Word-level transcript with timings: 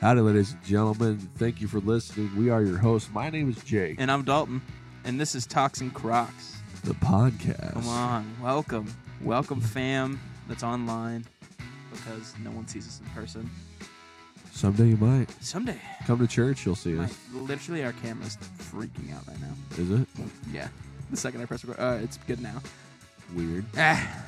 Howdy, 0.00 0.20
ladies 0.20 0.52
and 0.52 0.64
gentlemen. 0.64 1.18
Thank 1.36 1.60
you 1.60 1.68
for 1.68 1.78
listening. 1.80 2.30
We 2.36 2.48
are 2.50 2.62
your 2.62 2.78
hosts. 2.78 3.10
My 3.12 3.28
name 3.28 3.50
is 3.50 3.62
Jake. 3.64 3.96
And 3.98 4.10
I'm 4.10 4.22
Dalton, 4.22 4.62
and 5.04 5.20
this 5.20 5.34
is 5.34 5.46
Toxin 5.46 5.90
Crocs. 5.90 6.56
the 6.84 6.94
podcast. 6.94 7.74
Come 7.74 7.88
on, 7.88 8.34
welcome, 8.42 8.92
welcome, 9.22 9.60
fam 9.60 10.18
that's 10.48 10.62
online 10.62 11.26
because 11.92 12.34
no 12.42 12.50
one 12.50 12.66
sees 12.66 12.86
us 12.88 13.00
in 13.00 13.06
person. 13.22 13.50
Someday 14.52 14.88
you 14.88 14.96
might 14.96 15.30
Someday, 15.42 15.78
come 16.06 16.18
to 16.18 16.26
church. 16.26 16.64
You'll 16.66 16.74
see 16.76 16.92
my, 16.92 17.04
us. 17.04 17.16
literally, 17.34 17.84
our 17.84 17.92
camera's 17.92 18.36
freaking 18.58 19.14
out 19.14 19.26
right 19.28 19.40
now. 19.40 19.52
Is 19.78 19.90
it 19.90 20.08
Yeah, 20.52 20.68
the 21.10 21.16
second 21.16 21.42
I 21.42 21.44
press 21.46 21.64
record, 21.64 21.80
uh, 21.82 21.98
it's 22.02 22.16
good 22.26 22.40
now. 22.40 22.60
weird? 23.34 23.64
Ah, 23.76 24.24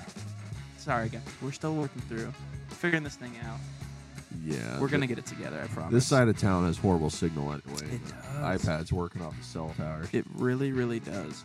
sorry 0.77 1.09
guys, 1.09 1.23
we're 1.41 1.53
still 1.53 1.75
working 1.75 2.03
through 2.03 2.31
figuring 2.69 3.05
this 3.05 3.17
thing 3.17 3.33
out. 3.49 3.59
Yeah. 4.45 4.81
We're 4.81 4.89
gonna 4.89 5.07
get 5.07 5.19
it 5.19 5.27
together, 5.27 5.61
I 5.63 5.67
promise. 5.69 5.93
This 5.93 6.07
side 6.07 6.29
of 6.29 6.39
town 6.39 6.65
has 6.67 6.79
horrible 6.79 7.11
signal 7.11 7.53
anyway. 7.53 7.95
It 7.97 8.01
does. 8.09 8.65
iPad's 8.65 8.93
working 8.93 9.23
off 9.23 9.37
the 9.39 9.45
cell 9.45 9.73
tower. 9.77 10.03
It 10.13 10.25
really, 10.35 10.73
really 10.73 11.01
does. 11.01 11.45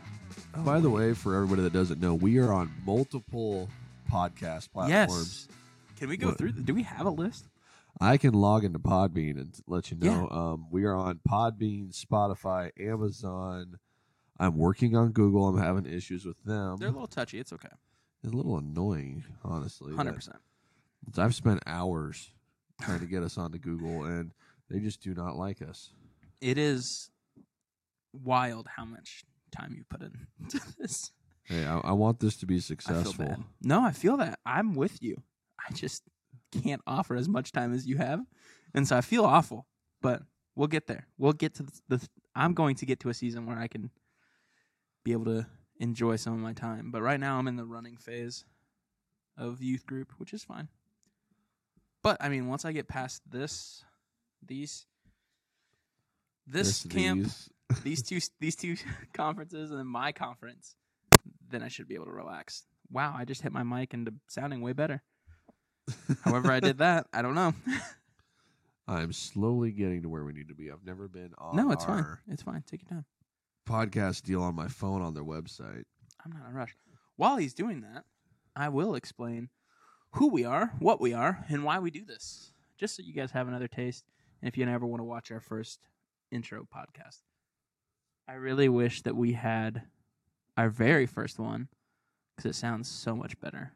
Oh, 0.56 0.62
By 0.64 0.80
the 0.80 0.90
way, 0.90 1.14
for 1.14 1.36
everybody 1.36 1.62
that 1.64 1.74
doesn't 1.74 2.00
know, 2.00 2.14
we 2.16 2.38
are 2.40 2.52
on 2.54 2.72
multiple 2.86 3.70
podcast 4.12 4.72
platforms. 4.72 4.90
yes. 4.90 5.48
Can 5.98 6.10
we 6.10 6.18
go 6.18 6.28
What- 6.28 6.38
through? 6.38 6.52
The, 6.54 6.62
do 6.62 6.74
we 6.74 6.84
have 6.84 7.06
a 7.06 7.10
list? 7.12 7.48
I 8.00 8.18
can 8.18 8.34
log 8.36 8.64
into 8.64 8.78
Podbean 8.78 9.38
and 9.40 9.52
let 9.66 9.90
you 9.90 9.98
know. 9.98 10.28
Yeah. 10.32 10.38
Um, 10.38 10.68
we 10.70 10.86
are 10.86 10.94
on 10.94 11.20
Podbean, 11.28 11.90
Spotify, 12.00 12.70
Amazon. 12.80 13.80
I'm 14.40 14.56
working 14.56 14.96
on 14.96 15.12
Google. 15.14 15.48
I'm 15.48 15.58
having 15.58 15.88
issues 15.92 16.24
with 16.24 16.42
them. 16.44 16.78
They're 16.78 16.90
a 16.90 16.92
little 16.92 17.08
touchy. 17.08 17.40
It's 17.40 17.52
okay. 17.54 17.70
It's 18.24 18.32
a 18.32 18.36
little 18.36 18.56
annoying, 18.58 19.24
honestly. 19.44 19.96
Hundred 19.96 20.14
percent. 20.14 20.38
I've 21.18 21.34
spent 21.34 21.64
hours 21.66 22.32
trying 22.82 23.00
to 23.00 23.06
get 23.06 23.24
us 23.24 23.38
onto 23.38 23.58
Google, 23.58 24.04
and 24.04 24.32
they 24.70 24.80
just 24.80 25.02
do 25.02 25.14
not 25.14 25.36
like 25.36 25.62
us. 25.62 25.92
it 26.42 26.58
is 26.58 27.10
wild 28.14 28.68
how 28.76 28.86
much 28.86 29.24
time 29.52 29.74
you 29.76 29.84
put 29.90 30.02
into 30.02 30.62
this. 30.80 31.12
Hey, 31.44 31.66
I, 31.66 31.80
I 31.80 31.92
want 31.94 32.20
this 32.20 32.36
to 32.38 32.46
be 32.46 32.60
successful. 32.60 33.26
bad. 33.26 33.44
No, 33.62 33.82
I 33.82 33.92
feel 33.92 34.18
that. 34.18 34.40
I'm 34.46 34.76
with 34.76 35.02
you. 35.02 35.22
I 35.68 35.72
just 35.74 36.04
can't 36.52 36.82
offer 36.86 37.16
as 37.16 37.30
much 37.30 37.52
time 37.52 37.74
as 37.74 37.88
you 37.88 37.98
have, 37.98 38.22
and 38.74 38.88
so 38.88 38.98
I 38.98 39.02
feel 39.02 39.26
awful. 39.26 39.66
But 40.02 40.24
we'll 40.56 40.68
get 40.68 40.88
there. 40.88 41.08
We'll 41.18 41.34
get 41.34 41.56
to 41.56 41.64
the. 41.64 41.72
the 41.90 42.08
I'm 42.36 42.54
going 42.54 42.76
to 42.76 42.86
get 42.86 43.00
to 43.00 43.10
a 43.10 43.14
season 43.16 43.48
where 43.48 43.58
I 43.58 43.68
can 43.68 43.90
be 45.04 45.12
able 45.12 45.26
to 45.26 45.48
enjoy 45.80 46.18
some 46.18 46.34
of 46.34 46.40
my 46.40 46.54
time. 46.54 46.92
But 46.92 47.02
right 47.02 47.20
now, 47.20 47.40
I'm 47.40 47.48
in 47.48 47.56
the 47.56 47.66
running 47.66 47.98
phase 47.98 48.46
of 49.38 49.62
youth 49.62 49.86
group, 49.88 50.14
which 50.18 50.34
is 50.34 50.44
fine. 50.44 50.68
But 52.08 52.24
I 52.24 52.30
mean, 52.30 52.48
once 52.48 52.64
I 52.64 52.72
get 52.72 52.88
past 52.88 53.22
this, 53.30 53.84
these, 54.42 54.86
this, 56.46 56.86
camp, 56.86 57.24
these- 57.24 57.50
these 57.84 58.02
two 58.02 58.20
these 58.40 58.56
two 58.56 58.78
conferences 59.14 59.72
and 59.72 59.80
then 59.80 59.88
my 59.88 60.14
conference, 60.14 60.74
then 61.50 61.62
I 61.62 61.68
should 61.68 61.90
be 61.90 61.96
able 61.96 62.06
to 62.06 62.14
relax. 62.14 62.64
Wow, 62.90 63.14
I 63.18 63.26
just 63.26 63.42
hit 63.42 63.52
my 63.52 63.64
mic 63.64 63.94
into 63.94 64.14
sounding 64.30 64.62
way 64.62 64.72
better. 64.72 65.04
However, 66.24 66.50
I 66.50 66.62
did 66.62 66.78
that. 66.78 67.08
I 67.12 67.22
don't 67.22 67.36
know. 67.36 67.54
I'm 68.88 69.12
slowly 69.12 69.74
getting 69.74 70.04
to 70.04 70.08
where 70.08 70.24
we 70.24 70.32
need 70.32 70.48
to 70.48 70.56
be. 70.56 70.72
I've 70.72 70.86
never 70.86 71.10
been 71.10 71.34
on 71.38 71.58
no, 71.58 71.72
it's 71.72 71.84
fine. 71.84 72.06
It's 72.30 72.42
fine. 72.42 72.64
Take 72.66 72.84
your 72.84 73.02
time. 73.02 73.06
podcast 73.68 74.24
deal 74.24 74.44
on 74.44 74.56
my 74.56 74.70
phone 74.70 75.02
on 75.02 75.14
their 75.14 75.26
website. 75.26 75.84
I'm 76.24 76.32
not 76.32 76.48
in 76.48 76.56
a 76.56 76.58
rush. 76.58 76.74
While 77.18 77.36
he's 77.36 77.54
doing 77.54 77.82
that, 77.82 78.06
I 78.56 78.70
will 78.70 78.96
explain 78.96 79.50
who 80.18 80.28
we 80.30 80.46
are, 80.46 80.74
what 80.80 81.00
we 81.02 81.14
are, 81.14 81.46
and 81.50 81.64
why 81.64 81.80
we 81.80 81.92
do 81.92 82.06
this. 82.06 82.52
Just 82.78 82.96
so 82.96 83.02
you 83.04 83.14
guys 83.14 83.32
have 83.32 83.48
another 83.48 83.68
taste. 83.68 84.06
And 84.42 84.48
if 84.48 84.58
you 84.58 84.66
ever 84.68 84.86
want 84.86 85.00
to 85.00 85.04
watch 85.06 85.32
our 85.32 85.40
first 85.40 85.80
intro 86.32 86.66
podcast, 86.74 87.22
I 88.28 88.34
really 88.34 88.70
wish 88.70 89.02
that 89.04 89.16
we 89.16 89.34
had 89.34 89.84
our 90.58 90.70
very 90.70 91.06
first 91.06 91.40
one 91.40 91.70
because 92.36 92.50
it 92.52 92.56
sounds 92.56 92.88
so 92.90 93.16
much 93.16 93.40
better. 93.40 93.72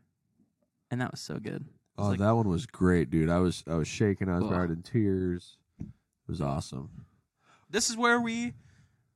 And 0.92 1.00
that 1.02 1.12
was 1.12 1.22
so 1.22 1.40
good. 1.40 1.66
Oh, 1.98 2.10
like- 2.10 2.20
that 2.20 2.32
one 2.36 2.48
was 2.50 2.66
great, 2.66 3.10
dude. 3.10 3.30
I 3.30 3.40
was 3.40 3.64
I 3.68 3.76
was 3.76 3.88
shaking. 3.88 4.30
I 4.30 4.40
was 4.40 4.52
right 4.52 4.70
in 4.70 4.82
tears. 4.82 5.58
It 5.80 5.88
was 6.28 6.42
awesome. 6.42 7.06
This 7.70 7.90
is 7.90 7.98
where 7.98 8.20
we 8.20 8.54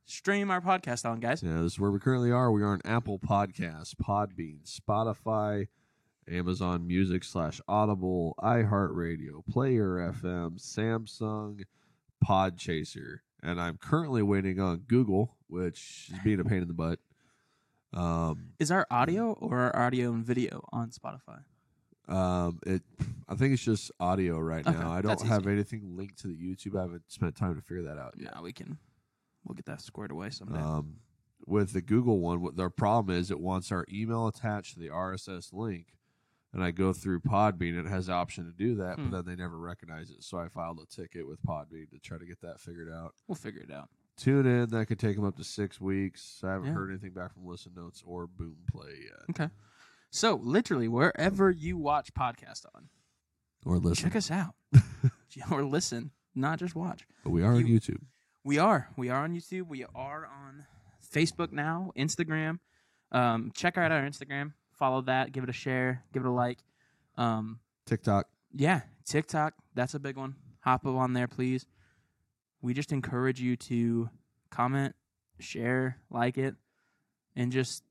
stream 0.05 0.49
our 0.51 0.61
podcast 0.61 1.09
on, 1.09 1.19
guys. 1.19 1.43
Yeah, 1.43 1.61
this 1.61 1.73
is 1.73 1.79
where 1.79 1.91
we 1.91 1.99
currently 1.99 2.31
are. 2.31 2.51
We 2.51 2.63
are 2.63 2.67
on 2.73 2.81
Apple 2.85 3.19
Podcasts, 3.19 3.93
Podbean, 3.95 4.59
Spotify, 4.65 5.67
Amazon 6.29 6.87
Music 6.87 7.23
slash 7.23 7.61
Audible, 7.67 8.35
iHeartRadio, 8.39 9.45
Player 9.49 10.13
FM, 10.21 10.59
Samsung, 10.59 11.63
Podchaser, 12.25 13.17
and 13.43 13.59
I'm 13.61 13.77
currently 13.77 14.23
waiting 14.23 14.59
on 14.59 14.77
Google, 14.87 15.35
which 15.47 16.09
is 16.11 16.19
being 16.23 16.39
a 16.39 16.43
pain 16.43 16.61
in 16.61 16.67
the 16.67 16.73
butt. 16.73 16.99
Um, 17.93 18.49
Is 18.59 18.71
our 18.71 18.85
audio 18.91 19.33
or 19.33 19.59
our 19.59 19.75
audio 19.87 20.11
and 20.11 20.25
video 20.25 20.67
on 20.71 20.89
Spotify? 20.89 21.39
um, 22.07 22.59
it, 22.65 22.81
I 23.27 23.35
think 23.35 23.53
it's 23.53 23.63
just 23.63 23.91
audio 23.99 24.37
right 24.39 24.65
Okay, 24.67 24.77
now. 24.77 24.91
I 24.91 25.01
don't 25.01 25.21
have 25.23 25.43
easy. 25.43 25.51
anything 25.51 25.95
linked 25.95 26.19
to 26.21 26.27
the 26.27 26.35
YouTube. 26.35 26.77
I 26.77 26.81
haven't 26.83 27.03
spent 27.07 27.35
time 27.35 27.55
to 27.55 27.61
figure 27.61 27.83
that 27.83 27.97
out. 27.97 28.15
Yeah, 28.17 28.41
we 28.41 28.51
can. 28.51 28.77
We'll 29.43 29.55
get 29.55 29.65
that 29.65 29.81
squared 29.81 30.11
away 30.11 30.29
someday. 30.31 30.59
Um, 30.59 30.97
with 31.47 31.73
the 31.73 31.81
Google 31.81 32.19
one, 32.19 32.41
what 32.41 32.55
their 32.57 32.69
problem 32.71 33.15
is, 33.15 33.29
it 33.31 33.39
wants 33.39 33.71
our 33.71 33.85
email 33.91 34.27
attached 34.27 34.73
to 34.73 34.79
the 34.79 34.89
RSS 34.89 35.53
link, 35.53 35.87
and 36.55 36.63
I 36.63 36.71
go 36.71 36.91
through 36.93 37.19
Podbean. 37.19 37.77
It 37.79 37.87
has 37.87 38.07
the 38.07 38.13
option 38.13 38.45
to 38.45 38.51
do 38.51 38.75
that, 38.77 38.95
Hmm. 38.97 39.11
but 39.11 39.25
then 39.25 39.35
they 39.35 39.43
never 39.43 39.59
recognize 39.59 40.09
it. 40.09 40.23
So 40.23 40.39
I 40.39 40.47
filed 40.47 40.79
a 40.79 40.85
ticket 40.87 41.27
with 41.27 41.39
Podbean 41.43 41.91
to 41.91 41.99
try 41.99 42.17
to 42.17 42.25
get 42.25 42.41
that 42.41 42.59
figured 42.59 42.89
out. 42.91 43.13
we'll 43.27 43.35
figure 43.35 43.61
it 43.61 43.69
out. 43.71 43.89
Tune 44.17 44.45
in. 44.47 44.69
That 44.69 44.85
could 44.87 44.97
take 44.97 45.17
them 45.17 45.25
up 45.25 45.35
to 45.35 45.43
six 45.43 45.79
weeks. 45.79 46.41
I 46.43 46.53
haven't 46.53 46.67
Yeah. 46.69 46.73
heard 46.73 46.89
anything 46.89 47.11
back 47.11 47.33
from 47.33 47.45
Listen 47.45 47.73
Notes 47.75 48.01
or 48.05 48.25
Boom 48.25 48.55
Play 48.71 49.03
yet. 49.03 49.29
Okay. 49.31 49.49
So 50.09 50.35
literally, 50.35 50.87
wherever 50.87 51.51
you 51.51 51.77
watch 51.77 52.13
podcast 52.13 52.65
on, 52.73 52.87
Or 53.65 53.77
listen. 53.77 54.03
check 54.05 54.15
us 54.15 54.31
out 54.31 54.55
or 55.51 55.65
listen, 55.65 56.11
not 56.33 56.59
just 56.59 56.73
watch. 56.75 57.05
But 57.25 57.31
we 57.31 57.43
are 57.43 57.53
on 57.55 57.63
YouTube. 57.65 58.01
We 58.45 58.57
are. 58.57 58.87
We 58.95 59.09
are 59.09 59.23
on 59.23 59.33
YouTube. 59.33 59.67
We 59.67 59.83
are 59.93 60.25
on 60.25 60.65
Facebook 61.05 61.51
now, 61.51 61.91
Instagram. 61.97 62.59
Um, 63.11 63.51
check 63.53 63.77
out 63.77 63.91
our 63.91 64.03
Instagram. 64.03 64.53
Follow 64.77 65.01
that. 65.01 65.31
Give 65.31 65.43
it 65.43 65.49
a 65.49 65.53
share. 65.53 66.03
Give 66.13 66.23
it 66.23 66.27
a 66.27 66.31
like. 66.31 66.59
Um, 67.17 67.59
TikTok. 67.85 68.27
yeah, 68.53 68.81
TikTok. 69.05 69.53
That's 69.73 69.93
a 69.93 69.99
big 69.99 70.17
one. 70.17 70.35
Hop 70.61 70.85
up 70.85 70.95
on 70.95 71.13
there, 71.13 71.27
please. 71.27 71.65
We 72.61 72.73
just 72.73 72.91
encourage 72.91 73.39
you 73.39 73.55
to 73.57 74.09
comment, 74.49 74.95
share, 75.39 75.97
like 76.09 76.37
it, 76.37 76.55
and 77.35 77.51
just 77.51 77.83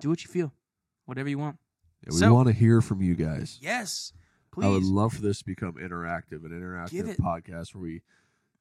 do 0.00 0.08
what 0.08 0.24
you 0.24 0.30
feel, 0.30 0.52
whatever 1.04 1.28
you 1.28 1.38
want. 1.38 1.58
Yeah, 2.02 2.08
we 2.12 2.18
So- 2.18 2.34
want 2.34 2.48
to 2.48 2.52
hear 2.54 2.80
from 2.80 3.00
you 3.02 3.14
guys. 3.14 3.58
Yes, 3.60 4.12
please. 4.50 4.64
I 4.66 4.68
would 4.70 4.82
love 4.82 5.12
for 5.12 5.22
this 5.22 5.38
to 5.40 5.44
become 5.44 5.74
interactive, 5.74 6.44
an 6.44 6.50
interactive 6.50 7.16
podcast 7.18 7.74
where 7.74 7.82
we 7.82 8.02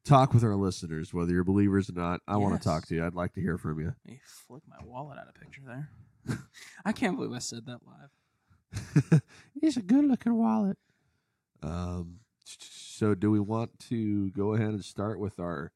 talk 0.04 0.34
with 0.34 0.44
our 0.44 0.56
listeners, 0.56 1.14
whether 1.14 1.32
you're 1.32 1.44
believers 1.44 1.90
or 1.90 1.94
not. 1.94 2.22
I 2.28 2.38
want 2.38 2.60
to 2.62 2.64
talk 2.64 2.86
to 2.88 2.96
you. 2.96 3.06
I'd 3.06 3.16
like 3.16 3.34
to 3.34 3.42
hear 3.42 3.58
from 3.58 3.80
you. 3.80 3.86
Let 4.06 4.06
me 4.06 4.20
flick 4.26 4.64
my 4.68 4.84
wallet 4.86 5.18
out 5.18 5.28
of 5.28 5.34
picture 5.36 5.62
there. 5.66 5.90
I 6.86 6.92
can't 6.92 7.16
believe 7.16 7.34
I 7.34 7.40
said 7.40 7.66
that 7.66 7.80
live. 7.86 9.22
He's 9.62 9.78
a 9.78 9.82
good 9.82 10.06
looking 10.06 10.36
wallet. 10.36 10.78
Um, 11.62 12.20
so 12.44 13.14
do 13.16 13.32
we 13.32 13.40
want 13.40 13.78
to 13.90 14.30
go 14.32 14.54
ahead 14.54 14.70
and 14.70 14.84
start 14.84 15.20
with 15.20 15.40
our 15.40 15.72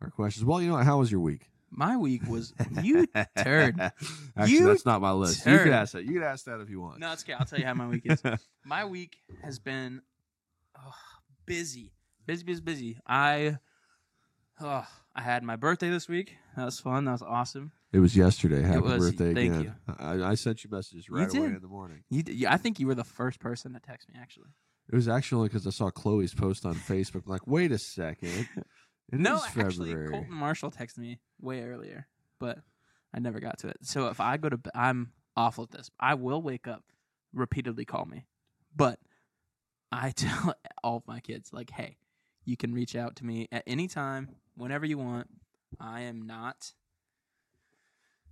our 0.00 0.10
questions? 0.10 0.44
Well, 0.44 0.60
you 0.60 0.68
know, 0.68 0.74
what, 0.74 0.84
how 0.84 0.98
was 0.98 1.10
your 1.10 1.20
week? 1.20 1.48
My 1.70 1.96
week 1.96 2.22
was 2.28 2.52
you 2.82 3.06
turd. 3.36 3.80
Actually, 3.80 4.52
You 4.52 4.66
that's 4.66 4.84
not 4.84 5.00
my 5.00 5.12
list. 5.12 5.46
You 5.46 5.56
turd. 5.56 5.64
can 5.64 5.72
ask 5.72 5.92
that. 5.92 6.04
You 6.04 6.14
can 6.14 6.22
ask 6.22 6.44
that 6.44 6.60
if 6.60 6.68
you 6.68 6.80
want. 6.80 6.98
No, 6.98 7.12
it's 7.12 7.22
okay. 7.24 7.32
I'll 7.32 7.46
tell 7.46 7.58
you 7.58 7.64
how 7.64 7.74
my 7.74 7.88
week 7.88 8.02
is. 8.04 8.22
my 8.64 8.84
week 8.84 9.16
has 9.42 9.58
been 9.58 10.02
oh, 10.78 10.92
busy, 11.46 11.92
busy, 12.26 12.44
busy, 12.44 12.60
busy. 12.60 12.98
I, 13.06 13.58
oh, 14.60 14.86
I 15.14 15.22
had 15.22 15.42
my 15.42 15.56
birthday 15.56 15.88
this 15.88 16.08
week. 16.08 16.36
That 16.56 16.66
was 16.66 16.78
fun. 16.78 17.06
That 17.06 17.12
was 17.12 17.22
awesome. 17.22 17.72
It 17.92 17.98
was 17.98 18.16
yesterday. 18.16 18.62
Happy 18.62 18.80
was. 18.80 18.98
birthday 18.98 19.34
Thank 19.34 19.54
again. 19.54 19.74
I, 19.98 20.22
I 20.30 20.34
sent 20.34 20.64
you 20.64 20.70
messages 20.70 21.06
You 21.08 21.16
right 21.16 21.28
away 21.30 21.46
did. 21.48 21.56
in 21.56 21.62
the 21.62 21.68
morning. 21.68 22.04
You, 22.10 22.22
d- 22.22 22.32
yeah, 22.32 22.52
I 22.52 22.56
think 22.56 22.80
you 22.80 22.86
were 22.86 22.94
the 22.94 23.04
first 23.04 23.38
person 23.40 23.74
to 23.74 23.80
text 23.80 24.08
me. 24.08 24.14
Actually, 24.20 24.48
It 24.90 24.94
was 24.94 25.08
actually 25.08 25.48
because 25.48 25.66
I 25.66 25.70
saw 25.70 25.90
Chloe's 25.90 26.34
post 26.34 26.64
on 26.64 26.74
Facebook. 26.74 27.26
Like, 27.26 27.46
wait 27.46 27.72
a 27.72 27.78
second. 27.78 28.48
It 29.12 29.18
no, 29.20 29.36
is 29.36 29.42
actually, 29.44 29.90
February. 29.90 30.08
Colton 30.08 30.34
Marshall 30.34 30.70
texted 30.70 30.98
me 30.98 31.18
way 31.40 31.62
earlier, 31.62 32.06
but 32.40 32.58
I 33.12 33.18
never 33.18 33.40
got 33.40 33.58
to 33.58 33.68
it. 33.68 33.76
So 33.82 34.08
if 34.08 34.20
I 34.20 34.38
go 34.38 34.48
to, 34.48 34.56
bed, 34.56 34.72
I'm 34.74 35.12
awful 35.36 35.64
at 35.64 35.70
this. 35.70 35.90
I 36.00 36.14
will 36.14 36.40
wake 36.40 36.66
up, 36.66 36.82
repeatedly 37.34 37.84
call 37.84 38.06
me, 38.06 38.26
but 38.74 38.98
I 39.90 40.10
tell 40.16 40.54
all 40.82 40.96
of 40.96 41.06
my 41.06 41.20
kids 41.20 41.52
like, 41.52 41.70
hey, 41.70 41.98
you 42.46 42.56
can 42.56 42.72
reach 42.72 42.96
out 42.96 43.16
to 43.16 43.26
me 43.26 43.48
at 43.52 43.64
any 43.66 43.86
time, 43.86 44.30
whenever 44.56 44.86
you 44.86 44.96
want. 44.98 45.28
I 45.78 46.02
am 46.02 46.22
not 46.22 46.72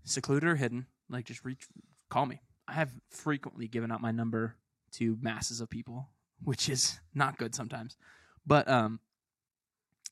secluded 0.04 0.48
or 0.48 0.56
hidden. 0.56 0.86
Like, 1.08 1.24
just 1.26 1.44
reach, 1.44 1.66
call 2.08 2.26
me. 2.26 2.40
I 2.68 2.74
have 2.74 2.90
frequently 3.10 3.66
given 3.68 3.90
out 3.90 4.00
my 4.00 4.12
number 4.12 4.56
to 4.92 5.18
masses 5.20 5.60
of 5.60 5.68
people, 5.70 6.08
which 6.42 6.68
is 6.68 7.00
not 7.14 7.36
good 7.38 7.54
sometimes. 7.54 7.96
But 8.46 8.68
um, 8.68 9.00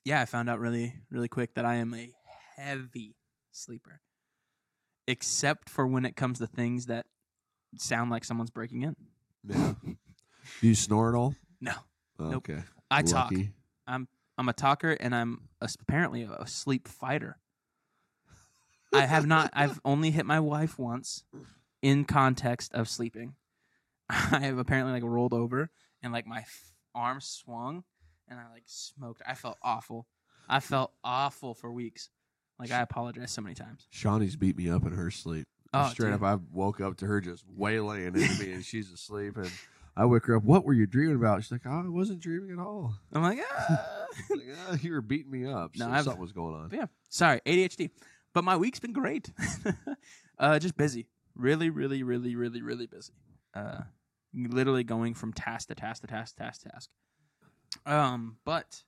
yeah, 0.05 0.21
I 0.21 0.25
found 0.25 0.49
out 0.51 0.59
really, 0.61 0.95
really 1.11 1.29
quick 1.29 1.55
that 1.55 1.65
I 1.65 1.77
am 1.77 1.95
a 1.95 2.13
heavy 2.57 3.15
sleeper, 3.53 4.01
except 5.07 5.69
for 5.71 5.87
when 5.87 6.05
it 6.05 6.17
comes 6.17 6.39
to 6.39 6.47
things 6.47 6.87
that 6.87 7.07
sound 7.77 8.11
like 8.11 8.25
someone's 8.25 8.51
breaking 8.51 8.83
in. 8.83 8.97
Yeah. 9.45 9.75
Do 10.61 10.67
you 10.67 10.75
snore 10.75 11.09
at 11.11 11.15
all? 11.15 11.35
No, 11.61 11.73
Oh, 12.19 12.31
Nope. 12.31 12.49
Okay. 12.49 12.63
I 12.91 13.03
talk. 13.03 13.33
I'm 13.87 14.09
I'm 14.37 14.49
a 14.49 14.53
talker, 14.53 14.93
and 14.93 15.15
I'm 15.15 15.49
a, 15.61 15.69
apparently 15.81 16.23
a 16.23 16.47
sleep 16.47 16.89
fighter. 16.89 17.39
I 18.93 19.07
have 19.07 19.27
not. 19.27 19.51
I've 19.53 19.81
only 19.85 20.11
hit 20.11 20.27
my 20.27 20.41
wife 20.41 20.79
once, 20.79 21.25
in 21.83 22.05
context 22.05 22.73
of 22.75 22.89
sleeping. 22.89 23.35
I 24.11 24.41
have 24.41 24.59
apparently 24.59 24.93
like 24.95 25.03
rolled 25.03 25.35
over 25.35 25.71
and 26.03 26.13
like 26.13 26.27
my 26.27 26.39
f- 26.41 26.73
arm 26.95 27.21
swung, 27.21 27.85
and 28.29 28.39
I 28.41 28.51
like 28.53 28.65
smoked. 28.67 29.23
I 29.27 29.35
felt 29.35 29.59
awful. 29.63 30.07
I 30.49 30.61
felt 30.61 30.93
awful 31.05 31.55
for 31.55 31.71
weeks. 31.73 32.09
Like 32.59 32.73
I 32.73 32.81
apologize 32.81 33.31
so 33.31 33.43
many 33.43 33.55
times. 33.55 33.87
Shawnee's 33.91 34.37
beat 34.37 34.57
me 34.57 34.69
up 34.71 34.85
in 34.87 34.93
her 34.93 35.11
sleep. 35.11 35.47
Oh, 35.75 35.89
Straight 35.91 36.13
dude. 36.13 36.15
up, 36.15 36.23
I 36.23 36.39
woke 36.51 36.81
up 36.81 36.97
to 36.99 37.07
her 37.07 37.21
just 37.21 37.45
waylaying 37.47 38.17
into 38.17 38.43
me, 38.45 38.53
and 38.53 38.65
she's 38.65 38.91
asleep. 38.91 39.37
And 39.37 39.51
I 39.95 40.07
wake 40.07 40.25
her 40.27 40.37
up. 40.37 40.43
What 40.45 40.65
were 40.65 40.73
you 40.73 40.87
dreaming 40.87 41.17
about? 41.17 41.43
She's 41.45 41.53
like, 41.53 41.61
"Oh, 41.67 41.83
I 41.85 41.89
wasn't 41.89 42.21
dreaming 42.21 42.51
at 42.53 42.59
all." 42.59 42.95
I'm 43.13 43.23
like, 43.23 43.39
ah. 43.59 43.87
Like, 44.31 44.41
"Ah, 44.71 44.77
you 44.81 44.93
were 44.93 45.03
beating 45.03 45.31
me 45.31 45.47
up. 45.47 45.73
No, 45.77 45.91
I've- 45.91 46.05
something 46.05 46.23
was 46.23 46.33
going 46.33 46.55
on. 46.55 46.71
Yeah, 46.73 46.87
sorry, 47.11 47.41
ADHD. 47.45 47.91
But 48.35 48.45
my 48.45 48.57
week's 48.57 48.81
been 48.81 48.93
great. 48.93 49.31
uh, 50.39 50.59
just 50.59 50.77
busy, 50.77 51.07
really, 51.35 51.71
really, 51.71 52.03
really, 52.03 52.37
really, 52.37 52.63
really 52.63 52.87
busy. 52.87 53.13
Uh, 53.55 53.81
literally 54.35 54.85
going 54.85 55.15
from 55.15 55.33
task 55.33 55.69
to 55.69 55.75
task 55.75 56.03
to 56.03 56.07
task 56.07 56.37
to 56.37 56.43
task 56.43 56.63
to 56.63 56.69
task. 56.69 56.91
Um, 57.87 58.37
but 58.45 58.83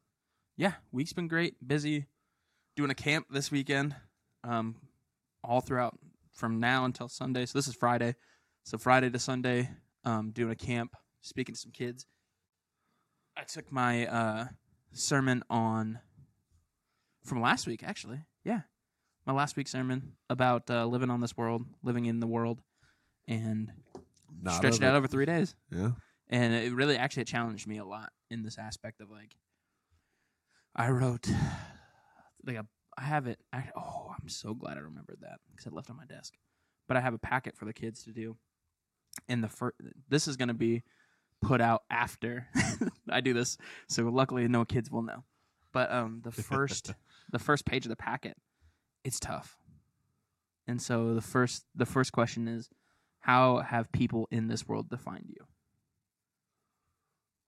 yeah, 0.57 0.75
week's 0.93 1.13
been 1.13 1.29
great. 1.29 1.57
Busy, 1.67 2.07
doing 2.77 2.91
a 2.91 2.95
camp 2.95 3.27
this 3.31 3.51
weekend. 3.51 3.97
Um, 4.45 4.77
all 5.43 5.61
throughout 5.61 5.99
from 6.33 6.61
now 6.61 6.85
until 6.85 7.09
Sunday. 7.09 7.47
So 7.47 7.59
this 7.59 7.69
is 7.69 7.75
Friday. 7.75 8.15
So 8.65 8.79
Friday 8.79 9.11
to 9.11 9.19
Sunday, 9.19 9.71
um, 10.05 10.31
doing 10.33 10.51
a 10.51 10.57
camp, 10.57 10.97
speaking 11.23 11.55
to 11.55 11.61
some 11.61 11.73
kids. 11.73 12.07
I 13.37 13.43
took 13.45 13.73
my 13.73 14.07
uh 14.07 14.47
sermon 14.93 15.43
on 15.49 15.99
from 17.25 17.41
last 17.41 17.67
week, 17.67 17.83
actually. 17.83 18.21
Yeah, 18.45 18.61
my 19.31 19.37
last 19.37 19.56
week's 19.56 19.71
sermon 19.71 20.15
about 20.29 20.69
uh, 20.71 20.85
living 20.87 21.09
on 21.09 21.21
this 21.21 21.37
world, 21.37 21.65
living 21.85 22.06
in 22.06 22.19
the 22.19 22.27
world, 22.27 22.61
and 23.29 23.71
Not 24.43 24.55
stretched 24.55 24.79
it 24.79 24.85
out 24.85 24.97
over 24.97 25.06
three 25.06 25.25
days. 25.25 25.55
Yeah. 25.71 25.93
And 26.29 26.53
it 26.53 26.73
really 26.73 26.97
actually 26.97 27.27
challenged 27.27 27.69
me 27.69 27.79
a 27.79 27.85
lot 27.85 28.11
in 28.29 28.43
this 28.43 28.59
aspect 28.59 29.00
of 29.00 29.09
like, 29.09 29.37
I 30.75 30.91
wrote 30.91 31.29
like 32.44 32.56
a, 32.56 32.67
I 32.99 33.03
have 33.03 33.29
it. 33.29 33.38
I, 33.53 33.69
oh, 33.77 34.12
I'm 34.21 34.29
so 34.29 34.53
glad 34.53 34.77
I 34.77 34.81
remembered 34.81 35.19
that 35.21 35.38
because 35.53 35.69
I 35.69 35.71
left 35.71 35.88
it 35.88 35.93
on 35.93 35.97
my 35.97 36.06
desk. 36.06 36.35
But 36.88 36.97
I 36.97 37.00
have 37.00 37.15
a 37.15 37.19
packet 37.19 37.56
for 37.56 37.67
the 37.67 37.73
kids 37.73 38.03
to 38.05 38.11
do, 38.11 38.37
and 39.29 39.44
the 39.44 39.49
first 39.49 39.77
this 40.09 40.27
is 40.27 40.37
going 40.37 40.49
to 40.49 40.55
be 40.55 40.82
put 41.41 41.61
out 41.61 41.85
after 41.88 42.49
I 43.09 43.21
do 43.21 43.32
this. 43.32 43.59
So 43.88 44.09
luckily, 44.09 44.49
no 44.49 44.65
kids 44.65 44.91
will 44.91 45.03
know. 45.03 45.23
But 45.73 45.93
um, 45.93 46.21
the 46.25 46.32
first 46.32 46.94
the 47.31 47.38
first 47.38 47.65
page 47.65 47.85
of 47.85 47.91
the 47.91 47.97
packet, 47.97 48.37
it's 49.05 49.20
tough. 49.20 49.58
And 50.67 50.81
so 50.81 51.14
the 51.14 51.20
first 51.20 51.67
the 51.75 51.87
first 51.87 52.12
question 52.12 52.49
is, 52.49 52.70
how 53.20 53.58
have 53.58 53.93
people 53.93 54.26
in 54.31 54.49
this 54.49 54.67
world 54.67 54.88
defined 54.88 55.29
you? 55.29 55.47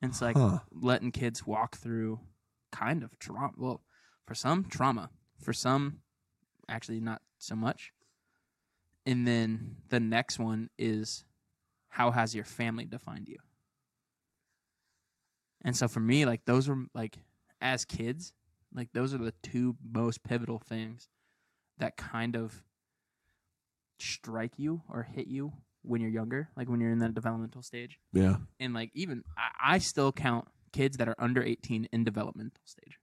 And 0.01 0.11
it's 0.11 0.21
like 0.21 0.37
Huh. 0.37 0.61
letting 0.71 1.13
kids 1.13 1.47
walk 1.47 1.77
through 1.77 2.21
kind 2.73 3.03
of 3.03 3.19
trauma. 3.19 3.53
Well, 3.57 3.85
for 4.27 4.35
some 4.35 4.65
trauma, 4.65 5.11
for 5.39 5.53
some 5.53 6.03
actually 6.69 7.01
not 7.01 7.23
so 7.39 7.57
much. 7.57 7.93
And 9.07 9.27
then 9.27 9.77
the 9.89 10.01
next 10.01 10.39
one 10.39 10.71
is 10.79 11.25
how 11.89 12.11
has 12.13 12.35
your 12.35 12.45
family 12.45 12.87
defined 12.87 13.29
you? 13.29 13.39
And 15.63 15.77
so 15.77 15.89
for 15.89 16.01
me, 16.01 16.25
like 16.27 16.45
those 16.45 16.69
were 16.69 16.85
like 16.95 17.19
as 17.61 17.85
kids, 17.85 18.33
like 18.73 18.93
those 18.93 19.15
are 19.15 19.19
the 19.19 19.35
two 19.43 19.77
most 19.83 20.23
pivotal 20.23 20.59
things 20.59 21.09
that 21.83 21.97
kind 21.97 22.37
of 22.37 22.63
strike 23.99 24.53
you 24.57 24.83
or 24.89 25.03
hit 25.03 25.27
you 25.27 25.53
when 25.83 26.01
you're 26.01 26.11
younger, 26.11 26.49
like 26.57 26.69
when 26.69 26.81
you're 26.81 26.93
in 26.93 27.01
that 27.01 27.15
developmental 27.15 27.63
stage. 27.63 27.99
Yeah. 28.13 28.37
And 28.59 28.73
like 28.73 28.91
even 28.95 29.25
I, 29.37 29.75
I 29.75 29.79
still 29.79 30.13
count 30.13 30.49
kids 30.73 30.97
that 30.97 31.09
are 31.09 31.17
under 31.19 31.43
18 31.43 31.89
in 31.93 32.05
developmental 32.05 32.63
stage. 32.65 32.99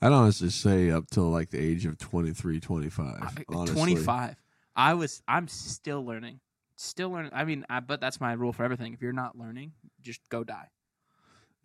I'd 0.00 0.12
honestly 0.12 0.50
say 0.50 0.90
up 0.90 1.08
till 1.10 1.30
like 1.30 1.50
the 1.50 1.60
age 1.60 1.86
of 1.86 1.96
23, 1.96 2.58
25. 2.58 3.22
I- 3.22 3.44
honestly. 3.48 3.76
25. 3.76 4.36
I 4.74 4.94
was 4.94 5.22
I'm 5.28 5.48
still 5.48 6.04
learning. 6.04 6.40
Still 6.76 7.10
learning. 7.10 7.30
I 7.34 7.44
mean, 7.44 7.64
I, 7.70 7.80
but 7.80 8.00
that's 8.00 8.20
my 8.20 8.32
rule 8.32 8.52
for 8.52 8.64
everything. 8.64 8.94
If 8.94 9.00
you're 9.00 9.12
not 9.12 9.38
learning, 9.38 9.72
just 10.00 10.28
go 10.28 10.42
die. 10.42 10.68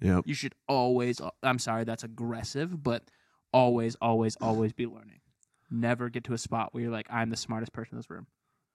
Yep. 0.02 0.26
You 0.28 0.36
should 0.36 0.54
always 0.68 1.20
uh, 1.20 1.32
I'm 1.42 1.58
sorry, 1.58 1.84
that's 1.84 2.04
aggressive, 2.04 2.84
but 2.84 3.10
always 3.52 3.96
always 3.96 4.36
always 4.40 4.74
be 4.74 4.86
learning. 4.86 5.20
Never 5.70 6.10
get 6.10 6.24
to 6.26 6.34
a 6.34 6.38
spot 6.38 6.74
where 6.74 6.84
you're 6.84 6.92
like 6.92 7.08
I'm 7.10 7.30
the 7.30 7.38
smartest 7.38 7.74
person 7.74 7.96
in 7.96 8.00
this 8.00 8.10
room. 8.10 8.28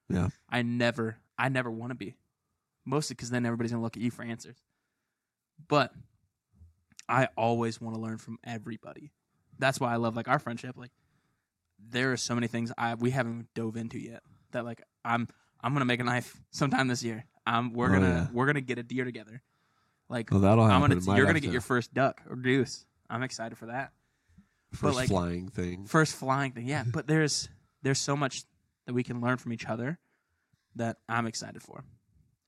Yeah. 0.08 0.28
I 0.50 0.62
never 0.62 1.16
I 1.38 1.48
never 1.48 1.70
want 1.70 1.90
to 1.90 1.94
be. 1.94 2.16
Mostly 2.84 3.16
cuz 3.16 3.30
then 3.30 3.46
everybody's 3.46 3.70
going 3.72 3.80
to 3.80 3.84
look 3.84 3.96
at 3.96 4.02
you 4.02 4.10
for 4.10 4.22
answers. 4.22 4.56
But 5.68 5.92
I 7.08 7.28
always 7.36 7.80
want 7.80 7.94
to 7.96 8.00
learn 8.00 8.18
from 8.18 8.38
everybody. 8.44 9.12
That's 9.58 9.80
why 9.80 9.92
I 9.92 9.96
love 9.96 10.16
like 10.16 10.28
our 10.28 10.38
friendship 10.38 10.76
like 10.76 10.90
there 11.78 12.12
are 12.12 12.16
so 12.16 12.34
many 12.34 12.46
things 12.46 12.72
I 12.78 12.94
we 12.94 13.10
haven't 13.10 13.48
dove 13.54 13.76
into 13.76 13.98
yet 13.98 14.22
that 14.52 14.64
like 14.64 14.82
I'm 15.04 15.28
I'm 15.60 15.72
gonna 15.72 15.84
make 15.84 16.00
a 16.00 16.04
knife 16.04 16.40
sometime 16.50 16.88
this 16.88 17.02
year. 17.02 17.24
Um, 17.46 17.72
we're 17.72 17.88
Oh, 17.90 17.92
gonna 17.94 18.08
yeah. 18.08 18.26
we're 18.32 18.46
gonna 18.46 18.60
get 18.60 18.78
a 18.78 18.82
deer 18.82 19.04
together. 19.04 19.42
Like 20.08 20.30
Well, 20.30 20.40
that'll 20.40 20.64
happen. 20.66 20.82
I'm 20.82 21.00
gonna 21.00 21.16
you're 21.16 21.26
gonna 21.26 21.40
get 21.40 21.52
your 21.52 21.60
first 21.60 21.92
duck 21.94 22.20
or 22.28 22.36
goose. 22.36 22.84
I'm 23.10 23.22
excited 23.22 23.56
for 23.58 23.66
that 23.66 23.92
first 24.72 24.96
like- 24.96 25.08
flying 25.08 25.48
thing. 25.48 25.86
first 25.86 26.14
flying 26.14 26.52
thing. 26.52 26.66
Yeah, 26.66 26.84
but 26.86 27.06
there's 27.06 27.48
there's 27.82 27.98
so 27.98 28.16
much 28.16 28.44
that 28.86 28.94
we 28.94 29.02
can 29.02 29.20
learn 29.20 29.36
from 29.38 29.52
each 29.52 29.66
other 29.66 29.98
that 30.76 30.96
I'm 31.08 31.26
excited 31.26 31.62
for. 31.62 31.84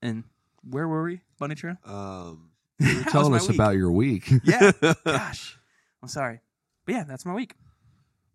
And 0.01 0.23
where 0.63 0.87
were 0.87 1.03
we, 1.03 1.21
Bunny 1.39 1.55
Trail? 1.55 1.77
Um, 1.85 2.49
you 2.79 2.97
were 2.97 3.03
telling 3.11 3.33
us 3.33 3.47
week? 3.47 3.55
about 3.57 3.75
your 3.75 3.91
week. 3.91 4.29
Yeah. 4.43 4.71
Gosh, 5.05 5.57
I'm 6.01 6.09
sorry, 6.09 6.41
but 6.85 6.95
yeah, 6.95 7.03
that's 7.03 7.25
my 7.25 7.33
week. 7.33 7.53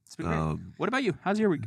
It's 0.07 0.17
been 0.17 0.27
great. 0.27 0.37
um, 0.39 0.75
What 0.77 0.89
about 0.89 1.03
you? 1.05 1.15
How's 1.23 1.39
your 1.39 1.51
week? 1.51 1.65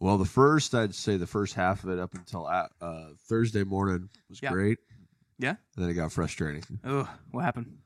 well, 0.00 0.18
the 0.18 0.24
first, 0.24 0.74
I'd 0.74 0.94
say 0.94 1.16
the 1.16 1.26
first 1.26 1.54
half 1.54 1.84
of 1.84 1.90
it 1.90 1.98
up 1.98 2.14
until 2.14 2.46
uh, 2.46 2.66
uh, 2.80 3.06
Thursday 3.28 3.64
morning 3.64 4.08
was 4.28 4.42
Yeah. 4.42 4.50
great. 4.52 4.78
Yeah? 5.38 5.54
And 5.76 5.84
then 5.84 5.88
it 5.90 5.94
got 5.94 6.12
frustrating. 6.12 6.62
Oh, 6.84 7.08
what 7.30 7.44
happened? 7.44 7.78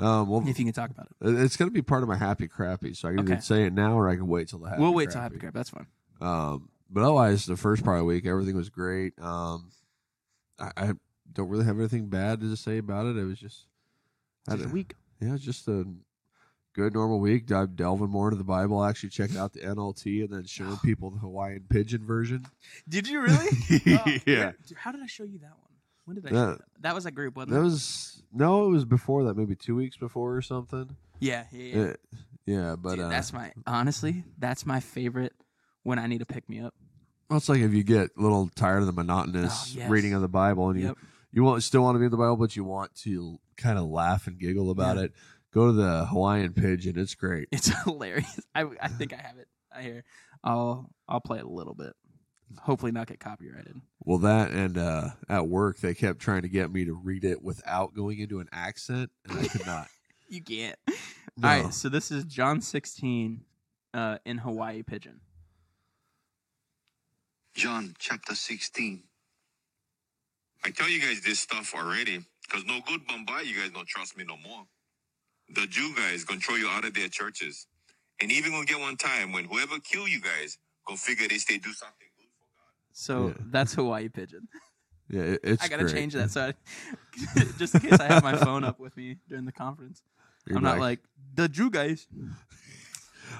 Um, 0.00 0.28
well, 0.28 0.42
If 0.46 0.58
you 0.58 0.64
can 0.64 0.72
talk 0.74 0.90
about 0.90 1.08
it, 1.20 1.34
it's 1.40 1.56
going 1.56 1.68
to 1.68 1.72
be 1.74 1.82
part 1.82 2.02
of 2.04 2.08
my 2.08 2.16
happy 2.16 2.46
crappy, 2.46 2.94
so 2.94 3.08
I 3.08 3.12
can 3.12 3.20
Okay. 3.20 3.32
either 3.32 3.42
say 3.42 3.64
it 3.64 3.72
now 3.72 3.98
or 3.98 4.08
I 4.08 4.14
can 4.16 4.28
wait 4.28 4.48
till 4.48 4.60
the 4.60 4.68
happy. 4.68 4.80
we'll 4.82 4.94
wait 4.94 5.10
till 5.10 5.20
happy 5.20 5.38
crap. 5.38 5.54
That's 5.54 5.70
fine. 5.70 5.86
Um, 6.20 6.68
but 6.90 7.02
otherwise, 7.02 7.46
the 7.46 7.56
first 7.56 7.84
part 7.84 7.96
of 7.96 8.00
the 8.02 8.04
week, 8.06 8.24
everything 8.26 8.56
was 8.56 8.70
great. 8.70 9.12
Um, 9.20 9.70
I, 10.58 10.70
I 10.76 10.92
don't 11.32 11.48
really 11.48 11.64
have 11.64 11.78
anything 11.78 12.08
bad 12.08 12.40
to 12.40 12.56
say 12.56 12.78
about 12.78 13.06
it. 13.06 13.16
It 13.16 13.24
was 13.24 13.38
just, 13.38 13.66
just 14.48 14.64
a 14.64 14.68
week. 14.68 14.94
yeah, 15.20 15.34
it's 15.34 15.44
just 15.44 15.66
a 15.68 15.84
good 16.74 16.94
normal 16.94 17.18
week. 17.18 17.46
Dive 17.46 17.74
delving 17.76 18.08
more 18.10 18.28
into 18.28 18.38
the 18.38 18.44
Bible, 18.44 18.84
actually 18.84 19.10
checking 19.10 19.36
out 19.36 19.52
the 19.52 19.60
NLT, 19.60 20.22
and 20.24 20.30
then 20.32 20.44
showing 20.44 20.78
people 20.84 21.10
the 21.10 21.18
Hawaiian 21.18 21.64
Pidgin 21.68 22.06
version. 22.06 22.46
Did 22.88 23.08
you 23.08 23.20
really? 23.20 23.48
yeah, 24.26 24.52
How 24.76 24.92
did 24.92 25.02
I 25.02 25.06
show 25.06 25.24
you 25.24 25.38
that 25.40 25.50
one? 25.58 25.67
When 26.08 26.14
did 26.16 26.26
I? 26.26 26.30
That? 26.30 26.58
that 26.80 26.94
was 26.94 27.04
a 27.04 27.10
group, 27.10 27.36
wasn't 27.36 27.52
that 27.52 27.60
it? 27.60 27.64
was 27.64 28.22
no, 28.32 28.64
it 28.64 28.70
was 28.70 28.86
before 28.86 29.24
that, 29.24 29.36
maybe 29.36 29.54
two 29.54 29.76
weeks 29.76 29.98
before 29.98 30.34
or 30.34 30.40
something. 30.40 30.96
Yeah, 31.20 31.44
yeah, 31.52 31.76
yeah. 31.76 31.82
Uh, 31.82 31.92
yeah, 32.46 32.76
but 32.78 32.94
Dude, 32.96 33.00
uh, 33.04 33.08
that's 33.10 33.30
my 33.34 33.52
honestly, 33.66 34.24
that's 34.38 34.64
my 34.64 34.80
favorite 34.80 35.34
when 35.82 35.98
I 35.98 36.06
need 36.06 36.20
to 36.20 36.26
pick 36.26 36.48
me 36.48 36.60
up. 36.60 36.72
well, 37.28 37.36
it's 37.36 37.50
like 37.50 37.60
if 37.60 37.74
you 37.74 37.82
get 37.84 38.10
a 38.16 38.20
little 38.22 38.48
tired 38.56 38.80
of 38.80 38.86
the 38.86 38.92
monotonous 38.92 39.74
Oh, 39.76 39.80
yes. 39.80 39.90
reading 39.90 40.14
of 40.14 40.22
the 40.22 40.28
Bible, 40.28 40.70
and 40.70 40.80
you 40.80 40.86
Yep. 40.86 40.96
you 41.32 41.44
want 41.44 41.62
still 41.62 41.82
want 41.82 41.96
to 41.96 41.98
be 41.98 42.06
in 42.06 42.10
the 42.10 42.16
Bible, 42.16 42.36
but 42.38 42.56
you 42.56 42.64
want 42.64 42.94
to 43.02 43.38
kind 43.58 43.78
of 43.78 43.84
laugh 43.84 44.26
and 44.26 44.38
giggle 44.38 44.70
about 44.70 44.96
Yeah. 44.96 45.02
it. 45.04 45.12
Go 45.52 45.66
to 45.66 45.72
the 45.72 46.06
Hawaiian 46.06 46.54
Pidgin; 46.54 46.96
it's 46.96 47.14
great. 47.14 47.48
It's 47.52 47.68
hilarious. 47.84 48.40
I 48.54 48.64
I 48.80 48.88
think 48.88 49.12
I 49.12 49.16
have 49.20 49.36
it. 49.36 49.48
I 49.70 49.82
hear. 49.82 50.04
I'll 50.42 50.88
I'll 51.06 51.20
play 51.20 51.36
it 51.38 51.44
a 51.44 51.50
little 51.50 51.74
bit. 51.74 51.92
Hopefully 52.60 52.92
not 52.92 53.06
get 53.06 53.20
copyrighted. 53.20 53.80
Well, 54.04 54.18
that 54.18 54.50
and 54.50 54.78
uh, 54.78 55.10
at 55.28 55.48
work 55.48 55.78
they 55.78 55.94
kept 55.94 56.18
trying 56.20 56.42
to 56.42 56.48
get 56.48 56.70
me 56.72 56.84
to 56.86 56.94
read 56.94 57.24
it 57.24 57.42
without 57.42 57.94
going 57.94 58.18
into 58.18 58.40
an 58.40 58.48
accent, 58.52 59.10
and 59.28 59.38
I 59.38 59.48
could 59.48 59.66
not. 59.66 59.86
You 60.30 60.42
can't. 60.42 60.76
No. 61.38 61.48
All 61.48 61.62
right, 61.62 61.72
so 61.72 61.88
this 61.88 62.10
is 62.10 62.24
John 62.24 62.60
16 62.60 63.40
uh, 63.94 64.18
in 64.26 64.38
Hawaii 64.38 64.82
Pidgin. 64.82 65.20
John 67.54 67.94
chapter 67.98 68.34
16. 68.34 69.04
I 70.64 70.70
tell 70.70 70.88
you 70.88 71.00
guys 71.00 71.22
this 71.22 71.40
stuff 71.40 71.74
already, 71.74 72.24
because 72.42 72.64
no 72.66 72.80
good 72.86 73.06
bumbye, 73.08 73.46
you 73.46 73.56
guys 73.58 73.70
don't 73.70 73.88
trust 73.88 74.18
me 74.18 74.24
no 74.24 74.36
more. 74.36 74.64
the 75.48 75.66
Jew 75.66 75.94
guys 75.96 76.24
gonna 76.24 76.40
throw 76.40 76.56
you 76.56 76.68
out 76.68 76.84
of 76.84 76.94
their 76.94 77.08
churches, 77.08 77.66
and 78.20 78.30
even 78.30 78.52
gonna 78.52 78.66
get 78.66 78.80
one 78.80 78.96
time 78.96 79.32
when 79.32 79.44
whoever 79.44 79.78
kill 79.80 80.06
you 80.06 80.20
guys 80.20 80.58
go 80.86 80.96
figure 80.96 81.28
this 81.28 81.46
they 81.46 81.58
do 81.58 81.72
something 81.72 81.94
good 81.94 81.96
for 81.96 82.06
God. 82.06 82.07
So 82.98 83.28
Yeah. 83.28 83.34
that's 83.46 83.74
Hawaii 83.74 84.08
Pidgin. 84.08 84.48
Yeah, 85.08 85.22
it, 85.22 85.40
it's. 85.44 85.62
I 85.64 85.68
gotta 85.68 85.84
great. 85.84 85.94
change 85.94 86.12
that 86.14 86.30
so 86.30 86.48
I, 86.48 86.54
just 87.58 87.74
in 87.76 87.80
case 87.80 87.98
I 88.00 88.06
have 88.12 88.22
my 88.24 88.36
phone 88.36 88.64
up 88.64 88.78
with 88.80 88.96
me 88.96 89.16
during 89.28 89.44
the 89.44 89.52
conference. 89.52 90.02
You're 90.46 90.58
I'm 90.58 90.64
not 90.64 90.78
like 90.80 91.00
the 91.34 91.48
Jew 91.48 91.70
guys. 91.70 92.08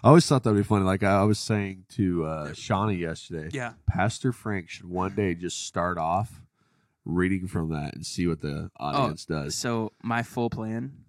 I 0.03 0.09
always 0.09 0.27
thought 0.27 0.45
that'd 0.45 0.57
be 0.57 0.63
funny. 0.63 0.85
Like 0.85 1.03
I 1.03 1.25
was 1.25 1.39
saying 1.41 1.85
to 1.91 2.25
uh, 2.25 2.53
Shawnee 2.55 2.95
yesterday, 2.97 3.51
Yeah. 3.53 3.73
Pastor 3.89 4.33
Frank 4.33 4.69
should 4.71 4.87
one 4.87 5.15
day 5.15 5.35
just 5.35 5.67
start 5.67 5.99
off 5.99 6.41
reading 7.05 7.49
from 7.49 7.71
that 7.71 7.95
and 7.95 8.07
see 8.07 8.27
what 8.27 8.41
the 8.41 8.71
audience 8.79 9.25
does. 9.25 9.55
So 9.57 9.93
my 10.03 10.23
full 10.23 10.51
plan, 10.51 11.05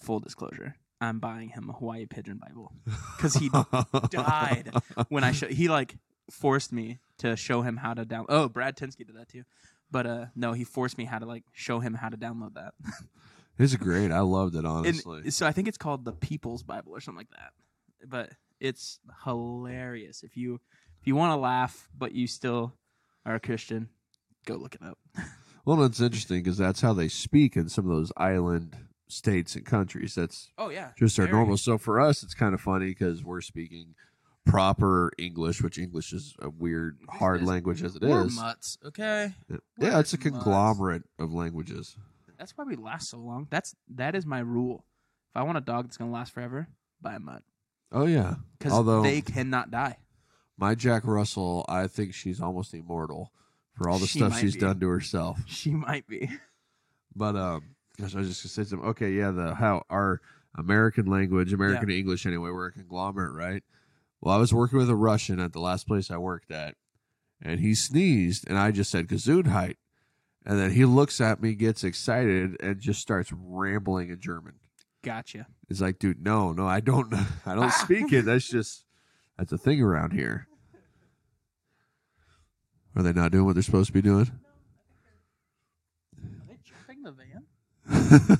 full 0.00 0.20
disclosure, 0.20 0.76
I'm 1.00 1.18
buying 1.18 1.50
him 1.50 1.68
a 1.68 1.72
Hawaii 1.74 2.06
Pidgin 2.06 2.38
Bible 2.38 2.72
because 3.16 3.34
he 3.34 3.50
died 4.10 4.70
when 5.08 5.22
I 5.22 5.32
showed. 5.32 5.50
He 5.50 5.68
like 5.68 5.96
forced 6.30 6.72
me 6.72 7.00
to 7.18 7.36
show 7.36 7.62
him 7.62 7.76
how 7.78 7.94
to 7.94 8.04
down. 8.04 8.26
Oh, 8.28 8.48
Brad 8.48 8.76
Tinsky 8.76 9.06
did 9.06 9.16
that 9.16 9.28
too, 9.28 9.44
but 9.90 10.06
uh, 10.06 10.26
no, 10.34 10.52
he 10.52 10.64
forced 10.64 10.98
me 10.98 11.04
how 11.04 11.18
to 11.18 11.26
like 11.26 11.44
show 11.52 11.80
him 11.80 11.94
how 11.94 12.08
to 12.08 12.16
download 12.16 12.54
that. 12.54 12.74
It's 13.56 13.76
great. 13.76 14.10
I 14.10 14.18
loved 14.18 14.56
it 14.56 14.58
And 14.58 14.66
honestly. 14.66 15.30
so 15.30 15.46
I 15.46 15.52
think 15.52 15.68
it's 15.68 15.78
called 15.78 16.04
the 16.04 16.12
People's 16.12 16.64
Bible 16.64 16.90
or 16.90 17.00
something 17.00 17.18
like 17.18 17.30
that. 17.30 17.52
But 18.04 18.30
it's 18.58 18.98
hilarious 19.24 20.24
if 20.24 20.36
you 20.36 20.60
if 21.00 21.06
you 21.06 21.14
want 21.14 21.30
to 21.30 21.36
laugh 21.36 21.88
but 21.96 22.12
you 22.12 22.26
still 22.26 22.74
are 23.24 23.36
a 23.36 23.40
Christian, 23.40 23.90
go 24.44 24.56
look 24.56 24.74
it 24.74 24.82
up. 24.82 24.98
well, 25.64 25.76
that's 25.76 26.00
interesting 26.00 26.42
because 26.42 26.58
that's 26.58 26.80
how 26.80 26.92
they 26.94 27.06
speak 27.08 27.56
in 27.56 27.68
some 27.68 27.88
of 27.88 27.94
those 27.96 28.10
island 28.16 28.76
states 29.06 29.54
and 29.54 29.64
countries. 29.64 30.16
That's 30.16 30.50
Oh 30.58 30.70
yeah, 30.70 30.90
just 30.98 31.18
our 31.20 31.28
normal. 31.28 31.56
So 31.56 31.78
for 31.78 32.00
us, 32.00 32.24
it's 32.24 32.34
kind 32.34 32.54
of 32.54 32.60
funny 32.60 32.86
because 32.86 33.22
we're 33.22 33.40
speaking 33.40 33.94
proper 34.44 35.12
English, 35.18 35.62
which 35.62 35.78
English 35.78 36.12
is 36.12 36.34
a 36.40 36.50
weird, 36.50 36.98
hard 37.08 37.42
language 37.42 37.82
as 37.82 37.96
it 37.96 38.02
We're 38.02 38.26
is. 38.26 38.36
mutts, 38.36 38.78
okay. 38.84 39.32
Yeah, 39.48 39.56
We're 39.78 40.00
it's 40.00 40.12
a 40.12 40.16
mutts. 40.16 40.22
conglomerate 40.22 41.02
of 41.18 41.32
languages. 41.32 41.96
That's 42.38 42.52
why 42.56 42.64
we 42.64 42.76
last 42.76 43.10
so 43.10 43.18
long. 43.18 43.46
That's 43.50 43.74
that 43.94 44.14
is 44.14 44.26
my 44.26 44.40
rule. 44.40 44.84
If 45.30 45.36
I 45.40 45.42
want 45.44 45.58
a 45.58 45.60
dog 45.62 45.86
that's 45.86 45.96
gonna 45.96 46.12
last 46.12 46.32
forever, 46.32 46.68
buy 47.00 47.14
a 47.14 47.20
mutt 47.20 47.42
Oh 47.92 48.06
yeah. 48.06 48.36
because 48.58 48.72
Although 48.72 49.02
they 49.02 49.20
cannot 49.20 49.70
die. 49.70 49.98
my 50.56 50.74
Jack 50.74 51.04
Russell, 51.04 51.64
I 51.68 51.86
think 51.86 52.12
she's 52.14 52.40
almost 52.40 52.74
immortal 52.74 53.32
for 53.72 53.88
all 53.88 53.98
the 53.98 54.06
She 54.06 54.18
stuff 54.18 54.30
might 54.32 54.40
she's 54.40 54.54
be. 54.54 54.60
done 54.60 54.80
to 54.80 54.88
herself. 54.88 55.40
She 55.46 55.70
might 55.70 56.06
be. 56.06 56.28
But 57.16 57.36
um, 57.36 57.76
gosh, 58.00 58.14
I 58.14 58.18
was 58.18 58.28
just 58.28 58.42
gonna 58.42 58.64
say 58.66 58.68
something. 58.70 58.88
Okay, 58.90 59.12
yeah, 59.12 59.30
the 59.30 59.54
how 59.54 59.84
our 59.88 60.20
American 60.56 61.06
language, 61.06 61.52
American 61.52 61.90
English, 61.90 62.26
anyway, 62.26 62.50
we're 62.50 62.66
a 62.66 62.72
conglomerate, 62.72 63.32
right? 63.34 63.62
Well, 64.24 64.34
I 64.34 64.38
was 64.38 64.54
working 64.54 64.78
with 64.78 64.88
a 64.88 64.96
Russian 64.96 65.38
at 65.38 65.52
the 65.52 65.60
last 65.60 65.86
place 65.86 66.10
I 66.10 66.16
worked 66.16 66.50
at, 66.50 66.76
and 67.42 67.60
he 67.60 67.74
sneezed, 67.74 68.48
and 68.48 68.58
I 68.58 68.70
just 68.70 68.90
said 68.90 69.06
Gesundheit, 69.06 69.76
and 70.46 70.58
then 70.58 70.70
he 70.70 70.86
looks 70.86 71.20
at 71.20 71.42
me, 71.42 71.54
gets 71.54 71.84
excited, 71.84 72.56
and 72.58 72.80
just 72.80 73.02
starts 73.02 73.30
rambling 73.36 74.08
in 74.08 74.20
German. 74.20 74.54
Gotcha. 75.02 75.46
It's 75.68 75.82
like, 75.82 75.98
dude, 75.98 76.24
no, 76.24 76.54
no, 76.54 76.66
I 76.66 76.80
don't, 76.80 77.12
I 77.46 77.54
don't 77.54 77.70
speak 77.70 78.14
it. 78.14 78.24
That's 78.24 78.48
just 78.50 78.86
that's 79.36 79.52
a 79.52 79.58
thing 79.58 79.82
around 79.82 80.14
here. 80.14 80.48
Are 82.96 83.02
they 83.02 83.12
not 83.12 83.30
doing 83.30 83.44
what 83.44 83.56
they're 83.56 83.62
supposed 83.62 83.88
to 83.88 83.92
be 83.92 84.00
doing? 84.00 84.30
Are 86.16 86.46
they 86.48 86.58
jumping 86.64 87.02
the 87.02 87.12
van? 87.12 88.38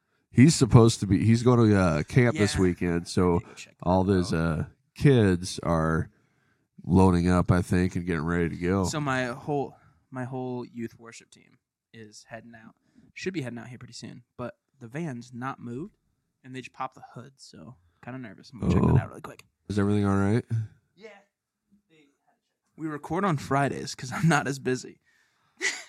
he's 0.30 0.54
supposed 0.54 1.00
to 1.00 1.06
be. 1.06 1.22
He's 1.22 1.42
going 1.42 1.68
to 1.68 1.78
uh, 1.78 2.02
camp 2.04 2.38
this 2.38 2.56
weekend, 2.56 3.08
so 3.08 3.40
all 3.82 4.02
this 4.02 4.32
uh, 4.32 4.64
kids 4.96 5.58
are 5.62 6.08
loading 6.84 7.28
up, 7.28 7.50
I 7.50 7.62
think, 7.62 7.96
and 7.96 8.06
getting 8.06 8.24
ready 8.24 8.48
to 8.50 8.56
go. 8.56 8.84
So 8.84 9.00
my 9.00 9.26
whole 9.26 9.76
my 10.10 10.24
whole 10.24 10.64
youth 10.64 10.98
worship 10.98 11.30
team 11.30 11.58
is 11.92 12.24
heading 12.28 12.52
out. 12.54 12.74
Should 13.14 13.34
be 13.34 13.42
heading 13.42 13.58
out 13.58 13.68
here 13.68 13.78
pretty 13.78 13.94
soon, 13.94 14.22
but 14.36 14.54
the 14.80 14.86
van's 14.88 15.32
not 15.34 15.58
moved, 15.60 15.96
and 16.44 16.54
they 16.54 16.60
just 16.60 16.72
popped 16.74 16.94
the 16.94 17.02
hood. 17.14 17.32
So 17.36 17.76
kind 18.02 18.14
of 18.14 18.20
nervous. 18.22 18.50
I'm 18.52 18.60
gonna 18.60 18.72
check 18.74 18.82
Oh. 18.82 18.92
that 18.92 19.02
out 19.02 19.08
really 19.08 19.20
quick. 19.22 19.44
Is 19.68 19.78
everything 19.78 20.06
all 20.06 20.16
right? 20.16 20.44
Yeah. 20.94 21.08
We 22.76 22.86
record 22.88 23.24
on 23.24 23.38
Fridays 23.38 23.94
because 23.94 24.12
I'm 24.12 24.28
not 24.28 24.46
as 24.46 24.58
busy. 24.58 25.00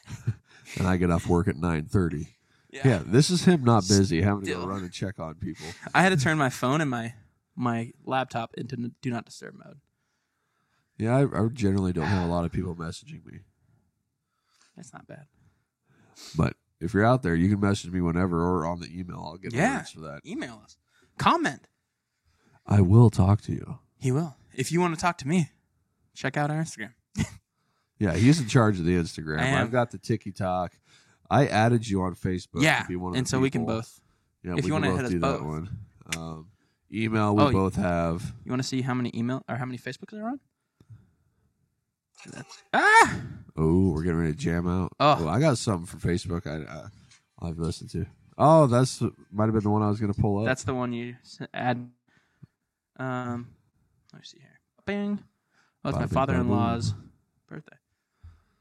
And 0.80 0.86
I 0.88 0.98
get 0.98 1.10
off 1.10 1.26
work 1.28 1.48
at 1.48 1.56
nine 1.56 1.86
thirty. 1.86 2.36
Yeah, 2.70 3.02
this 3.04 3.30
is 3.32 3.46
him 3.46 3.64
not 3.64 3.88
busy, 3.88 4.22
having 4.22 4.44
to 4.44 4.52
go 4.52 4.58
Still. 4.60 4.68
run 4.68 4.84
and 4.84 4.92
check 4.92 5.18
on 5.18 5.36
people. 5.36 5.66
I 5.96 6.04
had 6.04 6.10
to 6.10 6.18
turn 6.18 6.38
my 6.38 6.50
phone 6.50 6.82
and 6.82 6.90
my 6.90 7.14
my 7.58 7.92
laptop 8.06 8.54
into 8.56 8.78
do 9.02 9.10
not 9.10 9.26
disturb 9.26 9.56
mode. 9.56 9.80
Yeah, 10.98 11.16
I, 11.18 11.44
I 11.46 11.48
generally 11.52 11.92
don't 11.94 12.06
have 12.06 12.28
a 12.28 12.32
lot 12.32 12.46
of 12.46 12.52
people 12.52 12.76
messaging 12.76 13.26
me, 13.26 13.40
That's 14.76 14.94
not 14.94 15.08
bad. 15.08 15.26
but 16.36 16.56
if 16.80 16.94
you're 16.94 17.06
out 17.06 17.22
there, 17.24 17.36
you 17.36 17.50
can 17.50 17.60
message 17.60 17.92
me 17.92 18.02
whenever 18.02 18.42
or 18.42 18.66
on 18.66 18.80
the 18.80 18.88
email. 18.98 19.22
I'll 19.26 19.38
get 19.38 19.54
Yeah. 19.54 19.80
alerts 19.82 19.94
for 19.94 20.02
that. 20.02 20.22
Email 20.26 20.62
us. 20.64 20.78
Comment. 21.18 21.68
I 22.66 22.82
will 22.82 23.10
talk 23.10 23.42
to 23.42 23.52
you. 23.52 23.80
He 24.00 24.12
will. 24.12 24.36
If 24.54 24.72
you 24.72 24.80
want 24.82 24.94
to 24.96 25.00
talk 25.02 25.18
to 25.20 25.28
me, 25.28 25.52
check 26.14 26.38
out 26.38 26.50
our 26.52 26.58
Instagram. 26.62 26.94
Yeah, 28.00 28.14
he's 28.14 28.40
in 28.40 28.48
charge 28.48 28.78
of 28.78 28.86
the 28.86 28.96
Instagram. 28.96 29.40
I 29.40 29.46
am. 29.48 29.58
I've 29.64 29.72
got 29.72 29.90
the 29.90 29.98
TikTok. 29.98 30.74
I 31.32 31.48
added 31.48 31.88
you 31.90 32.04
on 32.04 32.14
Facebook. 32.14 32.62
yeah, 32.62 32.84
to 32.84 32.88
be 32.88 32.96
one 32.96 33.14
of 33.14 33.18
and 33.18 33.26
the 33.26 33.30
so 33.30 33.40
we 33.40 33.50
can 33.50 33.62
people. 33.64 33.78
both. 33.78 34.00
Yeah, 34.44 34.52
if 34.52 34.58
we 34.58 34.62
you 34.62 34.62
can 34.68 34.74
wanna 34.74 34.88
both 34.90 34.96
hit 34.98 35.06
us 35.06 35.12
do 35.14 35.20
that 35.20 35.40
both. 35.40 35.42
one. 35.42 35.70
Um, 36.16 36.48
email 36.92 37.36
we 37.36 37.44
Oh, 37.44 37.52
both 37.52 37.76
have. 37.76 38.34
You 38.46 38.52
want 38.52 38.62
to 38.62 38.68
see 38.68 38.82
how 38.82 38.94
many 38.94 39.12
email 39.16 39.44
or 39.50 39.56
how 39.56 39.66
many 39.66 39.78
Facebooks 39.78 40.14
are 40.14 40.28
on? 40.28 40.40
That's, 42.32 42.64
ah, 42.74 43.22
Oh, 43.56 43.90
we're 43.92 44.04
getting 44.04 44.20
ready 44.20 44.34
to 44.34 44.38
jam 44.38 44.68
out. 44.68 44.92
Oh. 45.00 45.28
I 45.28 45.40
got 45.40 45.58
something 45.58 45.86
from 45.86 46.00
Facebook. 46.00 46.46
I, 46.48 46.64
I 46.72 46.88
I'll 47.40 47.48
have 47.50 47.58
to 47.58 47.64
listen 47.64 47.88
to. 47.90 48.06
Oh, 48.38 48.68
that's 48.68 49.02
might 49.32 49.46
have 49.46 49.54
been 49.54 49.64
the 49.64 49.70
one 49.70 49.82
I 49.82 49.88
was 49.90 50.00
going 50.00 50.14
to 50.14 50.20
pull 50.22 50.40
up. 50.40 50.46
that's 50.46 50.64
the 50.64 50.74
one 50.76 50.94
you 50.94 51.16
s- 51.24 51.40
add. 51.54 51.90
Um, 52.98 53.48
let 54.14 54.22
me 54.22 54.26
see 54.26 54.40
here. 54.40 54.60
Bing. 54.86 55.20
Oh, 55.84 55.90
it's 55.90 55.98
my 56.00 56.08
father-in-law's 56.08 56.94
birthday. 57.48 57.78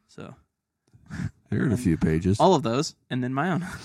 So 0.08 0.34
here 1.50 1.64
in 1.64 1.72
a 1.72 1.76
few 1.76 1.96
pages. 1.96 2.38
all 2.40 2.54
of 2.54 2.62
those, 2.62 2.94
and 3.10 3.22
then 3.22 3.32
my 3.34 3.50
own. 3.52 3.66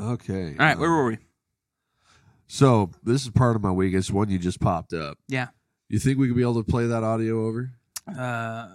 Okay. 0.00 0.50
All 0.58 0.64
right, 0.64 0.78
where 0.78 0.88
um, 0.88 0.96
were 0.96 1.06
we? 1.06 1.18
So 2.52 2.90
this 3.04 3.22
is 3.22 3.30
part 3.30 3.54
of 3.54 3.62
my 3.62 3.70
week. 3.70 3.94
It's 3.94 4.10
one 4.10 4.28
you 4.28 4.36
just 4.38 4.58
popped 4.60 4.92
up. 4.92 5.18
Yeah. 5.28 5.48
You 5.88 6.00
think 6.00 6.18
we 6.18 6.26
could 6.26 6.34
be 6.36 6.42
able 6.42 6.60
to 6.62 6.68
play 6.68 6.84
that 6.88 7.04
audio 7.04 7.46
over? 7.46 7.70
Uh, 8.08 8.70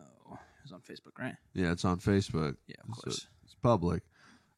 it's 0.64 0.72
on 0.72 0.80
Facebook, 0.80 1.20
right? 1.20 1.36
Yeah, 1.54 1.74
it's 1.74 1.84
on 1.84 2.00
Facebook. 2.00 2.56
Yeah, 2.68 2.76
of 2.90 2.96
So 2.96 3.02
course. 3.02 3.28
it's 3.44 3.56
public. 3.62 4.04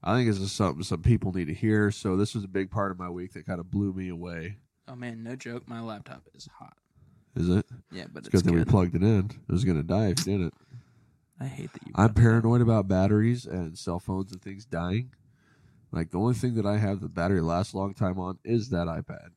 I 0.03 0.15
think 0.15 0.29
it's 0.29 0.37
just 0.37 0.55
something 0.55 0.83
some 0.83 1.01
people 1.01 1.33
need 1.33 1.47
to 1.47 1.53
hear. 1.55 1.89
So 1.89 2.15
this 2.15 2.35
was 2.35 2.43
a 2.43 2.47
big 2.47 2.69
part 2.69 2.91
of 2.91 2.99
my 2.99 3.09
week 3.09 3.33
that 3.33 3.47
kind 3.47 3.59
of 3.59 3.71
blew 3.71 3.91
me 3.91 4.09
away. 4.09 4.57
Oh 4.87 4.95
man, 4.95 5.23
no 5.23 5.35
joke. 5.35 5.67
My 5.67 5.81
laptop 5.81 6.21
is 6.35 6.47
hot. 6.59 6.77
Is 7.35 7.49
it? 7.49 7.65
Yeah, 7.91 8.05
but 8.13 8.19
It's 8.19 8.27
it's 8.27 8.43
good 8.43 8.53
that 8.53 8.57
we 8.57 8.65
plugged 8.65 8.95
it 8.95 9.01
in. 9.01 9.31
It 9.49 9.51
was 9.51 9.63
going 9.65 9.77
to 9.77 9.83
die 9.83 10.09
if 10.09 10.19
you 10.27 10.37
didn't. 10.37 10.53
I 11.39 11.45
hate 11.45 11.73
that 11.73 11.87
you. 11.87 11.93
I'm 11.95 12.13
paranoid 12.13 12.61
about 12.61 12.87
batteries 12.87 13.47
and 13.47 13.75
cell 13.77 13.99
phones 13.99 14.31
and 14.31 14.41
things 14.43 14.65
dying. 14.65 15.09
Like 15.91 16.11
the 16.11 16.19
only 16.19 16.33
thing 16.33 16.55
that 16.55 16.65
I 16.65 16.77
have 16.77 16.99
the 16.99 17.07
battery 17.07 17.41
lasts 17.41 17.73
a 17.73 17.77
long 17.77 17.93
time 17.93 18.19
on 18.19 18.37
is 18.43 18.69
that 18.69 18.87
iPad. 18.87 19.29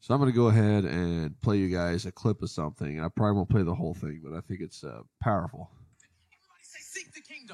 So 0.00 0.14
I'm 0.14 0.20
going 0.20 0.30
to 0.30 0.36
go 0.36 0.48
ahead 0.48 0.84
and 0.84 1.40
play 1.40 1.56
you 1.56 1.68
guys 1.68 2.06
a 2.06 2.12
clip 2.12 2.42
of 2.42 2.50
something. 2.50 3.00
I 3.00 3.08
probably 3.08 3.36
won't 3.36 3.48
play 3.48 3.62
the 3.62 3.74
whole 3.74 3.94
thing, 3.94 4.20
but 4.22 4.36
I 4.36 4.40
think 4.40 4.60
it's 4.60 4.84
uh, 4.84 5.00
powerful. 5.20 5.70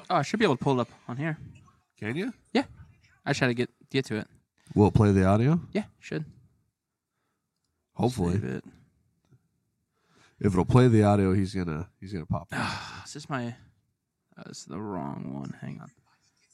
Oh, 0.09 0.15
I 0.17 0.21
should 0.21 0.39
be 0.39 0.45
able 0.45 0.57
to 0.57 0.63
pull 0.63 0.79
it 0.79 0.81
up 0.81 0.89
on 1.07 1.17
here. 1.17 1.37
Can 1.99 2.15
you? 2.15 2.33
Yeah. 2.53 2.65
I 3.25 3.31
just 3.31 3.39
had 3.39 3.47
to 3.47 3.53
get 3.53 3.69
get 3.89 4.05
to 4.05 4.15
it. 4.17 4.27
Will 4.75 4.87
it 4.87 4.93
play 4.93 5.11
the 5.11 5.25
audio? 5.25 5.59
Yeah, 5.71 5.85
should. 5.99 6.25
Hopefully, 7.93 8.33
Save 8.33 8.43
it. 8.43 8.63
if 10.39 10.51
it'll 10.53 10.65
play 10.65 10.87
the 10.87 11.03
audio, 11.03 11.33
he's 11.33 11.53
gonna 11.53 11.89
he's 11.99 12.11
gonna 12.11 12.25
pop. 12.25 12.47
is 13.05 13.13
this 13.13 13.29
my? 13.29 13.55
Oh, 14.37 14.43
this 14.47 14.59
is 14.59 14.65
the 14.65 14.81
wrong 14.81 15.33
one. 15.33 15.55
Hang 15.61 15.79
on. 15.81 15.89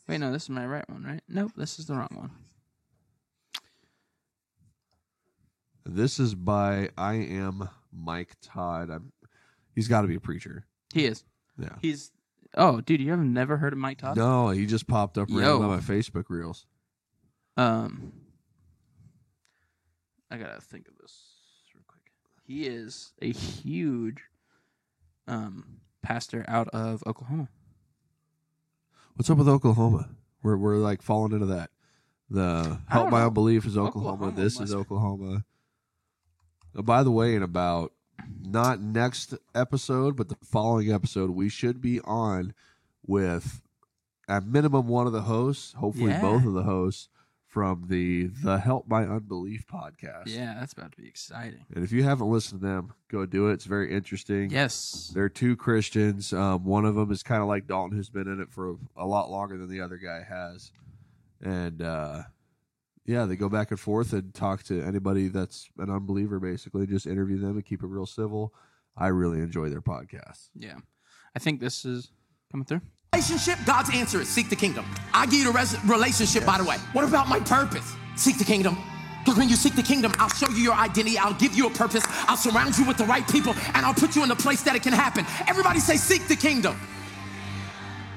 Wait, 0.10 0.20
no, 0.20 0.32
this 0.32 0.44
is 0.44 0.50
my 0.50 0.66
right 0.66 0.90
one, 0.90 1.04
right? 1.04 1.22
Nope, 1.30 1.52
this 1.56 1.78
is 1.78 1.86
the 1.86 1.94
wrong 1.94 2.10
one. 2.16 2.32
This 5.86 6.20
is 6.20 6.34
by 6.34 6.90
I 6.98 7.14
am 7.14 7.70
Mike 7.94 8.36
Todd. 8.42 8.90
I'm, 8.90 9.12
he's 9.76 9.88
got 9.88 10.02
to 10.02 10.08
be 10.08 10.16
a 10.16 10.20
preacher. 10.20 10.66
He 10.96 11.06
is. 11.06 11.24
Yeah. 11.60 11.76
He's. 11.80 12.12
Oh, 12.58 12.82
dude, 12.82 13.02
you 13.02 13.12
have 13.12 13.20
never 13.20 13.58
heard 13.58 13.72
of 13.72 13.78
Mike 13.78 14.00
Todd? 14.00 14.18
No, 14.18 14.50
he 14.50 14.66
just 14.66 14.88
popped 14.88 15.20
up 15.20 15.30
Yo. 15.30 15.38
random 15.38 15.66
on 15.66 15.70
my 15.70 15.78
Facebook 15.78 16.26
reels. 16.30 16.66
Um, 17.56 18.12
I 20.32 20.38
gotta 20.38 20.60
think 20.60 20.88
of 20.88 20.98
this 21.00 21.22
real 21.76 21.84
quick. 21.86 22.02
He 22.48 22.66
is 22.66 23.14
a 23.22 23.32
huge 23.32 24.24
um 25.28 25.82
pastor 26.02 26.46
out 26.48 26.68
of 26.70 27.04
Oklahoma. 27.06 27.50
What's 29.20 29.30
up 29.30 29.38
with 29.38 29.50
Oklahoma? 29.50 30.08
We're 30.44 30.56
we're 30.56 30.78
like 30.78 31.02
falling 31.02 31.34
into 31.34 31.48
that 31.48 31.72
The 32.30 32.80
Help 32.88 33.10
My 33.10 33.20
know. 33.20 33.28
Unbelief 33.28 33.66
is 33.66 33.78
Oklahoma. 33.78 34.14
Oklahoma 34.14 34.42
This 34.42 34.54
is 34.54 34.60
must- 34.62 34.76
Oklahoma. 34.76 35.44
Uh, 36.74 36.82
by 36.84 37.04
the 37.04 37.12
way, 37.12 37.36
in 37.36 37.44
about 37.44 37.92
not 38.42 38.80
next 38.80 39.34
episode, 39.54 40.16
but 40.16 40.30
the 40.30 40.38
following 40.42 40.90
episode, 40.94 41.32
we 41.32 41.50
should 41.50 41.82
be 41.82 42.00
on 42.06 42.54
with 43.06 43.62
at 44.30 44.46
minimum 44.48 44.88
one 44.88 45.06
of 45.06 45.12
the 45.12 45.24
hosts, 45.24 45.74
hopefully 45.74 46.12
Yeah. 46.12 46.22
both 46.22 46.46
of 46.46 46.54
the 46.54 46.64
hosts 46.64 47.10
from 47.50 47.86
the 47.88 48.28
the 48.44 48.60
Help 48.60 48.88
My 48.88 49.04
Unbelief 49.04 49.66
podcast. 49.68 50.28
Yeah, 50.28 50.56
that's 50.60 50.74
about 50.74 50.92
to 50.92 51.02
be 51.02 51.08
exciting. 51.08 51.66
And 51.74 51.84
if 51.84 51.92
you 51.92 52.04
haven't 52.04 52.30
listened 52.30 52.62
to 52.62 52.68
them, 52.68 52.94
go 53.10 53.26
do 53.26 53.50
it. 53.50 53.54
It's 53.54 53.66
very 53.66 53.92
interesting. 53.92 54.52
Yes. 54.52 55.12
They're 55.14 55.30
two 55.30 55.56
Christians. 55.56 56.32
Um, 56.32 56.64
one 56.64 56.86
of 56.86 56.96
them 56.96 57.12
is 57.12 57.24
kind 57.24 57.42
of 57.42 57.48
like 57.48 57.68
Dalton, 57.68 57.98
who's 57.98 58.10
been 58.10 58.28
in 58.28 58.40
it 58.40 58.52
for 58.52 58.76
a 58.96 59.06
lot 59.06 59.32
longer 59.32 59.58
than 59.58 59.68
the 59.70 59.82
other 59.82 59.98
guy 59.98 60.24
has. 60.24 60.72
And 61.42 61.82
uh, 61.82 62.24
yeah, 63.06 63.26
they 63.26 63.36
go 63.36 63.50
back 63.50 63.72
and 63.72 63.80
forth 63.80 64.14
and 64.14 64.32
talk 64.34 64.62
to 64.64 64.82
anybody 64.84 65.28
that's 65.28 65.70
an 65.80 65.90
unbeliever, 65.90 66.40
basically. 66.40 66.86
Just 66.86 67.08
interview 67.08 67.40
them 67.40 67.52
and 67.52 67.66
keep 67.66 67.82
it 67.82 67.88
real 67.88 68.06
civil. 68.06 68.54
I 68.96 69.08
really 69.08 69.40
enjoy 69.40 69.70
their 69.70 69.82
podcast. 69.82 70.50
Yeah. 70.54 70.78
I 71.36 71.40
think 71.40 71.60
this 71.62 71.84
is 71.84 72.12
coming 72.52 72.66
through. 72.66 72.82
Relationship, 73.14 73.60
God's 73.66 73.90
answer 73.94 74.22
is 74.22 74.30
seek 74.30 74.50
the 74.50 74.56
kingdom. 74.56 74.86
I 75.14 75.26
give 75.26 75.40
you 75.40 75.52
the 75.52 75.52
res- 75.52 75.84
relationship, 75.86 76.46
by 76.46 76.58
the 76.58 76.64
way. 76.64 76.78
What 76.94 77.04
about 77.04 77.28
my 77.28 77.40
purpose? 77.40 77.96
Seek 78.16 78.38
the 78.38 78.46
kingdom. 78.46 78.78
Because 79.26 79.38
when 79.38 79.50
you 79.50 79.56
seek 79.56 79.76
the 79.76 79.84
kingdom, 79.84 80.14
I'll 80.20 80.30
show 80.30 80.48
you 80.50 80.58
your 80.58 80.74
identity. 80.74 81.18
I'll 81.18 81.34
give 81.34 81.54
you 81.54 81.68
a 81.68 81.70
purpose. 81.70 82.04
I'll 82.28 82.38
surround 82.38 82.78
you 82.78 82.86
with 82.86 82.98
the 82.98 83.06
right 83.06 83.28
people, 83.28 83.56
and 83.74 83.86
I'll 83.86 83.94
put 83.94 84.16
you 84.16 84.24
in 84.24 84.30
the 84.30 84.36
place 84.36 84.62
that 84.64 84.76
it 84.76 84.84
can 84.84 84.94
happen. 84.94 85.26
Everybody 85.48 85.80
say, 85.80 85.98
seek 85.98 86.28
the 86.28 86.36
kingdom. 86.36 86.80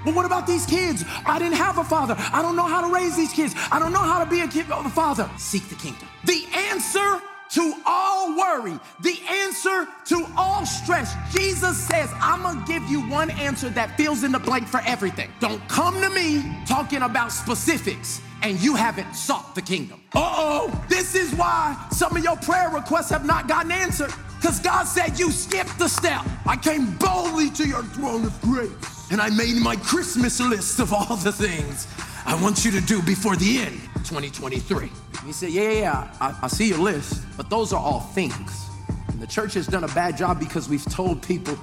But 0.05 0.15
what 0.15 0.27
about 0.27 0.47
these 0.47 0.67
kids? 0.67 1.05
I 1.25 1.39
didn't 1.39 1.57
have 1.57 1.79
a 1.79 1.85
father. 1.85 2.15
I 2.19 2.43
don't 2.43 2.55
know 2.55 2.67
how 2.67 2.87
to 2.87 2.95
raise 2.95 3.17
these 3.17 3.33
kids. 3.33 3.55
I 3.73 3.79
don't 3.79 3.93
know 3.93 3.99
how 3.99 4.23
to 4.23 4.31
be 4.31 4.43
a 4.43 4.49
kid 4.49 4.67
a 4.71 4.89
father. 4.91 5.29
Seek 5.37 5.69
the 5.69 5.75
kingdom. 5.75 6.07
The 6.27 6.47
answer 6.55 7.21
to 7.53 7.75
all 7.85 8.37
worry, 8.37 8.79
the 9.01 9.19
answer 9.29 9.87
to 10.07 10.27
all 10.37 10.65
stress. 10.65 11.15
Jesus 11.35 11.77
says, 11.77 12.11
I'm 12.15 12.43
gonna 12.43 12.65
give 12.67 12.83
you 12.85 13.01
one 13.09 13.31
answer 13.31 13.69
that 13.71 13.97
fills 13.97 14.25
in 14.25 14.33
the 14.33 14.39
blank 14.39 14.67
for 14.67 14.81
everything. 14.87 15.31
Don't 15.39 15.67
come 15.69 16.01
to 16.01 16.09
me 16.11 16.43
talking 16.67 17.03
about 17.03 17.31
specifics 17.31 18.21
and 18.43 18.61
you 18.61 18.75
haven't 18.75 19.15
sought 19.15 19.55
the 19.55 19.63
kingdom. 19.63 20.01
Uh 20.15 20.35
oh, 20.37 20.85
this 20.89 21.15
is 21.15 21.35
why 21.35 21.77
some 21.91 22.17
of 22.17 22.25
your 22.25 22.37
prayer 22.37 22.71
requests 22.71 23.11
have 23.11 23.27
not 23.27 23.49
gotten 23.49 23.71
answered. 23.71 24.13
Because 24.41 24.59
God 24.59 24.85
said 24.85 25.19
you 25.19 25.31
skipped 25.31 25.79
the 25.79 25.89
step. 25.89 26.27
I 26.47 26.57
came 26.57 26.97
boldly 26.97 27.51
to 27.51 27.69
your 27.69 27.83
throne 27.85 28.25
of 28.25 28.41
grace 28.41 28.73
and 29.11 29.21
I 29.21 29.29
made 29.29 29.57
my 29.57 29.77
Christmas 29.77 30.41
list 30.41 30.81
of 30.81 30.93
all 30.93 31.17
the 31.17 31.33
things 31.33 31.87
I 32.25 32.41
want 32.41 32.65
you 32.65 32.71
to 32.73 32.81
do 32.81 33.03
before 33.03 33.37
the 33.37 33.59
end 33.59 33.81
2023. 34.03 34.91
He 35.25 35.33
said, 35.33 35.51
Yeah, 35.51 35.63
yeah, 35.63 35.71
yeah, 35.71 36.15
I, 36.21 36.39
I 36.43 36.49
see 36.49 36.69
your 36.69 36.79
list, 36.79 37.25
but 37.37 37.51
those 37.51 37.73
are 37.73 37.81
all 37.81 38.01
things. 38.01 38.69
And 39.09 39.21
the 39.21 39.27
church 39.27 39.55
has 39.55 39.67
done 39.67 39.85
a 39.85 39.89
bad 39.89 40.17
job 40.17 40.39
because 40.39 40.69
we've 40.69 40.85
told 40.85 41.23
people 41.23 41.59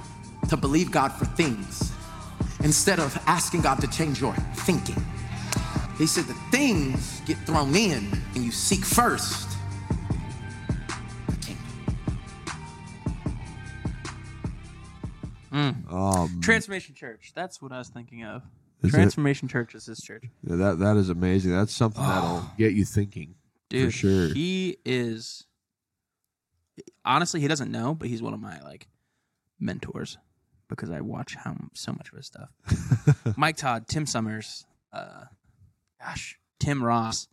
to 0.48 0.56
believe 0.56 0.90
God 0.90 1.12
for 1.12 1.26
things 1.26 1.92
instead 2.62 2.98
of 2.98 3.16
asking 3.26 3.62
God 3.62 3.80
to 3.80 3.86
change 3.88 4.20
your 4.20 4.34
thinking. 4.54 5.02
He 5.98 6.06
said, 6.06 6.24
The 6.24 6.34
things 6.50 7.20
get 7.26 7.38
thrown 7.38 7.74
in 7.74 8.10
and 8.34 8.44
you 8.44 8.50
seek 8.50 8.84
first 8.84 9.48
the 11.28 11.36
kingdom. 11.36 11.64
Um, 15.90 16.40
Transformation 16.40 16.94
Church. 16.94 17.32
That's 17.34 17.60
what 17.60 17.72
I 17.72 17.78
was 17.78 17.88
thinking 17.88 18.24
of. 18.24 18.42
Is 18.82 18.90
it? 18.90 18.96
Transformation 18.96 19.48
Church 19.48 19.74
is 19.74 19.86
his 19.86 20.00
church. 20.00 20.24
yeah, 20.42 20.56
that 20.56 20.78
that 20.78 20.96
is 20.96 21.10
amazing. 21.10 21.52
That's 21.52 21.72
something 21.72 22.02
that'll 22.02 22.44
get 22.56 22.72
you 22.72 22.84
thinking 22.84 23.34
Dude, 23.68 23.92
for 23.92 23.98
sure. 23.98 24.28
he 24.34 24.78
is 24.84 25.46
honestly 27.04 27.40
he 27.40 27.48
doesn't 27.48 27.70
know, 27.70 27.94
but 27.94 28.08
he's 28.08 28.22
one 28.22 28.34
of 28.34 28.40
my 28.40 28.60
like 28.62 28.88
mentors 29.58 30.18
because 30.68 30.90
I 30.90 31.00
watch 31.00 31.34
how 31.34 31.56
so 31.74 31.92
much 31.92 32.10
of 32.10 32.16
his 32.16 32.26
stuff. 32.26 32.48
Mike 33.36 33.56
Todd, 33.56 33.86
Tim 33.88 34.06
Summers, 34.06 34.64
uh 34.92 35.24
gosh, 36.02 36.38
Tim 36.58 36.82
Ross. 36.82 37.28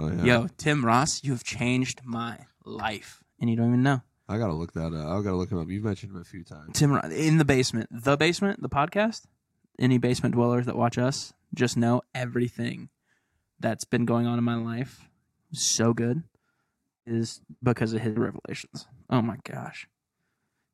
oh, 0.00 0.10
yeah. 0.10 0.24
Yo, 0.24 0.48
Tim 0.56 0.84
Ross, 0.84 1.22
you 1.22 1.32
have 1.32 1.44
changed 1.44 2.00
my 2.04 2.38
life. 2.64 3.22
And 3.40 3.48
you 3.48 3.54
don't 3.56 3.68
even 3.68 3.82
know. 3.82 4.02
I 4.28 4.36
gotta 4.36 4.52
look 4.52 4.72
that 4.72 4.92
up. 4.92 5.06
I 5.06 5.22
gotta 5.22 5.36
look 5.36 5.50
him 5.50 5.58
up. 5.58 5.68
You've 5.68 5.84
mentioned 5.84 6.12
him 6.12 6.20
a 6.20 6.24
few 6.24 6.44
times. 6.44 6.70
Tim 6.74 6.92
Ross 6.92 7.12
in 7.12 7.38
the 7.38 7.44
basement. 7.44 7.88
The 7.90 8.16
basement, 8.16 8.60
the 8.60 8.68
podcast. 8.68 9.22
Any 9.78 9.98
basement 9.98 10.34
dwellers 10.34 10.66
that 10.66 10.76
watch 10.76 10.98
us 10.98 11.32
just 11.54 11.76
know 11.76 12.02
everything 12.14 12.88
that's 13.60 13.84
been 13.84 14.04
going 14.04 14.26
on 14.26 14.38
in 14.38 14.44
my 14.44 14.56
life 14.56 15.08
so 15.52 15.92
good 15.92 16.22
is 17.06 17.40
because 17.62 17.92
of 17.92 18.00
his 18.00 18.16
revelations. 18.16 18.86
Oh 19.08 19.22
my 19.22 19.36
gosh. 19.44 19.88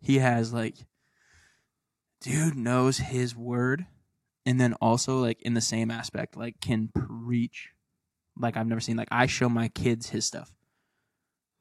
He 0.00 0.18
has 0.18 0.52
like 0.52 0.76
dude 2.20 2.56
knows 2.56 2.98
his 2.98 3.36
word 3.36 3.86
and 4.46 4.60
then 4.60 4.74
also 4.74 5.18
like 5.18 5.40
in 5.42 5.54
the 5.54 5.60
same 5.60 5.90
aspect 5.90 6.36
like 6.36 6.58
can 6.60 6.88
preach 6.88 7.70
like 8.38 8.56
I've 8.56 8.66
never 8.66 8.80
seen 8.80 8.96
like 8.96 9.08
I 9.10 9.26
show 9.26 9.48
my 9.48 9.68
kids 9.68 10.08
his 10.08 10.24
stuff 10.24 10.54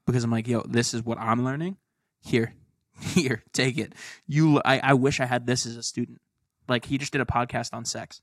because 0.05 0.23
I'm 0.23 0.31
like 0.31 0.47
yo 0.47 0.63
this 0.67 0.93
is 0.93 1.03
what 1.03 1.19
I'm 1.19 1.43
learning 1.43 1.77
here 2.21 2.53
here 2.99 3.43
take 3.51 3.77
it 3.77 3.93
you 4.25 4.61
I, 4.63 4.79
I 4.79 4.93
wish 4.93 5.19
I 5.19 5.25
had 5.25 5.45
this 5.47 5.65
as 5.65 5.75
a 5.75 5.83
student 5.83 6.21
like 6.67 6.85
he 6.85 6.97
just 6.97 7.11
did 7.11 7.21
a 7.21 7.25
podcast 7.25 7.73
on 7.73 7.85
sex 7.85 8.21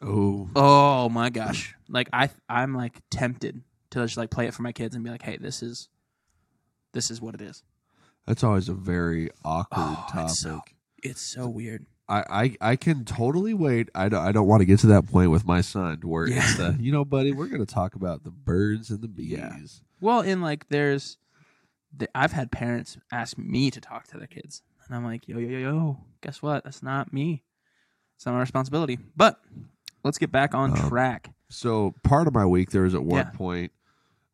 Oh, 0.00 0.48
Oh 0.54 1.08
my 1.08 1.28
gosh! 1.30 1.74
Like 1.88 2.08
I, 2.12 2.30
I'm 2.48 2.74
like 2.74 3.00
tempted 3.10 3.62
to 3.90 4.00
just 4.04 4.16
like 4.16 4.30
play 4.30 4.46
it 4.46 4.54
for 4.54 4.62
my 4.62 4.70
kids 4.72 4.94
and 4.94 5.02
be 5.02 5.10
like, 5.10 5.22
"Hey, 5.22 5.36
this 5.38 5.60
is, 5.62 5.88
this 6.92 7.10
is 7.10 7.20
what 7.20 7.34
it 7.34 7.40
is." 7.42 7.62
that's 8.26 8.44
always 8.44 8.68
a 8.68 8.74
very 8.74 9.30
awkward 9.42 9.80
Oh, 9.86 10.06
topic. 10.12 10.24
it's 10.30 10.38
so, 10.40 10.60
it's 11.02 11.20
so 11.22 11.48
weird. 11.48 11.86
I, 12.10 12.24
I 12.60 12.70
I 12.72 12.76
can 12.76 13.04
totally 13.06 13.54
wait. 13.54 13.88
I 13.94 14.08
don't, 14.08 14.24
I 14.24 14.32
don't 14.32 14.46
want 14.46 14.60
to 14.60 14.66
get 14.66 14.78
to 14.80 14.86
that 14.88 15.06
point 15.06 15.30
with 15.30 15.44
my 15.46 15.62
son 15.62 16.00
where 16.04 16.26
it's 16.26 16.56
the 16.56 16.76
you 16.78 16.92
know, 16.92 17.04
buddy, 17.04 17.32
we're 17.32 17.48
going 17.48 17.64
to 17.64 17.74
talk 17.74 17.94
about 17.94 18.22
the 18.24 18.30
birds 18.30 18.90
and 18.90 19.00
the 19.00 19.08
bees. 19.08 19.30
Yeah. 19.32 19.56
Well, 20.00 20.20
in 20.20 20.40
like 20.42 20.68
there's, 20.68 21.16
the, 21.96 22.08
I've 22.14 22.32
had 22.32 22.52
parents 22.52 22.98
ask 23.10 23.36
me 23.36 23.70
to 23.72 23.80
talk 23.80 24.06
to 24.08 24.18
their 24.18 24.26
kids, 24.28 24.62
and 24.86 24.94
I'm 24.96 25.04
like, 25.04 25.26
"Yo, 25.26 25.38
yo, 25.38 25.48
yo, 25.48 25.58
yo, 25.58 25.98
guess 26.20 26.40
what? 26.40 26.62
That's 26.64 26.82
not 26.84 27.12
me. 27.12 27.42
It's 28.18 28.26
not 28.26 28.32
my 28.34 28.40
responsibility." 28.40 28.98
But 29.16 29.40
let's 30.02 30.18
get 30.18 30.32
back 30.32 30.52
on 30.52 30.72
Um, 30.72 30.76
track. 30.88 31.32
So 31.48 31.94
part 32.02 32.26
of 32.26 32.34
my 32.34 32.44
week 32.44 32.72
there 32.72 32.82
was 32.82 32.94
at 32.96 33.04
one 33.04 33.26
Yeah. 33.26 33.30
point 33.30 33.72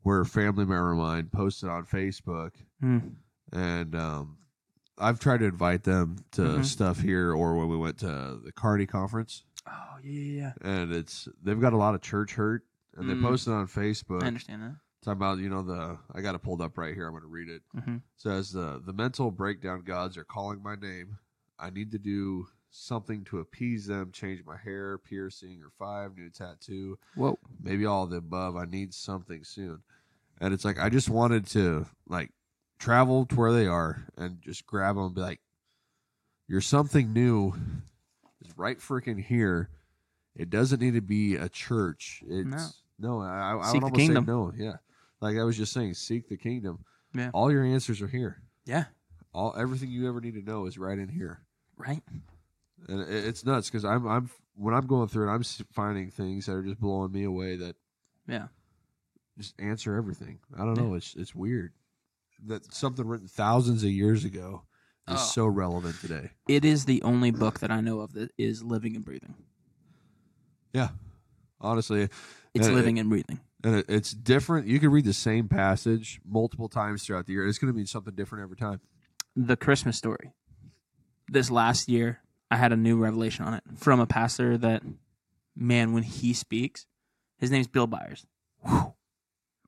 where 0.03 0.20
a 0.23 0.27
family 0.27 0.64
member 0.64 0.92
of 0.92 0.99
mine 0.99 1.29
posted 1.31 1.68
on 1.68 1.85
Facebook, 1.85 2.55
Mm. 2.83 3.16
and 3.53 3.94
um, 3.94 4.38
I've 4.97 5.20
tried 5.20 5.38
to 5.40 5.44
invite 5.44 5.83
them 5.85 6.16
to 6.33 6.40
Mhm. 6.42 6.64
stuff 6.64 7.01
here 7.01 7.33
or 7.35 7.57
when 7.57 7.68
we 7.68 7.77
went 7.77 7.99
to 7.99 8.40
the 8.42 8.53
Carney 8.53 8.87
conference, 8.87 9.44
Oh 9.66 9.99
yeah, 10.03 10.11
yeah, 10.20 10.53
yeah. 10.62 10.79
and 10.81 10.90
it's 10.92 11.29
they've 11.42 11.61
got 11.61 11.73
a 11.75 11.77
lot 11.77 11.94
of 11.94 12.01
church 12.01 12.35
hurt, 12.37 12.64
and 12.97 13.09
they 13.09 13.14
Mm. 13.14 13.20
posted 13.23 13.53
on 13.53 13.66
Facebook 13.66 14.23
I 14.23 14.27
understand 14.29 14.62
that. 14.62 14.77
talking 15.03 15.18
about 15.18 15.38
you 15.38 15.49
know 15.51 15.62
the 15.62 15.99
I 16.14 16.23
got 16.23 16.35
it 16.35 16.38
pulled 16.42 16.62
up 16.62 16.79
right 16.79 16.94
here. 16.94 17.07
I'm 17.07 17.12
going 17.12 17.23
to 17.23 17.29
read 17.29 17.51
it. 17.51 17.62
hmm 17.79 17.97
says 18.16 18.53
the 18.53 18.81
the 18.85 18.92
mental 18.94 19.31
breakdown 19.31 19.83
gods 19.83 20.16
are 20.16 20.25
calling 20.25 20.62
my 20.62 20.75
name. 20.75 21.18
I 21.59 21.68
need 21.70 21.92
to 21.92 21.99
do 21.99 22.49
something 22.74 23.24
to 23.24 23.38
appease 23.38 23.87
them. 23.87 24.10
Change 24.12 24.42
my 24.44 24.56
hair, 24.56 24.98
piercing, 24.98 25.60
or 25.62 25.70
five 25.78 26.16
new 26.16 26.28
tattoo. 26.30 26.98
Whoa. 27.14 27.38
Maybe 27.62 27.87
all 27.87 28.04
of 28.04 28.10
the 28.10 28.16
above. 28.16 28.56
I 28.56 28.64
need 28.64 28.92
something 28.92 29.44
soon. 29.44 29.82
And 30.40 30.52
it's 30.52 30.64
like 30.64 30.78
I 30.78 30.88
just 30.88 31.08
wanted 31.08 31.46
to 31.48 31.87
like 32.08 32.30
travel 32.78 33.26
to 33.26 33.34
where 33.37 33.52
they 33.52 33.66
are 33.66 34.06
and 34.16 34.40
just 34.42 34.66
grab 34.66 34.96
them 34.96 35.04
and 35.06 35.14
be 35.14 35.20
like, 35.20 35.40
"You're 36.48 36.60
something 36.60 37.12
new 37.12 37.54
is 38.44 38.58
right 38.58 38.78
freaking 38.78 39.22
here. 39.22 39.68
It 40.34 40.50
doesn't 40.50 40.80
need 40.80 40.94
to 40.94 41.00
be 41.00 41.37
a 41.37 41.48
church. 41.48 42.22
It's 42.28 42.82
no. 42.98 43.20
I, 43.20 43.56
I 43.60 43.66
Seek 43.66 43.74
would 43.74 43.92
almost 43.92 44.06
say 44.06 44.20
no. 44.20 44.52
Yeah, 44.56 44.76
like 45.20 45.37
I 45.38 45.44
was 45.44 45.56
just 45.56 45.72
saying, 45.72 45.94
seek 45.94 46.28
the 46.28 46.37
kingdom. 46.37 46.84
Yeah. 47.14 47.30
All 47.32 47.52
your 47.52 47.62
answers 47.62 48.02
are 48.02 48.08
here 48.08 48.42
Yeah. 48.66 48.87
all 49.32 49.54
everything 49.56 49.88
you 49.88 50.08
ever 50.08 50.20
need 50.20 50.34
to 50.34 50.42
know 50.42 50.66
is 50.66 50.76
right 50.76 50.98
in 50.98 51.08
here 51.08 51.40
Right. 51.76 52.02
And 52.88 53.01
it's 53.01 53.44
nuts 53.44 53.68
because 53.70 53.85
i'm 53.85 54.07
i'm 54.07 54.31
when 54.57 54.75
i'm 54.75 54.87
going 54.87 55.09
through 55.09 55.29
it 55.29 55.33
i'm 55.33 55.42
finding 55.73 56.11
things 56.11 56.47
that 56.47 56.53
are 56.53 56.62
just 56.62 56.81
blowing 56.81 57.11
me 57.12 57.25
away 57.25 57.57
that 57.57 57.77
Yeah. 58.29 58.49
just 59.38 59.55
answer 59.61 59.97
everything 59.97 60.38
i 60.55 60.59
don't 60.64 60.77
Yeah. 60.77 60.85
know 60.85 60.94
it's 60.94 61.14
it's 61.16 61.35
weird 61.35 61.73
that 62.47 62.73
something 62.75 63.07
written 63.07 63.29
thousands 63.29 63.83
of 63.85 63.90
years 63.90 64.25
ago 64.25 64.62
is 65.09 65.14
Oh. 65.16 65.16
so 65.16 65.47
relevant 65.47 65.97
today 66.01 66.31
It 66.49 66.64
is 66.64 66.85
the 66.87 67.03
only 67.03 67.31
book 67.31 67.61
that 67.61 67.70
I 67.70 67.81
know 67.81 68.01
of 68.01 68.12
that 68.14 68.31
is 68.38 68.62
living 68.62 68.97
and 68.97 69.05
breathing. 69.05 69.35
yeah 70.73 70.88
honestly 71.61 72.03
It's 72.55 72.66
and 72.66 72.75
it- 72.75 72.75
living 72.75 72.99
and 72.99 73.09
breathing. 73.09 73.40
and 73.62 73.77
it, 73.77 73.87
it's 73.88 74.12
different 74.12 74.66
you 74.66 74.79
can 74.81 74.90
read 74.90 75.05
the 75.05 75.12
same 75.12 75.49
passage 75.49 76.20
multiple 76.25 76.68
times 76.68 77.05
throughout 77.05 77.27
the 77.27 77.33
year 77.33 77.47
it's 77.47 77.59
going 77.59 77.73
to 77.73 77.77
mean 77.77 77.87
something 77.87 78.14
different 78.14 78.42
every 78.44 78.57
time 78.57 78.81
The 79.37 79.57
Christmas 79.57 79.97
story. 79.99 80.33
This 81.29 81.51
last 81.51 81.88
year, 81.88 82.20
I 82.50 82.57
had 82.57 82.72
a 82.72 82.76
new 82.76 82.96
revelation 82.96 83.44
on 83.44 83.54
it 83.54 83.62
from 83.76 84.00
a 84.00 84.07
pastor 84.07 84.57
that, 84.59 84.83
man, 85.57 85.92
when 85.92 86.02
he 86.02 86.33
speaks, 86.33 86.87
his 87.38 87.50
name's 87.50 87.68
Bill 87.68 87.87
Byers. 87.87 88.26
Whew. 88.66 88.94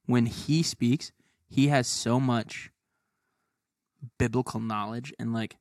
when 0.07 0.27
he 0.27 0.63
speaks, 0.63 1.13
he 1.49 1.69
has 1.69 1.87
so 1.87 2.19
much 2.19 2.71
biblical 4.19 4.61
knowledge 4.61 5.13
and 5.19 5.33
like 5.33 5.57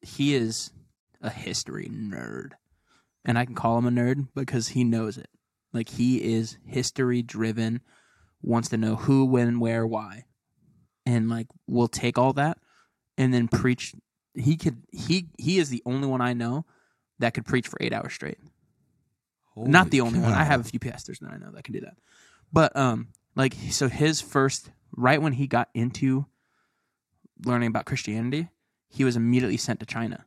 he 0.00 0.34
is 0.34 0.72
a 1.20 1.30
history 1.30 1.88
nerd. 1.90 2.52
And 3.24 3.38
I 3.38 3.44
can 3.44 3.54
call 3.54 3.78
him 3.78 3.86
a 3.86 3.90
nerd 3.90 4.28
because 4.34 4.68
he 4.68 4.84
knows 4.84 5.16
it. 5.16 5.28
Like 5.72 5.90
he 5.90 6.34
is 6.34 6.58
history 6.66 7.22
driven, 7.22 7.80
wants 8.42 8.68
to 8.68 8.76
know 8.76 8.96
who, 8.96 9.24
when, 9.24 9.60
where, 9.60 9.86
why. 9.86 10.26
And 11.06 11.28
like 11.28 11.46
will 11.66 11.88
take 11.88 12.18
all 12.18 12.32
that 12.34 12.58
and 13.16 13.32
then 13.32 13.48
preach 13.48 13.94
he 14.34 14.56
could 14.56 14.82
he 14.92 15.28
he 15.38 15.58
is 15.58 15.68
the 15.68 15.82
only 15.86 16.06
one 16.08 16.20
I 16.20 16.32
know 16.32 16.64
that 17.18 17.34
could 17.34 17.46
preach 17.46 17.68
for 17.68 17.78
8 17.80 17.92
hours 17.92 18.12
straight. 18.12 18.38
Not 19.56 19.90
the 19.90 20.00
only 20.00 20.18
one. 20.18 20.32
I 20.32 20.44
have 20.44 20.60
a 20.60 20.64
few 20.64 20.80
pastors 20.80 21.20
that 21.20 21.30
I 21.30 21.36
know 21.36 21.52
that 21.52 21.64
can 21.64 21.74
do 21.74 21.80
that. 21.80 21.96
But 22.52 22.76
um 22.76 23.08
like 23.36 23.54
so 23.70 23.88
his 23.88 24.20
first 24.20 24.70
right 24.96 25.20
when 25.22 25.32
he 25.32 25.46
got 25.46 25.68
into 25.74 26.26
learning 27.44 27.68
about 27.68 27.84
Christianity, 27.84 28.48
he 28.88 29.04
was 29.04 29.16
immediately 29.16 29.56
sent 29.56 29.80
to 29.80 29.86
China. 29.86 30.24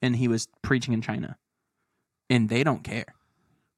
And 0.00 0.16
he 0.16 0.28
was 0.28 0.48
preaching 0.62 0.94
in 0.94 1.02
China. 1.02 1.38
And 2.30 2.48
they 2.48 2.62
don't 2.62 2.84
care. 2.84 3.14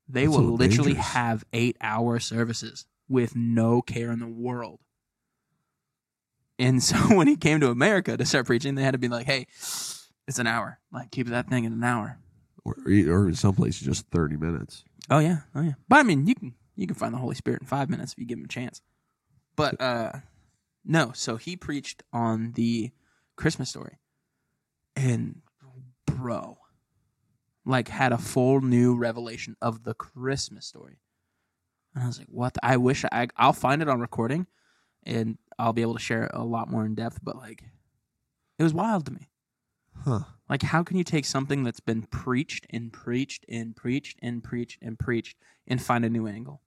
They 0.08 0.24
That's 0.24 0.36
will 0.36 0.56
literally 0.56 0.94
dangerous. 0.94 1.12
have 1.12 1.44
8-hour 1.52 2.18
services 2.20 2.86
with 3.08 3.36
no 3.36 3.80
care 3.80 4.10
in 4.10 4.18
the 4.18 4.26
world. 4.26 4.80
And 6.60 6.80
so 6.82 6.96
when 7.16 7.26
he 7.26 7.36
came 7.36 7.58
to 7.60 7.70
America 7.70 8.16
to 8.16 8.24
start 8.24 8.46
preaching, 8.46 8.76
they 8.76 8.82
had 8.82 8.92
to 8.92 8.98
be 8.98 9.08
like, 9.08 9.26
"Hey, 9.26 9.46
it's 10.28 10.38
an 10.38 10.46
hour. 10.46 10.78
Like 10.92 11.10
keep 11.10 11.26
that 11.28 11.48
thing 11.48 11.64
in 11.64 11.72
an 11.72 11.82
hour." 11.82 12.18
or, 12.64 12.76
or 12.86 13.28
in 13.28 13.34
some 13.34 13.54
places 13.54 13.80
just 13.80 14.06
30 14.10 14.36
minutes. 14.36 14.84
Oh 15.08 15.18
yeah, 15.18 15.38
oh 15.54 15.62
yeah. 15.62 15.72
But 15.88 16.00
I 16.00 16.02
mean, 16.02 16.26
you 16.26 16.34
can 16.34 16.54
you 16.76 16.86
can 16.86 16.94
find 16.94 17.12
the 17.14 17.18
Holy 17.18 17.34
Spirit 17.34 17.62
in 17.62 17.66
five 17.66 17.90
minutes 17.90 18.12
if 18.12 18.18
you 18.18 18.26
give 18.26 18.38
him 18.38 18.44
a 18.44 18.48
chance. 18.48 18.80
But 19.56 19.80
uh, 19.80 20.12
no. 20.84 21.12
So 21.14 21.36
he 21.36 21.56
preached 21.56 22.02
on 22.12 22.52
the 22.52 22.90
Christmas 23.36 23.70
story, 23.70 23.98
and 24.94 25.40
bro, 26.06 26.58
like 27.64 27.88
had 27.88 28.12
a 28.12 28.18
full 28.18 28.60
new 28.60 28.94
revelation 28.96 29.56
of 29.60 29.84
the 29.84 29.94
Christmas 29.94 30.66
story. 30.66 30.98
And 31.94 32.04
I 32.04 32.06
was 32.06 32.18
like, 32.18 32.28
what? 32.30 32.54
the- 32.54 32.64
I 32.64 32.76
wish 32.76 33.04
I 33.10 33.28
I'll 33.36 33.52
find 33.52 33.82
it 33.82 33.88
on 33.88 34.00
recording, 34.00 34.46
and 35.02 35.38
I'll 35.60 35.72
be 35.72 35.82
able 35.82 35.94
to 35.94 36.00
share 36.00 36.24
it 36.24 36.32
a 36.34 36.44
lot 36.44 36.70
more 36.70 36.84
in 36.84 36.94
depth. 36.94 37.18
But 37.22 37.36
like, 37.36 37.64
it 38.58 38.62
was 38.62 38.74
wild 38.74 39.06
to 39.06 39.12
me. 39.12 39.28
Huh. 40.04 40.20
Like, 40.48 40.62
how 40.62 40.82
can 40.82 40.96
you 40.96 41.04
take 41.04 41.24
something 41.24 41.62
that's 41.62 41.80
been 41.80 42.02
preached 42.02 42.66
and 42.70 42.92
preached 42.92 43.44
and 43.48 43.76
preached 43.76 44.18
and 44.22 44.42
preached 44.42 44.78
and 44.82 44.98
preached 44.98 45.36
and 45.66 45.80
find 45.80 46.04
a 46.04 46.10
new 46.10 46.26
angle? 46.26 46.62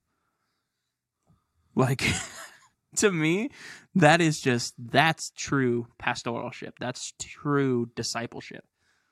Like, 1.74 2.04
to 2.96 3.10
me, 3.10 3.50
that 3.94 4.20
is 4.20 4.40
just, 4.40 4.74
that's 4.78 5.30
true 5.36 5.88
pastoralship. 5.98 6.78
That's 6.78 7.12
true 7.18 7.90
discipleship. 7.96 8.64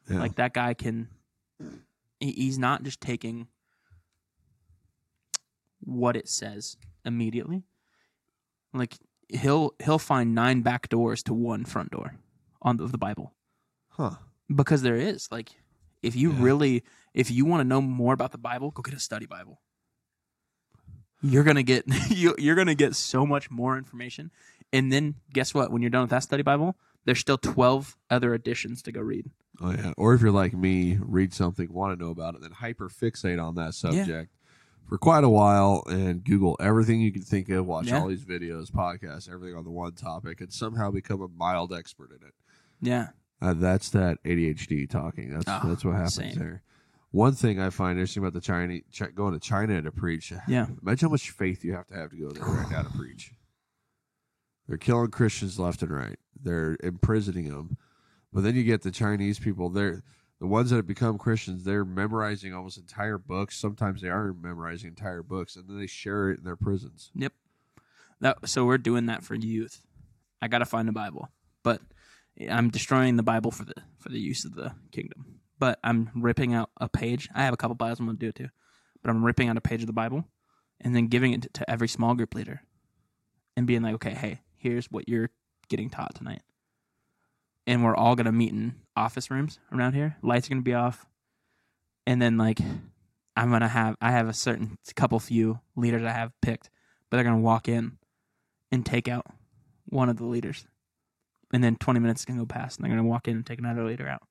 Yeah. 0.08 0.20
Like, 0.20 0.36
that 0.36 0.54
guy 0.54 0.74
can, 0.74 1.08
he's 2.20 2.58
not 2.58 2.84
just 2.84 3.00
taking 3.00 3.48
what 5.80 6.16
it 6.16 6.28
says 6.28 6.76
immediately. 7.04 7.64
Like, 8.72 8.96
he'll, 9.34 9.74
he'll 9.84 9.98
find 9.98 10.34
nine 10.34 10.62
back 10.62 10.88
doors 10.88 11.22
to 11.24 11.34
one 11.34 11.64
front 11.64 11.90
door 11.90 12.16
on 12.60 12.76
the, 12.76 12.84
of 12.84 12.92
the 12.92 12.98
Bible. 12.98 13.34
Huh. 13.90 14.12
because 14.54 14.80
there 14.82 14.96
is 14.96 15.28
like 15.30 15.50
if 16.02 16.16
you 16.16 16.32
Yeah. 16.32 16.38
really 16.42 16.82
if 17.14 17.30
you 17.30 17.44
want 17.44 17.60
to 17.60 17.64
know 17.68 17.80
more 17.82 18.14
about 18.14 18.32
the 18.32 18.38
bible 18.38 18.70
go 18.70 18.80
get 18.82 18.94
a 18.94 18.98
study 18.98 19.26
bible. 19.26 19.60
You're 21.22 21.44
gonna 21.44 21.62
get 21.62 21.84
you, 22.10 22.34
you're 22.38 22.54
gonna 22.56 22.74
get 22.74 22.94
so 22.96 23.24
much 23.26 23.50
more 23.50 23.76
information. 23.78 24.30
And 24.72 24.90
then 24.92 25.16
guess 25.32 25.52
what? 25.54 25.70
When 25.70 25.82
you're 25.82 25.90
done 25.90 26.02
with 26.02 26.10
that 26.10 26.22
study 26.22 26.42
bible 26.42 26.76
there's 27.04 27.18
still 27.18 27.36
12 27.38 27.96
other 28.10 28.32
editions 28.32 28.80
to 28.82 28.92
go 28.92 29.00
read. 29.00 29.28
Oh 29.60 29.72
yeah. 29.72 29.92
Or 29.96 30.14
if 30.14 30.20
you're 30.22 30.30
like 30.30 30.54
me, 30.54 30.98
read 31.00 31.34
something, 31.34 31.72
want 31.72 31.98
to 31.98 32.02
know 32.04 32.10
about 32.12 32.34
it, 32.36 32.40
then 32.42 32.52
hyper 32.52 32.88
fixate 32.88 33.42
on 33.42 33.56
that 33.56 33.74
subject 33.74 34.32
for 34.92 34.98
quite 34.98 35.24
a 35.24 35.28
while 35.30 35.82
and 35.86 36.22
Google 36.22 36.54
everything 36.60 37.00
you 37.00 37.10
can 37.10 37.22
think 37.22 37.48
of, 37.48 37.64
watch 37.64 37.86
Yeah. 37.86 38.00
all 38.00 38.08
these 38.08 38.26
videos, 38.26 38.70
podcasts, 38.70 39.26
everything 39.26 39.56
on 39.56 39.64
the 39.64 39.70
one 39.70 39.94
topic, 39.94 40.42
and 40.42 40.52
somehow 40.52 40.90
become 40.90 41.22
a 41.22 41.28
mild 41.28 41.72
expert 41.72 42.10
in 42.10 42.16
it. 42.28 42.34
yeah 42.82 43.08
Uh, 43.40 43.54
that's 43.54 43.88
that 43.88 44.22
ADHD 44.22 44.86
talking. 44.86 45.30
That's 45.32 45.44
Oh, 45.48 45.60
that's 45.66 45.82
what 45.82 45.94
happens 45.94 46.14
same. 46.16 46.34
there. 46.34 46.62
One 47.10 47.32
thing 47.32 47.58
I 47.58 47.70
find 47.70 47.92
interesting 47.98 48.22
about 48.22 48.34
the 48.34 48.42
Chinese 48.42 48.82
going 49.14 49.32
to 49.32 49.40
China 49.40 49.80
to 49.80 49.90
preach. 49.90 50.30
yeah 50.46 50.66
Imagine 50.82 51.06
how 51.08 51.12
much 51.12 51.30
faith 51.30 51.64
you 51.64 51.72
have 51.72 51.86
to 51.86 51.94
have 51.94 52.10
to 52.10 52.16
go 52.18 52.28
there 52.30 52.44
right 52.44 52.70
now 52.70 52.82
to 52.82 52.90
preach. 52.90 53.32
They're 54.68 54.76
killing 54.76 55.10
Christians 55.10 55.58
left 55.58 55.82
and 55.82 55.90
right. 55.90 56.18
They're 56.38 56.76
imprisoning 56.82 57.48
them. 57.48 57.78
But 58.30 58.42
then 58.42 58.56
you 58.56 58.62
get 58.62 58.82
the 58.82 58.90
Chinese 58.90 59.38
people. 59.38 59.70
They're 59.70 60.02
the 60.42 60.48
ones 60.48 60.70
that 60.70 60.76
have 60.76 60.88
become 60.88 61.18
Christians. 61.18 61.62
They're 61.62 61.84
memorizing 61.84 62.52
almost 62.52 62.76
entire 62.76 63.16
books. 63.16 63.56
Sometimes 63.56 64.02
they 64.02 64.08
are 64.08 64.32
memorizing 64.32 64.88
entire 64.88 65.22
books, 65.22 65.54
and 65.54 65.68
then 65.68 65.78
they 65.78 65.86
share 65.86 66.30
it 66.30 66.38
in 66.38 66.44
their 66.44 66.56
prisons. 66.56 67.12
Yep. 67.14 67.32
That 68.22 68.48
so 68.48 68.64
we're 68.64 68.78
doing 68.78 69.06
that 69.06 69.22
for 69.22 69.36
youth. 69.36 69.86
I 70.42 70.48
gotta 70.48 70.64
find 70.64 70.88
a 70.88 70.92
Bible, 70.92 71.28
but 71.62 71.80
I'm 72.50 72.70
destroying 72.70 73.14
the 73.14 73.22
Bible 73.22 73.52
for 73.52 73.64
the 73.64 73.74
for 74.00 74.08
the 74.08 74.18
use 74.18 74.44
of 74.44 74.56
the 74.56 74.72
kingdom. 74.90 75.38
But 75.60 75.78
I'm 75.84 76.10
ripping 76.16 76.54
out 76.54 76.70
a 76.76 76.88
page. 76.88 77.28
I 77.32 77.44
have 77.44 77.54
a 77.54 77.56
couple 77.56 77.76
Bibles. 77.76 78.00
I'm 78.00 78.06
gonna 78.06 78.18
do 78.18 78.30
it 78.30 78.34
too. 78.34 78.48
But 79.00 79.10
I'm 79.10 79.24
ripping 79.24 79.48
out 79.48 79.56
a 79.56 79.60
page 79.60 79.82
of 79.82 79.86
the 79.86 79.92
Bible, 79.92 80.24
and 80.80 80.92
then 80.96 81.06
giving 81.06 81.32
it 81.34 81.54
to 81.54 81.70
every 81.70 81.86
small 81.86 82.16
group 82.16 82.34
leader, 82.34 82.62
and 83.56 83.64
being 83.64 83.82
like, 83.82 83.94
okay, 83.94 84.14
hey, 84.14 84.40
here's 84.56 84.90
what 84.90 85.08
you're 85.08 85.30
getting 85.68 85.88
taught 85.88 86.16
tonight. 86.16 86.42
And 87.66 87.84
we're 87.84 87.94
all 87.94 88.16
gonna 88.16 88.32
meet 88.32 88.52
in 88.52 88.74
office 88.96 89.30
rooms 89.30 89.58
around 89.72 89.94
here. 89.94 90.16
Lights 90.22 90.46
are 90.46 90.50
gonna 90.50 90.62
be 90.62 90.74
off, 90.74 91.06
and 92.06 92.20
then 92.20 92.36
like 92.36 92.58
I'm 93.36 93.50
gonna 93.50 93.68
have 93.68 93.96
I 94.00 94.10
have 94.10 94.28
a 94.28 94.34
certain 94.34 94.78
couple 94.96 95.18
few 95.20 95.60
leaders 95.76 96.02
I 96.02 96.10
have 96.10 96.32
picked, 96.42 96.70
but 97.08 97.16
they're 97.16 97.24
gonna 97.24 97.38
walk 97.38 97.68
in 97.68 97.98
and 98.70 98.84
take 98.84 99.08
out 99.08 99.26
one 99.86 100.08
of 100.08 100.16
the 100.16 100.24
leaders, 100.24 100.66
and 101.52 101.62
then 101.62 101.76
20 101.76 102.00
minutes 102.00 102.24
can 102.24 102.36
go 102.38 102.46
past, 102.46 102.78
and 102.78 102.84
they're 102.84 102.96
gonna 102.96 103.08
walk 103.08 103.28
in 103.28 103.36
and 103.36 103.46
take 103.46 103.58
another 103.58 103.84
leader 103.84 104.08
out, 104.08 104.22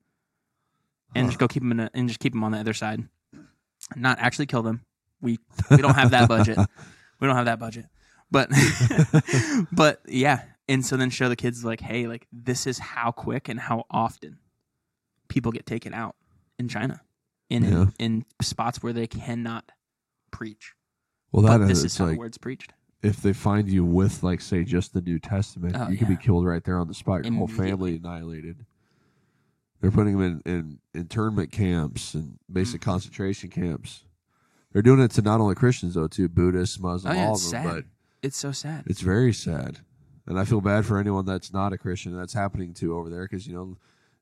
and 1.15 1.27
just 1.27 1.39
go 1.39 1.47
keep 1.47 1.63
them 1.63 1.71
in 1.71 1.79
a, 1.79 1.89
and 1.93 2.07
just 2.07 2.19
keep 2.19 2.33
them 2.33 2.43
on 2.43 2.51
the 2.51 2.57
other 2.57 2.73
side, 2.73 3.01
not 3.95 4.19
actually 4.19 4.45
kill 4.45 4.61
them. 4.63 4.81
We 5.21 5.39
we 5.69 5.77
don't 5.77 5.95
have 5.95 6.11
that 6.11 6.27
budget. 6.27 6.57
We 7.19 7.27
don't 7.27 7.35
have 7.35 7.45
that 7.45 7.59
budget, 7.59 7.85
but 8.31 8.49
but 9.71 10.01
yeah, 10.07 10.41
and 10.71 10.85
so 10.85 10.97
then 10.97 11.09
show 11.09 11.29
the 11.29 11.35
kids 11.35 11.63
like, 11.65 11.81
hey, 11.81 12.07
like 12.07 12.27
this 12.31 12.65
is 12.65 12.79
how 12.79 13.11
quick 13.11 13.49
and 13.49 13.59
how 13.59 13.85
often 13.91 14.39
people 15.27 15.51
get 15.51 15.65
taken 15.65 15.93
out 15.93 16.15
in 16.57 16.67
China, 16.67 17.01
in 17.49 17.63
Yeah. 17.63 17.85
in 17.99 18.25
spots 18.41 18.81
where 18.81 18.93
they 18.93 19.07
cannot 19.07 19.71
preach. 20.31 20.73
Well, 21.31 21.43
But 21.43 21.57
that 21.59 21.67
this 21.67 21.83
is 21.83 21.97
how 21.97 22.05
the 22.05 22.11
like 22.11 22.19
word's 22.19 22.37
preached. 22.37 22.73
if 23.01 23.21
they 23.21 23.33
find 23.33 23.69
you 23.69 23.83
with, 23.85 24.21
like, 24.23 24.41
say, 24.41 24.63
just 24.63 24.93
the 24.93 25.01
New 25.01 25.17
Testament, 25.19 25.75
Oh, 25.77 25.89
you 25.89 25.97
could 25.97 26.07
be 26.09 26.17
killed 26.17 26.45
right 26.45 26.63
there 26.63 26.77
on 26.77 26.87
the 26.87 26.93
spot. 26.93 27.25
Your 27.25 27.33
whole 27.35 27.47
family 27.47 27.95
annihilated. 27.95 28.65
They're 29.79 29.91
putting 29.91 30.17
them 30.19 30.41
in, 30.45 30.51
in 30.53 30.79
internment 30.93 31.51
camps 31.51 32.13
and 32.13 32.37
basic 32.51 32.81
Mm. 32.81 32.85
concentration 32.85 33.49
camps. 33.49 34.03
They're 34.71 34.81
doing 34.83 34.99
it 34.99 35.11
to 35.11 35.21
not 35.21 35.41
only 35.41 35.55
Christians 35.55 35.95
though, 35.95 36.07
too 36.07 36.29
Buddhists, 36.29 36.79
Muslims, 36.79 37.15
Oh, 37.15 37.19
yeah, 37.19 37.25
all 37.27 37.35
of 37.35 37.41
them. 37.41 37.49
sad. 37.49 37.63
But 37.65 37.85
It's 38.21 38.37
so 38.37 38.51
sad. 38.51 38.83
it's 38.85 39.01
very 39.01 39.33
sad, 39.33 39.79
and 40.27 40.39
I 40.39 40.45
feel 40.45 40.61
bad 40.61 40.85
for 40.85 40.97
anyone 40.97 41.25
that's 41.25 41.51
not 41.53 41.73
a 41.73 41.77
Christian 41.77 42.15
that's 42.15 42.33
happening 42.33 42.73
to 42.75 42.95
over 42.95 43.09
there 43.09 43.23
because 43.23 43.47
you 43.47 43.53
know 43.53 43.77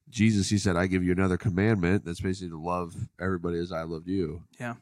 Jesus, 0.09 0.49
he 0.49 0.57
said, 0.57 0.75
"I 0.75 0.87
give 0.87 1.03
you 1.03 1.11
another 1.11 1.37
commandment." 1.37 2.03
That's 2.05 2.19
basically 2.21 2.49
to 2.49 2.59
love 2.59 2.95
everybody 3.19 3.59
as 3.59 3.71
I 3.71 3.83
loved 3.83 4.07
you. 4.07 4.43
Yeah. 4.59 4.75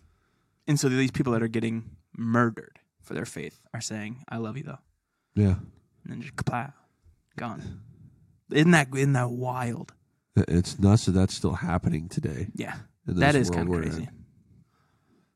And 0.67 0.80
so 0.80 0.88
these 0.89 1.12
people 1.12 1.34
that 1.34 1.41
are 1.43 1.47
getting 1.47 1.95
murdered 2.15 2.80
for 3.01 3.13
their 3.13 3.25
faith 3.25 3.60
are 3.73 3.82
saying, 3.82 4.23
"I 4.30 4.38
love 4.38 4.58
you 4.58 4.63
though," 4.63 4.80
Yeah, 5.36 5.56
and 6.03 6.12
then 6.12 6.21
just 6.21 6.36
kaplow, 6.36 6.73
gone. 7.36 7.82
Isn't 8.51 8.71
that 8.71 8.88
isn't 8.95 9.13
that 9.13 9.30
wild? 9.32 9.93
it's 10.36 10.77
nuts 10.80 11.06
that 11.08 11.13
that's 11.13 11.34
still 11.34 11.53
happening 11.56 12.08
today. 12.10 12.47
Yeah, 12.53 12.75
that 13.06 13.36
is 13.36 13.49
kind 13.49 13.67
of 13.73 13.82
crazy. 13.82 14.08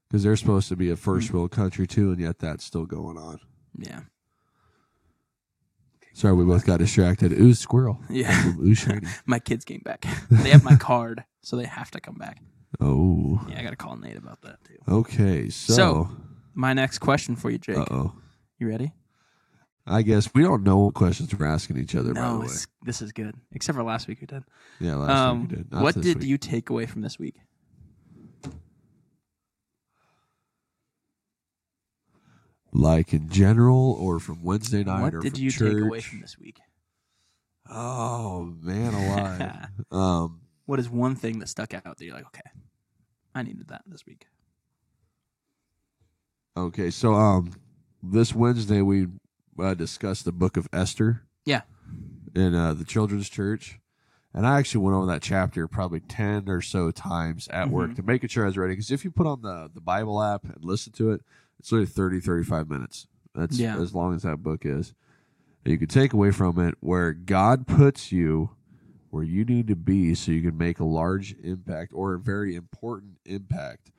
because 0.07 0.23
they're 0.23 0.35
supposed 0.37 0.67
to 0.69 0.75
be 0.75 0.89
a 0.89 0.95
first 0.95 1.29
Mm. 1.29 1.33
world 1.33 1.51
country 1.51 1.87
too, 1.87 2.11
and 2.11 2.19
yet 2.19 2.39
that's 2.39 2.63
still 2.63 2.85
going 2.85 3.17
on. 3.17 3.39
Yeah, 3.77 4.01
Sorry, 6.13 6.33
we 6.33 6.43
both 6.45 6.65
got 6.65 6.79
distracted. 6.79 7.31
Ooh, 7.33 7.53
squirrel. 7.53 7.99
yeah. 8.09 8.53
Ooh, 8.59 8.75
shiny. 8.75 9.07
my 9.25 9.39
kids 9.39 9.63
came 9.65 9.81
back. 9.83 10.05
they 10.29 10.49
have 10.49 10.63
my 10.63 10.75
card, 10.75 11.23
so 11.41 11.55
they 11.55 11.65
have 11.65 11.89
to 11.91 11.99
come 12.01 12.15
back. 12.15 12.41
Oh, 12.79 13.43
Yeah, 13.49 13.59
I 13.59 13.63
gotta 13.63 13.75
call 13.75 13.95
Nate 13.97 14.17
about 14.17 14.41
that 14.43 14.63
too. 14.63 14.77
okay. 14.87 15.49
So, 15.49 15.73
So, 15.73 16.09
My 16.53 16.73
next 16.73 16.99
question 16.99 17.35
for 17.35 17.49
you, 17.49 17.57
Jake. 17.57 17.77
uh 17.77 17.85
oh. 17.91 18.13
You 18.59 18.67
ready? 18.69 18.91
I 19.87 20.03
guess 20.03 20.31
we 20.33 20.43
don't 20.43 20.63
know 20.63 20.77
what 20.77 20.93
questions 20.93 21.33
we're 21.35 21.47
asking 21.47 21.77
each 21.79 21.95
other. 21.95 22.13
by 22.13 22.21
the 22.21 22.27
No, 22.33 22.39
way, 22.41 22.45
it's, 22.45 22.67
this 22.83 23.01
is 23.01 23.11
good. 23.11 23.35
Except 23.51 23.75
for 23.75 23.83
last 23.83 24.07
week 24.07 24.19
we 24.21 24.27
did. 24.27 24.43
yeah, 24.79 24.95
last 24.95 25.09
Um, 25.09 25.41
week 25.41 25.49
we 25.49 25.55
did. 25.57 25.71
Not 25.71 25.81
what 25.83 25.95
this 25.95 26.03
did 26.05 26.19
week. 26.19 26.27
you 26.27 26.37
take 26.37 26.69
away 26.69 26.85
from 26.85 27.01
this 27.01 27.17
week? 27.17 27.35
Like 32.73 33.13
in 33.13 33.29
general, 33.29 33.93
or 33.99 34.19
from 34.19 34.43
Wednesday 34.43 34.83
night, 34.83 34.99
or 34.99 35.01
what 35.03 35.13
or 35.15 35.19
did 35.21 35.33
from 35.33 35.41
you 35.43 35.51
church? 35.51 35.73
take 35.73 35.81
away 35.83 36.01
from 36.01 36.21
this 36.21 36.37
week? 36.39 36.59
Oh 37.69 38.53
man, 38.61 38.93
alive. 38.93 39.67
um, 39.91 40.41
What 40.65 40.79
is 40.79 40.89
one 40.89 41.15
thing 41.15 41.39
that 41.39 41.47
stuck 41.49 41.73
out 41.73 41.83
that 41.83 41.99
you're 42.05 42.15
like, 42.15 42.25
okay, 42.27 42.49
I 43.35 43.43
needed 43.43 43.67
that 43.69 43.83
this 43.87 44.05
week? 44.05 44.25
okay, 46.57 46.89
so 46.91 47.13
um, 47.13 47.53
this 48.03 48.33
Wednesday 48.35 48.81
we 48.81 49.07
uh, 49.59 49.73
discussed 49.73 50.25
the 50.25 50.31
book 50.31 50.57
of 50.57 50.67
Esther. 50.73 51.23
Yeah. 51.45 51.61
in 52.35 52.53
uh, 52.55 52.73
the 52.73 52.85
children's 52.85 53.27
church. 53.27 53.79
And 54.33 54.45
I 54.47 54.59
actually 54.59 54.85
went 54.85 54.95
over 54.95 55.07
that 55.07 55.21
chapter 55.21 55.67
probably 55.67 55.99
10 55.99 56.47
or 56.47 56.61
so 56.61 56.89
times 56.91 57.47
at 57.49 57.69
work 57.69 57.89
Mhm. 57.91 57.95
to 57.97 58.03
make 58.03 58.29
sure 58.29 58.43
I 58.43 58.47
was 58.47 58.57
ready. 58.57 58.73
Because 58.73 58.91
if 58.91 59.03
you 59.03 59.11
put 59.11 59.27
on 59.27 59.41
the, 59.41 59.69
the 59.73 59.81
Bible 59.81 60.21
app 60.23 60.43
and 60.45 60.55
listen 60.63 60.93
to 60.93 61.11
it, 61.11 61.21
it's 61.61 61.71
only 61.71 61.85
30, 61.85 62.19
35 62.19 62.69
minutes. 62.69 63.07
That's 63.35 63.57
Yeah. 63.59 63.77
as 63.79 63.93
long 63.93 64.15
as 64.15 64.23
that 64.23 64.41
book 64.43 64.65
is. 64.65 64.93
And 65.63 65.71
you 65.71 65.77
can 65.77 65.87
take 65.87 66.11
away 66.11 66.31
from 66.31 66.59
it 66.59 66.75
where 66.79 67.13
God 67.13 67.67
puts 67.67 68.11
you 68.11 68.49
where 69.11 69.23
you 69.23 69.43
need 69.45 69.67
to 69.67 69.75
be 69.75 70.15
so 70.15 70.31
you 70.31 70.41
can 70.41 70.57
make 70.57 70.79
a 70.79 70.85
large 70.85 71.35
impact 71.43 71.91
or 71.93 72.13
a 72.13 72.19
very 72.19 72.55
important 72.55 73.17
impact 73.25 73.91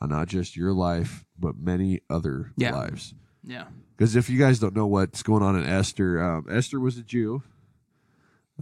on 0.00 0.10
not 0.10 0.28
just 0.28 0.56
your 0.56 0.72
life, 0.74 1.24
but 1.38 1.56
many 1.58 2.00
other 2.10 2.52
Yeah. 2.56 2.74
lives. 2.76 3.14
Yeah. 3.42 3.68
Because 3.96 4.14
if 4.14 4.28
you 4.30 4.38
guys 4.38 4.58
don't 4.60 4.76
know 4.76 4.86
what's 4.86 5.22
going 5.22 5.42
on 5.42 5.56
in 5.56 5.64
Esther, 5.64 6.22
um, 6.22 6.46
Esther 6.50 6.78
was 6.78 6.98
a 6.98 7.02
Jew. 7.02 7.42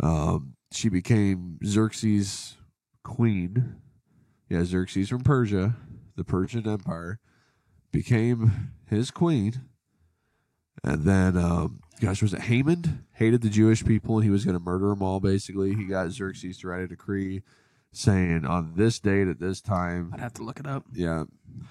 Um, 0.01 0.55
she 0.71 0.89
became 0.89 1.59
Xerxes' 1.65 2.57
queen. 3.03 3.77
Yeah, 4.49 4.65
Xerxes 4.65 5.09
from 5.09 5.23
Persia, 5.23 5.77
the 6.15 6.25
Persian 6.25 6.69
Empire, 6.69 7.19
became 7.93 8.73
his 8.87 9.11
queen. 9.11 9.63
And 10.85 11.05
then, 11.05 11.37
um, 11.37 11.81
gosh, 12.01 12.23
was 12.23 12.35
it 12.35 12.43
Haman? 12.43 13.07
Hated 13.15 13.43
the 13.43 13.49
Jewish 13.49 13.85
people 13.85 14.17
and 14.17 14.25
he 14.25 14.31
was 14.31 14.45
going 14.45 14.57
to 14.57 14.63
murder 14.63 14.89
them 14.91 15.03
all, 15.03 15.21
basically. 15.21 15.75
He 15.75 15.85
got 15.85 16.11
Xerxes 16.11 16.59
to 16.59 16.69
write 16.69 16.83
a 16.83 16.89
decree 16.89 17.43
saying, 17.93 18.45
on 18.45 18.75
this 18.77 18.99
date 18.99 19.27
at 19.29 19.41
this 19.41 19.61
time, 19.61 20.11
I'd 20.13 20.21
have 20.21 20.35
to 20.35 20.43
look 20.43 20.61
it 20.61 20.67
up. 20.67 20.85
yeah, 20.93 21.25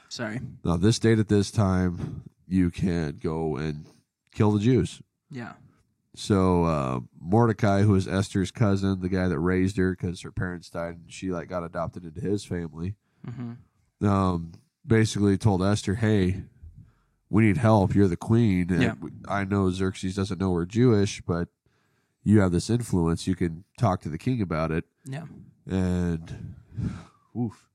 Sorry. 0.10 0.40
now 0.64 0.76
this 0.78 0.98
date 0.98 1.20
at 1.20 1.28
this 1.28 1.52
time, 1.52 2.24
you 2.48 2.72
can 2.72 3.20
go 3.22 3.58
and 3.58 3.86
kill 4.34 4.52
the 4.52 4.60
Jews. 4.60 5.02
Yeah. 5.30 5.54
So 6.16 6.64
uh, 6.64 7.00
Mordecai, 7.20 7.82
who 7.82 7.94
is 7.96 8.08
Esther's 8.08 8.50
cousin, 8.50 9.02
the 9.02 9.10
guy 9.10 9.28
that 9.28 9.38
raised 9.40 9.78
her 9.78 9.92
because 9.92 10.22
her 10.22 10.32
parents 10.32 10.70
died 10.70 10.96
and 10.96 11.12
she 11.12 11.30
like 11.32 11.48
got 11.50 11.64
adopted 11.64 12.04
into 12.06 12.22
his 12.22 12.44
family, 12.44 12.96
Mm-hmm. 13.28 14.08
um, 14.08 14.52
basically 14.86 15.38
told 15.38 15.64
Esther, 15.64 15.96
"Hey, 15.96 16.44
we 17.30 17.44
need 17.44 17.58
help. 17.58 17.96
You're 17.96 18.08
the 18.08 18.18
queen. 18.18 18.72
And 18.72 18.82
Yeah. 18.82 18.94
I 19.28 19.44
know 19.44 19.70
Xerxes 19.72 20.16
doesn't 20.16 20.40
know 20.40 20.52
we're 20.52 20.66
Jewish, 20.66 21.22
but 21.22 21.50
you 22.24 22.40
have 22.40 22.52
this 22.52 22.70
influence. 22.70 23.28
You 23.28 23.36
can 23.36 23.64
talk 23.78 24.02
to 24.02 24.10
the 24.10 24.18
king 24.18 24.42
about 24.42 24.72
it." 24.72 24.86
Yeah. 25.06 25.26
And 25.68 26.56
oof, 27.38 27.70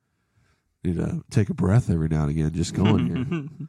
need 0.85 0.97
to 0.97 1.25
take 1.31 1.51
a 1.51 1.55
breath 1.55 1.91
every 1.91 2.09
now 2.09 2.23
and 2.23 2.31
again. 2.31 2.53
Just 2.53 2.75
going 2.75 3.07
here. 3.07 3.69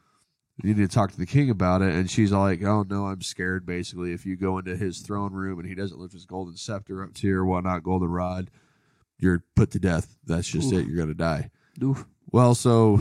you 0.62 0.74
need 0.74 0.88
to 0.88 0.94
talk 0.94 1.10
to 1.10 1.18
the 1.18 1.26
king 1.26 1.50
about 1.50 1.82
it. 1.82 1.94
And 1.94 2.10
she's 2.10 2.32
all 2.32 2.42
like, 2.44 2.62
oh, 2.62 2.84
no, 2.88 3.06
I'm 3.06 3.22
scared, 3.22 3.66
basically. 3.66 4.12
If 4.12 4.24
you 4.26 4.36
go 4.36 4.58
into 4.58 4.76
his 4.76 5.00
throne 5.00 5.32
room 5.32 5.58
and 5.58 5.68
he 5.68 5.74
doesn't 5.74 5.98
lift 5.98 6.12
his 6.12 6.24
golden 6.26 6.56
scepter 6.56 7.02
up 7.02 7.14
to 7.14 7.26
you 7.26 7.36
or 7.36 7.44
whatnot, 7.46 7.82
golden 7.82 8.08
rod, 8.10 8.50
you're 9.18 9.44
put 9.56 9.70
to 9.72 9.78
death. 9.78 10.16
That's 10.26 10.48
just 10.48 10.72
Oof. 10.72 10.80
it. 10.80 10.86
You're 10.86 10.96
going 10.96 11.08
to 11.08 11.14
die. 11.14 11.50
Oof. 11.82 12.06
Well, 12.30 12.54
so 12.54 13.00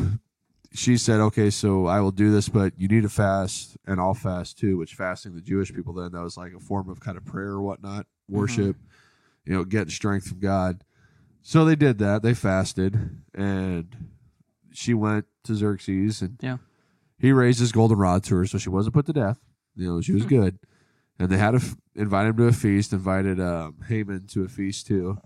she 0.74 0.98
said, 0.98 1.20
okay, 1.20 1.50
so 1.50 1.86
I 1.86 2.00
will 2.00 2.12
do 2.12 2.32
this, 2.32 2.48
but 2.50 2.74
you 2.78 2.88
need 2.88 3.04
to 3.04 3.10
fast, 3.10 3.78
and 3.86 4.00
I'll 4.00 4.14
fast 4.14 4.58
too, 4.58 4.78
which 4.78 4.94
fasting 4.96 5.36
the 5.36 5.42
Jewish 5.42 5.74
people 5.74 5.94
then, 5.94 6.12
that 6.14 6.22
was 6.22 6.38
like 6.38 6.54
a 6.54 6.60
form 6.60 6.90
of 6.90 7.00
kind 7.00 7.18
of 7.18 7.26
prayer 7.26 7.50
or 7.50 7.62
whatnot, 7.62 8.06
worship, 8.30 8.78
you 9.46 9.54
know, 9.54 9.66
getting 9.66 9.90
strength 9.90 10.28
from 10.28 10.40
God. 10.40 10.84
So 11.42 11.66
they 11.66 11.76
did 11.76 11.98
that. 11.98 12.22
They 12.22 12.34
fasted, 12.34 13.22
and 13.34 13.96
she 14.72 14.94
went 14.94 15.26
to 15.44 15.56
Xerxes, 15.56 16.22
and 16.22 16.38
Yeah. 16.42 16.58
he 17.18 17.32
raised 17.32 17.60
his 17.60 17.72
golden 17.72 17.98
rod 17.98 18.24
to 18.26 18.36
her, 18.36 18.46
so 18.46 18.58
she 18.58 18.70
wasn't 18.70 18.94
put 18.94 19.06
to 19.08 19.14
death. 19.14 19.40
You 19.76 19.88
know, 19.88 20.02
she 20.02 20.14
was 20.14 20.26
good. 20.26 20.60
And 21.20 21.30
they 21.30 21.38
had 21.38 21.52
to 21.52 21.58
f- 21.58 21.76
invite 21.96 22.28
him 22.28 22.38
to 22.38 22.46
a 22.48 22.52
feast, 22.52 22.94
invited 22.94 23.40
um, 23.40 23.76
Haman 23.88 24.28
to 24.28 24.44
a 24.44 24.48
feast 24.48 24.88
too. 24.88 25.20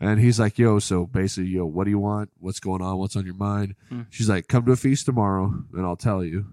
And 0.00 0.20
he's 0.20 0.38
like, 0.38 0.58
yo, 0.58 0.78
so 0.78 1.06
basically, 1.06 1.50
yo, 1.50 1.66
what 1.66 1.84
do 1.84 1.90
you 1.90 1.98
want? 1.98 2.30
What's 2.38 2.60
going 2.60 2.80
on? 2.82 2.98
What's 2.98 3.16
on 3.16 3.24
your 3.26 3.34
mind? 3.34 3.74
Hmm. 3.88 4.02
She's 4.10 4.28
like, 4.28 4.46
come 4.46 4.64
to 4.66 4.72
a 4.72 4.76
feast 4.76 5.06
tomorrow 5.06 5.64
and 5.72 5.84
I'll 5.84 5.96
tell 5.96 6.24
you. 6.24 6.46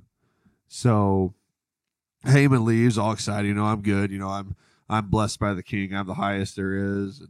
So 0.68 1.36
Haman 2.26 2.66
leaves 2.66 2.98
all 2.98 3.12
excited. 3.12 3.48
You 3.48 3.54
know, 3.54 3.66
I'm 3.66 3.82
good. 3.84 4.10
You 4.10 4.18
know, 4.18 4.30
I'm 4.30 4.56
I'm 4.90 5.10
blessed 5.10 5.40
by 5.40 5.54
the 5.54 5.62
king. 5.62 5.94
I'm 5.94 6.08
the 6.08 6.16
highest 6.16 6.56
there 6.56 6.74
is. 6.74 7.20
And 7.20 7.30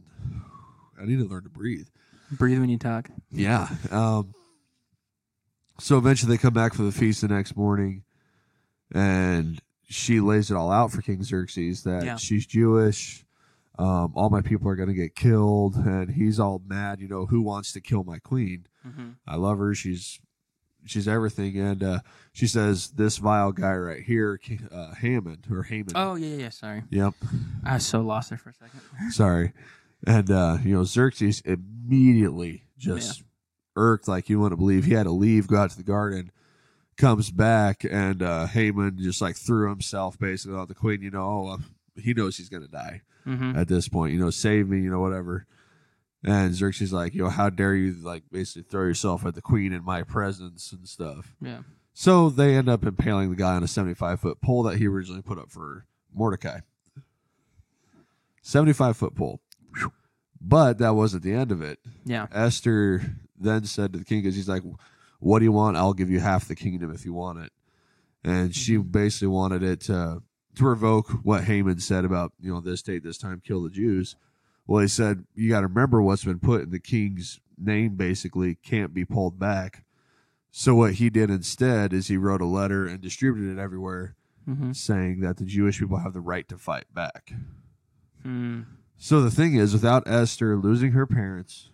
I 1.00 1.04
need 1.04 1.18
to 1.18 1.24
learn 1.26 1.42
to 1.42 1.50
breathe. 1.50 1.86
Breathe 2.30 2.60
when 2.60 2.70
you 2.70 2.78
talk. 2.78 3.10
Yeah. 3.30 3.68
Um, 3.90 4.34
so 5.78 5.98
eventually 5.98 6.34
they 6.34 6.40
come 6.40 6.54
back 6.54 6.72
for 6.72 6.82
the 6.82 6.92
feast 6.92 7.20
the 7.20 7.28
next 7.28 7.54
morning, 7.56 8.02
and 8.94 9.60
she 9.88 10.20
lays 10.20 10.50
it 10.50 10.54
all 10.56 10.72
out 10.72 10.90
for 10.92 11.02
King 11.02 11.22
Xerxes 11.22 11.82
that 11.82 12.04
Yeah. 12.04 12.16
she's 12.16 12.46
Jewish. 12.46 13.25
Um, 13.78 14.12
all 14.14 14.30
my 14.30 14.40
people 14.40 14.68
are 14.70 14.76
going 14.76 14.88
to 14.88 14.94
get 14.94 15.14
killed, 15.14 15.76
and 15.76 16.10
he's 16.10 16.40
all 16.40 16.62
mad. 16.66 17.00
You 17.00 17.08
know, 17.08 17.26
who 17.26 17.42
wants 17.42 17.72
to 17.72 17.80
kill 17.80 18.04
my 18.04 18.18
queen? 18.18 18.66
Mm-hmm. 18.86 19.10
I 19.26 19.36
love 19.36 19.58
her. 19.58 19.74
She's 19.74 20.18
she's 20.86 21.06
everything, 21.08 21.58
and 21.58 21.82
uh, 21.82 21.98
she 22.32 22.46
says 22.46 22.90
this 22.90 23.18
vile 23.18 23.52
guy 23.52 23.74
right 23.74 24.02
here, 24.02 24.40
uh, 24.72 24.94
Hammond 24.94 25.46
or 25.50 25.64
Haman. 25.64 25.92
Oh 25.94 26.14
yeah, 26.14 26.28
yeah, 26.28 26.36
yeah. 26.36 26.48
Sorry, 26.50 26.82
Yep. 26.90 27.14
I 27.64 27.78
so 27.78 28.00
lost 28.00 28.30
there 28.30 28.38
for 28.38 28.50
a 28.50 28.54
second. 28.54 28.80
Sorry. 29.10 29.52
And 30.06 30.30
uh, 30.30 30.58
you 30.62 30.74
know, 30.74 30.84
Xerxes 30.84 31.42
immediately 31.44 32.64
just 32.78 33.22
irked 33.74 34.08
like 34.08 34.28
you 34.28 34.40
want 34.40 34.52
to 34.52 34.56
believe. 34.56 34.84
He 34.84 34.94
had 34.94 35.04
to 35.04 35.10
leave, 35.10 35.48
go 35.48 35.56
out 35.56 35.70
to 35.70 35.76
the 35.76 35.82
garden, 35.82 36.30
comes 36.96 37.30
back, 37.30 37.84
and 37.84 38.22
uh 38.22 38.46
Haman 38.46 38.98
just 38.98 39.20
like 39.20 39.36
threw 39.36 39.68
himself 39.68 40.18
basically 40.18 40.56
on 40.56 40.68
the 40.68 40.74
queen, 40.74 41.02
you 41.02 41.10
know, 41.10 41.22
oh, 41.22 41.58
he 42.02 42.14
knows 42.14 42.36
he's 42.36 42.48
gonna 42.48 42.68
die 42.68 43.02
Mm-hmm. 43.26 43.58
at 43.58 43.66
this 43.66 43.88
point, 43.88 44.12
you 44.12 44.20
know, 44.20 44.30
save 44.30 44.68
me, 44.68 44.78
you 44.80 44.88
know, 44.90 45.00
whatever. 45.00 45.46
And 46.22 46.54
Xerxes 46.54 46.88
is 46.88 46.92
like, 46.92 47.12
you 47.12 47.24
know, 47.24 47.28
how 47.28 47.50
dare 47.50 47.74
you 47.74 47.92
like 48.00 48.22
basically 48.30 48.62
throw 48.62 48.82
yourself 48.84 49.26
at 49.26 49.34
the 49.34 49.42
queen 49.42 49.72
in 49.72 49.84
my 49.84 50.04
presence 50.04 50.70
and 50.72 50.86
stuff. 50.88 51.34
Yeah. 51.40 51.62
So 51.92 52.30
they 52.30 52.54
end 52.54 52.68
up 52.68 52.84
impaling 52.84 53.30
the 53.30 53.36
guy 53.36 53.54
on 53.56 53.64
a 53.64 53.68
75 53.68 54.20
foot 54.20 54.40
pole 54.40 54.62
that 54.64 54.76
he 54.76 54.86
originally 54.86 55.22
put 55.22 55.38
up 55.38 55.50
for 55.50 55.86
Mordecai. 56.14 56.60
75 58.42 58.96
foot 58.96 59.14
pole. 59.14 59.40
But 60.40 60.78
that 60.78 60.94
wasn't 60.94 61.22
the 61.24 61.32
end 61.32 61.50
of 61.50 61.62
it. 61.62 61.80
Yeah. 62.04 62.26
Esther 62.32 63.02
then 63.38 63.64
said 63.64 63.92
to 63.92 63.98
the 63.98 64.04
king, 64.04 64.22
because 64.22 64.36
he's 64.36 64.48
like, 64.48 64.62
What 65.18 65.40
do 65.40 65.44
you 65.44 65.52
want? 65.52 65.76
I'll 65.76 65.94
give 65.94 66.10
you 66.10 66.20
half 66.20 66.46
the 66.46 66.54
kingdom 66.54 66.92
if 66.94 67.04
you 67.04 67.12
want 67.12 67.38
it. 67.40 67.52
And 68.22 68.54
she 68.54 68.76
basically 68.76 69.28
wanted 69.28 69.62
it 69.62 69.80
to, 69.82 70.22
to 70.56 70.64
revoke 70.66 71.08
what 71.22 71.44
Haman 71.44 71.78
said 71.80 72.04
about, 72.04 72.32
you 72.40 72.52
know, 72.52 72.60
this 72.60 72.82
date, 72.82 73.02
this 73.04 73.18
time, 73.18 73.40
kill 73.44 73.62
the 73.62 73.70
Jews. 73.70 74.16
Well, 74.66 74.82
he 74.82 74.88
said, 74.88 75.24
You 75.34 75.48
got 75.50 75.60
to 75.60 75.68
remember 75.68 76.02
what's 76.02 76.24
been 76.24 76.40
put 76.40 76.62
in 76.62 76.70
the 76.70 76.80
king's 76.80 77.40
name, 77.58 77.94
basically, 77.96 78.56
can't 78.56 78.92
be 78.92 79.04
pulled 79.04 79.38
back. 79.38 79.84
So 80.50 80.74
what 80.74 80.94
he 80.94 81.10
did 81.10 81.30
instead 81.30 81.92
is 81.92 82.08
he 82.08 82.16
wrote 82.16 82.40
a 82.40 82.46
letter 82.46 82.86
and 82.86 83.00
distributed 83.00 83.58
it 83.58 83.60
everywhere 83.62 84.14
Mm-hmm. 84.48 84.72
saying 84.74 85.20
that 85.22 85.38
the 85.38 85.44
Jewish 85.44 85.80
people 85.80 85.98
have 85.98 86.12
the 86.12 86.20
right 86.20 86.48
to 86.50 86.56
fight 86.56 86.84
back. 86.94 87.32
Mm. 88.24 88.64
So 88.96 89.20
the 89.20 89.30
thing 89.32 89.54
is, 89.56 89.72
without 89.72 90.04
Esther 90.06 90.56
losing 90.56 90.92
her 90.92 91.04
parents, 91.04 91.70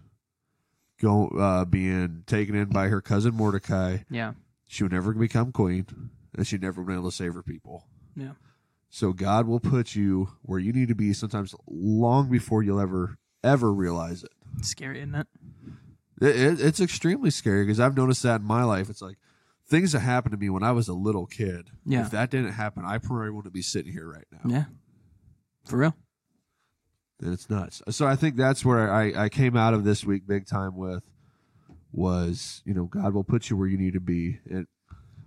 go 0.99 1.29
uh, 1.29 1.67
being 1.67 2.25
taken 2.27 2.55
in 2.55 2.71
by 2.71 2.89
her 2.89 3.03
cousin 3.03 3.35
Mordecai, 3.35 3.99
Yeah. 4.11 4.33
she 4.67 4.83
would 4.85 4.93
never 4.93 5.13
become 5.13 5.53
queen, 5.53 5.87
and 6.35 6.47
she'd 6.47 6.63
never 6.63 6.83
been 6.83 6.95
able 6.97 7.11
to 7.11 7.15
save 7.17 7.35
her 7.35 7.43
people. 7.43 7.85
Yeah. 8.17 8.33
So 8.95 9.15
God 9.15 9.47
will 9.47 9.59
put 9.59 9.95
you 9.95 10.29
where 10.43 10.59
you 10.59 10.71
need 10.71 10.89
to 10.89 10.95
be, 10.95 11.15
sometimes 11.15 11.55
long 11.67 12.31
before 12.31 12.63
you'll 12.63 12.79
ever 12.79 13.17
ever 13.43 13.73
realize 13.73 14.23
it. 14.23 14.31
Scary, 14.61 14.99
isn't 14.99 15.15
it? 15.15 15.27
It, 16.21 16.37
it 16.37 16.61
it's 16.61 16.79
extremely 16.79 17.31
scary 17.31 17.65
because 17.65 17.81
I've 17.81 17.97
noticed 17.97 18.23
that 18.25 18.43
in 18.43 18.47
my 18.47 18.65
life. 18.65 18.91
It's 18.91 19.01
like 19.01 19.17
things 19.67 19.93
that 19.93 20.01
happened 20.01 20.33
to 20.33 20.39
me 20.39 20.51
when 20.51 20.63
I 20.63 20.73
was 20.73 20.89
a 20.89 20.93
little 20.93 21.25
kid. 21.25 21.71
Yeah. 21.87 22.03
If 22.03 22.11
that 22.11 22.31
didn't 22.31 22.53
happen, 22.53 22.85
I 22.85 22.99
probably 22.99 23.31
wouldn't 23.31 23.55
be 23.55 23.63
sitting 23.63 23.91
here 23.91 24.07
right 24.07 24.27
now. 24.31 24.41
Yeah. 24.45 24.65
For 25.65 25.79
real. 25.79 25.97
and 27.23 27.33
it's 27.33 27.49
nuts. 27.49 27.81
So 27.89 28.07
I 28.07 28.15
think 28.15 28.37
that's 28.37 28.63
where 28.63 28.93
I, 28.93 29.25
I 29.25 29.29
came 29.31 29.57
out 29.57 29.73
of 29.73 29.85
this 29.85 30.05
week 30.05 30.27
big 30.27 30.47
time 30.47 30.77
with 30.77 31.03
was, 31.93 32.63
you 32.67 32.75
know, 32.75 32.85
God 32.85 33.15
will 33.15 33.25
put 33.25 33.49
you 33.49 33.57
where 33.57 33.69
you 33.69 33.79
need 33.79 33.95
to 33.95 34.01
be. 34.01 34.41
It 34.45 34.67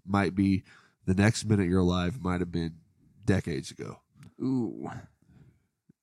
might 0.05 0.35
be 0.35 0.63
the 1.07 1.15
next 1.15 1.45
minute 1.45 1.67
you're 1.67 1.79
alive, 1.79 2.21
might 2.21 2.41
have 2.41 2.51
been 2.51 2.75
decades 3.25 3.71
ago. 3.71 3.99
Ooh. 4.41 4.89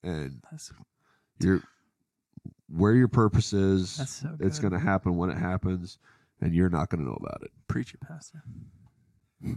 And 0.03 0.43
That's 0.51 0.73
you're 1.41 1.63
where 2.69 2.95
your 2.95 3.09
purpose 3.09 3.53
is, 3.53 3.97
that's 3.99 4.11
so 4.13 4.29
good. 4.31 4.47
it's 4.47 4.59
gonna 4.59 4.79
happen 4.81 5.17
when 5.17 5.31
it 5.31 5.37
happens, 5.39 5.99
and 6.41 6.55
you're 6.55 6.71
not 6.71 6.89
gonna 6.89 7.05
know 7.05 7.19
about 7.21 7.43
it. 7.43 7.51
preach 7.69 7.95
it, 7.95 8.01
pastor. 8.01 8.43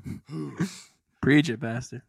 Preach 1.21 1.49
it, 1.49 1.60
Pastor. 1.60 2.04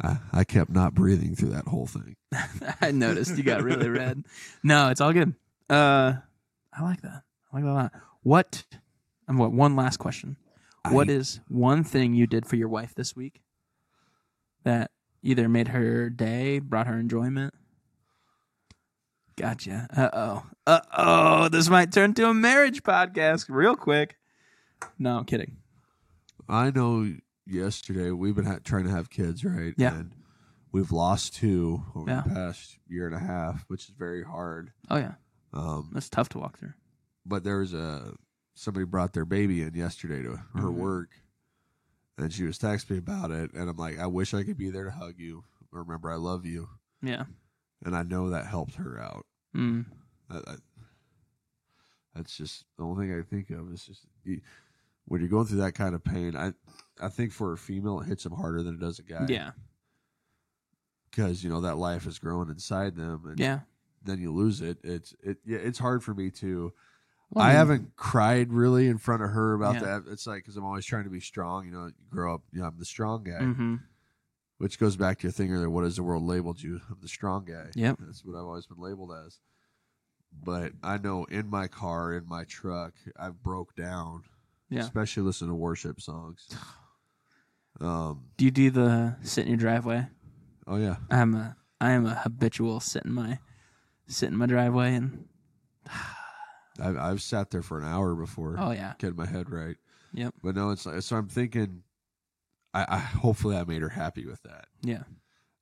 I, 0.00 0.16
I 0.32 0.44
kept 0.44 0.70
not 0.70 0.94
breathing 0.94 1.34
through 1.34 1.50
that 1.50 1.66
whole 1.66 1.86
thing. 1.86 2.16
I 2.80 2.90
noticed 2.92 3.36
you 3.36 3.42
got 3.42 3.62
really 3.62 3.88
red. 3.90 4.24
No, 4.62 4.88
it's 4.88 5.00
all 5.00 5.12
good. 5.12 5.34
Uh, 5.68 6.14
I 6.72 6.82
like 6.82 7.02
that. 7.02 7.22
I 7.52 7.56
like 7.56 7.64
that 7.64 7.70
a 7.70 7.74
lot. 7.74 7.92
What? 8.22 8.64
And 9.28 9.38
what? 9.38 9.52
One 9.52 9.76
last 9.76 9.98
question. 9.98 10.36
What 10.90 11.10
I- 11.10 11.12
is 11.12 11.40
one 11.48 11.84
thing 11.84 12.14
you 12.14 12.26
did 12.26 12.46
for 12.46 12.56
your 12.56 12.68
wife 12.68 12.94
this 12.94 13.14
week 13.14 13.42
that 14.64 14.90
either 15.22 15.48
made 15.48 15.68
her 15.68 16.10
day, 16.10 16.58
brought 16.58 16.86
her 16.86 16.98
enjoyment? 16.98 17.54
Gotcha. 19.36 19.86
Uh 19.96 20.10
oh. 20.12 20.42
Uh 20.66 20.80
oh. 20.96 21.48
This 21.48 21.68
might 21.68 21.92
turn 21.92 22.14
to 22.14 22.28
a 22.28 22.34
marriage 22.34 22.82
podcast 22.82 23.46
real 23.48 23.76
quick. 23.76 24.16
No, 24.98 25.18
I'm 25.18 25.24
kidding. 25.24 25.56
I 26.48 26.70
know 26.70 27.14
yesterday 27.46 28.10
we've 28.10 28.34
been 28.34 28.44
ha- 28.44 28.58
trying 28.62 28.84
to 28.84 28.90
have 28.90 29.08
kids, 29.10 29.44
right? 29.44 29.74
Yeah. 29.78 29.94
And 29.94 30.12
we've 30.70 30.92
lost 30.92 31.34
two 31.34 31.82
over 31.94 32.10
Yeah. 32.10 32.22
the 32.26 32.34
past 32.34 32.78
year 32.88 33.06
and 33.06 33.14
a 33.14 33.18
half, 33.20 33.64
which 33.68 33.84
is 33.84 33.94
very 33.96 34.22
hard. 34.22 34.72
Oh 34.90 34.96
yeah, 34.98 35.14
Um, 35.54 35.90
that's 35.92 36.10
tough 36.10 36.28
to 36.30 36.38
walk 36.38 36.58
through. 36.58 36.74
but 37.24 37.42
there 37.44 37.58
was 37.58 37.72
a 37.72 38.14
somebody 38.54 38.84
brought 38.84 39.14
their 39.14 39.24
baby 39.24 39.62
in 39.62 39.72
yesterday 39.74 40.22
to 40.22 40.36
her 40.36 40.62
Mhm. 40.68 40.74
work, 40.74 41.10
and 42.22 42.32
she 42.32 42.44
was 42.44 42.58
texting 42.58 42.90
me 42.90 42.98
about 42.98 43.30
it, 43.30 43.52
and 43.52 43.68
I'm 43.68 43.76
like, 43.76 43.98
I 43.98 44.06
wish 44.06 44.32
I 44.34 44.42
could 44.44 44.56
be 44.58 44.70
there 44.70 44.84
to 44.84 44.90
hug 44.90 45.14
you. 45.18 45.44
Remember, 45.70 46.10
I 46.10 46.16
love 46.16 46.44
you, 46.46 46.68
Yeah. 47.02 47.24
and 47.84 47.96
I 47.96 48.02
know 48.02 48.30
that 48.30 48.46
helped 48.46 48.74
her 48.76 49.00
out. 49.00 49.26
Mm. 49.56 49.86
I, 50.30 50.36
I, 50.36 50.54
that's 52.14 52.36
just 52.36 52.64
the 52.76 52.84
only 52.84 53.06
thing 53.06 53.18
I 53.18 53.22
think 53.22 53.50
of. 53.50 53.72
Is 53.72 53.84
just 53.86 54.06
you, 54.24 54.40
when 55.06 55.20
you're 55.20 55.30
going 55.30 55.46
through 55.46 55.58
that 55.60 55.74
kind 55.74 55.94
of 55.94 56.04
pain. 56.04 56.36
I 56.36 56.52
I 57.00 57.08
think 57.08 57.32
for 57.32 57.52
a 57.52 57.58
female, 57.58 58.00
it 58.00 58.06
hits 58.06 58.24
them 58.24 58.34
harder 58.34 58.62
than 58.62 58.74
it 58.74 58.80
does 58.80 58.98
a 58.98 59.02
guy. 59.02 59.26
Yeah. 59.28 59.52
because 61.10 61.42
you 61.42 61.50
know 61.50 61.60
that 61.62 61.76
life 61.78 62.06
is 62.06 62.18
growing 62.18 62.48
inside 62.50 62.96
them, 62.96 63.22
and 63.26 63.38
Yeah. 63.40 63.60
then 64.04 64.20
you 64.20 64.32
lose 64.32 64.60
it. 64.60 64.78
It's 64.84 65.14
it 65.22 65.38
yeah, 65.44 65.58
it's 65.58 65.78
hard 65.78 66.02
for 66.04 66.14
me 66.14 66.30
to. 66.32 66.72
Well, 67.32 67.44
I 67.44 67.48
mean, 67.48 67.56
haven't 67.56 67.96
cried 67.96 68.52
really 68.52 68.88
in 68.88 68.98
front 68.98 69.22
of 69.22 69.30
her 69.30 69.54
about 69.54 69.74
Yeah. 69.76 69.80
that. 69.80 70.02
It's 70.08 70.26
like 70.26 70.42
because 70.42 70.56
I'm 70.56 70.64
always 70.64 70.84
trying 70.84 71.04
to 71.04 71.10
be 71.10 71.20
strong. 71.20 71.64
You 71.64 71.72
know, 71.72 71.86
you 71.86 71.92
grow 72.10 72.34
up. 72.34 72.42
You 72.52 72.60
know, 72.60 72.66
I'm 72.66 72.78
the 72.78 72.84
strong 72.84 73.24
guy, 73.24 73.40
mhm. 73.40 73.80
which 74.58 74.78
goes 74.78 74.96
back 74.96 75.18
to 75.20 75.22
your 75.24 75.32
thing 75.32 75.52
earlier. 75.52 75.70
What 75.70 75.84
has 75.84 75.96
the 75.96 76.02
world 76.02 76.24
labeled 76.24 76.62
you? 76.62 76.80
I'm 76.90 76.98
the 77.00 77.08
strong 77.08 77.44
guy. 77.46 77.70
Yeah, 77.74 77.94
that's 77.98 78.24
what 78.24 78.36
I've 78.36 78.44
always 78.44 78.66
been 78.66 78.78
labeled 78.80 79.12
as. 79.26 79.40
But 80.44 80.72
I 80.82 80.98
know 80.98 81.24
in 81.24 81.48
my 81.48 81.68
car, 81.68 82.14
in 82.14 82.26
my 82.26 82.44
truck, 82.44 82.94
I've 83.18 83.42
broke 83.42 83.74
down. 83.74 84.24
Yeah. 84.68 84.80
Especially 84.80 85.22
listening 85.22 85.50
to 85.50 85.54
worship 85.56 86.00
songs. 86.00 86.48
Um. 87.80 88.24
Do 88.36 88.44
you 88.44 88.50
do 88.50 88.70
the 88.70 89.16
sit 89.22 89.44
in 89.44 89.48
your 89.48 89.56
driveway? 89.58 90.06
Oh 90.66 90.76
yeah. 90.76 90.96
I'm 91.10 91.34
a 91.34 91.56
I 91.80 91.92
am 91.92 92.04
a 92.04 92.14
habitual 92.14 92.80
sit 92.80 93.04
in 93.06 93.12
my 93.14 93.38
sit 94.06 94.28
in 94.28 94.36
my 94.36 94.44
driveway 94.46 94.94
and 94.94 95.24
I've 96.80 96.96
I've 96.96 97.22
sat 97.22 97.50
there 97.50 97.62
for 97.62 97.78
an 97.78 97.84
hour 97.86 98.14
before. 98.14 98.56
oh 98.58 98.70
yeah. 98.72 98.94
Getting 98.98 99.16
my 99.16 99.26
head 99.26 99.50
right. 99.50 99.76
Yep. 100.14 100.34
But 100.42 100.54
no, 100.54 100.70
it's 100.70 100.86
like 100.86 101.00
so. 101.02 101.16
I'm 101.16 101.28
thinking. 101.28 101.82
I, 102.74 102.86
I 102.88 102.98
hopefully 102.98 103.56
I 103.56 103.64
made 103.64 103.82
her 103.82 103.90
happy 103.90 104.24
with 104.26 104.42
that. 104.44 104.66
Yeah. 104.82 105.02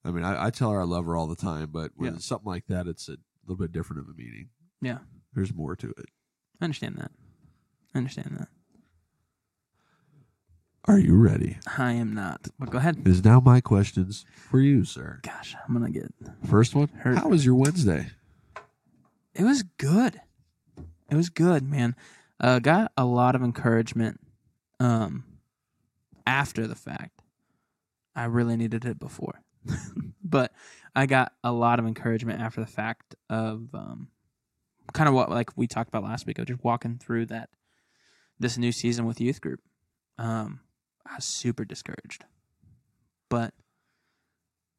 I 0.04 0.12
mean, 0.12 0.24
I, 0.24 0.46
I 0.46 0.50
tell 0.50 0.70
her 0.70 0.80
I 0.80 0.84
love 0.84 1.04
her 1.06 1.16
all 1.16 1.26
the 1.26 1.34
time, 1.36 1.70
but 1.72 1.90
when 1.96 2.10
Yeah. 2.10 2.16
it's 2.16 2.24
something 2.24 2.46
like 2.48 2.66
that, 2.68 2.86
it's 2.86 3.08
a 3.08 3.16
little 3.46 3.56
bit 3.56 3.72
different 3.72 4.00
of 4.00 4.08
a 4.08 4.16
meaning. 4.16 4.48
Yeah. 4.80 4.98
There's 5.34 5.52
more 5.52 5.74
to 5.76 5.90
it. 5.90 6.06
I 6.60 6.64
understand 6.64 6.96
that. 6.98 7.10
I 7.94 7.98
understand 7.98 8.36
that. 8.38 8.48
Are 10.86 10.98
you 10.98 11.14
ready? 11.16 11.58
I 11.76 11.92
am 11.92 12.14
not. 12.14 12.48
But 12.58 12.70
go 12.70 12.78
ahead. 12.78 12.98
It 13.00 13.08
is 13.08 13.24
now 13.24 13.40
my 13.40 13.60
questions 13.60 14.24
for 14.48 14.60
you, 14.60 14.84
sir. 14.84 15.20
Gosh, 15.22 15.54
I'm 15.68 15.74
gonna 15.74 15.90
get 15.90 16.12
First 16.48 16.74
one. 16.74 16.88
Hurt. 16.88 17.18
How 17.18 17.28
was 17.28 17.44
your 17.44 17.54
Wednesday? 17.56 18.08
it 19.34 19.42
was 19.44 19.62
good. 19.62 20.20
It 21.10 21.16
was 21.16 21.28
good, 21.30 21.62
man. 21.68 21.96
Uh 22.38 22.58
got 22.58 22.92
a 22.96 23.04
lot 23.04 23.34
of 23.34 23.42
encouragement 23.42 24.20
um 24.78 25.24
after 26.26 26.66
the 26.66 26.74
fact. 26.74 27.22
I 28.14 28.24
really 28.24 28.56
needed 28.56 28.84
it 28.84 28.98
before. 28.98 29.42
but 30.24 30.52
I 30.94 31.06
got 31.06 31.32
a 31.44 31.52
lot 31.52 31.78
of 31.78 31.86
encouragement 31.86 32.40
after 32.40 32.60
the 32.60 32.66
fact 32.66 33.14
of 33.28 33.68
um 33.74 34.08
kind 34.92 35.08
of 35.08 35.14
what 35.14 35.30
like 35.30 35.50
we 35.56 35.66
talked 35.66 35.88
about 35.88 36.02
last 36.04 36.26
week 36.26 36.38
of 36.38 36.46
just 36.46 36.64
walking 36.64 36.98
through 36.98 37.26
that 37.26 37.50
this 38.38 38.56
new 38.58 38.72
season 38.72 39.04
with 39.06 39.20
youth 39.20 39.40
group. 39.40 39.60
Um 40.18 40.60
I 41.06 41.16
was 41.16 41.24
super 41.24 41.64
discouraged. 41.64 42.24
But 43.28 43.54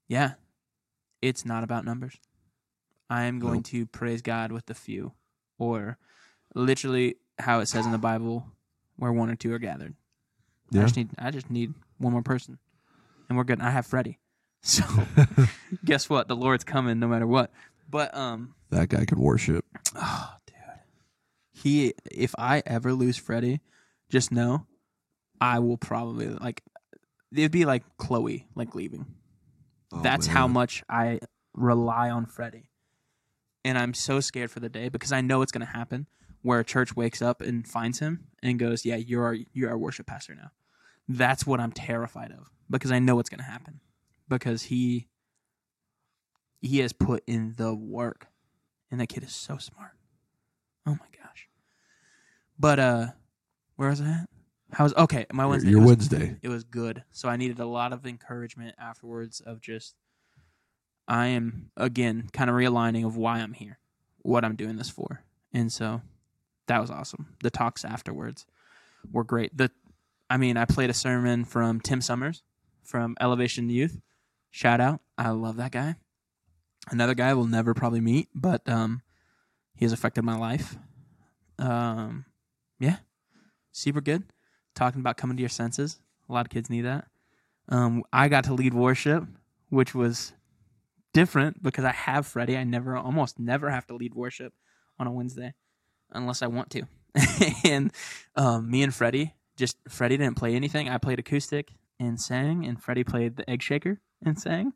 yeah, 0.07 0.33
it's 1.21 1.45
not 1.45 1.63
about 1.63 1.85
numbers. 1.85 2.17
I 3.09 3.23
am 3.23 3.39
going 3.39 3.55
Nope. 3.55 3.65
to 3.65 3.85
praise 3.85 4.21
God 4.21 4.51
with 4.51 4.65
the 4.67 4.73
few, 4.73 5.13
or 5.57 5.97
literally 6.55 7.15
how 7.39 7.59
it 7.59 7.67
says 7.67 7.85
in 7.85 7.91
the 7.91 7.97
Bible, 7.97 8.45
where 8.97 9.11
one 9.11 9.29
or 9.29 9.35
two 9.35 9.53
are 9.53 9.59
gathered. 9.59 9.95
I 10.73 10.77
just 10.83 10.95
need 10.95 11.09
I 11.19 11.31
just 11.31 11.49
need 11.49 11.73
one 11.97 12.13
more 12.13 12.21
person, 12.21 12.57
and 13.27 13.37
we're 13.37 13.43
good. 13.43 13.59
I 13.61 13.69
have 13.71 13.85
Freddie, 13.85 14.19
so 14.61 14.83
guess 15.85 16.09
what? 16.09 16.27
The 16.27 16.35
Lord's 16.35 16.63
coming 16.63 16.99
no 16.99 17.07
matter 17.07 17.27
what. 17.27 17.51
But 17.89 18.15
um, 18.15 18.55
That 18.69 18.87
guy 18.89 19.03
can 19.05 19.19
worship. 19.19 19.65
oh 19.95 20.33
dude, 20.47 20.55
he 21.51 21.93
if 22.09 22.33
I 22.37 22.63
ever 22.65 22.93
lose 22.93 23.17
Freddie, 23.17 23.59
just 24.09 24.31
know 24.31 24.65
I 25.41 25.59
will 25.59 25.77
probably 25.77 26.29
like 26.29 26.61
it'd 27.33 27.51
be 27.51 27.65
like 27.65 27.83
Chloe 27.97 28.47
like 28.55 28.75
leaving. 28.75 29.05
Oh, 29.91 30.01
That's 30.01 30.27
how 30.27 30.47
much 30.47 30.83
I 30.87 31.19
rely 31.53 32.09
on 32.09 32.25
Freddie. 32.25 32.69
And 33.65 33.77
I'm 33.77 33.93
so 33.93 34.21
scared 34.21 34.49
for 34.51 34.61
the 34.61 34.69
day 34.69 34.87
because 34.87 35.11
I 35.11 35.19
know 35.21 35.41
it's 35.41 35.51
going 35.51 35.65
to 35.67 35.71
happen 35.71 36.07
where 36.41 36.59
a 36.59 36.65
church 36.65 36.95
wakes 36.95 37.21
up 37.21 37.41
and 37.41 37.67
finds 37.67 37.99
him 37.99 38.27
and 38.41 38.57
goes, 38.59 38.85
"Yeah, 38.85 38.95
you're 38.95 39.23
our, 39.25 39.35
you're 39.53 39.69
our 39.69 39.77
worship 39.77 40.07
pastor 40.07 40.35
now." 40.35 40.51
That's 41.07 41.45
what 41.45 41.59
I'm 41.59 41.71
terrified 41.71 42.31
of 42.31 42.49
because 42.69 42.91
I 42.91 42.99
know 42.99 43.19
it's 43.19 43.29
going 43.29 43.39
to 43.39 43.43
happen 43.45 43.79
because 44.29 44.63
he 44.63 45.07
he 46.61 46.79
has 46.79 46.93
put 46.93 47.23
in 47.27 47.53
the 47.57 47.73
work 47.73 48.27
and 48.89 48.99
that 49.01 49.07
kid 49.07 49.23
is 49.23 49.33
so 49.33 49.57
smart. 49.57 49.91
Oh 50.85 50.91
my 50.91 51.07
gosh. 51.23 51.47
But 52.59 52.79
uh 52.79 53.07
where 53.75 53.89
was 53.89 53.99
I 54.01 54.05
at? 54.09 54.29
How 54.73 54.83
was 54.85 54.93
okay, 54.93 55.25
my 55.33 55.43
Your- 55.43 55.49
Wednesday. 55.49 55.69
your 55.71 55.79
it 55.79 55.81
was- 55.83 55.87
Wednesday. 55.89 56.37
It 56.43 56.49
was 56.49 56.63
good. 56.63 57.03
So 57.11 57.27
I 57.29 57.35
needed 57.35 57.59
a 57.59 57.65
lot 57.65 57.93
of 57.93 58.05
encouragement 58.05 58.75
afterwards 58.79 59.41
of 59.41 59.59
just 59.59 59.95
I 61.07 61.27
am 61.27 61.71
again 61.75 62.29
kind 62.31 62.49
of 62.49 62.55
realigning 62.55 63.05
of 63.05 63.17
why 63.17 63.39
I'm 63.39 63.53
here, 63.53 63.79
what 64.19 64.45
I'm 64.45 64.55
doing 64.55 64.77
this 64.77 64.89
for. 64.89 65.23
And 65.51 65.71
so 65.73 66.01
that 66.71 66.79
was 66.79 66.89
awesome. 66.89 67.27
The 67.43 67.49
talks 67.49 67.83
afterwards 67.83 68.45
were 69.11 69.25
great. 69.25 69.55
The 69.55 69.71
I 70.29 70.37
mean, 70.37 70.55
I 70.55 70.63
played 70.63 70.89
a 70.89 70.93
sermon 70.93 71.43
from 71.43 71.81
Tim 71.81 71.99
Summers 71.99 72.43
from 72.81 73.17
Elevation 73.19 73.69
Youth. 73.69 73.99
Shout 74.51 74.79
out. 74.79 75.01
I 75.17 75.31
love 75.31 75.57
that 75.57 75.73
guy. 75.73 75.95
Another 76.89 77.13
guy 77.13 77.33
we'll 77.33 77.45
never 77.45 77.73
probably 77.73 77.99
meet, 77.99 78.29
but 78.33 78.67
um 78.69 79.01
he 79.75 79.83
has 79.83 79.91
affected 79.91 80.23
my 80.23 80.37
life. 80.37 80.77
Um 81.59 82.23
yeah. 82.79 82.97
Super 83.73 83.99
good. 83.99 84.23
Talking 84.73 85.01
about 85.01 85.17
coming 85.17 85.35
to 85.35 85.41
your 85.41 85.49
senses. 85.49 85.99
A 86.29 86.33
lot 86.33 86.45
of 86.45 86.51
kids 86.51 86.69
need 86.69 86.83
that. 86.83 87.07
Um 87.67 88.03
I 88.13 88.29
got 88.29 88.45
to 88.45 88.53
lead 88.53 88.73
worship, 88.73 89.25
which 89.67 89.93
was 89.93 90.31
different 91.13 91.61
because 91.61 91.83
I 91.83 91.91
have 91.91 92.25
Freddie. 92.25 92.57
I 92.57 92.63
never 92.63 92.95
almost 92.95 93.39
never 93.39 93.69
have 93.69 93.87
to 93.87 93.95
lead 93.95 94.15
worship 94.15 94.53
on 94.97 95.07
a 95.07 95.11
Wednesday 95.11 95.53
unless 96.11 96.41
I 96.41 96.47
want 96.47 96.69
to. 96.71 96.83
and 97.65 97.91
um, 98.35 98.69
me 98.69 98.83
and 98.83 98.93
Freddie 98.93 99.33
just 99.61 99.77
Freddie 99.87 100.17
didn't 100.17 100.37
play 100.37 100.55
anything. 100.55 100.89
I 100.89 100.97
played 100.97 101.19
acoustic 101.19 101.71
and 101.99 102.19
sang, 102.19 102.65
and 102.65 102.81
Freddie 102.81 103.03
played 103.03 103.37
the 103.37 103.49
egg 103.49 103.61
shaker 103.61 103.99
and 104.25 104.39
sang. 104.39 104.73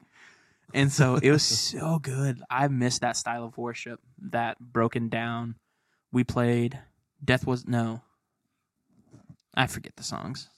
And 0.74 0.92
so 0.92 1.16
it 1.16 1.32
was 1.32 1.44
so 1.72 2.00
good. 2.00 2.42
I 2.50 2.68
missed 2.68 3.02
that 3.02 3.18
style 3.18 3.44
of 3.44 3.58
worship, 3.58 4.00
that 4.32 4.60
broken 4.60 5.10
down. 5.10 5.56
We 6.12 6.24
played 6.24 6.80
Death 7.24 7.46
Was 7.46 7.68
No. 7.68 8.02
I 9.56 9.68
forget 9.68 9.96
the 9.96 10.04
songs. 10.04 10.50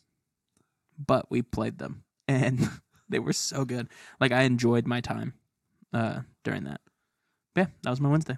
But 0.99 1.30
we 1.30 1.41
played 1.41 1.78
them 1.78 2.04
and 2.28 2.70
they 3.08 3.20
were 3.20 3.34
so 3.34 3.64
good. 3.66 3.88
Like 4.20 4.32
I 4.32 4.43
enjoyed 4.43 4.86
my 4.86 5.02
time 5.02 5.34
uh 5.93 6.22
during 6.43 6.66
that. 6.66 6.82
But 7.54 7.62
yeah, 7.62 7.68
that 7.84 7.89
was 7.91 8.02
my 8.02 8.10
Wednesday. 8.10 8.38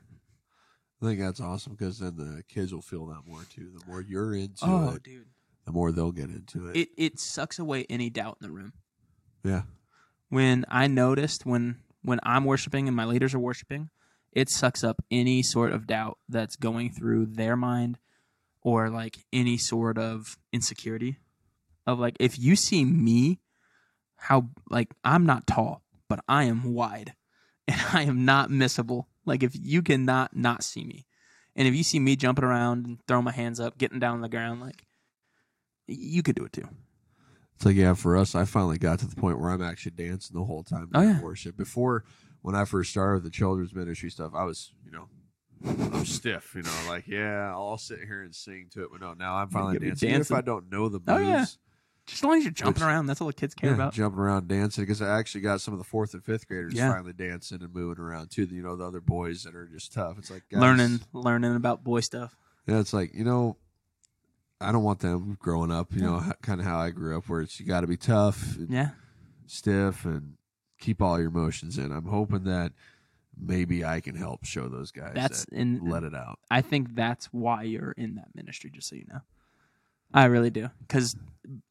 I 1.02 1.06
think 1.06 1.20
that's 1.20 1.40
awesome 1.40 1.74
because 1.74 2.00
then 2.00 2.18
the 2.18 2.44
kids 2.50 2.74
will 2.74 2.82
feel 2.82 3.06
that 3.08 3.26
more 3.26 3.42
too. 3.54 3.72
The 3.78 3.86
more 3.88 4.02
you're 4.02 4.34
into 4.36 4.66
Oh, 4.66 4.90
it, 4.96 5.04
dude. 5.04 5.28
the 5.66 5.72
more 5.72 5.92
they'll 5.92 6.12
get 6.12 6.30
into 6.30 6.68
it. 6.70 6.76
It 6.78 6.90
it 6.98 7.20
sucks 7.20 7.58
away 7.60 7.86
any 7.90 8.10
doubt 8.10 8.38
in 8.42 8.48
the 8.48 8.54
room. 8.54 8.74
yeah. 9.44 9.62
when 10.30 10.66
I 10.70 10.88
noticed 10.88 11.46
when 11.46 11.78
when 12.02 12.20
I'm 12.24 12.46
worshiping 12.46 12.88
and 12.88 12.96
my 12.98 13.06
leaders 13.06 13.34
are 13.34 13.40
worshiping, 13.40 13.90
it 14.34 14.50
sucks 14.50 14.84
up 14.84 15.02
any 15.10 15.42
sort 15.42 15.72
of 15.74 15.88
doubt 15.88 16.18
that's 16.28 16.56
going 16.56 16.90
through 16.92 17.28
their 17.28 17.56
mind 17.56 17.98
or 18.62 18.90
like 18.90 19.20
any 19.32 19.58
sort 19.58 19.98
of 19.98 20.38
insecurity 20.52 21.18
of 21.88 21.98
like 22.00 22.18
if 22.20 22.38
you 22.38 22.56
see 22.58 22.84
me 22.84 23.40
how 24.16 24.50
like 24.70 24.94
I'm 25.06 25.26
not 25.26 25.48
tall, 25.48 25.82
but 26.10 26.20
I 26.28 26.44
am 26.44 26.74
wide, 26.74 27.14
and 27.70 27.82
I 27.94 28.04
am 28.04 28.26
not 28.26 28.50
missable. 28.50 29.06
Like 29.26 29.44
if 29.44 29.52
you 29.56 29.82
cannot 29.82 30.36
not 30.36 30.64
see 30.64 30.84
me, 30.86 31.06
and 31.56 31.68
if 31.68 31.76
you 31.76 31.84
see 31.84 32.00
me 32.00 32.16
jumping 32.16 32.46
around 32.46 32.86
and 32.86 32.98
throwing 33.08 33.26
my 33.26 33.32
hands 33.32 33.60
up, 33.60 33.78
getting 33.78 34.00
down 34.00 34.16
on 34.16 34.22
the 34.22 34.30
ground, 34.30 34.62
like 34.62 34.86
you 35.88 36.24
could 36.24 36.36
do 36.36 36.46
it 36.46 36.54
too. 36.54 36.68
It's 37.56 37.66
like 37.66 37.76
yeah, 37.76 37.94
for 37.94 38.16
us, 38.16 38.36
I 38.36 38.46
finally 38.46 38.78
got 38.78 39.00
to 39.00 39.08
the 39.08 39.16
point 39.16 39.40
where 39.40 39.50
I'm 39.50 39.62
actually 39.62 39.92
dancing 39.92 40.38
the 40.38 40.46
whole 40.46 40.64
time 40.64 40.90
Oh, 40.94 41.02
yeah. 41.02 41.20
worship. 41.20 41.58
Before, 41.58 42.06
when 42.42 42.56
I 42.56 42.64
first 42.66 42.92
started 42.92 43.24
the 43.24 43.30
children's 43.30 43.74
ministry 43.76 44.10
stuff, 44.10 44.32
I 44.34 44.46
was 44.46 44.72
you 44.86 44.92
know. 44.92 45.10
I'm 45.66 46.06
stiff, 46.06 46.54
you 46.56 46.62
know, 46.62 46.72
like 46.88 47.06
yeah, 47.08 47.52
I'll 47.52 47.78
sit 47.78 48.00
here 48.00 48.22
and 48.22 48.34
sing 48.34 48.68
to 48.72 48.84
it, 48.84 48.90
but 48.94 49.02
no, 49.02 49.14
now 49.14 49.36
I'm 49.36 49.50
finally 49.50 49.74
gotta 49.74 49.88
dancing. 49.88 50.10
Even 50.10 50.22
if. 50.22 50.32
I 50.32 50.40
don't 50.42 50.72
know 50.72 50.88
the 50.88 51.00
moves, 51.00 51.10
Oh, 51.10 51.18
yeah. 51.18 51.46
Just 52.10 52.24
as 52.24 52.24
long 52.24 52.38
as 52.38 52.44
you're 52.44 52.52
jumping 52.52 52.82
Which- 52.82 52.88
around, 52.88 53.06
that's 53.08 53.22
all 53.22 53.28
the 53.28 53.34
kids 53.34 53.54
care 53.54 53.70
yeah, 53.70 53.76
about. 53.76 53.94
jumping 53.94 54.20
around 54.20 54.48
dancing 54.48 54.84
because 54.84 55.02
I 55.02 55.18
actually 55.18 55.42
got 55.42 55.62
some 55.62 55.74
of 55.74 55.78
the 55.78 55.84
fourth 55.84 56.14
and 56.14 56.24
fifth 56.24 56.48
graders 56.48 56.74
Yeah. 56.74 56.92
finally 56.92 57.14
dancing 57.14 57.62
and 57.62 57.74
moving 57.74 58.04
around 58.04 58.32
too. 58.32 58.46
You 58.46 58.62
know, 58.62 58.76
the 58.76 58.86
other 58.86 59.02
boys 59.02 59.44
that 59.44 59.56
are 59.56 59.68
just 59.68 59.94
tough. 59.94 60.18
It's 60.18 60.32
like 60.32 60.44
guys, 60.50 60.60
learning, 60.62 61.00
learning 61.14 61.56
about 61.56 61.84
boy 61.84 62.00
stuff. 62.02 62.36
Yeah, 62.68 62.80
it's 62.80 62.94
like 62.94 63.14
you 63.14 63.24
know, 63.24 63.58
I 64.62 64.72
don't 64.72 64.84
want 64.84 65.00
them 65.00 65.38
growing 65.40 65.72
up. 65.72 65.94
You 65.94 66.02
know, 66.02 66.32
kind 66.42 66.60
of 66.60 66.66
how 66.68 66.80
I 66.80 66.90
grew 66.92 67.18
up, 67.18 67.30
where 67.30 67.42
it's 67.42 67.60
you 67.60 67.66
got 67.66 67.82
to 67.82 67.88
be 67.88 67.98
tough, 67.98 68.56
and 68.58 68.70
Yeah, 68.70 68.90
stiff, 69.48 70.06
and 70.06 70.34
keep 70.80 71.02
all 71.02 71.18
your 71.20 71.30
emotions 71.30 71.78
in. 71.78 71.92
I'm 71.92 72.06
hoping 72.06 72.44
that 72.46 72.74
maybe 73.42 73.86
I 73.86 74.02
can 74.02 74.16
help 74.16 74.44
show 74.46 74.68
those 74.68 74.92
guys 74.92 75.14
that's 75.16 75.46
that 75.46 75.54
in. 75.56 75.80
let 75.90 76.04
it 76.04 76.14
out. 76.14 76.40
I 76.52 76.62
think 76.62 76.96
that's 76.96 77.28
why 77.28 77.64
you're 77.64 77.92
in 77.94 78.16
that 78.16 78.36
ministry. 78.36 78.70
Just 78.70 78.90
so 78.90 78.96
you 78.96 79.06
know, 79.08 79.22
I 80.14 80.26
really 80.26 80.50
do. 80.50 80.70
Because 80.82 81.16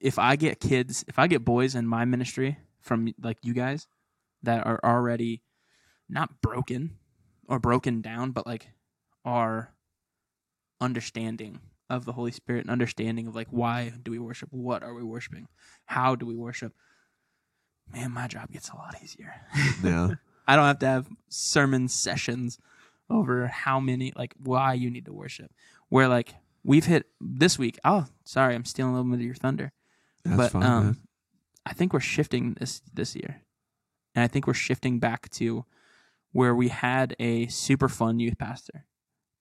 if 0.01 0.19
I 0.19 0.37
get 0.37 0.61
kids, 0.61 1.05
if 1.09 1.19
I 1.19 1.27
get 1.27 1.45
boys 1.45 1.75
in 1.75 1.87
my 1.87 2.05
ministry 2.05 2.59
from 2.81 3.13
like 3.23 3.39
you 3.43 3.55
guys 3.55 3.87
that 4.43 4.67
are 4.67 4.81
already 4.85 5.43
not 6.09 6.41
broken 6.41 6.97
or 7.49 7.59
broken 7.59 8.01
down, 8.01 8.33
but 8.33 8.47
like 8.47 8.69
are 9.25 9.73
understanding 10.81 11.61
of 11.91 12.05
the 12.05 12.13
Holy 12.13 12.33
Spirit 12.33 12.63
and 12.63 12.71
understanding 12.71 13.27
of 13.27 13.35
like 13.35 13.49
why 13.51 13.93
do 14.03 14.11
we 14.11 14.19
worship? 14.19 14.49
What 14.53 14.83
are 14.83 14.95
we 14.95 15.03
worshiping? 15.03 15.49
How 15.87 16.15
do 16.15 16.27
we 16.27 16.37
worship? 16.37 16.73
Man, 17.93 18.13
my 18.13 18.29
job 18.29 18.51
gets 18.53 18.69
a 18.69 18.77
lot 18.77 18.95
easier. 19.03 19.35
Yeah, 19.83 20.15
I 20.47 20.57
don't 20.57 20.67
have 20.67 20.79
to 20.81 20.87
have 20.87 21.09
sermon 21.29 21.89
sessions 21.89 22.59
over 23.11 23.47
how 23.47 23.81
many 23.81 24.13
like 24.15 24.35
why 24.39 24.75
you 24.75 24.91
need 24.91 25.07
to 25.07 25.13
worship. 25.13 25.51
Where 25.89 26.09
like 26.09 26.35
we've 26.65 26.87
hit 26.87 27.07
this 27.21 27.59
week. 27.59 27.79
Oh, 27.85 28.07
sorry, 28.25 28.55
I'm 28.55 28.65
stealing 28.65 28.93
a 28.93 28.97
little 28.97 29.11
bit 29.11 29.21
of 29.21 29.27
your 29.27 29.35
thunder. 29.35 29.73
that's 30.25 30.37
but 30.37 30.53
fine. 30.53 30.63
um, 30.63 30.85
man. 30.85 30.97
I 31.67 31.73
think 31.73 31.93
we're 31.93 32.01
shifting 32.01 32.55
this 32.59 32.81
this 32.93 33.15
year, 33.15 33.43
and 34.15 34.23
I 34.23 34.29
think 34.29 34.47
we're 34.47 34.55
shifting 34.55 34.99
back 34.99 35.29
to 35.33 35.65
where 36.33 36.55
we 36.55 36.69
had 36.69 37.15
a 37.19 37.47
super 37.49 37.89
fun 37.89 38.21
youth 38.21 38.39
pastor, 38.39 38.87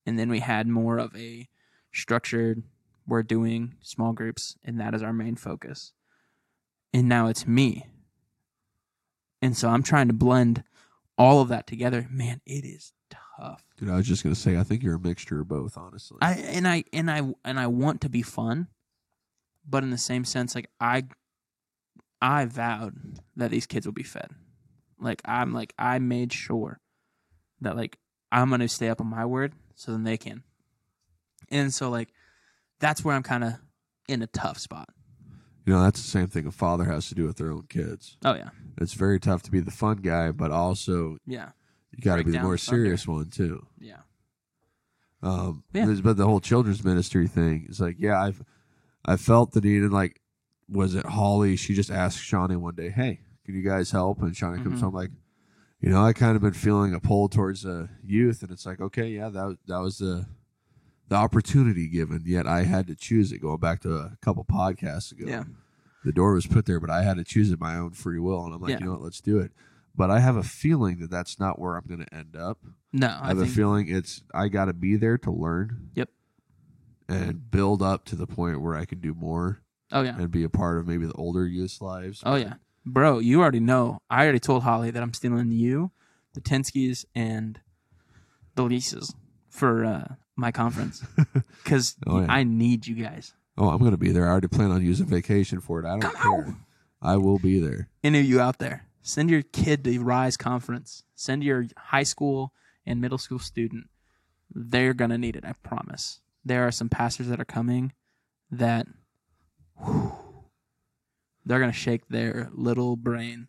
and 0.06 0.18
then 0.20 0.30
we 0.30 0.40
had 0.40 0.68
more 0.68 0.98
of 0.98 1.16
a 1.16 1.48
structured. 1.94 2.64
We're 3.08 3.24
doing 3.24 3.76
small 3.82 4.12
groups, 4.12 4.58
and 4.66 4.80
that 4.82 4.94
is 4.94 5.02
our 5.02 5.14
main 5.14 5.38
focus. 5.38 5.94
And 6.94 7.08
now 7.08 7.28
it's 7.28 7.48
me, 7.48 7.88
and 9.42 9.56
so 9.56 9.70
I'm 9.70 9.84
trying 9.84 10.08
to 10.08 10.14
blend 10.14 10.64
all 11.18 11.42
of 11.42 11.48
that 11.50 11.68
together. 11.68 12.08
Man, 12.10 12.42
it 12.46 12.66
is 12.66 12.94
tough. 13.38 13.64
Dude, 13.78 13.90
I 13.90 13.96
was 13.96 14.08
just 14.08 14.24
gonna 14.24 14.36
say, 14.36 14.58
I 14.58 14.64
think 14.64 14.84
you're 14.84 14.96
a 14.96 15.00
mixture 15.00 15.42
of 15.42 15.48
both, 15.48 15.78
honestly. 15.78 16.18
I 16.22 16.34
and 16.34 16.68
I 16.68 16.84
and 16.92 17.10
I 17.12 17.22
and 17.46 17.60
I 17.60 17.68
want 17.68 18.02
to 18.02 18.10
be 18.10 18.22
fun, 18.22 18.68
but 19.68 19.84
in 19.84 19.90
the 19.92 19.98
same 19.98 20.26
sense, 20.26 20.56
like 20.56 20.70
I, 20.80 21.04
I 22.22 22.46
vowed 22.46 23.20
that 23.36 23.52
these 23.52 23.66
kids 23.68 23.86
will 23.86 23.94
be 23.94 24.04
fed. 24.04 24.32
Like 25.00 25.22
I'm 25.26 25.54
like 25.54 25.74
I 25.78 26.00
made 26.00 26.34
sure 26.34 26.80
that 27.62 27.76
like 27.76 27.98
I'm 28.32 28.50
gonna 28.50 28.68
stay 28.68 28.90
up 28.90 29.00
on 29.02 29.08
my 29.08 29.26
word, 29.26 29.54
so 29.76 29.92
then 29.92 30.04
they 30.04 30.18
can. 30.18 30.44
And 31.50 31.74
so 31.74 31.90
like, 31.90 32.10
that's 32.80 33.04
where 33.06 33.16
I'm 33.16 33.24
kind 33.24 33.44
of 33.44 33.54
in 34.10 34.22
a 34.22 34.28
tough 34.28 34.58
spot. 34.58 34.90
you 35.66 35.74
know, 35.74 35.82
that's 35.82 36.02
the 36.02 36.08
same 36.10 36.28
thing 36.28 36.46
a 36.48 36.52
father 36.52 36.86
has 36.86 37.08
to 37.10 37.16
do 37.16 37.26
with 37.26 37.38
their 37.38 37.52
own 37.52 37.64
kids. 37.70 38.18
Oh 38.26 38.34
yeah, 38.36 38.50
It's 38.82 38.94
very 38.94 39.20
tough 39.20 39.44
to 39.44 39.52
be 39.52 39.60
the 39.60 39.72
fun 39.72 39.98
guy, 39.98 40.32
but 40.32 40.50
also 40.52 41.18
yeah, 41.26 41.50
you 41.92 42.02
got 42.04 42.18
to 42.18 42.24
be 42.24 42.32
the 42.32 42.40
more 42.40 42.54
the 42.56 42.58
thunder. 42.62 42.84
serious 42.86 43.08
one 43.08 43.30
too. 43.30 43.66
yeah, 43.80 43.98
Um, 45.22 45.64
Yeah. 45.74 45.86
there's- 45.86 46.02
but 46.02 46.18
the 46.18 46.26
whole 46.26 46.40
children's 46.40 46.84
ministry 46.84 47.28
thing 47.28 47.66
is 47.70 47.80
like, 47.80 47.96
yeah, 48.00 48.22
I've 48.22 48.44
I 49.06 49.16
felt 49.16 49.52
the 49.54 49.62
need, 49.62 49.84
and 49.84 49.94
like, 49.94 50.22
was 50.68 50.94
it 50.94 51.06
Holly? 51.06 51.56
She 51.56 51.74
just 51.74 51.90
asked 51.90 52.20
Shawnee 52.20 52.58
one 52.58 52.76
day, 52.76 52.90
"Hey, 52.90 53.22
can 53.46 53.56
you 53.56 53.62
guys 53.62 53.92
help?" 53.92 54.22
And 54.22 54.36
Shawnee 54.36 54.62
comes 54.62 54.80
Mhm. 54.80 54.84
home 54.84 54.94
like, 54.94 55.12
you 55.80 55.90
know, 55.90 56.04
I 56.04 56.12
kind 56.12 56.36
of 56.36 56.42
been 56.42 56.52
feeling 56.52 56.94
a 56.94 57.00
pull 57.00 57.30
towards 57.30 57.62
the 57.62 57.88
youth, 58.04 58.44
and 58.44 58.52
it's 58.52 58.66
like, 58.66 58.82
okay, 58.82 59.10
yeah, 59.14 59.30
that 59.30 59.58
that 59.68 59.78
was 59.78 60.00
the 60.00 60.26
the 61.08 61.16
opportunity 61.16 61.88
given. 61.88 62.24
Yet 62.26 62.46
I 62.48 62.64
had 62.64 62.86
to 62.88 62.96
choose 62.96 63.32
it. 63.32 63.38
Going 63.40 63.60
back 63.62 63.80
to 63.84 63.94
a 63.96 64.18
couple 64.22 64.44
podcasts 64.44 65.14
ago, 65.14 65.26
yeah, 65.26 65.46
the 66.04 66.12
door 66.12 66.34
was 66.34 66.46
put 66.48 66.66
there, 66.66 66.82
but 66.82 66.90
I 66.90 67.04
had 67.04 67.16
to 67.16 67.24
choose 67.24 67.50
it 67.50 67.60
my 67.62 67.78
own 67.78 67.92
free 67.92 68.20
will, 68.20 68.44
and 68.44 68.54
I'm 68.54 68.60
like, 68.62 68.72
Yeah. 68.72 68.80
you 68.80 68.86
know 68.88 68.92
what, 68.92 69.02
let's 69.04 69.22
do 69.22 69.40
it. 69.40 69.54
But 69.98 70.12
I 70.12 70.20
have 70.20 70.36
a 70.38 70.44
feeling 70.44 71.00
that 71.00 71.10
that's 71.10 71.40
not 71.40 71.60
where 71.60 71.76
I'm 71.76 71.86
going 71.88 72.06
to 72.06 72.14
end 72.14 72.36
up. 72.38 72.60
no, 72.94 73.08
I 73.08 73.26
I, 73.26 73.28
have 73.30 73.40
think 73.40 73.50
a 73.50 73.54
feeling 73.54 73.88
it's 73.90 74.22
I 74.34 74.48
got 74.48 74.66
to 74.66 74.74
be 74.74 74.96
there 74.96 75.18
to 75.18 75.32
learn. 75.32 75.90
Yep. 75.96 76.10
And 77.10 77.50
build 77.50 77.82
up 77.82 78.06
to 78.06 78.16
the 78.16 78.28
point 78.28 78.62
where 78.62 78.76
I 78.76 78.86
can 78.86 79.00
do 79.00 79.14
more 79.14 79.62
oh 79.94 80.02
yeah, 80.02 80.18
and 80.18 80.30
be 80.30 80.44
a 80.44 80.50
part 80.50 80.78
of 80.78 80.86
maybe 80.88 81.06
the 81.06 81.14
older 81.14 81.48
youth's 81.48 81.82
lives. 81.82 82.22
Oh 82.26 82.36
yeah, 82.36 82.56
bro. 82.86 83.20
You 83.20 83.42
already 83.42 83.62
know. 83.62 84.00
I 84.10 84.24
already 84.24 84.40
told 84.40 84.64
Holly 84.64 84.92
that 84.92 85.02
I'm 85.02 85.14
stealing 85.14 85.52
you, 85.52 85.92
the 86.34 86.42
Tenskys, 86.42 87.06
and 87.16 87.60
the 88.56 88.64
leases 88.64 89.16
for 89.50 89.86
uh, 89.86 90.16
my 90.36 90.52
conference 90.52 91.02
because 91.64 91.96
Oh, 92.06 92.20
yeah. 92.20 92.28
I 92.30 92.44
need 92.44 92.86
you 92.88 92.96
guys. 92.96 93.34
Oh, 93.58 93.70
I'm 93.70 93.82
gonna 93.82 93.96
be 93.98 94.12
there. 94.12 94.28
I 94.28 94.32
already 94.32 94.50
plan 94.50 94.72
on 94.72 94.86
using 94.86 95.06
vacation 95.08 95.62
for 95.62 95.80
it. 95.80 95.86
I 95.86 95.98
don't 95.98 96.02
Come 96.02 96.44
care. 96.44 96.56
I 97.02 97.16
will 97.18 97.40
be 97.40 97.60
there. 97.60 97.88
Any 98.04 98.20
of 98.20 98.26
you 98.26 98.42
out 98.42 98.60
there, 98.60 98.86
send 99.08 99.30
your 99.30 99.42
kid 99.42 99.86
to 99.86 99.92
the 99.92 100.00
Rise 100.00 100.36
Conference. 100.36 101.04
Send 101.16 101.44
your 101.44 101.66
high 101.78 102.04
school 102.04 102.54
and 102.86 103.00
middle 103.00 103.18
school 103.18 103.40
student. 103.40 103.90
They're 104.54 104.94
gonna 104.94 105.18
need 105.18 105.36
it. 105.36 105.46
I 105.46 105.54
promise. 105.64 106.20
There 106.44 106.68
are 106.68 106.72
some 106.72 106.90
pastors 106.90 107.28
that 107.28 107.40
are 107.40 107.46
coming 107.46 107.94
that 108.52 108.88
whew, 109.84 110.14
they're 111.46 111.60
gonna 111.60 111.72
shake 111.72 112.08
their 112.10 112.50
little 112.52 112.96
brain 112.98 113.48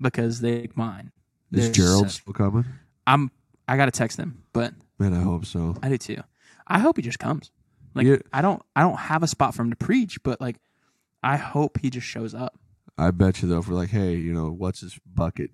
because 0.00 0.40
they 0.40 0.60
like 0.60 0.76
mine. 0.76 1.12
Is 1.52 1.64
They're 1.64 1.72
Gerald 1.72 2.10
still 2.10 2.34
coming? 2.34 2.66
I'm 3.06 3.30
I 3.66 3.76
gotta 3.76 3.90
text 3.90 4.18
him, 4.18 4.42
but 4.52 4.74
Man, 4.98 5.14
I 5.14 5.20
hope 5.20 5.46
so. 5.46 5.76
I 5.82 5.88
do 5.88 5.96
too. 5.96 6.22
I 6.66 6.80
hope 6.80 6.96
he 6.96 7.02
just 7.02 7.18
comes. 7.18 7.50
Like 7.94 8.06
Yeah. 8.06 8.18
I 8.32 8.42
don't 8.42 8.62
I 8.76 8.82
don't 8.82 8.98
have 8.98 9.22
a 9.22 9.26
spot 9.26 9.54
for 9.54 9.62
him 9.62 9.70
to 9.70 9.76
preach, 9.76 10.22
but 10.22 10.38
like 10.38 10.56
I 11.22 11.36
hope 11.36 11.78
he 11.80 11.88
just 11.88 12.06
shows 12.06 12.34
up. 12.34 12.58
I 12.98 13.10
bet 13.12 13.40
you 13.42 13.48
though, 13.48 13.58
if 13.58 13.68
we're 13.68 13.76
like, 13.76 13.90
hey, 13.90 14.14
you 14.16 14.32
know, 14.32 14.50
what's 14.50 14.80
his 14.80 14.98
bucket? 15.06 15.50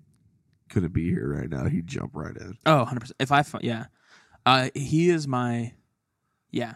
Couldn't 0.69 0.93
be 0.93 1.09
here 1.09 1.35
right 1.37 1.49
now. 1.49 1.65
He'd 1.65 1.85
jump 1.87 2.11
right 2.15 2.35
in. 2.35 2.57
Oh, 2.65 2.77
100 2.79 2.99
percent. 2.99 3.15
If 3.19 3.31
I 3.31 3.43
fi- 3.43 3.59
yeah, 3.61 3.85
uh, 4.45 4.69
he 4.73 5.09
is 5.09 5.27
my 5.27 5.73
yeah, 6.51 6.73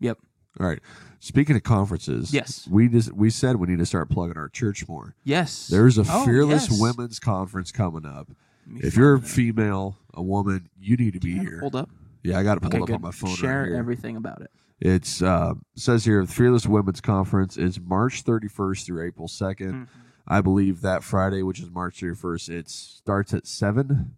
yep. 0.00 0.18
All 0.58 0.66
right. 0.66 0.80
Speaking 1.20 1.54
of 1.54 1.62
conferences, 1.62 2.32
Yes. 2.34 2.66
we 2.68 2.88
just 2.88 3.12
we 3.12 3.30
said 3.30 3.56
we 3.56 3.68
need 3.68 3.78
to 3.78 3.86
start 3.86 4.10
plugging 4.10 4.36
our 4.36 4.48
church 4.48 4.88
more. 4.88 5.14
Yes, 5.22 5.68
There's 5.68 5.98
a 5.98 6.04
Oh, 6.08 6.24
fearless 6.24 6.68
yes. 6.70 6.80
women's 6.80 7.20
conference 7.20 7.70
coming 7.70 8.04
up. 8.04 8.28
Let 8.66 8.74
me 8.74 8.80
If 8.80 8.94
find 8.94 8.96
you're 8.96 9.14
a 9.14 9.20
female, 9.20 9.96
a 10.14 10.22
woman, 10.22 10.68
you 10.80 10.96
need 10.96 11.12
to 11.12 11.20
be 11.20 11.38
here. 11.38 11.60
Hold 11.60 11.76
up. 11.76 11.90
Yeah, 12.24 12.38
I 12.38 12.42
got 12.42 12.56
it 12.56 12.60
pulled 12.62 12.74
Okay, 12.74 12.82
up 12.82 12.86
good. 12.88 12.94
on 12.96 13.02
my 13.02 13.10
phone. 13.12 13.34
Share 13.36 13.60
right 13.60 13.68
here. 13.68 13.76
everything 13.76 14.16
about 14.16 14.42
it. 14.42 14.50
It's 14.80 15.20
uh, 15.20 15.54
says 15.76 16.04
here 16.04 16.24
the 16.24 16.32
Fearless 16.32 16.66
Women's 16.66 17.00
Conference 17.00 17.56
is 17.58 17.78
March 17.78 18.24
31st 18.24 18.86
through 18.86 19.06
April 19.06 19.28
2nd. 19.28 19.72
Mhm. 19.72 19.86
I 20.26 20.40
believe 20.40 20.80
that 20.82 21.02
Friday, 21.04 21.42
which 21.42 21.60
is 21.60 21.70
March 21.70 22.00
31st, 22.00 22.48
it 22.48 22.68
starts 22.68 23.34
at 23.34 23.46
seven, 23.46 24.16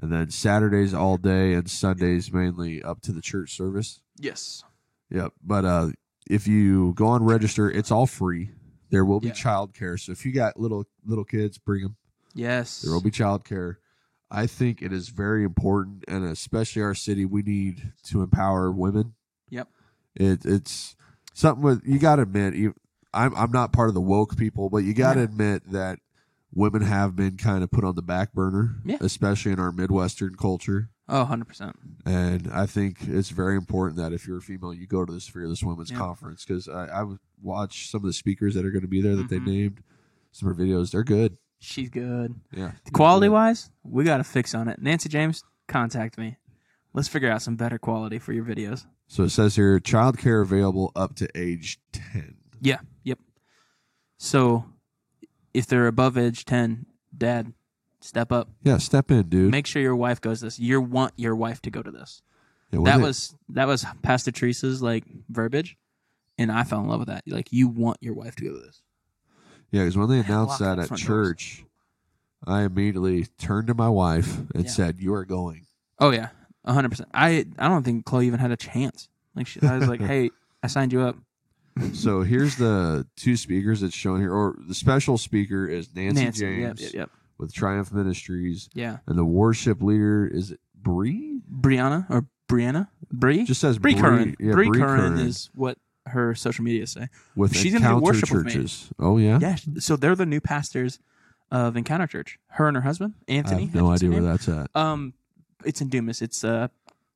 and 0.00 0.10
then 0.12 0.30
Saturdays 0.30 0.94
all 0.94 1.16
day 1.18 1.52
and 1.54 1.68
Sundays 1.68 2.32
mainly 2.32 2.82
up 2.82 3.00
to 3.02 3.12
the 3.12 3.20
church 3.20 3.54
service. 3.56 4.00
Yes. 4.16 4.62
Yep. 5.10 5.32
But 5.44 5.64
uh, 5.64 5.90
if 6.30 6.46
you 6.46 6.94
go 6.94 7.08
on 7.08 7.24
register, 7.24 7.70
it's 7.70 7.90
all 7.90 8.06
free. 8.06 8.52
There 8.90 9.04
will 9.04 9.20
be 9.20 9.28
Yeah. 9.28 9.34
childcare, 9.34 9.98
so 10.00 10.12
if 10.12 10.24
you 10.24 10.32
got 10.32 10.58
little 10.58 10.86
little 11.04 11.24
kids, 11.24 11.58
bring 11.58 11.82
them. 11.82 11.96
Yes. 12.34 12.80
There 12.82 12.92
will 12.92 13.02
be 13.02 13.10
childcare. 13.10 13.76
I 14.30 14.46
think 14.46 14.80
it 14.80 14.92
is 14.92 15.08
very 15.10 15.44
important, 15.44 16.04
and 16.08 16.24
especially 16.24 16.80
our 16.82 16.94
city, 16.94 17.26
we 17.26 17.42
need 17.42 17.92
to 18.04 18.22
empower 18.22 18.70
women. 18.72 19.14
It, 20.14 20.44
it's 20.44 20.96
something 21.34 21.62
with 21.62 21.82
you 21.86 21.98
got 21.98 22.16
to 22.16 22.22
admit. 22.22 22.54
You, 22.54 22.74
I'm 23.14 23.34
I'm 23.36 23.50
not 23.52 23.72
part 23.72 23.88
of 23.88 23.94
the 23.94 24.00
woke 24.00 24.36
people, 24.36 24.68
but 24.70 24.78
you 24.78 24.94
got 24.94 25.14
to 25.14 25.20
Yeah. 25.20 25.24
admit 25.24 25.70
that 25.72 25.98
women 26.54 26.82
have 26.82 27.16
been 27.16 27.36
kind 27.36 27.62
of 27.64 27.70
put 27.70 27.84
on 27.84 27.94
the 27.94 28.02
back 28.02 28.32
burner, 28.32 28.76
Yeah. 28.84 28.98
especially 29.00 29.52
in 29.52 29.58
our 29.58 29.72
Midwestern 29.72 30.34
culture. 30.36 30.90
Oh, 31.08 31.20
100 31.20 31.46
percent. 31.46 31.76
And 32.06 32.48
I 32.52 32.66
think 32.66 32.98
it's 33.08 33.30
very 33.30 33.56
important 33.56 33.96
that 33.98 34.12
if 34.12 34.26
you're 34.26 34.38
a 34.38 34.42
female, 34.42 34.72
you 34.72 34.86
go 34.86 35.04
to 35.04 35.12
this 35.12 35.26
Fearless 35.28 35.62
Women's 35.62 35.90
Yeah. 35.90 35.98
Conference 35.98 36.44
because 36.44 36.68
I, 36.68 36.86
I 36.86 37.02
would 37.02 37.18
watch 37.42 37.90
some 37.90 38.02
of 38.02 38.06
the 38.06 38.12
speakers 38.12 38.54
that 38.54 38.64
are 38.64 38.70
going 38.70 38.82
to 38.82 38.88
be 38.88 39.02
there 39.02 39.16
that 39.16 39.26
Mhm. 39.26 39.30
they 39.30 39.38
named. 39.40 39.82
some 40.34 40.48
of 40.48 40.56
her 40.56 40.64
videos. 40.64 40.90
They're 40.92 41.04
good. 41.04 41.36
She's 41.58 41.90
good. 41.90 42.34
Yeah. 42.52 42.72
Quality 42.94 43.28
wise, 43.28 43.70
we 43.82 44.02
got 44.04 44.18
a 44.20 44.24
fix 44.24 44.54
on 44.54 44.66
it. 44.68 44.80
Nancy 44.80 45.10
James, 45.10 45.44
contact 45.68 46.16
me. 46.16 46.38
Let's 46.94 47.08
figure 47.08 47.30
out 47.30 47.42
some 47.42 47.56
better 47.56 47.78
quality 47.78 48.18
for 48.18 48.32
your 48.32 48.44
videos. 48.44 48.86
So 49.08 49.24
it 49.24 49.30
says 49.30 49.56
here, 49.56 49.78
childcare 49.80 50.42
available 50.42 50.92
up 50.94 51.14
to 51.16 51.28
age 51.34 51.80
ten. 51.92 52.36
Yeah. 52.60 52.78
Yep. 53.04 53.18
So, 54.18 54.64
if 55.52 55.66
they're 55.66 55.86
above 55.86 56.16
age 56.16 56.44
ten, 56.44 56.86
Dad, 57.16 57.52
step 58.00 58.30
up. 58.32 58.48
Yeah, 58.62 58.78
step 58.78 59.10
in, 59.10 59.28
dude. 59.28 59.50
Make 59.50 59.66
sure 59.66 59.82
your 59.82 59.96
wife 59.96 60.20
goes 60.20 60.40
this. 60.40 60.58
You 60.58 60.80
want 60.80 61.12
your 61.16 61.34
wife 61.36 61.60
to 61.62 61.70
go 61.70 61.82
to 61.82 61.90
this. 61.90 62.22
Yeah, 62.70 62.80
that 62.84 63.00
was 63.00 63.34
that 63.50 63.66
was 63.66 63.84
Pastor 64.02 64.30
Teresa's 64.30 64.80
like 64.82 65.04
verbiage, 65.28 65.76
and 66.38 66.50
I 66.52 66.64
fell 66.64 66.80
in 66.80 66.88
love 66.88 67.00
with 67.00 67.08
that. 67.08 67.24
Like 67.26 67.52
you 67.52 67.68
want 67.68 67.98
your 68.00 68.14
wife 68.14 68.34
to 68.36 68.44
go 68.44 68.52
to 68.54 68.60
this. 68.60 68.82
yeah, 69.70 69.82
because 69.82 69.96
when 69.98 70.08
they 70.08 70.20
announced 70.20 70.58
that 70.60 70.78
at 70.78 70.88
front 70.88 71.02
doors. 71.04 71.06
church, 71.06 71.64
I 72.46 72.62
immediately 72.62 73.26
turned 73.38 73.66
to 73.66 73.74
my 73.74 73.88
wife 73.90 74.38
and 74.54 74.64
Yeah. 74.64 74.70
said, 74.70 75.00
"You 75.00 75.12
are 75.14 75.24
going." 75.26 75.66
Oh 75.98 76.10
yeah, 76.10 76.28
hundred 76.66 76.90
percent. 76.90 77.08
I 77.14 77.44
I 77.58 77.68
don't 77.68 77.82
think 77.82 78.04
Chloe 78.04 78.26
even 78.26 78.38
had 78.40 78.50
a 78.52 78.56
chance. 78.56 79.08
Like 79.34 79.46
she, 79.46 79.60
I 79.62 79.78
was 79.78 79.88
like, 79.88 80.00
hey, 80.12 80.30
I 80.62 80.66
signed 80.66 80.92
you 80.92 81.00
up. 81.00 81.16
So 81.94 82.20
here's 82.20 82.56
the 82.56 83.06
two 83.16 83.36
speakers 83.36 83.80
that's 83.80 83.94
shown 83.94 84.20
here, 84.20 84.32
or 84.32 84.56
the 84.68 84.74
special 84.74 85.16
speaker 85.16 85.66
is 85.66 85.88
Nancy, 85.94 86.22
Nancy, 86.24 86.40
James 86.40 86.82
yep, 86.82 86.92
yep. 86.92 87.10
with 87.38 87.54
Triumph 87.54 87.90
Ministries, 87.92 88.68
Yeah, 88.74 88.98
and 89.06 89.16
the 89.18 89.24
worship 89.24 89.80
leader 89.82 90.26
is 90.26 90.50
it 90.50 90.60
Bree? 90.74 91.40
Brianna 91.50 92.04
or 92.10 92.26
Brianna, 92.46 92.88
Bree, 93.10 93.44
Just 93.44 93.62
says 93.62 93.78
Bree 93.78 93.94
Bree. 93.94 94.02
Curran. 94.02 94.36
Yeah, 94.38 94.52
Bree 94.52 94.70
Curran. 94.70 95.18
is 95.18 95.48
what 95.54 95.78
her 96.06 96.34
social 96.34 96.62
media 96.62 96.86
say. 96.86 97.08
with 97.36 97.56
she's 97.56 97.72
gonna 97.72 97.86
do 97.86 97.94
Encounter 97.96 98.02
worship 98.04 98.30
with 98.30 98.44
me. 98.44 98.52
churches. 98.52 98.90
Oh 98.98 99.16
yeah, 99.16 99.38
Yeah, 99.40 99.56
so 99.78 99.96
they're 99.96 100.14
the 100.16 100.26
new 100.26 100.42
pastors 100.42 100.98
of 101.50 101.76
Encounter 101.78 102.06
Church. 102.06 102.38
Her 102.48 102.68
and 102.68 102.76
her 102.76 102.82
husband 102.82 103.14
I 103.28 103.32
Anthony. 103.32 103.64
have 103.66 103.74
no 103.74 103.90
idea 103.90 104.10
where 104.10 104.20
that's 104.22 104.46
at. 104.48 104.68
Um, 104.74 105.14
it's 105.64 105.80
in 105.80 105.88
Dumas. 105.88 106.22
It's 106.22 106.44
uh 106.44 106.68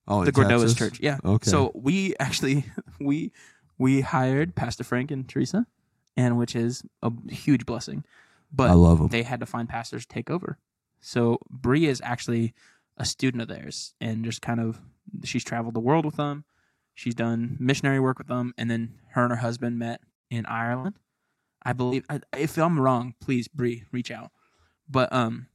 Oh, 0.08 0.24
the 0.24 0.30
Gordoas 0.30 0.74
Church. 0.74 1.00
Yeah. 1.00 1.18
Okay. 1.24 1.50
So 1.50 1.72
we 1.74 2.14
actually 2.20 2.64
we 3.00 3.32
we 3.78 4.02
hired 4.02 4.54
Pastor 4.54 4.84
Frank 4.84 5.10
and 5.10 5.28
Teresa, 5.28 5.66
and 6.16 6.38
which 6.38 6.54
is 6.54 6.84
a 7.02 7.10
huge 7.28 7.66
blessing. 7.66 8.04
But 8.52 8.70
I 8.70 8.74
love 8.74 9.00
'em. 9.00 9.08
They 9.08 9.24
had 9.24 9.40
to 9.40 9.46
find 9.46 9.68
pastors 9.68 10.06
to 10.06 10.14
take 10.14 10.30
over. 10.30 10.58
So 11.00 11.38
Bree 11.50 11.86
is 11.86 12.00
actually 12.04 12.54
a 12.96 13.04
student 13.04 13.42
of 13.42 13.48
theirs, 13.48 13.94
and 14.00 14.24
just 14.24 14.40
kind 14.42 14.60
of 14.60 14.80
she's 15.24 15.44
traveled 15.44 15.74
the 15.74 15.80
world 15.80 16.04
with 16.04 16.16
them. 16.16 16.44
She's 16.94 17.14
done 17.14 17.56
missionary 17.60 18.00
work 18.00 18.18
with 18.18 18.28
them, 18.28 18.54
and 18.56 18.70
then 18.70 18.94
her 19.10 19.22
and 19.22 19.30
her 19.30 19.36
husband 19.38 19.78
met 19.78 20.00
in 20.30 20.46
Ireland. 20.46 20.98
I 21.64 21.72
believe. 21.72 22.06
If 22.32 22.56
I'm 22.56 22.78
wrong, 22.78 23.14
please 23.20 23.48
Bree 23.48 23.84
reach 23.90 24.12
out. 24.12 24.30
But 24.88 25.12
um, 25.12 25.48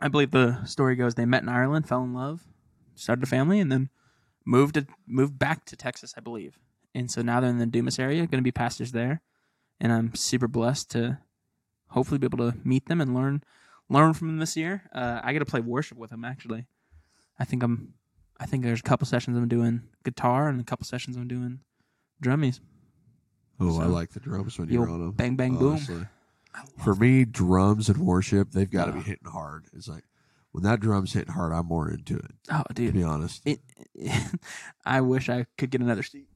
I 0.00 0.08
believe 0.08 0.30
the 0.30 0.64
story 0.64 0.96
goes 0.96 1.14
they 1.14 1.24
met 1.24 1.42
in 1.42 1.48
Ireland, 1.48 1.88
fell 1.88 2.02
in 2.02 2.12
love, 2.12 2.42
started 2.94 3.22
a 3.22 3.26
family, 3.26 3.60
and 3.60 3.72
then 3.72 3.90
moved 4.44 4.74
to 4.74 4.86
moved 5.06 5.38
back 5.38 5.64
to 5.66 5.76
Texas, 5.76 6.14
I 6.16 6.20
believe. 6.20 6.58
And 6.94 7.10
so 7.10 7.22
now 7.22 7.40
they're 7.40 7.50
in 7.50 7.58
the 7.58 7.66
Dumas 7.66 7.98
area, 7.98 8.26
going 8.26 8.38
to 8.38 8.42
be 8.42 8.52
pastors 8.52 8.92
there, 8.92 9.20
and 9.80 9.92
I'm 9.92 10.14
super 10.14 10.48
blessed 10.48 10.90
to 10.92 11.18
hopefully 11.88 12.18
be 12.18 12.26
able 12.26 12.38
to 12.38 12.56
meet 12.64 12.86
them 12.86 13.00
and 13.00 13.14
learn 13.14 13.42
learn 13.88 14.14
from 14.14 14.28
them 14.28 14.38
this 14.38 14.56
year. 14.56 14.82
Uh, 14.94 15.20
I 15.22 15.32
get 15.32 15.40
to 15.40 15.44
play 15.44 15.60
worship 15.60 15.98
with 15.98 16.10
them 16.10 16.24
actually. 16.24 16.66
I 17.38 17.44
think 17.44 17.62
I'm. 17.62 17.94
I 18.38 18.44
think 18.44 18.64
there's 18.64 18.80
a 18.80 18.82
couple 18.82 19.06
sessions 19.06 19.36
I'm 19.36 19.48
doing 19.48 19.82
guitar 20.04 20.48
and 20.48 20.60
a 20.60 20.64
couple 20.64 20.84
sessions 20.84 21.16
I'm 21.16 21.28
doing 21.28 21.60
drummies. 22.22 22.60
oh, 23.60 23.80
I 23.80 23.86
like 23.86 24.10
the 24.10 24.20
drums 24.20 24.58
when 24.58 24.68
you're 24.68 24.90
on 24.90 25.00
them. 25.00 25.12
bang, 25.12 25.36
bang, 25.36 25.56
boom. 25.56 25.72
honestly. 25.72 26.06
For 26.82 26.94
me, 26.94 27.24
drums 27.24 27.88
and 27.88 27.98
worship, 27.98 28.52
they've 28.52 28.70
got 28.70 28.86
to 28.86 28.92
be 28.92 29.00
hitting 29.00 29.30
hard. 29.30 29.66
It's 29.74 29.88
like 29.88 30.04
when 30.52 30.64
that 30.64 30.80
drum's 30.80 31.12
hitting 31.12 31.32
hard, 31.34 31.52
I'm 31.52 31.66
more 31.66 31.90
into 31.90 32.16
it. 32.16 32.30
Oh, 32.50 32.62
dude. 32.72 32.88
To 32.88 32.98
be 32.98 33.02
honest, 33.04 33.42
it, 33.44 33.60
I 34.86 35.00
wish 35.02 35.28
I 35.28 35.46
could 35.58 35.70
get 35.70 35.80
another 35.80 36.02
seat. 36.02 36.28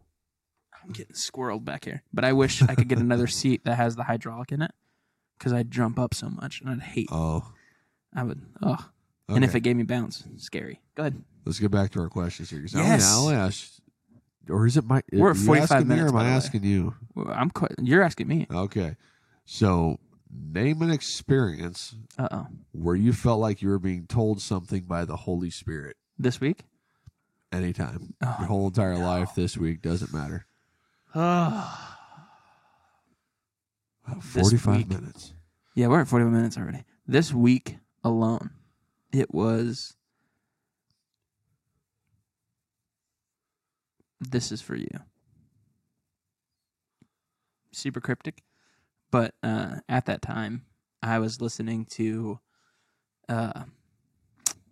I'm 0.82 0.92
getting 0.92 1.14
squirreled 1.14 1.64
back 1.64 1.84
here, 1.84 2.02
but 2.12 2.24
I 2.24 2.32
wish 2.32 2.62
I 2.62 2.74
could 2.74 2.88
get 2.88 2.98
another 2.98 3.26
seat 3.40 3.64
that 3.64 3.76
has 3.76 3.96
the 3.96 4.04
hydraulic 4.04 4.50
in 4.52 4.62
it, 4.62 4.72
because 5.38 5.52
I'd 5.52 5.70
jump 5.70 5.98
up 5.98 6.14
so 6.14 6.28
much 6.28 6.60
and 6.60 6.70
I'd 6.70 6.80
hate. 6.80 7.08
oh, 7.12 7.52
I 8.14 8.22
would. 8.24 8.42
Oh, 8.62 8.76
and 9.28 9.44
if 9.44 9.54
it 9.54 9.60
gave 9.60 9.76
me 9.76 9.84
bounce, 9.84 10.24
scary. 10.38 10.80
Go 10.96 11.02
ahead. 11.04 11.22
Let's 11.44 11.58
get 11.58 11.70
back 11.70 11.90
to 11.92 12.00
our 12.00 12.08
questions 12.08 12.50
here. 12.50 12.64
Yes. 12.66 13.10
I 13.10 13.16
only 13.16 13.34
ask, 13.34 13.72
or 14.48 14.66
is 14.66 14.76
it 14.76 14.84
my? 14.84 15.02
We're 15.12 15.30
at 15.30 15.36
45 15.36 15.86
minutes, 15.86 16.12
Or 16.12 16.16
am 16.16 16.16
I 16.16 16.28
asking 16.28 16.64
you? 16.64 16.94
Well, 17.14 17.28
I'm. 17.30 17.50
Quite, 17.50 17.72
you're 17.80 18.02
asking 18.02 18.28
me. 18.28 18.46
Okay, 18.50 18.96
so 19.44 19.98
name 20.32 20.82
an 20.82 20.90
experience 20.90 21.94
Uh 22.18 22.28
oh. 22.30 22.46
where 22.72 22.96
you 22.96 23.12
felt 23.12 23.40
like 23.40 23.62
you 23.62 23.68
were 23.68 23.78
being 23.78 24.06
told 24.06 24.40
something 24.40 24.82
by 24.84 25.04
the 25.04 25.16
Holy 25.16 25.50
Spirit. 25.50 25.96
This 26.18 26.40
week. 26.40 26.64
Anytime, 27.52 28.14
Oh, 28.22 28.36
your 28.38 28.46
whole 28.48 28.66
entire 28.68 28.94
no. 28.94 29.00
life, 29.04 29.34
this 29.34 29.56
week 29.56 29.82
doesn't 29.82 30.12
matter. 30.12 30.46
Oh. 31.14 31.86
Wow, 34.08 34.20
Forty-five 34.20 34.76
week. 34.76 34.88
minutes. 34.88 35.34
Yeah, 35.74 35.86
we're 35.88 36.00
at 36.00 36.08
45 36.08 36.32
minutes 36.32 36.56
already. 36.58 36.84
This 37.06 37.32
week 37.32 37.76
alone, 38.04 38.50
it 39.12 39.32
was. 39.34 39.96
This 44.20 44.52
is 44.52 44.60
for 44.60 44.74
you. 44.76 44.88
Super 47.72 48.00
cryptic, 48.00 48.42
but 49.10 49.34
uh, 49.42 49.76
at 49.88 50.06
that 50.06 50.22
time, 50.22 50.66
I 51.02 51.18
was 51.18 51.40
listening 51.40 51.86
to 51.92 52.40
uh, 53.28 53.64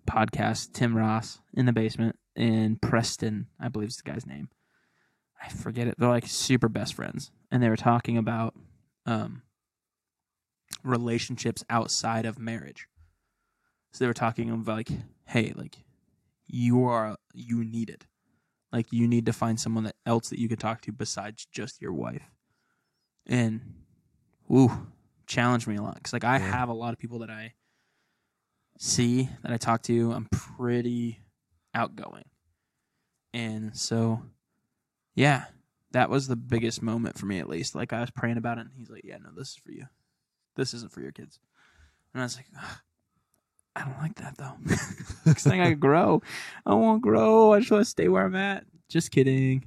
podcast 0.09 0.72
Tim 0.72 0.97
Ross 0.97 1.41
in 1.55 1.66
the 1.66 1.72
basement 1.72 2.16
in 2.36 2.76
Preston, 2.76 3.49
I 3.61 3.68
believe 3.68 3.89
is 3.89 3.97
the 3.97 4.11
guy's 4.11 4.26
name. 4.26 4.49
I 5.43 5.49
forget 5.49 5.86
it. 5.86 5.95
They're 5.99 6.09
like 6.09 6.26
super 6.26 6.68
best 6.68 6.95
friends, 6.95 7.30
and 7.51 7.62
they 7.62 7.68
were 7.68 7.76
talking 7.76 8.16
about 8.16 8.55
um, 9.07 9.43
relationships 10.82 11.64
outside 11.70 12.26
of 12.26 12.39
marriage. 12.39 12.89
So 13.93 14.05
they 14.05 14.09
were 14.09 14.14
talking 14.14 14.51
about 14.51 14.76
like, 14.76 14.91
hey, 15.26 15.53
like 15.55 15.78
you 16.47 16.84
are 16.84 17.16
you 17.32 17.64
need 17.64 17.91
it. 17.91 18.07
Like 18.72 18.93
you 18.93 19.09
need 19.09 19.26
to 19.26 19.32
find 19.32 19.59
someone 19.59 19.91
else 20.05 20.28
that 20.28 20.39
you 20.39 20.49
can 20.49 20.59
talk 20.59 20.80
to 20.82 20.93
besides 20.93 21.47
just 21.51 21.80
your 21.80 21.93
wife. 21.93 22.30
And 23.26 23.61
ooh, 24.51 24.86
challenged 25.26 25.66
me 25.66 25.76
a 25.76 25.82
lot 25.82 26.03
cuz 26.03 26.12
like 26.12 26.24
I 26.24 26.38
Yeah. 26.38 26.51
have 26.51 26.68
a 26.68 26.74
lot 26.74 26.92
of 26.92 26.99
people 26.99 27.18
that 27.20 27.30
I 27.30 27.55
see 28.78 29.28
that 29.42 29.53
I 29.53 29.57
talk 29.57 29.82
to. 29.84 30.12
I'm 30.12 30.26
pretty 30.30 31.20
outgoing. 31.74 32.24
And 33.34 33.76
so 33.76 34.22
yeah, 35.14 35.46
that 35.92 36.11
was 36.11 36.28
the 36.28 36.36
biggest 36.36 36.82
moment 36.82 37.18
for 37.18 37.26
me 37.26 37.38
at 37.38 37.49
least. 37.49 37.74
Like 37.74 37.92
I 37.92 38.01
was 38.01 38.11
praying 38.11 38.36
about 38.38 38.59
it 38.59 38.62
and 38.62 38.70
he's 38.76 38.90
like, 38.90 39.05
"Yeah, 39.05 39.18
no, 39.18 39.30
this 39.36 39.49
is 39.51 39.57
for 39.57 39.72
you. 39.72 39.86
This 40.55 40.74
isn't 40.74 40.92
for 40.92 41.01
your 41.01 41.12
kids." 41.12 41.38
And 42.14 42.22
I 42.22 42.24
was 42.24 42.36
like, 42.36 42.46
"Ugh, 42.57 42.78
I 43.76 43.84
don't 43.84 43.99
like 43.99 44.14
that 44.16 44.36
though. 44.38 44.55
Next 45.26 45.44
thing 45.44 45.61
I 45.61 45.74
grow. 45.74 46.22
I 46.64 46.74
won't 46.74 47.03
grow. 47.03 47.53
I 47.53 47.59
just 47.61 47.70
want 47.70 47.84
to 47.84 47.90
stay 47.90 48.09
where 48.09 48.24
I'm 48.24 48.34
at. 48.34 48.64
Just 48.88 49.11
kidding. 49.11 49.66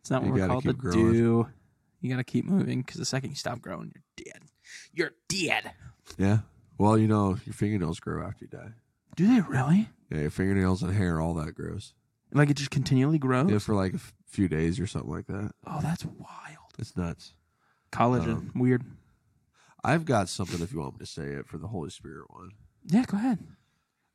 It's 0.00 0.10
not 0.10 0.22
You 0.22 0.30
what 0.32 0.40
we're 0.40 0.46
called 0.48 0.64
to 0.64 0.72
growing. 0.74 1.12
do. 1.12 1.48
You 2.00 2.10
got 2.10 2.16
to 2.18 2.24
keep 2.24 2.44
moving 2.44 2.80
because 2.82 2.96
the 2.98 3.04
second 3.04 3.30
you 3.30 3.36
stop 3.36 3.60
growing, 3.60 3.92
you're 3.94 4.24
dead. 4.32 4.42
You're 4.92 5.12
dead. 5.28 5.72
Yeah. 6.16 6.38
Well, 6.78 6.96
you 6.96 7.08
know, 7.08 7.36
your 7.44 7.54
fingernails 7.54 7.98
grow 8.00 8.24
after 8.26 8.44
you 8.44 8.48
die. 8.56 8.72
Do 9.16 9.26
they 9.26 9.40
really? 9.40 9.88
Yeah, 10.10 10.20
your 10.20 10.30
fingernails 10.30 10.82
and 10.82 10.94
hair, 10.94 11.20
all 11.20 11.34
that 11.34 11.54
grows. 11.54 11.92
Like 12.32 12.50
it 12.50 12.56
just 12.56 12.70
continually 12.70 13.18
grows? 13.18 13.50
Yeah, 13.50 13.58
for 13.58 13.74
like 13.74 13.92
a 13.92 13.96
f- 13.96 14.14
few 14.26 14.48
days 14.48 14.78
or 14.78 14.86
something 14.86 15.10
like 15.10 15.26
that. 15.26 15.50
Oh, 15.66 15.80
that's 15.82 16.04
wild. 16.04 16.72
It's 16.78 16.96
nuts. 16.96 17.34
Collagen. 17.90 18.28
Um, 18.36 18.52
Weird. 18.54 18.84
I've 19.82 20.04
got 20.04 20.28
something 20.28 20.60
if 20.60 20.72
you 20.72 20.80
want 20.80 20.94
me 20.94 20.98
to 21.00 21.06
say 21.06 21.22
it 21.22 21.46
for 21.48 21.58
the 21.58 21.68
Holy 21.68 21.90
Spirit 21.90 22.26
one. 22.28 22.50
Yeah, 22.86 23.04
go 23.06 23.16
ahead. 23.16 23.38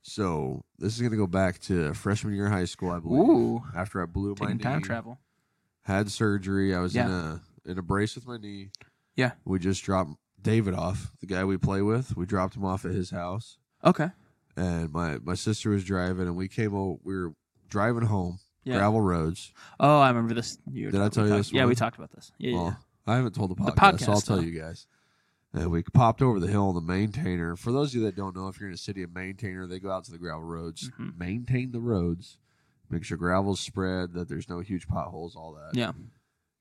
So 0.04 0.64
this 0.78 0.96
is 0.96 1.02
gonna 1.02 1.18
go 1.18 1.28
back 1.28 1.60
to 1.62 1.94
freshman 1.94 2.34
year 2.36 2.48
of 2.48 2.52
high 2.52 2.66
school, 2.66 2.92
I 2.92 3.00
believe. 3.00 3.28
Ooh. 3.28 3.64
After 3.76 4.02
I 4.02 4.06
blew 4.06 4.36
my 4.40 4.54
knee, 4.54 4.60
time 4.60 4.82
travel. 4.82 5.20
had 5.84 6.12
surgery. 6.12 6.74
I 6.76 6.80
was 6.80 6.96
in 6.96 7.08
a 7.08 7.42
in 7.66 7.78
a 7.78 7.82
brace 7.82 8.16
with 8.16 8.28
my 8.28 8.38
knee. 8.38 8.70
Yeah. 9.16 9.32
We 9.46 9.60
just 9.60 9.84
dropped 9.84 10.12
David 10.42 10.74
off, 10.74 11.12
the 11.20 11.28
guy 11.28 11.44
we 11.46 11.58
play 11.58 11.82
with. 11.82 12.16
We 12.18 12.26
dropped 12.26 12.56
him 12.56 12.66
off 12.66 12.84
at 12.86 12.92
his 12.92 13.12
house, 13.12 13.58
Okay. 13.84 14.10
and 14.58 14.92
my 14.92 15.20
my 15.24 15.36
sister 15.36 15.70
was 15.70 15.84
driving, 15.84 16.28
and 16.28 16.36
we 16.36 16.48
came. 16.48 16.74
Over, 16.76 17.00
We 17.04 17.16
were 17.16 17.34
driving 17.70 18.04
home, 18.04 18.40
Yeah. 18.64 18.78
gravel 18.78 19.02
roads. 19.02 19.54
Oh, 19.80 20.00
I 20.00 20.10
remember 20.10 20.34
this. 20.34 20.58
You 20.70 20.92
Did 20.92 21.02
I 21.02 21.10
tell 21.10 21.24
you 21.26 21.30
talked- 21.32 21.40
this 21.40 21.52
Yeah, 21.54 21.62
one? 21.62 21.70
we 21.70 21.76
talked 21.76 21.98
about 21.98 22.12
this. 22.12 22.32
Yeah, 22.38 22.50
yeah, 22.52 22.56
Well, 22.58 22.66
yeah. 22.66 23.14
I 23.14 23.16
haven't 23.16 23.36
told 23.36 23.52
the 23.52 23.56
The 23.64 23.72
podcast, 23.72 24.02
so 24.06 24.12
I'll 24.12 24.22
tell 24.22 24.44
you 24.44 24.60
guys. 24.60 24.86
And 25.54 25.70
we 25.72 25.84
popped 25.84 26.22
over 26.22 26.40
the 26.40 26.48
hill. 26.48 26.70
on 26.70 26.76
The 26.76 26.82
maintainer. 26.82 27.56
For 27.56 27.72
those 27.72 27.90
of 27.90 27.96
you 27.96 28.06
that 28.06 28.16
don't 28.16 28.36
know, 28.36 28.48
if 28.48 28.60
you're 28.60 28.70
in 28.70 28.74
a 28.74 28.78
city, 28.78 29.04
a 29.04 29.08
maintainer 29.08 29.68
they 29.68 29.80
go 29.80 29.92
out 29.92 30.04
to 30.06 30.12
the 30.12 30.18
gravel 30.18 30.44
roads, 30.46 30.90
Mhm. 31.00 31.16
maintain 31.18 31.72
the 31.72 31.80
roads, 31.80 32.38
make 32.90 33.04
sure 33.04 33.18
gravel's 33.18 33.60
spread, 33.60 34.14
that 34.14 34.28
there's 34.30 34.50
no 34.50 34.60
huge 34.62 34.88
potholes, 34.88 35.36
all 35.36 35.54
that. 35.54 35.76
Yeah. 35.76 35.92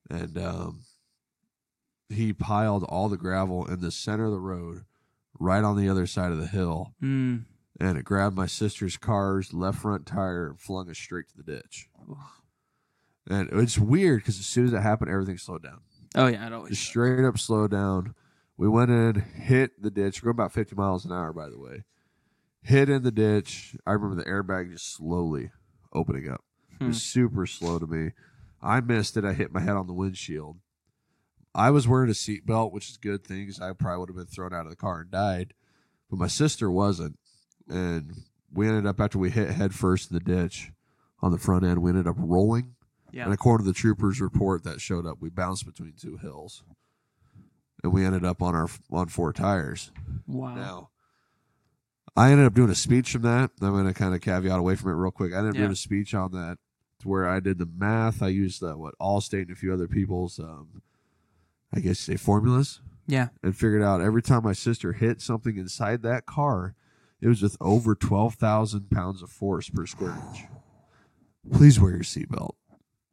And 0.09 0.37
um, 0.37 0.81
he 2.13 2.33
piled 2.33 2.83
all 2.83 3.09
the 3.09 3.17
gravel 3.17 3.65
in 3.65 3.81
the 3.81 3.91
center 3.91 4.25
of 4.25 4.31
the 4.31 4.39
road 4.39 4.83
right 5.39 5.63
on 5.63 5.77
the 5.77 5.89
other 5.89 6.05
side 6.07 6.31
of 6.31 6.37
the 6.39 6.47
hill, 6.47 6.93
Mm. 7.01 7.45
and 7.79 7.97
it 7.97 8.03
grabbed 8.05 8.35
my 8.35 8.45
sister's 8.45 8.97
car's 8.97 9.53
left 9.53 9.79
front 9.79 10.05
tire 10.05 10.47
and 10.49 10.59
flung 10.59 10.89
us 10.89 10.97
straight 10.97 11.27
to 11.29 11.37
the 11.37 11.43
ditch. 11.43 11.89
And 13.29 13.49
it's 13.53 13.77
weird 13.77 14.19
because 14.21 14.39
as 14.39 14.45
soon 14.45 14.65
as 14.67 14.73
it 14.73 14.81
happened, 14.81 15.09
everything 15.09 15.37
slowed 15.37 15.63
down. 15.63 15.81
Oh 16.15 16.27
yeah, 16.27 16.45
it 16.47 16.53
always. 16.53 16.71
Just 16.71 16.81
does. 16.81 16.87
straight 16.89 17.25
up 17.25 17.39
slowed 17.39 17.71
down. 17.71 18.15
We 18.57 18.67
went 18.67 18.91
in, 18.91 19.15
hit 19.21 19.81
the 19.81 19.89
ditch. 19.89 20.21
We're 20.21 20.31
going 20.31 20.43
about 20.45 20.51
50 20.53 20.75
miles 20.75 21.05
an 21.05 21.11
hour, 21.11 21.33
by 21.33 21.49
the 21.49 21.57
way. 21.57 21.83
Hit 22.61 22.89
in 22.89 23.03
the 23.03 23.11
ditch. 23.11 23.75
I 23.87 23.93
remember 23.93 24.15
the 24.15 24.29
airbag 24.29 24.71
just 24.71 24.93
slowly 24.93 25.51
opening 25.91 26.29
up. 26.29 26.43
It 26.79 26.85
was 26.85 27.01
super 27.01 27.45
slow 27.45 27.79
to 27.79 27.87
me. 27.87 28.11
I 28.61 28.79
missed 28.81 29.17
it. 29.17 29.25
I 29.25 29.33
hit 29.33 29.53
my 29.53 29.61
head 29.61 29.75
on 29.75 29.87
the 29.87 29.93
windshield. 29.93 30.57
I 31.55 31.69
was 31.71 31.87
wearing 31.87 32.09
a 32.09 32.13
seatbelt, 32.13 32.71
which 32.71 32.89
is 32.89 32.95
a 32.97 32.99
good 33.05 33.23
thing 33.23 33.41
because 33.45 33.61
I 33.61 33.73
probably 33.73 33.99
would 33.99 34.09
have 34.09 34.15
been 34.15 34.25
thrown 34.25 34.53
out 34.53 34.65
of 34.65 34.69
the 34.71 34.75
car 34.75 35.01
and 35.01 35.11
died. 35.11 35.53
But 36.09 36.17
my 36.19 36.27
sister 36.27 36.69
wasn't. 36.71 37.17
And 37.69 38.23
we 38.51 38.67
ended 38.67 38.85
up, 38.85 38.99
after 38.99 39.17
we 39.19 39.29
hit 39.29 39.49
head 39.51 39.73
first 39.73 40.11
in 40.11 40.15
the 40.17 40.23
ditch 40.23 40.71
on 41.21 41.31
the 41.31 41.37
front 41.37 41.63
end, 41.63 41.81
we 41.81 41.91
ended 41.91 42.07
up 42.07 42.15
rolling. 42.17 42.75
Yeah. 43.11 43.25
And 43.25 43.33
according 43.33 43.65
to 43.65 43.71
the 43.71 43.77
trooper's 43.77 44.19
report 44.19 44.63
that 44.63 44.81
showed 44.81 45.05
up, 45.05 45.17
we 45.21 45.29
bounced 45.29 45.65
between 45.65 45.93
two 45.99 46.17
hills. 46.17 46.63
And 47.83 47.93
we 47.93 48.05
ended 48.05 48.25
up 48.25 48.41
on 48.41 48.55
our 48.55 48.67
on 48.91 49.07
four 49.09 49.31
tires. 49.33 49.91
Wow. 50.25 50.55
Now, 50.55 50.89
I 52.15 52.31
ended 52.31 52.45
up 52.45 52.53
doing 52.53 52.69
a 52.69 52.75
speech 52.75 53.11
from 53.11 53.23
that. 53.23 53.51
I'm 53.61 53.71
going 53.71 53.85
to 53.87 53.93
kind 53.93 54.15
of 54.15 54.21
caveat 54.21 54.57
away 54.59 54.75
from 54.75 54.91
it 54.91 54.95
real 54.95 55.11
quick. 55.11 55.33
I 55.33 55.37
ended 55.37 55.51
up 55.51 55.55
Yeah. 55.55 55.61
doing 55.61 55.71
a 55.73 55.75
speech 55.75 56.13
on 56.13 56.31
that 56.31 56.57
to 56.99 57.07
where 57.07 57.27
I 57.27 57.39
did 57.39 57.57
the 57.57 57.65
math. 57.65 58.21
I 58.21 58.27
used 58.29 58.63
uh, 58.63 58.73
what 58.73 58.95
Allstate 58.99 59.43
and 59.43 59.51
a 59.51 59.55
few 59.55 59.73
other 59.73 59.87
people's, 59.87 60.39
um, 60.39 60.81
I 61.73 61.79
guess, 61.79 61.99
say 61.99 62.15
formulas, 62.17 62.81
Yeah. 63.07 63.29
and 63.41 63.55
figured 63.57 63.81
out 63.81 63.99
every 64.01 64.21
time 64.21 64.43
my 64.43 64.53
sister 64.53 64.93
hit 64.93 65.21
something 65.21 65.57
inside 65.57 66.03
that 66.03 66.25
car, 66.25 66.75
it 67.19 67.27
was 67.27 67.41
with 67.41 67.57
over 67.59 67.95
twelve 67.95 68.35
thousand 68.35 68.89
pounds 68.91 69.21
of 69.21 69.29
force 69.31 69.69
per 69.69 69.85
square 69.85 70.15
inch. 70.29 70.43
Please 71.51 71.79
wear 71.79 71.91
your 71.91 72.01
seatbelt. 72.03 72.55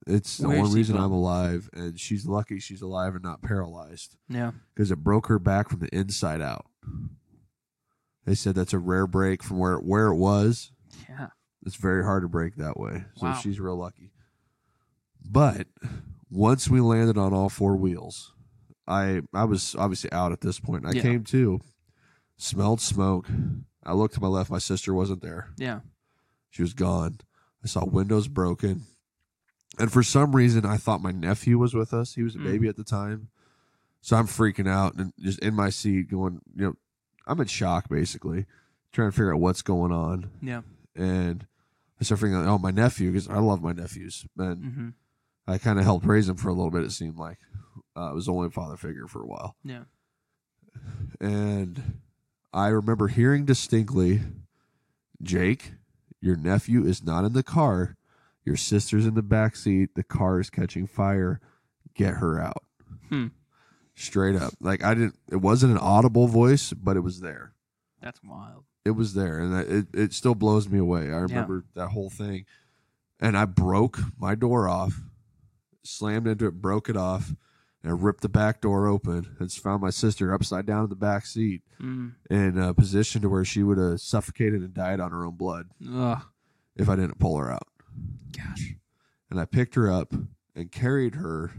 It's 0.07 0.39
the 0.39 0.49
Wear 0.49 0.57
your 0.59 0.67
one 0.67 0.75
reason 0.75 0.97
seatbelt. 0.97 1.05
I'm 1.05 1.13
alive, 1.13 1.71
and 1.73 1.99
she's 1.99 2.27
lucky 2.27 2.59
she's 2.61 2.83
alive 2.83 3.15
and 3.15 3.23
not 3.25 3.43
paralyzed 3.43 4.17
Yeah. 4.29 4.53
because 4.75 4.91
it 4.91 4.97
broke 5.05 5.27
her 5.29 5.39
back 5.39 5.69
from 5.69 5.81
the 5.81 5.95
inside 5.95 6.41
out. 6.41 6.67
They 8.27 8.35
said 8.35 8.55
that's 8.55 8.73
a 8.73 8.79
rare 8.79 9.07
break 9.07 9.43
from 9.43 9.59
where 9.59 9.77
where 9.79 10.09
it 10.09 10.17
was. 10.17 10.73
Yeah. 11.09 11.29
It's 11.65 11.77
very 11.77 12.05
hard 12.05 12.23
to 12.23 12.29
break 12.29 12.57
that 12.57 12.79
way. 12.79 13.05
So 13.17 13.27
Wow. 13.27 13.35
she's 13.35 13.61
real 13.61 13.77
lucky. 13.77 14.13
But 15.25 15.69
once 16.31 16.69
we 16.69 16.81
landed 16.81 17.19
on 17.19 17.33
all 17.35 17.49
four 17.49 17.77
wheels, 17.77 18.35
I 18.91 19.23
I 19.33 19.45
was 19.45 19.75
obviously 19.77 20.13
out 20.13 20.33
at 20.33 20.41
this 20.41 20.59
point. 20.61 20.85
I 20.87 20.93
Yeah. 20.93 21.03
came 21.03 21.25
to, 21.25 21.61
smelled 22.37 22.81
smoke. 22.81 23.27
I 23.85 23.95
looked 23.95 24.15
to 24.15 24.21
my 24.21 24.27
left. 24.29 24.51
My 24.51 24.59
sister 24.59 24.93
wasn't 24.93 25.23
there. 25.23 25.49
Yeah. 25.57 25.81
She 26.51 26.63
was 26.63 26.75
gone. 26.75 27.19
I 27.65 27.67
saw 27.69 27.85
windows 27.85 28.29
broken. 28.29 28.83
And 29.79 29.91
for 29.93 30.03
some 30.03 30.35
reason, 30.35 30.67
I 30.67 30.77
thought 30.77 31.01
my 31.03 31.13
nephew 31.13 31.57
was 31.59 31.73
with 31.75 31.95
us. 31.95 32.15
He 32.15 32.23
was 32.23 32.35
a 32.35 32.39
Mm. 32.39 32.45
baby 32.45 32.69
at 32.69 32.77
the 32.77 32.85
time. 32.85 33.29
So 34.03 34.17
I'm 34.17 34.27
freaking 34.27 34.69
out 34.69 34.95
and 34.97 35.13
just 35.19 35.39
in 35.41 35.55
my 35.55 35.71
seat 35.71 36.11
going, 36.11 36.41
you 36.55 36.65
know, 36.65 36.75
I'm 37.27 37.41
in 37.41 37.47
shock 37.47 37.89
basically, 37.89 38.47
trying 38.93 39.09
to 39.11 39.13
figure 39.13 39.33
out 39.35 39.41
what's 39.41 39.63
going 39.63 39.93
on. 39.93 40.31
Yeah. 40.43 40.63
And 40.97 41.47
I 42.01 42.05
started 42.05 42.21
figuring 42.23 42.43
out, 42.43 42.49
oh, 42.49 42.59
my 42.59 42.71
nephew, 42.71 43.13
because 43.13 43.29
I 43.29 43.39
love 43.39 43.63
my 43.63 43.73
nephews. 43.73 44.27
And 44.37 44.63
Mm-hmm. 44.65 44.89
I 45.47 45.59
kind 45.59 45.79
of 45.79 45.85
helped 45.85 46.07
raise 46.07 46.29
him 46.29 46.37
for 46.37 46.49
a 46.49 46.53
little 46.53 46.71
bit, 46.71 46.85
it 46.85 46.93
seemed 46.93 47.17
like. 47.17 47.39
Uh, 47.97 48.11
I 48.11 48.13
was 48.13 48.27
the 48.27 48.33
only 48.33 48.51
father 48.51 48.77
figure 48.77 49.07
for 49.07 49.23
a 49.23 49.27
while. 49.27 49.57
Yeah. 49.65 49.85
And 51.21 52.01
I 52.53 52.69
remember 52.69 53.09
hearing 53.09 53.45
distinctly, 53.45 54.21
Jake, 55.23 55.73
your 56.21 56.37
nephew 56.37 56.85
is 56.85 57.03
not 57.03 57.25
in 57.25 57.33
the 57.33 57.43
car. 57.43 57.97
Your 58.45 58.57
sister's 58.57 59.07
in 59.07 59.15
the 59.15 59.23
back 59.23 59.57
seat. 59.57 59.95
The 59.95 60.03
car 60.03 60.41
is 60.41 60.51
catching 60.51 60.87
fire. 60.87 61.41
Get 61.95 62.15
her 62.15 62.41
out. 62.41 62.65
Hmm. 63.09 63.29
Straight 63.95 64.37
up. 64.37 64.55
Like 64.61 64.83
I 64.83 64.95
didn't 64.95 65.19
it 65.31 65.37
wasn't 65.37 65.73
an 65.73 65.79
audible 65.79 66.27
voice, 66.27 66.73
but 66.73 66.97
it 66.97 67.01
was 67.01 67.21
there. 67.21 67.53
That's 68.01 68.21
wild. 68.23 68.65
It 68.85 68.93
was 68.93 69.13
there 69.15 69.39
and 69.39 69.55
it 69.55 69.87
it 69.93 70.13
still 70.15 70.35
blows 70.35 70.69
me 70.69 70.79
away. 70.79 71.13
I 71.13 71.19
remember 71.19 71.65
that 71.75 71.89
whole 71.89 72.09
thing. 72.09 72.47
And 73.21 73.37
I 73.37 73.45
broke 73.45 73.99
my 74.19 74.35
door 74.35 74.67
off, 74.67 75.03
slammed 75.83 76.27
into 76.27 76.47
it, 76.47 76.63
broke 76.63 76.89
it 76.89 76.97
off, 76.97 77.35
and 77.83 78.03
ripped 78.03 78.21
the 78.21 78.29
back 78.29 78.61
door 78.61 78.87
open 78.87 79.37
and 79.39 79.51
found 79.53 79.81
my 79.83 79.91
sister 79.91 80.35
upside 80.35 80.67
down 80.67 80.85
in 80.85 80.91
the 80.91 80.97
back 80.97 81.25
seat 81.27 81.63
Mm. 81.81 82.13
in 82.29 82.59
a 82.59 82.75
position 82.75 83.23
to 83.23 83.29
where 83.31 83.45
she 83.45 83.63
would 83.63 83.79
have 83.79 84.01
suffocated 84.03 84.61
and 84.61 84.75
died 84.75 85.01
on 85.01 85.13
her 85.13 85.25
own 85.25 85.37
blood 85.37 85.71
Ugh. 85.91 86.23
if 86.77 86.89
I 86.91 86.97
didn't 86.97 87.19
pull 87.19 87.39
her 87.39 87.51
out. 87.51 87.67
Gosh. 88.37 88.75
And 89.31 89.41
I 89.41 89.47
picked 89.47 89.75
her 89.77 89.91
up 89.91 90.13
and 90.55 90.71
carried 90.71 91.15
her, 91.15 91.53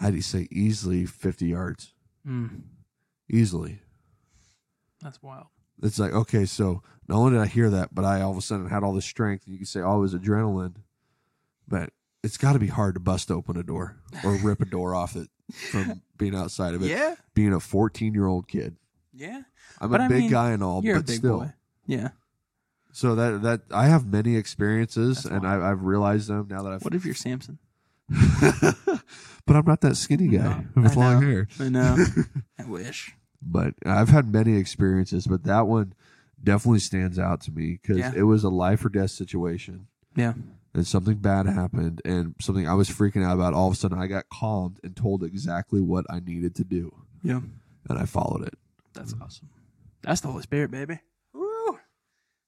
I'd 0.00 0.24
say 0.24 0.48
easily 0.50 1.04
50 1.04 1.46
yards. 1.46 1.92
Mm. 2.26 2.62
Easily. 3.28 3.80
That's 5.02 5.22
wild. 5.22 5.48
It's 5.82 5.98
like, 5.98 6.12
okay, 6.12 6.44
so 6.46 6.82
not 7.06 7.18
only 7.18 7.32
did 7.32 7.40
I 7.40 7.46
hear 7.46 7.68
that, 7.70 7.94
but 7.94 8.04
I 8.04 8.20
all 8.22 8.30
of 8.32 8.38
a 8.38 8.40
sudden 8.42 8.68
had 8.68 8.82
all 8.82 8.94
this 8.94 9.04
strength. 9.04 9.44
And 9.44 9.52
you 9.52 9.58
can 9.58 9.66
say, 9.66 9.80
oh, 9.80 9.98
it 9.98 10.00
was 10.00 10.14
adrenaline. 10.14 10.76
But 11.68 11.90
it's 12.22 12.36
got 12.36 12.54
to 12.54 12.58
be 12.58 12.66
hard 12.66 12.94
to 12.94 13.00
bust 13.00 13.30
open 13.30 13.56
a 13.56 13.62
door 13.62 13.96
or 14.24 14.32
rip 14.42 14.60
a 14.60 14.64
door 14.64 14.94
off 14.94 15.16
it 15.16 15.28
from 15.70 16.02
being 16.16 16.34
outside 16.34 16.74
of 16.74 16.82
it. 16.82 16.88
Yeah. 16.88 17.14
Being 17.34 17.52
a 17.52 17.60
14 17.60 18.14
year 18.14 18.26
old 18.26 18.48
kid. 18.48 18.76
Yeah. 19.12 19.42
I'm 19.80 19.90
But 19.90 20.00
a 20.00 20.04
I 20.04 20.08
big 20.08 20.20
mean, 20.22 20.30
guy 20.30 20.50
and 20.50 20.62
all, 20.62 20.84
You're 20.84 20.96
but 20.96 21.04
a 21.04 21.06
big 21.06 21.16
still. 21.18 21.38
boy. 21.40 21.52
Yeah. 21.86 22.08
So 22.92 23.14
that 23.14 23.42
that 23.42 23.60
I 23.70 23.86
have 23.86 24.06
many 24.06 24.36
experiences, 24.36 25.22
That's 25.22 25.34
and. 25.34 25.46
I, 25.46 25.70
I've 25.70 25.82
realized 25.82 26.28
them 26.28 26.48
now 26.50 26.62
that 26.62 26.72
I've. 26.72 26.82
What 26.84 26.94
if 26.94 27.04
you're 27.04 27.14
Samson? 27.14 27.58
but 28.08 29.56
I'm 29.56 29.64
not 29.66 29.80
that 29.82 29.96
skinny 29.96 30.28
guy 30.28 30.64
No, 30.74 30.82
with 30.82 30.96
long 30.96 31.22
hair. 31.22 31.48
I 31.60 31.68
know. 31.68 31.96
I 32.58 32.64
wish. 32.64 33.14
But 33.42 33.74
I've 33.86 34.08
had 34.08 34.32
many 34.32 34.56
experiences, 34.56 35.26
but 35.26 35.44
that 35.44 35.66
one 35.66 35.92
definitely 36.42 36.80
stands 36.80 37.18
out 37.18 37.40
to 37.42 37.52
me 37.52 37.78
because 37.80 37.98
Yeah. 37.98 38.12
it 38.16 38.22
was 38.22 38.44
a 38.44 38.48
life 38.48 38.84
or 38.84 38.88
death 38.88 39.10
situation, 39.10 39.86
Yeah. 40.16 40.32
And 40.78 40.86
something 40.86 41.16
bad 41.16 41.46
happened, 41.46 42.00
and 42.04 42.34
something 42.40 42.66
I 42.66 42.74
was 42.74 42.88
freaking 42.88 43.24
out 43.24 43.34
about. 43.34 43.52
All 43.52 43.66
of 43.68 43.74
a 43.74 43.76
sudden, 43.76 43.98
I 43.98 44.06
got 44.06 44.28
calmed 44.32 44.78
and 44.82 44.96
told 44.96 45.22
exactly 45.22 45.80
what 45.80 46.06
I 46.08 46.20
needed 46.20 46.54
to 46.56 46.64
do, 46.64 46.94
Yeah. 47.22 47.40
and 47.90 47.98
I 47.98 48.06
followed 48.06 48.46
it. 48.46 48.54
That's 48.94 49.14
awesome. 49.20 49.50
That's 50.02 50.20
the 50.22 50.28
Holy 50.28 50.42
Spirit, 50.42 50.70
baby. 50.70 51.00
Woo. 51.34 51.78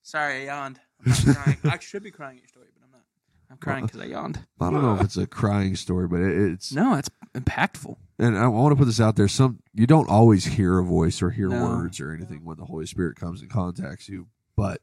Sorry, 0.03 0.43
I 0.43 0.45
yawned. 0.47 0.81
I'm 1.05 1.11
not 1.27 1.37
crying. 1.37 1.59
I 1.65 1.79
should 1.79 2.03
be 2.03 2.11
crying 2.11 2.37
at 2.37 2.43
your 2.43 2.49
story, 2.49 2.67
but 2.75 2.85
I'm 2.87 2.91
not. 2.93 3.01
I'm 3.51 3.57
crying 3.59 3.87
because 3.87 4.01
I 4.01 4.05
yawned. 4.07 4.39
I 4.61 4.71
don't 4.71 4.83
know 4.83 4.95
if 4.95 5.01
it's 5.03 5.17
a 5.17 5.27
crying 5.27 5.75
story, 5.77 6.07
but 6.09 6.21
it, 6.21 6.53
it's 6.53 6.73
No, 6.73 6.95
it's 6.95 7.11
impactful. 7.35 7.97
and 8.19 8.39
I 8.39 8.47
want 8.47 8.73
to 8.73 8.77
put 8.77 8.85
this 8.87 9.01
out 9.01 9.17
there. 9.17 9.27
Some 9.29 9.61
you 9.75 9.87
don't 9.87 10.09
always 10.09 10.45
hear 10.45 10.79
a 10.79 10.85
voice 10.85 11.21
or 11.21 11.31
hear 11.31 11.49
No. 11.49 11.63
words 11.65 12.01
or 12.01 12.13
anything 12.13 12.45
when 12.45 12.57
the 12.59 12.65
Holy 12.65 12.87
Spirit 12.87 13.17
comes 13.17 13.41
and 13.43 13.51
contacts 13.51 14.09
you, 14.09 14.29
but 14.57 14.81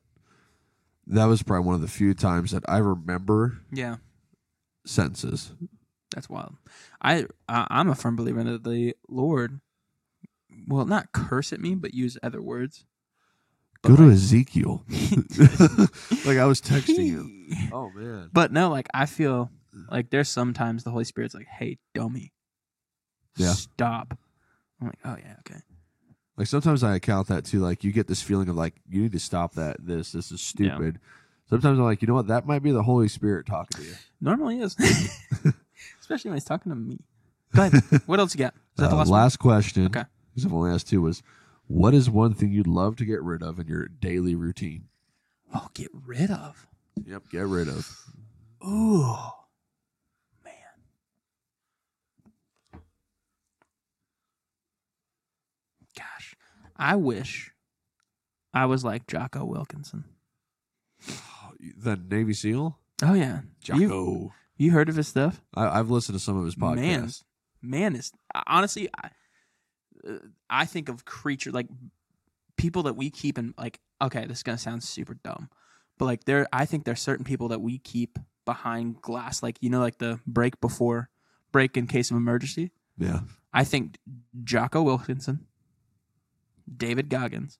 that 1.08 1.26
was 1.26 1.44
probably 1.44 1.66
one 1.66 1.76
of 1.76 1.82
the 1.82 1.88
few 1.88 2.14
times 2.14 2.52
that 2.52 2.64
I 2.68 2.78
remember 2.78 3.60
Yeah. 3.72 3.98
sentences. 4.86 5.54
That's 6.14 6.30
wild. 6.30 6.56
I, 7.02 7.26
I 7.50 7.68
I'm 7.70 7.90
a 7.90 7.96
firm 7.96 8.16
believer 8.16 8.44
that 8.44 8.64
the 8.64 8.96
Lord 9.10 9.60
will 10.68 10.86
not 10.86 11.12
curse 11.12 11.52
at 11.54 11.60
me, 11.60 11.76
but 11.76 11.94
use 11.94 12.18
other 12.24 12.42
words. 12.42 12.86
Go 13.84 13.96
to 13.96 14.10
Ezekiel. 14.10 14.84
like 16.26 16.38
I 16.38 16.46
was 16.46 16.62
texting 16.62 17.06
you. 17.08 17.32
Oh 17.72 17.92
man. 17.92 18.30
But 18.34 18.52
no, 18.52 18.70
like 18.70 18.88
I 18.94 19.06
feel 19.06 19.50
like 19.90 20.10
there's 20.10 20.30
sometimes 20.30 20.84
the 20.84 20.90
Holy 20.92 21.04
Spirit's 21.04 21.34
like, 21.36 21.48
"Hey, 21.48 21.78
dummy, 21.94 22.34
Yeah. 23.36 23.54
stop." 23.54 24.18
I'm 24.82 24.88
like, 24.88 25.00
"Oh 25.06 25.16
yeah, 25.18 25.36
okay." 25.40 25.62
Like 26.38 26.48
sometimes 26.48 26.84
I 26.84 26.96
account 26.96 27.28
that 27.30 27.46
too. 27.46 27.60
Like 27.60 27.84
you 27.84 27.92
get 27.92 28.08
this 28.08 28.22
feeling 28.22 28.48
of 28.50 28.56
like 28.56 28.76
you 28.90 29.02
need 29.02 29.12
to 29.14 29.20
stop 29.20 29.54
that. 29.56 29.78
This 29.86 30.12
this 30.12 30.32
is 30.32 30.54
Yeah. 30.58 30.76
stupid. 30.76 31.00
Sometimes 31.50 31.80
I'm 31.80 31.86
like, 31.86 32.02
you 32.02 32.08
know 32.08 32.14
what? 32.14 32.28
That 32.28 32.46
might 32.46 32.62
be 32.62 32.72
the 32.72 32.84
Holy 32.84 33.08
Spirit 33.08 33.46
talking 33.46 33.78
to 33.82 33.90
you. 33.90 33.96
Normally 34.22 34.60
is, 34.60 34.76
especially 36.02 36.30
when 36.30 36.36
he's 36.36 36.44
talking 36.44 36.70
to 36.72 36.76
me. 36.76 37.00
Go 37.56 37.64
ahead. 37.64 37.82
What 38.06 38.20
else 38.20 38.36
you 38.36 38.40
got? 38.40 38.54
Is 38.54 38.60
that 38.78 38.90
the 38.90 38.96
Uh, 38.96 39.00
last, 39.00 39.10
last 39.10 39.38
question. 39.38 39.86
Okay. 39.88 40.04
Because 40.30 40.46
I've 40.46 40.54
only 40.54 40.72
asked 40.72 40.90
two. 40.90 41.02
Was 41.02 41.24
what 41.68 41.94
is 41.94 42.10
one 42.10 42.34
thing 42.34 42.52
you'd 42.52 42.68
love 42.68 42.96
to 42.98 43.06
get 43.06 43.22
rid 43.24 43.42
of 43.42 43.60
in 43.60 43.68
your 43.68 43.88
daily 43.88 44.36
routine? 44.36 44.90
Oh, 45.56 45.70
get 45.74 45.90
rid 45.94 46.30
of. 46.30 46.68
Yep, 47.06 47.30
get 47.32 47.48
rid 47.48 47.68
of. 47.70 47.98
Ooh, 48.66 49.16
man. 50.44 50.54
Gosh, 55.96 56.36
I 56.78 56.96
wish 56.96 57.52
I 58.54 58.66
was 58.66 58.84
like 58.84 59.08
Jocko 59.08 59.46
Wilkinson. 59.46 60.06
The 61.60 61.96
Navy 61.96 62.34
SEAL, 62.34 62.78
Oh 63.02 63.16
yeah, 63.16 63.42
Jocko. 63.62 64.32
you 64.58 64.72
heard 64.72 64.90
of 64.90 64.96
his 64.96 65.08
stuff? 65.08 65.42
I, 65.56 65.80
I've 65.80 65.90
listened 65.90 66.16
to 66.20 66.24
some 66.24 66.38
of 66.38 66.46
his 66.46 66.54
podcasts. 66.54 67.24
Man, 67.64 67.82
man 67.82 67.96
is 67.96 68.12
honestly, 68.46 68.90
I, 68.96 69.10
uh, 70.08 70.18
I 70.52 70.66
think 70.66 70.88
of 70.88 71.04
creature 71.04 71.52
like 71.52 71.66
people 72.58 72.84
that 72.84 72.96
we 72.96 73.10
keep 73.10 73.40
in 73.40 73.56
like 73.58 73.80
okay, 74.00 74.26
this 74.28 74.38
is 74.38 74.44
gonna 74.44 74.60
sound 74.60 74.84
super 74.84 75.16
dumb, 75.16 75.50
but 75.98 76.06
like 76.06 76.26
there, 76.26 76.48
I 76.54 76.66
think 76.66 76.86
there's 76.86 77.02
certain 77.02 77.26
people 77.26 77.48
that 77.48 77.60
we 77.62 77.80
keep 77.80 78.20
behind 78.46 79.02
glass, 79.02 79.42
like 79.42 79.58
you 79.60 79.72
know, 79.72 79.80
like 79.80 79.98
the 79.98 80.20
break 80.28 80.62
before 80.62 81.10
break 81.52 81.76
in 81.76 81.88
case 81.88 82.12
of 82.12 82.18
emergency. 82.18 82.70
Yeah. 83.00 83.22
I 83.52 83.64
think 83.64 83.98
Jocko 84.44 84.84
Wilkinson, 84.84 85.47
David 86.76 87.10
Goggins, 87.10 87.60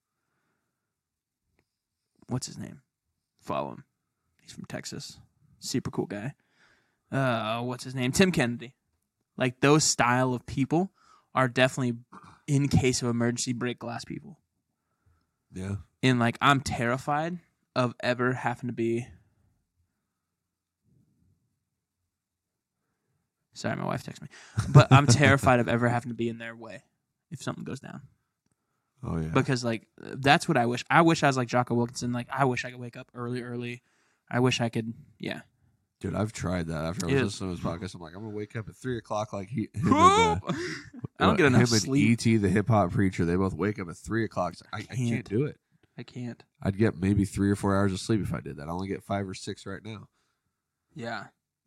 what's 2.28 2.48
his 2.48 2.58
name? 2.58 2.82
Follow 3.40 3.72
him. 3.72 3.84
He's 4.42 4.52
from 4.52 4.66
Texas. 4.66 5.20
Super 5.60 5.92
cool 5.92 6.06
guy. 6.06 6.34
Uh, 7.12 7.62
what's 7.62 7.84
his 7.84 7.96
name? 7.96 8.12
Tim 8.12 8.32
Kennedy. 8.32 8.74
Like 9.38 9.62
those 9.62 9.84
style 9.84 10.34
of 10.34 10.46
people 10.46 10.92
are 11.34 11.48
definitely 11.48 11.98
in 12.48 12.68
case 12.68 13.02
of 13.02 13.10
emergency 13.10 13.54
break 13.54 13.80
glass 13.80 14.04
people. 14.04 14.40
Yeah. 15.54 15.76
And 16.04 16.20
like 16.20 16.38
I'm 16.42 16.62
terrified 16.62 17.40
of 17.76 17.94
ever 18.02 18.34
having 18.34 18.68
to 18.68 18.74
be 18.74 19.08
Sorry, 23.54 23.76
my 23.76 23.86
wife 23.86 24.04
texted 24.04 24.22
me. 24.22 24.28
But 24.70 24.92
I'm 24.92 25.08
terrified 25.08 25.60
of 25.60 25.68
ever 25.68 25.90
having 25.90 26.10
to 26.10 26.16
be 26.16 26.30
in 26.30 26.38
their 26.38 26.56
way 26.56 26.84
if 27.32 27.42
something 27.42 27.64
goes 27.64 27.80
down. 27.80 28.02
Oh 29.10 29.18
yeah. 29.18 29.30
Because 29.34 29.64
like 29.64 29.88
that's 29.98 30.48
what 30.48 30.58
I 30.58 30.66
wish. 30.66 30.84
I 30.90 31.02
wish 31.02 31.24
I 31.24 31.28
was 31.28 31.38
like 31.38 31.48
Jocko 31.48 31.76
Wilkinson. 31.76 32.12
Like 32.12 32.28
I 32.32 32.46
wish 32.46 32.66
I 32.66 32.72
could 32.72 32.80
wake 32.80 32.98
up 32.98 33.08
early, 33.14 33.42
early. 33.42 33.82
I 34.30 34.40
wish 34.42 34.60
I 34.62 34.70
could. 34.70 34.94
Yeah. 35.20 35.42
Dude, 36.00 36.14
I've 36.14 36.32
tried 36.34 36.68
that. 36.68 36.84
After 36.84 37.06
I 37.06 37.08
was 37.08 37.16
Yeah. 37.18 37.24
listening 37.24 37.56
to 37.56 37.62
his 37.62 37.66
podcast, 37.66 37.96
I'm 37.96 38.02
like, 38.02 38.14
I'm 38.16 38.22
gonna 38.22 38.36
wake 38.36 38.56
up 38.56 38.68
at 38.70 38.76
three 38.76 38.98
o'clock, 38.98 39.34
like 39.34 39.50
he. 39.50 39.70
I 39.76 39.80
and, 39.80 39.90
uh, 39.94 40.40
don't 41.20 41.28
what, 41.30 41.38
get 41.38 41.46
enough 41.48 41.62
him 41.62 41.68
sleep. 41.68 42.20
And 42.28 42.36
ET, 42.36 42.42
the 42.42 42.50
hip 42.50 42.68
hop 42.68 42.92
preacher, 42.92 43.26
they 43.26 43.36
both 43.36 43.54
wake 43.54 43.80
up 43.80 43.88
at 43.90 43.98
three 43.98 44.24
o'clock. 44.26 44.54
Like, 44.74 44.88
I, 44.90 44.94
I 44.94 44.96
can't 44.96 45.10
Can't. 45.10 45.30
do 45.30 45.46
it. 45.46 45.58
I 45.98 46.04
can't. 46.04 46.44
I'd 46.62 46.78
get 46.78 47.00
maybe 47.00 47.26
three 47.26 47.50
or 47.50 47.56
four 47.56 47.76
hours 47.76 47.92
of 47.94 48.00
sleep 48.00 48.22
if 48.22 48.32
I 48.34 48.42
did 48.42 48.58
that. 48.58 48.68
I 48.68 48.72
only 48.72 48.88
get 48.88 49.02
five 49.04 49.28
or 49.28 49.34
six 49.34 49.66
right 49.66 49.84
now. 49.84 50.08
Yeah. 50.94 51.26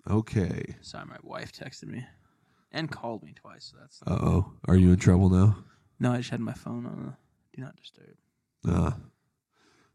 Okay. 0.08 0.76
Sorry, 0.82 1.06
my 1.06 1.16
wife 1.22 1.50
texted 1.52 1.86
me 1.88 2.06
and 2.70 2.88
called 2.90 3.24
me 3.24 3.32
twice. 3.34 3.72
So 3.72 3.78
that's 3.80 4.00
Uh 4.06 4.18
oh. 4.24 4.52
Are 4.68 4.76
you 4.76 4.90
in 4.92 4.98
trouble 4.98 5.28
now? 5.30 5.56
no. 5.98 6.12
I 6.12 6.18
just 6.18 6.30
had 6.30 6.38
my 6.40 6.52
phone 6.52 6.86
on 6.86 7.16
do 7.60 7.64
not 7.66 7.76
disturb. 7.76 8.16
Uh, 8.68 8.92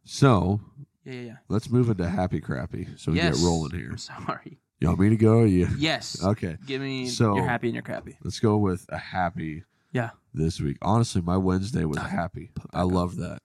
so 0.03 0.61
Yeah, 1.03 1.13
yeah, 1.13 1.21
yeah. 1.21 1.35
let's 1.49 1.69
move 1.69 1.89
into 1.89 2.07
happy 2.07 2.39
crappy 2.41 2.87
so 2.97 3.11
we 3.11 3.17
yes. 3.17 3.37
get 3.37 3.45
rolling 3.45 3.71
here. 3.71 3.89
I'm 3.91 3.97
sorry. 4.25 4.59
You 4.79 4.87
want 4.89 4.99
me 4.99 5.09
to 5.09 5.15
go? 5.17 5.39
Or 5.39 5.45
you? 5.45 5.67
Yes. 5.77 6.23
Okay. 6.23 6.57
Give 6.65 6.81
me 6.81 7.07
So- 7.07 7.35
you're 7.35 7.47
happy 7.47 7.67
and 7.67 7.75
you're 7.75 7.83
crappy. 7.83 8.17
Let's 8.23 8.39
go 8.39 8.57
with 8.57 8.85
a 8.89 8.97
happy 8.97 9.63
Yeah. 9.93 10.11
this 10.33 10.59
week. 10.59 10.77
Honestly, 10.81 11.21
my 11.21 11.37
Wednesday 11.37 11.85
was 11.85 11.97
happy. 11.99 12.51
I 12.73 12.83
love 12.83 13.15
that. 13.17 13.39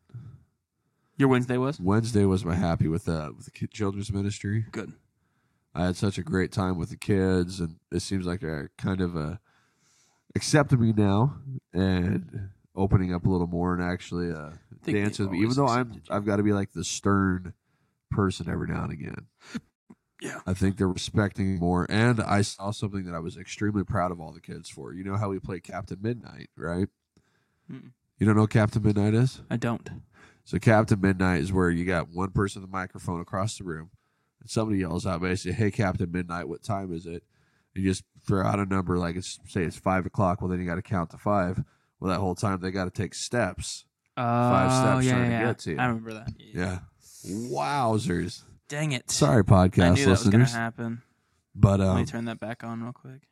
Your 1.16 1.28
Wednesday 1.28 1.58
was 1.58 1.78
Wednesday 1.78 2.24
was 2.24 2.44
my 2.46 2.54
happy 2.54 2.88
with 2.88 3.04
the 3.04 3.32
with 3.36 3.44
the 3.44 3.50
kid- 3.50 3.70
children's 3.70 4.10
ministry. 4.10 4.64
good. 4.72 4.92
I 5.74 5.84
had 5.84 5.96
such 5.96 6.18
a 6.18 6.22
great 6.24 6.50
time 6.50 6.78
with 6.78 6.88
the 6.90 6.96
kids, 6.96 7.60
and 7.60 7.76
it 7.92 8.00
seems 8.00 8.26
like 8.26 8.40
they're 8.40 8.70
kind 8.76 9.00
of 9.00 9.16
uh, 9.16 9.36
accepting 10.34 10.80
me 10.80 10.92
now 10.96 11.36
and 11.72 12.48
opening 12.74 13.14
up 13.14 13.26
a 13.26 13.28
little 13.28 13.46
more 13.46 13.74
and 13.74 13.82
actually 13.82 14.32
uh, 14.32 14.50
dance 14.84 15.18
with 15.18 15.30
me. 15.30 15.38
Even 15.38 15.54
though 15.54 15.68
I'm, 15.68 16.02
I've 16.08 16.24
got 16.24 16.36
to 16.36 16.42
be 16.42 16.52
like 16.52 16.72
the 16.72 16.84
stern 16.84 17.54
person 18.10 18.48
every 18.48 18.68
now 18.68 18.84
and 18.84 18.92
again. 18.92 19.26
Yeah. 20.20 20.40
I 20.46 20.52
think 20.52 20.76
they're 20.76 20.86
respecting 20.86 21.58
more, 21.58 21.86
and 21.88 22.20
I 22.20 22.42
saw 22.42 22.72
something 22.72 23.04
that 23.04 23.14
I 23.14 23.20
was 23.20 23.38
extremely 23.38 23.84
proud 23.84 24.12
of 24.12 24.20
all 24.20 24.32
the 24.32 24.40
kids 24.40 24.68
for. 24.68 24.92
You 24.92 25.02
know 25.02 25.16
how 25.16 25.30
we 25.30 25.38
play 25.38 25.60
Captain 25.60 25.98
Midnight, 26.00 26.50
right? 26.56 26.88
Mm-mm. 27.72 27.92
You 28.18 28.26
don't 28.26 28.36
know 28.36 28.42
what 28.42 28.50
Captain 28.50 28.82
Midnight 28.82 29.14
is? 29.14 29.40
I 29.50 29.56
don't. 29.56 29.88
So 30.44 30.58
Captain 30.58 31.00
Midnight 31.00 31.40
is 31.40 31.54
where 31.54 31.70
you 31.70 31.86
got 31.86 32.10
one 32.10 32.32
person 32.32 32.60
with 32.60 32.68
a 32.68 32.72
microphone 32.72 33.20
across 33.20 33.56
the 33.56 33.64
room, 33.64 33.90
and 34.40 34.50
somebody 34.50 34.80
yells 34.80 35.06
out 35.06 35.22
basically, 35.22 35.52
"Hey, 35.52 35.70
Captain 35.70 36.10
Midnight, 36.12 36.48
what 36.48 36.62
time 36.62 36.92
is 36.92 37.06
it?" 37.06 37.22
You 37.74 37.82
just 37.82 38.04
throw 38.26 38.44
out 38.44 38.58
a 38.58 38.66
number 38.66 38.98
like 38.98 39.16
it's 39.16 39.38
say 39.46 39.62
it's 39.62 39.78
five 39.78 40.04
o'clock. 40.04 40.42
Well, 40.42 40.50
then 40.50 40.60
you 40.60 40.66
got 40.66 40.74
to 40.74 40.82
count 40.82 41.10
to 41.10 41.16
five. 41.16 41.64
Well, 42.00 42.10
that 42.10 42.18
whole 42.20 42.34
time 42.34 42.60
they 42.60 42.70
got 42.70 42.84
to 42.84 42.90
take 42.90 43.14
steps. 43.14 43.84
Five 44.16 44.72
steps 44.72 45.06
yeah, 45.06 45.12
trying 45.12 45.24
to 45.24 45.30
yeah, 45.30 45.44
get 45.44 45.58
to 45.60 45.70
you. 45.70 45.78
I 45.78 45.86
remember 45.86 46.14
that. 46.14 46.28
Yeah. 46.38 46.78
Wowzers. 47.26 48.42
Dang 48.68 48.92
it. 48.92 49.10
Sorry, 49.10 49.40
I 49.40 49.42
podcast 49.42 49.96
knew 49.96 50.04
that 50.04 50.10
was 50.10 50.24
gonna 50.24 50.38
listeners. 50.38 50.52
happen. 50.54 51.02
But 51.54 51.80
Let 51.80 51.94
me 51.94 52.00
um, 52.02 52.06
turn 52.06 52.24
that 52.26 52.38
back 52.38 52.62
on 52.64 52.82
real 52.82 52.92
quick. 52.92 53.22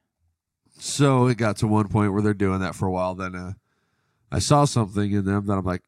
so 0.79 1.27
it 1.29 1.37
got 1.39 1.57
to 1.59 1.67
one 1.69 1.89
point 1.89 2.13
where 2.13 2.23
they're 2.23 2.35
doing 2.35 2.61
that 2.61 2.75
for 2.75 2.87
a 2.87 2.91
while. 2.91 3.15
Then 3.15 3.35
uh, 3.35 3.53
I 4.33 4.39
saw 4.41 4.65
something 4.65 5.13
in 5.13 5.25
them 5.25 5.47
that 5.47 5.55
I'm 5.55 5.65
like, 5.65 5.83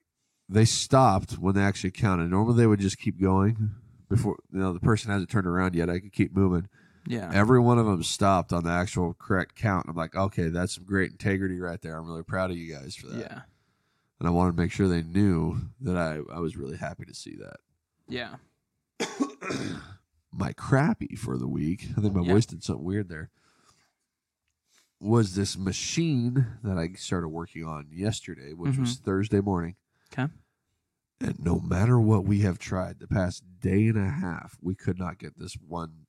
they 0.49 0.65
stopped 0.65 1.33
when 1.35 1.55
they 1.55 1.63
actually 1.63 1.91
counted. 1.91 2.31
Normally 2.31 2.57
they 2.57 2.67
would 2.67 2.81
just 2.81 2.99
keep 2.99 3.21
going 3.21 3.71
before 4.09 4.37
you 4.53 4.61
know 4.61 4.73
the 4.73 4.81
person 4.81 5.11
hasn't 5.11 5.31
turned 5.31 5.47
around 5.47 5.75
yet. 5.75 5.91
I 5.91 5.99
could 5.99 6.13
keep 6.13 6.35
moving. 6.35 6.69
Yeah. 7.07 7.31
Every 7.33 7.61
one 7.61 7.79
of 7.79 7.87
them 7.87 8.03
stopped 8.03 8.53
on 8.53 8.65
the 8.65 8.71
actual 8.71 9.15
correct 9.19 9.57
count. 9.57 9.87
I'm 9.89 9.97
like, 9.97 10.15
okay, 10.15 10.49
that's 10.49 10.75
some 10.75 10.85
great 10.85 11.11
integrity 11.13 11.59
right 11.59 11.81
there. 11.81 11.97
I'm 11.97 12.07
really 12.07 12.23
proud 12.23 12.51
of 12.51 12.57
you 12.57 12.73
guys 12.73 12.95
for 12.95 13.09
that. 13.09 13.21
Yeah. 13.21 13.41
And 14.19 14.29
I 14.29 14.31
wanted 14.31 14.53
to 14.57 14.63
make 14.63 14.71
sure 14.71 14.87
they 14.87 15.03
knew 15.03 15.57
that 15.81 15.97
I, 15.97 16.21
I 16.35 16.41
was 16.41 16.57
really 16.57 16.77
happy 16.77 17.05
to 17.07 17.15
see 17.15 17.37
that. 17.37 17.57
Yeah. 18.09 18.35
My 20.33 20.53
crappy 20.53 21.17
for 21.17 21.39
the 21.39 21.49
week, 21.49 21.87
I 21.97 22.01
think 22.01 22.15
my 22.15 22.23
Yeah. 22.23 22.35
voice 22.35 22.47
did 22.47 22.63
something 22.63 22.85
weird 22.85 23.09
there, 23.09 23.31
was 25.01 25.35
this 25.35 25.57
machine 25.59 26.47
that 26.63 26.77
I 26.79 26.91
started 26.93 27.29
working 27.29 27.65
on 27.65 27.89
yesterday, 27.91 28.53
which 28.53 28.77
was 28.77 28.97
Thursday 28.97 29.41
morning. 29.41 29.75
Mm-hmm. 30.13 30.21
Okay. 30.23 30.33
And 31.23 31.39
no 31.45 31.59
matter 31.59 31.99
what 32.01 32.25
we 32.25 32.41
have 32.41 32.59
tried 32.59 32.99
the 33.01 33.09
past 33.09 33.43
day 33.61 33.89
and 33.89 33.99
a 33.99 34.09
half, 34.11 34.57
we 34.63 34.75
could 34.75 34.99
not 34.99 35.19
get 35.19 35.39
this 35.39 35.55
one. 35.55 36.07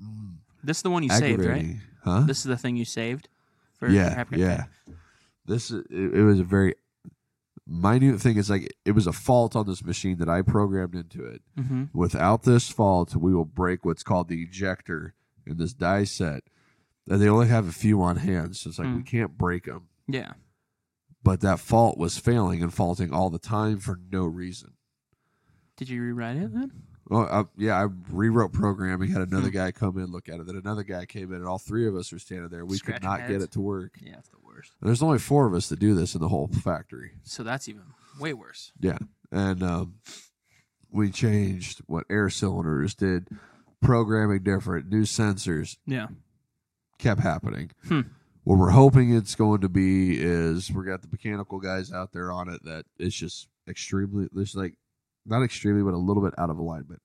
Mm, 0.00 0.34
This 0.62 0.78
is 0.78 0.82
the 0.82 0.90
one 0.90 1.02
you 1.02 1.10
saved, 1.10 1.44
right? 1.44 1.76
Huh? 2.04 2.20
This 2.26 2.38
is 2.38 2.44
the 2.44 2.56
thing 2.56 2.76
you 2.76 2.84
saved. 2.84 3.28
For 3.78 3.88
yeah, 3.88 4.14
happy 4.14 4.38
yeah. 4.38 4.64
This 5.46 5.70
it, 5.70 5.84
it 5.90 6.22
was 6.22 6.38
a 6.40 6.44
very 6.44 6.74
minute 7.66 8.20
thing. 8.20 8.38
It's 8.38 8.50
like 8.50 8.72
it 8.84 8.92
was 8.92 9.06
a 9.06 9.12
fault 9.12 9.56
on 9.56 9.66
this 9.66 9.84
machine 9.84 10.18
that 10.18 10.28
I 10.28 10.42
programmed 10.42 10.94
into 10.94 11.24
it. 11.24 11.42
Mm-hmm. 11.58 11.84
Without 11.92 12.42
this 12.44 12.68
fault, 12.70 13.16
we 13.16 13.34
will 13.34 13.44
break 13.44 13.84
what's 13.84 14.02
called 14.02 14.28
the 14.28 14.42
ejector 14.42 15.14
in 15.46 15.56
this 15.58 15.72
die 15.74 16.04
set. 16.04 16.44
And 17.08 17.20
they 17.20 17.28
only 17.28 17.48
have 17.48 17.66
a 17.66 17.72
few 17.72 18.00
on 18.02 18.16
hand, 18.16 18.54
so 18.56 18.68
it's 18.70 18.78
like 18.78 18.86
Mm. 18.88 18.96
we 18.98 19.02
can't 19.02 19.36
break 19.36 19.64
them. 19.64 19.88
Yeah. 20.06 20.34
But 21.24 21.40
that 21.40 21.58
fault 21.58 21.98
was 21.98 22.18
failing 22.18 22.62
and 22.62 22.72
faulting 22.72 23.12
all 23.12 23.30
the 23.30 23.38
time 23.40 23.78
for 23.80 23.98
no 24.12 24.24
reason. 24.24 24.74
Did 25.76 25.88
you 25.88 26.00
rewrite 26.02 26.36
it 26.36 26.52
then? 26.54 26.70
Well, 27.08 27.22
I, 27.30 27.44
yeah, 27.56 27.82
I 27.82 27.88
rewrote 28.10 28.52
programming. 28.52 29.10
Had 29.10 29.22
another 29.28 29.48
Hmm. 29.48 29.54
guy 29.54 29.72
come 29.72 29.98
in, 29.98 30.06
look 30.06 30.28
at 30.28 30.40
it. 30.40 30.46
Then 30.46 30.56
another 30.56 30.82
guy 30.84 31.04
came 31.04 31.30
in, 31.32 31.38
and 31.38 31.46
all 31.46 31.58
three 31.58 31.86
of 31.86 31.94
us 31.96 32.12
were 32.12 32.18
standing 32.18 32.48
there. 32.48 32.64
We 32.64 32.78
could 32.78 32.94
Scratching 32.96 33.08
not 33.08 33.28
get 33.28 33.42
it 33.42 33.50
to 33.52 33.60
work. 33.60 33.96
Yeah, 34.00 34.18
it's 34.18 34.28
the 34.28 34.36
worst. 34.44 34.72
And 34.80 34.88
there's 34.88 35.02
only 35.02 35.18
four 35.18 35.46
of 35.46 35.54
us 35.54 35.68
that 35.68 35.78
do 35.80 35.94
this 35.94 36.14
in 36.14 36.20
the 36.20 36.28
whole 36.28 36.48
factory. 36.48 37.12
So 37.24 37.42
that's 37.42 37.68
even 37.68 37.82
way 38.20 38.32
worse. 38.32 38.72
Yeah, 38.80 38.98
and 39.30 39.62
um, 39.62 39.94
we 40.90 41.10
changed 41.10 41.80
what 41.86 42.04
air 42.08 42.30
cylinders 42.30 42.94
did, 42.94 43.28
programming 43.80 44.42
different, 44.44 44.88
new 44.88 45.02
sensors 45.02 45.76
Yeah. 45.86 46.06
kept 46.98 47.20
happening. 47.20 47.72
Hmm. 47.88 48.02
What 48.44 48.58
we're 48.58 48.70
hoping 48.70 49.14
it's 49.14 49.34
going 49.36 49.60
to 49.60 49.68
be 49.68 50.20
is 50.20 50.70
we 50.70 50.84
got 50.84 51.02
the 51.02 51.08
mechanical 51.10 51.60
guys 51.60 51.92
out 51.92 52.12
there 52.12 52.30
on 52.32 52.48
it 52.48 52.64
that 52.64 52.86
it's 52.98 53.14
just 53.14 53.48
extremely, 53.68 54.28
there's 54.32 54.54
like 54.56 54.74
not 55.26 55.42
extremely, 55.42 55.82
but 55.82 55.94
a 55.94 55.98
little 55.98 56.22
bit 56.22 56.34
out 56.38 56.50
of 56.50 56.58
alignment 56.58 57.00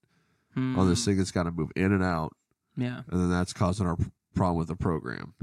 on 0.56 0.90
this 0.90 1.02
Mm, 1.02 1.06
thing 1.06 1.18
that's 1.18 1.32
got 1.32 1.44
to 1.44 1.52
move 1.52 1.70
in 1.76 1.92
and 1.92 2.04
out, 2.04 2.36
Yeah. 2.76 3.02
and 3.10 3.22
then 3.22 3.30
that's 3.30 3.54
causing 3.54 3.86
our 3.86 3.98
problem 4.34 4.58
with 4.58 4.68
the 4.68 4.76
program 4.76 5.34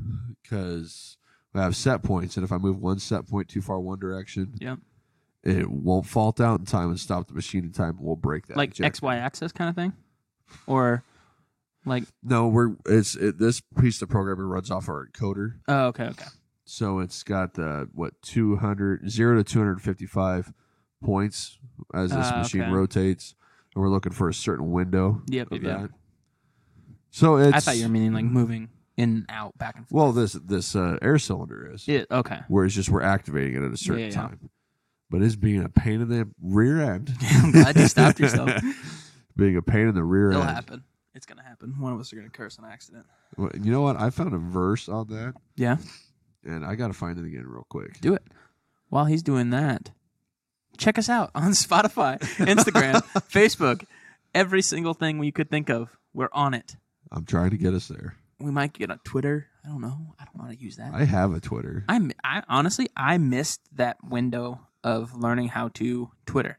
because 0.43 1.17
we 1.53 1.61
have 1.61 1.77
set 1.77 2.03
points, 2.03 2.37
and 2.37 2.45
if 2.45 2.51
I 2.53 2.59
move 2.59 2.79
one 2.81 2.99
set 2.99 3.29
point 3.29 3.49
too 3.49 3.61
far 3.63 3.79
one 3.81 3.99
direction, 4.01 4.55
yeah, 4.61 4.77
it 5.43 5.71
won't 5.71 6.07
fault 6.07 6.41
out 6.41 6.59
in 6.61 6.67
time 6.67 6.89
and 6.89 6.99
stop 6.99 7.29
the 7.29 7.35
machine 7.35 7.65
in 7.65 7.73
time. 7.73 7.97
We'll 8.01 8.17
break 8.17 8.47
that. 8.49 8.57
Like 8.57 8.71
ejector. 8.71 8.85
X 8.87 9.03
Y 9.03 9.17
axis 9.17 9.53
kind 9.53 9.71
of 9.71 9.77
thing, 9.77 9.93
or 10.67 11.05
like 11.85 12.05
No, 12.23 12.49
we're 12.49 12.75
it's 12.87 13.15
it, 13.15 13.39
this 13.39 13.61
piece 13.79 14.01
of 14.03 14.09
programming 14.09 14.47
runs 14.47 14.71
off 14.71 14.89
our 14.89 15.07
encoder. 15.07 15.59
oh 15.69 15.87
okay 15.87 16.07
okay 16.07 16.25
So 16.65 16.99
it's 16.99 17.23
got 17.23 17.57
uh, 17.59 17.85
what 17.93 18.21
200 18.23 19.09
0 19.11 19.37
to 19.37 19.45
255 19.45 20.53
points 21.05 21.59
as 21.93 22.11
this 22.11 22.27
Ah, 22.33 22.39
machine 22.39 22.63
okay. 22.63 22.71
rotates, 22.73 23.35
and 23.75 23.83
we're 23.83 23.91
looking 23.91 24.13
for 24.13 24.29
a 24.29 24.35
certain 24.35 24.71
window 24.73 25.23
Yep, 25.29 25.53
of 25.53 25.63
yep, 25.63 25.81
yep. 25.83 25.91
So 27.11 27.37
it's 27.37 27.57
I 27.57 27.61
thought 27.61 27.77
you 27.77 27.85
were 27.85 27.89
meaning 27.91 28.13
like 28.13 28.25
moving 28.25 28.69
in 28.97 29.11
and 29.11 29.27
out 29.29 29.57
back 29.59 29.77
and 29.77 29.89
forth. 29.89 29.97
well 30.03 30.13
this 30.13 30.33
this 30.35 30.75
uh, 30.77 30.99
air 31.03 31.19
cylinder 31.19 31.71
is 31.73 31.87
Yeah. 31.87 32.05
Okay. 32.11 32.41
where 32.49 32.65
it's 32.65 32.75
just 32.75 32.89
we're 32.91 33.03
activating 33.03 33.55
it 33.63 33.65
at 33.67 33.73
a 33.73 33.77
certain 33.77 34.05
Yeah, 34.05 34.11
time, 34.11 34.51
but 35.11 35.23
it's 35.23 35.37
being 35.37 35.63
a 35.63 35.69
pain 35.69 36.01
in 36.01 36.09
the 36.09 36.29
rear 36.43 36.81
end. 36.81 37.13
I'm 37.23 37.53
glad 37.53 37.77
you 37.77 37.87
stopped 37.89 38.19
yourself. 38.21 38.51
being 39.37 39.57
a 39.57 39.63
pain 39.63 39.89
in 39.89 39.95
the 39.95 40.05
rear 40.05 40.27
end. 40.31 40.35
It'll 40.37 40.43
end. 40.49 40.55
happen. 40.57 40.85
It's 41.15 41.27
gonna 41.27 41.43
happen. 41.45 41.75
One 41.81 41.93
of 41.93 42.01
us 42.01 42.13
are 42.13 42.17
gonna 42.17 42.29
curse 42.31 42.59
on 42.59 42.65
accident. 42.65 43.07
Well, 43.37 43.51
You 43.61 43.71
know 43.73 43.83
what? 43.83 43.97
I 44.01 44.11
found 44.11 44.33
a 44.35 44.39
verse 44.39 44.89
on 44.89 45.09
that, 45.09 45.35
Yeah. 45.57 45.77
and 46.45 46.65
I 46.65 46.75
got 46.77 46.89
to 46.89 46.93
find 46.95 47.19
it 47.19 47.25
again 47.25 47.45
real 47.47 47.67
quick. 47.69 48.01
Do 48.01 48.15
it. 48.15 48.23
While 48.91 49.07
he's 49.07 49.23
doing 49.25 49.51
that, 49.51 49.91
check 50.77 50.99
us 50.99 51.09
out 51.09 51.31
on 51.35 51.51
Spotify, 51.53 52.19
Instagram, 52.39 52.95
Facebook, 53.31 53.85
every 54.35 54.63
single 54.63 54.95
thing 54.95 55.19
we 55.19 55.33
could 55.33 55.51
think 55.51 55.71
of. 55.71 55.97
We're 56.13 56.29
on 56.33 56.55
it. 56.55 56.77
I'm 57.11 57.25
trying 57.25 57.51
to 57.51 57.57
get 57.57 57.75
us 57.75 57.89
there. 57.89 58.17
We 58.41 58.51
might 58.51 58.73
get 58.73 58.91
on 58.91 58.99
Twitter. 59.05 59.47
I 59.65 59.69
don't 59.69 59.81
know. 59.81 60.15
I 60.19 60.25
don't 60.25 60.37
want 60.39 60.53
to 60.53 60.63
use 60.63 60.77
that. 60.77 60.93
I 60.93 61.05
have 61.05 61.33
a 61.33 61.41
Twitter. 61.41 61.85
I, 61.89 62.11
I 62.23 62.43
honestly 62.49 62.89
I 62.97 63.19
missed 63.19 63.61
that 63.77 63.97
window 64.05 64.61
of 64.83 65.15
learning 65.15 65.49
how 65.49 65.69
to 65.75 66.11
Twitter. 66.27 66.59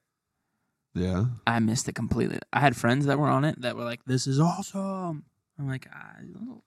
Yeah. 0.93 1.25
I 1.45 1.59
missed 1.59 1.89
it 1.89 1.95
completely. 1.95 2.39
I 2.53 2.61
had 2.61 2.75
friends 2.75 3.05
that 3.05 3.19
were 3.19 3.27
on 3.27 3.43
it 3.43 3.61
that 3.61 3.75
were 3.75 3.83
like, 3.83 4.05
"This 4.05 4.27
is 4.27 4.39
awesome." 4.39 5.25
I'm 5.59 5.67
like, 5.67 5.87
I 5.93 6.21
don't, 6.33 6.61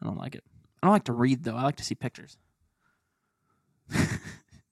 I 0.00 0.06
don't 0.06 0.18
like 0.18 0.34
it. 0.34 0.44
I 0.82 0.86
don't 0.86 0.92
like 0.94 1.04
to 1.04 1.12
read 1.12 1.44
though. 1.44 1.56
I 1.56 1.62
like 1.62 1.76
to 1.76 1.84
see 1.84 1.94
pictures. 1.94 2.36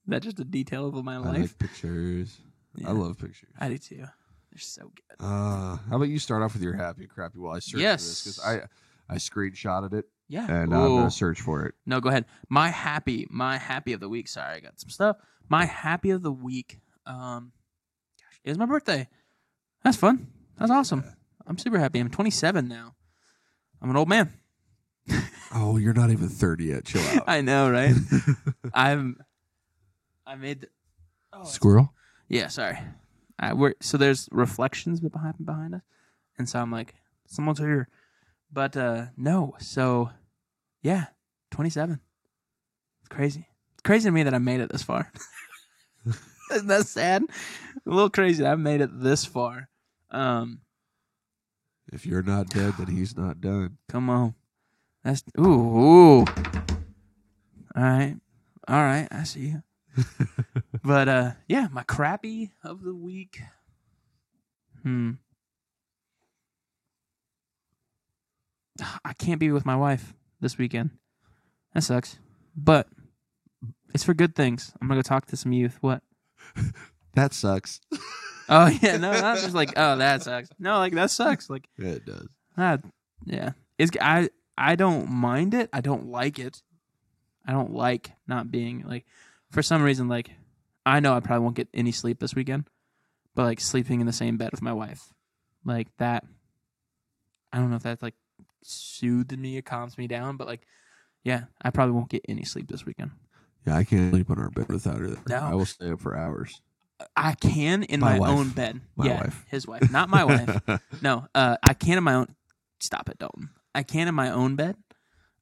That's 0.07 0.25
just 0.25 0.39
a 0.39 0.43
detail 0.43 0.87
of 0.87 1.03
my 1.03 1.17
life? 1.17 1.35
I 1.35 1.41
like 1.41 1.59
pictures. 1.59 2.37
Yeah. 2.75 2.89
I 2.89 2.91
love 2.91 3.17
pictures. 3.17 3.49
I 3.59 3.69
do 3.69 3.77
too. 3.77 3.97
They're 3.97 4.59
so 4.59 4.83
good. 4.95 5.15
Uh, 5.19 5.77
how 5.89 5.95
about 5.95 6.09
you 6.09 6.19
start 6.19 6.43
off 6.43 6.53
with 6.53 6.61
your 6.61 6.75
happy 6.75 7.07
crappy 7.07 7.39
while 7.39 7.55
I 7.55 7.59
search 7.59 7.81
Yes. 7.81 8.01
for 8.03 8.07
this 8.09 8.23
because 8.37 8.39
I 9.09 9.13
I 9.13 9.15
screenshotted 9.17 9.93
it 9.93 10.05
Yeah. 10.27 10.45
and 10.49 10.73
I'm 10.73 10.87
gonna 10.87 11.11
search 11.11 11.41
for 11.41 11.65
it. 11.65 11.75
No, 11.85 11.99
go 12.01 12.09
ahead. 12.09 12.25
My 12.49 12.69
happy, 12.69 13.27
my 13.29 13.57
happy 13.57 13.93
of 13.93 13.99
the 13.99 14.09
week. 14.09 14.27
Sorry, 14.27 14.55
I 14.55 14.59
got 14.59 14.79
some 14.79 14.89
stuff. 14.89 15.17
My 15.49 15.65
happy 15.65 16.09
of 16.11 16.21
the 16.23 16.31
week. 16.31 16.79
Um, 17.05 17.51
gosh, 18.19 18.39
it 18.43 18.49
was 18.49 18.57
my 18.57 18.65
birthday. 18.65 19.07
That's 19.83 19.97
fun. 19.97 20.27
That's 20.57 20.71
awesome. 20.71 21.03
I'm 21.45 21.57
super 21.57 21.77
happy. 21.77 21.99
I'm 21.99 22.09
27 22.09 22.67
now. 22.67 22.95
I'm 23.81 23.89
an 23.91 23.97
old 23.97 24.09
man. 24.09 24.33
Oh, 25.53 25.77
you're 25.77 25.93
not 25.93 26.09
even 26.09 26.27
30 26.27 26.65
yet. 26.65 26.85
Chill 26.85 27.01
out. 27.15 27.23
I 27.27 27.41
know, 27.41 27.69
right? 27.69 27.93
I'm. 28.73 29.17
I 30.27 30.35
made. 30.35 30.61
The, 30.61 30.67
oh, 31.33 31.43
Squirrel. 31.45 31.93
yeah, 32.29 32.47
sorry. 32.47 32.77
I 33.37 33.53
we're 33.53 33.73
so 33.81 33.97
there's 33.97 34.29
reflections 34.31 34.99
behind 35.01 35.35
behind 35.45 35.75
us, 35.75 35.81
and 36.37 36.47
so 36.47 36.59
I'm 36.59 36.71
like, 36.71 36.95
someone's 37.27 37.59
here, 37.59 37.87
but 38.51 38.75
uh 38.77 39.07
no. 39.17 39.55
So, 39.59 40.09
yeah, 40.81 41.05
27. 41.51 41.99
It's 43.01 43.09
crazy. 43.09 43.47
It's 43.73 43.81
crazy 43.83 44.07
to 44.07 44.11
me 44.11 44.23
that 44.23 44.33
I 44.33 44.37
made 44.39 44.61
it 44.61 44.71
this 44.71 44.83
far. 44.83 45.11
Isn't 46.51 46.67
that 46.67 46.85
sad? 46.87 47.23
A 47.23 47.89
little 47.89 48.09
crazy. 48.09 48.43
that 48.43 48.51
I 48.51 48.55
made 48.55 48.79
it 48.81 48.89
this 49.01 49.25
far. 49.25 49.67
Um, 50.11 50.61
If 51.91 52.05
you're 52.05 52.23
not 52.23 52.49
dead, 52.49 52.75
then 52.77 52.87
he's 52.87 53.17
not 53.17 53.41
done. 53.41 53.77
come 53.89 54.09
on. 54.09 54.35
That's 55.03 55.23
ooh 55.39 55.43
ooh. 55.43 56.19
All 57.75 57.83
right, 57.83 58.15
all 58.67 58.81
right. 58.83 59.07
I 59.11 59.23
see 59.23 59.41
you. 59.47 59.63
But 60.83 61.07
uh, 61.07 61.31
yeah, 61.47 61.67
my 61.71 61.83
crappy 61.83 62.51
of 62.63 62.83
the 62.83 62.93
week. 62.93 63.41
Hmm. 64.83 65.11
I 69.03 69.13
can't 69.13 69.39
be 69.39 69.51
with 69.51 69.65
my 69.65 69.75
wife 69.75 70.13
this 70.41 70.57
weekend. 70.57 70.91
That 71.73 71.83
sucks. 71.83 72.19
But 72.55 72.87
it's 73.93 74.03
for 74.03 74.13
good 74.13 74.35
things. 74.35 74.73
I'm 74.81 74.87
gonna 74.87 74.97
go 74.97 75.01
talk 75.03 75.25
to 75.27 75.37
some 75.37 75.51
youth. 75.53 75.77
What? 75.81 76.01
That 77.15 77.33
sucks. 77.33 77.79
Oh 78.47 78.67
yeah, 78.67 78.97
no, 78.97 79.11
not 79.11 79.39
just 79.39 79.55
like 79.55 79.73
oh 79.75 79.97
that 79.97 80.21
sucks. 80.21 80.49
No, 80.59 80.77
like 80.77 80.93
that 80.93 81.09
sucks. 81.09 81.49
Like 81.49 81.67
Yeah, 81.79 81.93
it 81.93 82.05
does. 82.05 82.27
Ah, 82.55 82.77
yeah. 83.25 83.53
It's 83.79 83.89
I 83.99 84.29
I 84.55 84.75
don't 84.75 85.09
mind 85.09 85.55
it. 85.55 85.67
I 85.73 85.81
don't 85.81 86.11
like 86.11 86.37
it. 86.37 86.61
I 87.47 87.53
don't 87.53 87.73
like 87.73 88.11
not 88.27 88.51
being 88.51 88.83
like 88.87 89.05
for 89.55 89.63
some 89.63 89.81
reason 89.81 90.07
like 90.09 90.29
I 90.85 90.99
know 90.99 91.13
I 91.13 91.21
probably 91.21 91.43
won't 91.43 91.55
get 91.55 91.69
any 91.73 91.91
sleep 91.91 92.19
this 92.19 92.35
weekend, 92.35 92.65
but 93.33 93.43
like 93.43 93.59
sleeping 93.59 94.01
in 94.01 94.05
the 94.05 94.13
same 94.13 94.37
bed 94.37 94.51
with 94.51 94.61
my 94.61 94.73
wife, 94.73 95.13
like 95.63 95.87
that. 95.97 96.25
I 97.51 97.57
don't 97.57 97.69
know 97.69 97.77
if 97.77 97.83
that's 97.83 98.03
like 98.03 98.13
soothed 98.61 99.39
me, 99.39 99.57
it 99.57 99.65
calms 99.65 99.97
me 99.97 100.07
down, 100.07 100.35
but 100.37 100.45
like, 100.45 100.67
yeah, 101.23 101.45
I 101.61 101.69
probably 101.71 101.93
won't 101.93 102.09
get 102.09 102.25
any 102.27 102.43
sleep 102.43 102.67
this 102.67 102.85
weekend. 102.85 103.11
Yeah, 103.65 103.77
I 103.77 103.83
can't 103.85 104.11
sleep 104.11 104.29
on 104.29 104.37
our 104.37 104.49
bed 104.51 104.67
without 104.67 104.99
her. 104.99 105.07
there. 105.07 105.23
No. 105.29 105.39
I 105.39 105.55
will 105.55 105.65
stay 105.65 105.89
up 105.89 106.01
for 106.01 106.15
hours. 106.15 106.61
I 107.15 107.33
can 107.33 107.83
in 107.83 108.01
My 108.01 108.19
my, 108.19 108.29
own 108.29 108.49
bed. 108.49 108.81
My 108.95 109.05
yeah, 109.07 109.21
wife. 109.21 109.45
his 109.47 109.65
wife, 109.65 109.89
not 109.91 110.09
my 110.09 110.23
wife. 110.23 110.61
No, 111.01 111.27
uh, 111.33 111.57
I 111.63 111.73
can 111.73 111.97
in 111.97 112.03
my 112.03 112.13
own. 112.13 112.35
Stop 112.79 113.09
it, 113.09 113.17
Dalton. 113.17 113.49
I 113.73 113.83
can 113.83 114.07
in 114.07 114.15
my 114.15 114.29
own 114.29 114.55
bed. 114.55 114.75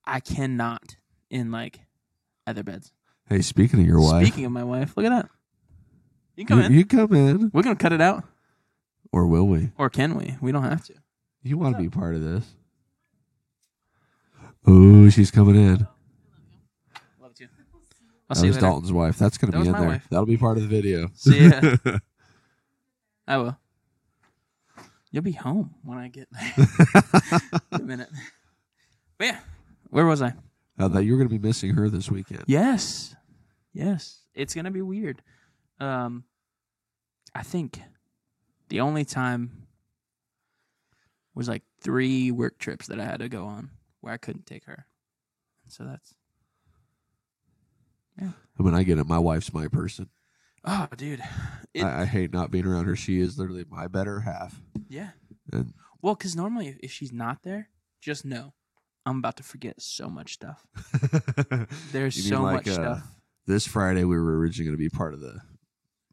I 0.05 0.19
cannot 0.19 0.95
in 1.29 1.51
like 1.51 1.79
other 2.47 2.63
beds. 2.63 2.91
Hey, 3.33 3.41
speaking 3.41 3.79
of 3.79 3.85
your 3.87 3.99
wife, 3.99 4.25
Speaking 4.27 4.45
of 4.45 4.51
my 4.51 4.63
wife, 4.63 4.95
look 4.95 5.05
at 5.05 5.09
that. 5.09 5.29
You 6.35 6.45
can 6.45 6.57
come 6.57 6.59
you, 6.59 6.65
in. 6.65 6.73
you 6.73 6.85
come 6.85 7.13
in, 7.13 7.49
We're 7.53 7.63
gonna 7.63 7.75
cut 7.75 7.93
it 7.93 8.01
out, 8.01 8.23
or 9.11 9.27
will 9.27 9.47
we? 9.47 9.71
or 9.77 9.89
can 9.89 10.15
we? 10.15 10.35
We 10.41 10.51
don't 10.51 10.63
have 10.63 10.83
to. 10.85 10.93
You 11.43 11.57
want 11.57 11.75
to 11.75 11.81
be 11.81 11.89
part 11.89 12.15
of 12.15 12.23
this? 12.23 12.45
Oh, 14.65 15.09
she's 15.09 15.29
coming 15.29 15.55
in. 15.55 15.87
Love 17.21 17.33
you. 17.37 17.47
I'll 18.29 18.35
That 18.35 18.35
see 18.37 18.43
you 18.45 18.49
was 18.49 18.55
later. 18.55 18.59
Dalton's 18.67 18.93
wife. 18.93 19.17
That's 19.19 19.37
going 19.37 19.51
That 19.51 19.57
to 19.57 19.63
be 19.63 19.67
was 19.67 19.67
in 19.67 19.73
my 19.73 19.79
there. 19.81 19.89
wife. 19.89 20.07
That'll 20.09 20.25
be 20.25 20.37
part 20.37 20.57
of 20.57 20.63
the 20.63 20.69
video. 20.69 21.09
See 21.15 21.47
ya. 21.49 21.75
I 23.27 23.37
will. 23.37 23.57
You'll 25.11 25.23
be 25.23 25.33
home 25.33 25.75
when 25.83 25.97
I 25.97 26.07
get 26.07 26.27
there. 26.31 26.53
in 27.73 27.81
a 27.81 27.83
minute. 27.83 28.09
But 29.17 29.25
yeah, 29.27 29.39
where 29.89 30.05
was 30.05 30.21
I? 30.21 30.33
I 30.79 30.87
thought 30.87 30.99
you 31.03 31.11
were 31.11 31.17
going 31.17 31.29
to 31.29 31.37
be 31.39 31.45
missing 31.45 31.71
her 31.75 31.89
this 31.89 32.09
weekend. 32.09 32.45
Yes. 32.47 33.15
Yes. 33.73 34.19
It's 34.33 34.53
gonna 34.53 34.71
be 34.71 34.81
weird. 34.81 35.21
Um 35.79 36.23
I 37.35 37.43
think 37.43 37.79
the 38.69 38.81
only 38.81 39.05
time 39.05 39.67
was 41.35 41.47
like 41.49 41.63
three 41.81 42.31
work 42.31 42.59
trips 42.59 42.87
that 42.87 42.99
I 42.99 43.05
had 43.05 43.19
to 43.19 43.29
go 43.29 43.45
on 43.45 43.71
where 44.01 44.13
I 44.13 44.17
couldn't 44.17 44.45
take 44.45 44.65
her. 44.65 44.85
So 45.67 45.83
that's 45.83 46.13
Yeah. 48.19 48.31
I 48.59 48.63
mean, 48.63 48.73
I 48.75 48.83
get 48.83 48.99
it. 48.99 49.07
My 49.07 49.19
wife's 49.19 49.53
my 49.53 49.67
person. 49.67 50.09
oh 50.65 50.87
dude. 50.95 51.21
It, 51.73 51.83
I, 51.83 52.01
I 52.01 52.05
hate 52.05 52.31
not 52.31 52.51
being 52.51 52.65
around 52.67 52.85
her. 52.85 52.95
She 52.95 53.19
is 53.19 53.37
literally 53.39 53.65
my 53.69 53.87
better 53.87 54.19
half. 54.21 54.61
yeah. 54.87 55.09
And 55.51 55.73
Well, 56.01 56.13
because 56.15 56.35
normally 56.35 56.77
if- 56.81 56.91
she's 56.91 57.11
not 57.11 57.41
there, 57.43 57.69
just 57.99 58.23
know 58.25 58.53
I'm 59.05 59.17
about 59.17 59.37
to 59.37 59.43
forget 59.43 59.81
so 59.81 60.07
much 60.09 60.33
stuff. 60.33 60.65
There's 61.91 62.27
so 62.29 62.41
like, 62.43 62.53
much 62.65 62.67
uh, 62.69 62.73
stuff. 62.73 63.07
This 63.45 63.67
Friday, 63.67 64.03
we 64.03 64.17
were 64.17 64.37
originally 64.37 64.65
going 64.65 64.77
to 64.77 64.83
be 64.83 64.89
part 64.89 65.13
of 65.13 65.19
the 65.19 65.39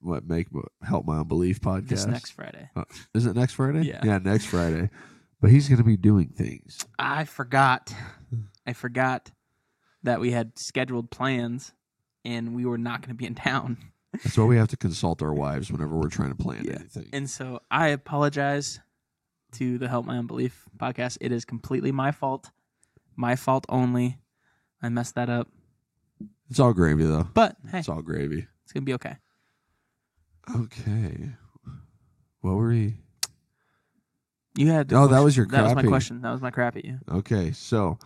what 0.03 0.27
make 0.27 0.47
help 0.83 1.05
my 1.05 1.19
unbelief 1.19 1.61
podcast. 1.61 1.89
This 1.89 2.07
next 2.07 2.31
Friday. 2.31 2.71
Uh, 2.75 2.85
is 3.15 3.27
it 3.27 3.37
next 3.37 3.53
Friday? 3.55 3.83
Yeah. 3.83 4.01
yeah, 4.03 4.19
next 4.19 4.47
Friday. 4.47 4.89
But 5.41 5.51
he's 5.51 5.69
going 5.69 5.79
to 5.79 5.85
be 5.85 5.97
doing 5.97 6.29
things. 6.29 6.87
I 6.99 7.25
forgot. 7.25 7.95
I 8.67 8.73
forgot 8.73 9.31
that 10.03 10.21
we 10.21 10.31
had 10.31 10.59
scheduled 10.59 11.11
plans 11.11 11.73
and 12.25 12.55
we 12.55 12.65
were 12.65 12.79
not 12.79 13.01
going 13.03 13.11
to 13.11 13.15
be 13.15 13.27
in 13.27 13.35
town. 13.35 13.77
That's 14.13 14.37
why 14.37 14.45
we 14.45 14.57
have 14.57 14.69
to 14.69 14.77
consult 14.77 15.23
our 15.23 15.33
wives 15.33 15.71
whenever 15.71 15.97
we're 15.97 16.09
trying 16.09 16.31
to 16.31 16.35
plan 16.35 16.65
Yeah. 16.65 16.77
anything. 16.81 17.09
And 17.13 17.29
so 17.29 17.61
I 17.71 17.89
apologize 17.89 18.81
to 19.53 19.79
the 19.79 19.89
Help 19.89 20.07
My 20.07 20.19
Unbelief 20.19 20.65
podcast. 20.79 21.19
It 21.21 21.33
is 21.33 21.45
completely 21.45 21.93
my 21.93 22.11
fault. 22.11 22.51
My 23.17 23.37
fault 23.37 23.67
only. 23.69 24.19
I 24.83 24.89
messed 24.89 25.15
that 25.15 25.29
up. 25.31 25.49
It's 26.51 26.59
all 26.61 26.73
gravy, 26.73 27.05
though. 27.05 27.29
But 27.35 27.57
hey, 27.71 27.79
It's 27.81 27.89
all 27.89 28.03
gravy. 28.03 28.47
it's 28.65 28.73
going 28.73 28.83
to 28.83 28.87
be 28.87 28.95
okay. 28.95 29.17
Okay. 30.55 31.31
What 32.41 32.55
were 32.57 32.69
we? 32.69 32.95
You 34.57 34.69
had 34.69 34.89
the 34.89 34.97
Oh, 34.97 35.03
that 35.03 35.09
question. 35.09 35.25
was 35.25 35.37
your 35.37 35.47
That 35.47 35.63
was 35.65 35.75
my 35.75 35.83
question. 35.83 36.23
That 36.23 36.33
was 36.33 36.41
my 36.41 36.51
crappy. 36.51 36.83
Yeah. 36.85 37.17
Okay, 37.17 37.53
so 37.53 37.99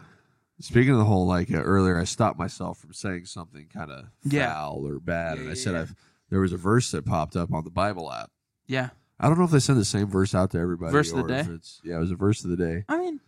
speaking 0.60 0.92
of 0.92 0.98
the 0.98 1.04
whole 1.04 1.26
like 1.26 1.50
uh, 1.52 1.56
earlier, 1.62 1.98
I 1.98 2.04
stopped 2.04 2.38
myself 2.38 2.78
from 2.78 2.92
saying 2.92 3.26
something 3.26 3.66
kind 3.72 3.90
of 3.90 4.06
Yeah. 4.24 4.52
foul 4.52 4.86
or 4.86 4.98
bad, 5.00 5.36
Yeah, 5.36 5.40
and 5.40 5.48
I 5.48 5.52
yeah, 5.52 5.54
said 5.62 5.74
yeah. 5.74 5.80
I've 5.82 5.94
there 6.30 6.40
was 6.40 6.52
a 6.52 6.56
verse 6.58 6.90
that 6.90 7.06
popped 7.06 7.36
up 7.36 7.52
on 7.52 7.64
the 7.64 7.70
Bible 7.70 8.12
app. 8.12 8.30
Yeah. 8.66 8.90
I 9.20 9.28
don't 9.28 9.38
know 9.38 9.44
if 9.44 9.50
they 9.52 9.60
send 9.60 9.78
the 9.78 9.84
same 9.84 10.08
verse 10.08 10.34
out 10.34 10.50
to 10.50 10.58
everybody. 10.58 10.90
Verse 10.92 11.10
of 11.12 11.18
the 11.18 11.22
or 11.24 11.28
day? 11.28 11.40
if 11.40 11.48
It's, 11.48 11.80
yeah, 11.84 11.96
it 11.96 12.00
was 12.00 12.10
a 12.10 12.16
verse 12.16 12.42
of 12.44 12.50
the 12.50 12.56
day. 12.56 12.84
I 12.88 12.98
mean, 12.98 13.20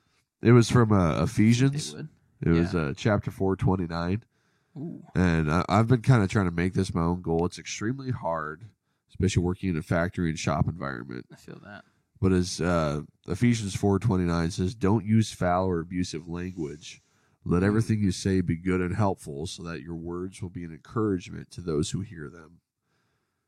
It 0.43 0.53
was 0.53 0.69
from 0.69 0.93
uh, 0.93 1.23
Ephesians. 1.23 1.95
would. 1.95 2.09
It 2.43 2.51
was 2.51 2.75
uh, 2.75 2.93
chapter 2.97 3.31
four 3.31 3.57
twenty 3.57 3.87
nine, 3.87 4.23
Ooh. 4.77 5.03
and 5.15 5.51
I, 5.51 5.65
I've 5.69 5.89
been 5.89 6.03
kind 6.03 6.23
of 6.23 6.31
trying 6.31 6.45
to 6.47 6.51
make 6.51 6.75
this 6.75 6.95
my 6.95 7.03
own 7.03 7.23
goal. 7.23 7.47
It's 7.47 7.59
extremely 7.59 8.11
hard, 8.11 8.65
especially 9.11 9.43
working 9.43 9.71
in 9.71 9.77
a 9.77 9.83
factory 9.83 10.29
and 10.29 10.39
shop 10.39 10.67
environment. 10.69 11.27
I 11.33 11.37
feel 11.37 11.61
that. 11.65 11.85
But 12.21 12.33
as 12.33 12.61
uh, 12.61 13.03
Ephesians 13.29 13.75
four 13.77 13.99
twenty 13.99 14.25
nine 14.25 14.51
says, 14.51 14.75
don't 14.75 15.05
use 15.05 15.33
foul 15.33 15.67
or 15.67 15.81
abusive 15.81 16.29
language. 16.29 17.03
Let 17.45 17.63
everything 17.63 18.01
you 18.01 18.11
say 18.11 18.41
be 18.41 18.57
good 18.57 18.81
and 18.81 18.97
helpful, 18.97 19.47
so 19.47 19.63
that 19.63 19.81
your 19.81 19.95
words 19.95 20.43
will 20.43 20.49
be 20.51 20.65
an 20.65 20.73
encouragement 20.73 21.51
to 21.53 21.61
those 21.61 21.91
who 21.91 22.01
hear 22.01 22.29
them. 22.29 22.59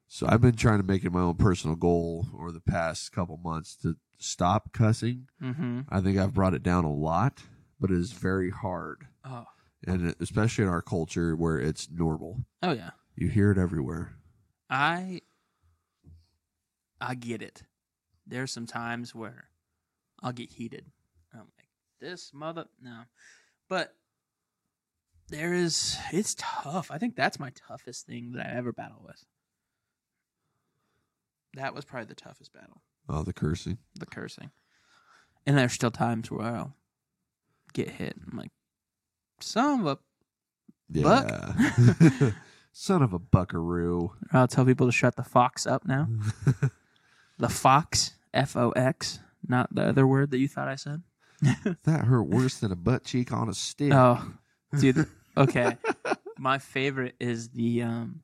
So 0.06 0.26
I've 0.28 0.40
been 0.40 0.54
trying 0.56 0.78
to 0.80 0.86
make 0.86 1.04
it 1.04 1.12
my 1.12 1.20
own 1.20 1.34
personal 1.34 1.76
goal 1.76 2.26
over 2.38 2.52
the 2.52 2.60
past 2.60 3.10
couple 3.12 3.36
months 3.38 3.74
to 3.82 3.96
stop 4.18 4.72
cussing. 4.72 5.26
Mm-hmm. 5.42 5.80
I 5.90 6.00
think 6.00 6.16
I've 6.16 6.32
brought 6.32 6.54
it 6.54 6.62
down 6.62 6.84
a 6.84 6.92
lot, 6.92 7.42
but 7.80 7.90
it 7.90 7.98
is 7.98 8.12
very 8.12 8.50
hard, 8.50 9.06
Oh. 9.24 9.46
And 9.86 10.14
especially 10.20 10.64
in 10.64 10.70
our 10.70 10.82
culture 10.82 11.36
where 11.36 11.58
it's 11.58 11.88
normal. 11.90 12.44
Oh 12.62 12.72
yeah. 12.72 12.90
You 13.16 13.28
hear 13.28 13.50
it 13.50 13.58
everywhere. 13.58 14.14
I 14.70 15.22
I 17.00 17.14
get 17.14 17.42
it. 17.42 17.62
There's 18.26 18.52
some 18.52 18.66
times 18.66 19.14
where 19.14 19.48
I'll 20.22 20.32
get 20.32 20.52
heated. 20.52 20.86
I'm 21.32 21.40
like, 21.40 21.68
this 22.00 22.32
mother 22.34 22.66
no. 22.82 23.02
But 23.68 23.94
there 25.28 25.54
is 25.54 25.98
it's 26.12 26.34
tough. 26.38 26.90
I 26.90 26.98
think 26.98 27.16
that's 27.16 27.38
my 27.38 27.50
toughest 27.68 28.06
thing 28.06 28.32
that 28.32 28.46
I 28.46 28.56
ever 28.56 28.72
battle 28.72 29.02
with. 29.04 29.24
That 31.54 31.74
was 31.74 31.84
probably 31.84 32.06
the 32.06 32.14
toughest 32.14 32.52
battle. 32.52 32.82
Oh, 33.08 33.22
the 33.22 33.32
cursing. 33.32 33.78
The 33.98 34.06
cursing. 34.06 34.50
And 35.46 35.56
there's 35.56 35.72
still 35.72 35.90
times 35.90 36.30
where 36.30 36.46
I'll 36.46 36.74
get 37.72 37.88
hit. 37.88 38.16
I'm 38.30 38.36
like, 38.36 38.50
son 39.40 39.80
of 39.80 39.86
a 39.86 39.98
Buck? 40.90 41.28
Son 42.72 43.02
of 43.02 43.12
a 43.12 43.18
buckaroo. 43.18 44.12
I'll 44.32 44.48
tell 44.48 44.64
people 44.64 44.86
to 44.86 44.92
shut 44.92 45.16
the 45.16 45.22
fox 45.22 45.66
up 45.66 45.86
now. 45.86 46.08
the 47.38 47.48
fox, 47.48 48.12
F 48.32 48.56
O 48.56 48.70
X, 48.70 49.18
not 49.46 49.74
the 49.74 49.82
other 49.82 50.06
word 50.06 50.30
that 50.30 50.38
you 50.38 50.48
thought 50.48 50.68
I 50.68 50.76
said. 50.76 51.02
That 51.84 52.04
hurt 52.04 52.24
worse 52.24 52.58
than 52.58 52.72
a 52.72 52.76
butt 52.76 53.04
cheek 53.04 53.32
on 53.32 53.48
a 53.48 53.54
stick. 53.54 53.92
Oh, 53.92 54.32
dude. 54.78 55.06
Okay. 55.36 55.76
My 56.36 56.58
favorite 56.58 57.14
is 57.20 57.50
the 57.50 57.82
um 57.82 58.22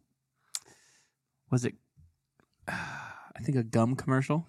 was 1.50 1.64
it 1.64 1.74
I 2.68 3.40
think 3.42 3.58
a 3.58 3.62
gum 3.62 3.96
commercial. 3.96 4.46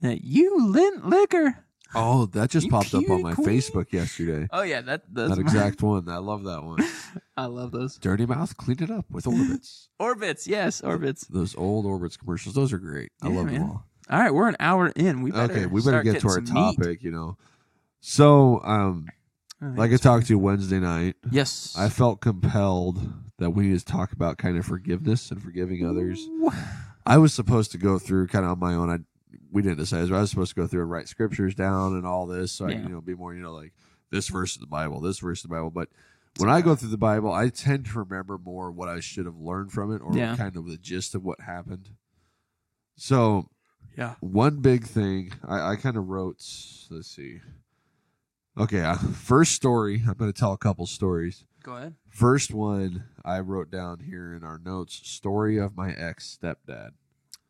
That 0.00 0.24
you 0.24 0.66
lint 0.66 1.06
liquor. 1.06 1.64
Oh, 1.94 2.26
that 2.26 2.50
just 2.50 2.68
popped 2.68 2.94
up 2.94 3.08
on 3.08 3.22
my 3.22 3.32
queen. 3.34 3.46
Facebook 3.48 3.92
yesterday. 3.92 4.46
Oh 4.52 4.62
yeah, 4.62 4.80
that 4.82 5.02
that's 5.12 5.30
that 5.30 5.38
exact 5.38 5.82
one. 5.82 6.08
I 6.08 6.18
love 6.18 6.44
that 6.44 6.62
one. 6.62 6.78
I 7.36 7.46
love 7.46 7.72
those. 7.72 7.96
Dirty 7.96 8.26
mouth, 8.26 8.56
clean 8.56 8.82
it 8.82 8.90
up 8.90 9.06
with 9.10 9.26
orbits. 9.26 9.88
Orbits, 9.98 10.46
yes, 10.46 10.80
orbits. 10.82 11.26
Those 11.26 11.56
old 11.56 11.86
orbits 11.86 12.16
commercials. 12.16 12.54
Those 12.54 12.72
are 12.72 12.78
great. 12.78 13.10
I 13.22 13.28
love 13.28 13.46
man. 13.46 13.54
them 13.54 13.62
all. 13.64 13.84
All 14.10 14.18
right, 14.20 14.32
we're 14.32 14.48
an 14.48 14.56
hour 14.60 14.88
in. 14.96 15.22
We 15.22 15.30
better 15.30 15.52
Okay, 15.52 15.66
we 15.66 15.82
better 15.82 16.02
get 16.02 16.20
to 16.20 16.28
our 16.28 16.34
some 16.34 16.44
meat. 16.44 16.50
topic. 16.52 17.02
You 17.02 17.10
know, 17.10 17.36
so 18.00 18.60
um, 18.64 19.06
I 19.62 19.66
like 19.66 19.92
I 19.92 19.96
talked 19.96 20.26
to 20.26 20.32
you 20.34 20.38
Wednesday 20.38 20.78
night, 20.80 21.16
Yes. 21.30 21.74
I 21.78 21.88
felt 21.88 22.20
compelled 22.20 23.12
that 23.38 23.50
we 23.50 23.68
need 23.68 23.78
to 23.78 23.84
talk 23.84 24.12
about 24.12 24.36
kind 24.38 24.56
of 24.58 24.64
forgiveness 24.66 25.30
and 25.30 25.42
forgiving 25.42 25.86
others. 25.86 26.18
Ooh. 26.26 26.50
I 27.06 27.16
was 27.18 27.32
supposed 27.32 27.72
to 27.72 27.78
go 27.78 27.98
through 27.98 28.26
kind 28.28 28.44
of 28.44 28.50
on 28.52 28.58
my 28.58 28.74
own. 28.74 29.04
I 29.32 29.36
we 29.50 29.62
didn't 29.62 29.78
decide. 29.78 30.08
but 30.08 30.16
I 30.16 30.20
was 30.20 30.30
supposed 30.30 30.54
to 30.54 30.60
go 30.60 30.66
through 30.66 30.82
and 30.82 30.90
write 30.90 31.08
scriptures 31.08 31.54
down 31.54 31.94
and 31.96 32.06
all 32.06 32.26
this, 32.26 32.52
so 32.52 32.66
I 32.66 32.70
Yeah. 32.70 32.76
can, 32.80 32.88
you 32.88 32.94
know 32.94 33.00
be 33.00 33.14
more 33.14 33.34
you 33.34 33.42
know 33.42 33.52
like 33.54 33.72
this 34.10 34.28
verse 34.28 34.54
of 34.56 34.60
the 34.60 34.66
Bible, 34.66 35.00
this 35.00 35.18
verse 35.18 35.44
of 35.44 35.50
the 35.50 35.54
Bible. 35.56 35.70
But 35.70 35.88
when 36.38 36.48
I 36.48 36.60
go 36.60 36.74
through 36.74 36.90
the 36.90 36.96
Bible, 36.96 37.32
I 37.32 37.48
tend 37.48 37.86
to 37.86 37.98
remember 37.98 38.38
more 38.38 38.70
what 38.70 38.88
I 38.88 39.00
should 39.00 39.26
have 39.26 39.36
learned 39.36 39.72
from 39.72 39.92
it, 39.94 40.00
or 40.00 40.16
Yeah. 40.16 40.36
kind 40.36 40.56
of 40.56 40.66
the 40.66 40.76
gist 40.78 41.14
of 41.14 41.24
what 41.24 41.40
happened. 41.42 41.90
So 42.96 43.50
Yeah. 43.96 44.14
one 44.20 44.60
big 44.60 44.84
thing 44.84 45.32
I, 45.46 45.72
I 45.72 45.76
kind 45.76 45.96
of 45.96 46.08
wrote. 46.08 46.36
Let's 46.90 47.08
see. 47.08 47.40
Okay, 48.56 48.82
uh, 48.82 48.96
first 48.96 49.52
story. 49.52 50.02
I'm 50.06 50.14
going 50.14 50.32
to 50.32 50.38
tell 50.38 50.52
a 50.52 50.58
couple 50.58 50.86
stories. 50.86 51.44
Go 51.62 51.76
ahead. 51.76 51.94
First 52.08 52.52
one 52.52 53.04
I 53.24 53.40
wrote 53.40 53.70
down 53.70 54.00
here 54.00 54.34
in 54.34 54.42
our 54.42 54.58
notes: 54.58 55.00
story 55.04 55.58
of 55.58 55.76
my 55.76 55.92
ex 55.92 56.36
stepdad. 56.40 56.90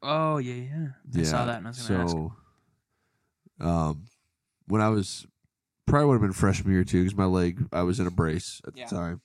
Oh 0.02 0.38
yeah, 0.38 0.54
yeah. 0.54 1.20
I 1.20 1.22
saw 1.24 1.44
that 1.46 1.58
and 1.58 1.66
I 1.66 1.70
was 1.70 1.86
gonna 1.88 2.02
ask. 2.04 2.12
so, 2.12 2.32
um, 3.60 4.04
when 4.66 4.80
I 4.80 4.88
was 4.88 5.26
probably 5.86 6.06
would 6.08 6.14
have 6.14 6.22
been 6.22 6.32
freshman 6.32 6.72
year 6.72 6.84
too, 6.84 7.02
because 7.02 7.16
my 7.16 7.24
leg 7.24 7.66
I 7.72 7.82
was 7.82 7.98
in 8.00 8.06
a 8.06 8.10
brace 8.10 8.60
at 8.66 8.76
Yeah. 8.76 8.86
the 8.88 8.94
time. 8.96 9.20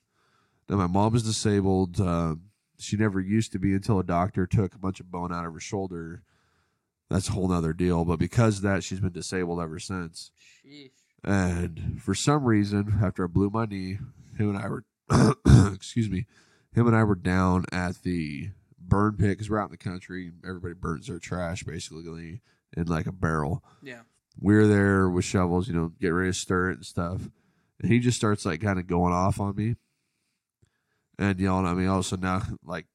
Then 0.67 0.77
my 0.77 0.87
mom 0.87 1.13
was 1.13 1.23
disabled. 1.23 1.99
Um, 1.99 2.43
she 2.79 2.95
never 2.97 3.19
used 3.19 3.51
to 3.51 3.59
be 3.59 3.73
until 3.73 3.99
a 3.99 4.03
doctor 4.03 4.47
took 4.47 4.73
a 4.73 4.79
bunch 4.79 4.99
of 4.99 5.11
bone 5.11 5.31
out 5.33 5.45
of 5.45 5.53
her 5.53 5.59
shoulder. 5.59 6.23
That's 7.09 7.27
a 7.29 7.33
whole 7.33 7.47
nother 7.49 7.73
deal. 7.73 8.05
But 8.05 8.17
because 8.17 8.57
of 8.57 8.63
that, 8.63 8.83
she's 8.83 8.99
been 9.01 9.11
disabled 9.11 9.59
ever 9.61 9.77
since. 9.77 10.31
And 11.23 12.01
for 12.01 12.15
some 12.15 12.45
reason, 12.45 12.99
after 13.03 13.23
I 13.25 13.27
blew 13.27 13.49
my 13.49 13.65
knee, 13.65 13.99
him 14.37 14.55
and 14.55 14.57
I 14.57 14.67
were, 14.69 14.83
excuse 15.73 16.09
me, 16.09 16.25
him 16.73 16.87
and 16.87 16.95
I 16.95 17.03
were 17.03 17.15
down 17.15 17.65
at 17.71 18.01
the 18.03 18.49
burn 18.93 19.17
pit 19.17 19.29
because 19.29 19.49
we're 19.49 19.59
out 19.59 19.65
in 19.65 19.71
the 19.71 19.77
country. 19.77 20.31
Everybody 20.47 20.73
burns 20.73 21.07
their 21.07 21.19
trash 21.19 21.63
basically 21.63 22.41
in 22.75 22.85
like 22.85 23.07
a 23.07 23.11
barrel. 23.11 23.63
Yeah. 23.81 24.01
we're 24.39 24.67
there 24.67 25.09
with 25.09 25.25
shovels, 25.25 25.67
you 25.67 25.73
know, 25.73 25.91
get 25.99 26.09
ready 26.09 26.29
to 26.29 26.37
stir 26.37 26.71
it 26.71 26.75
and 26.75 26.85
stuff. 26.85 27.21
And 27.79 27.91
he 27.91 27.99
just 27.99 28.17
starts 28.17 28.45
like 28.45 28.61
kind 28.61 28.79
of 28.79 28.87
going 28.87 29.13
off 29.13 29.39
on 29.39 29.55
me 29.55 29.75
and 31.17 31.39
yelling 31.39 31.67
at 31.67 31.75
me. 31.75 31.85
Also 31.87 32.15
now, 32.17 32.41
like 32.63 32.85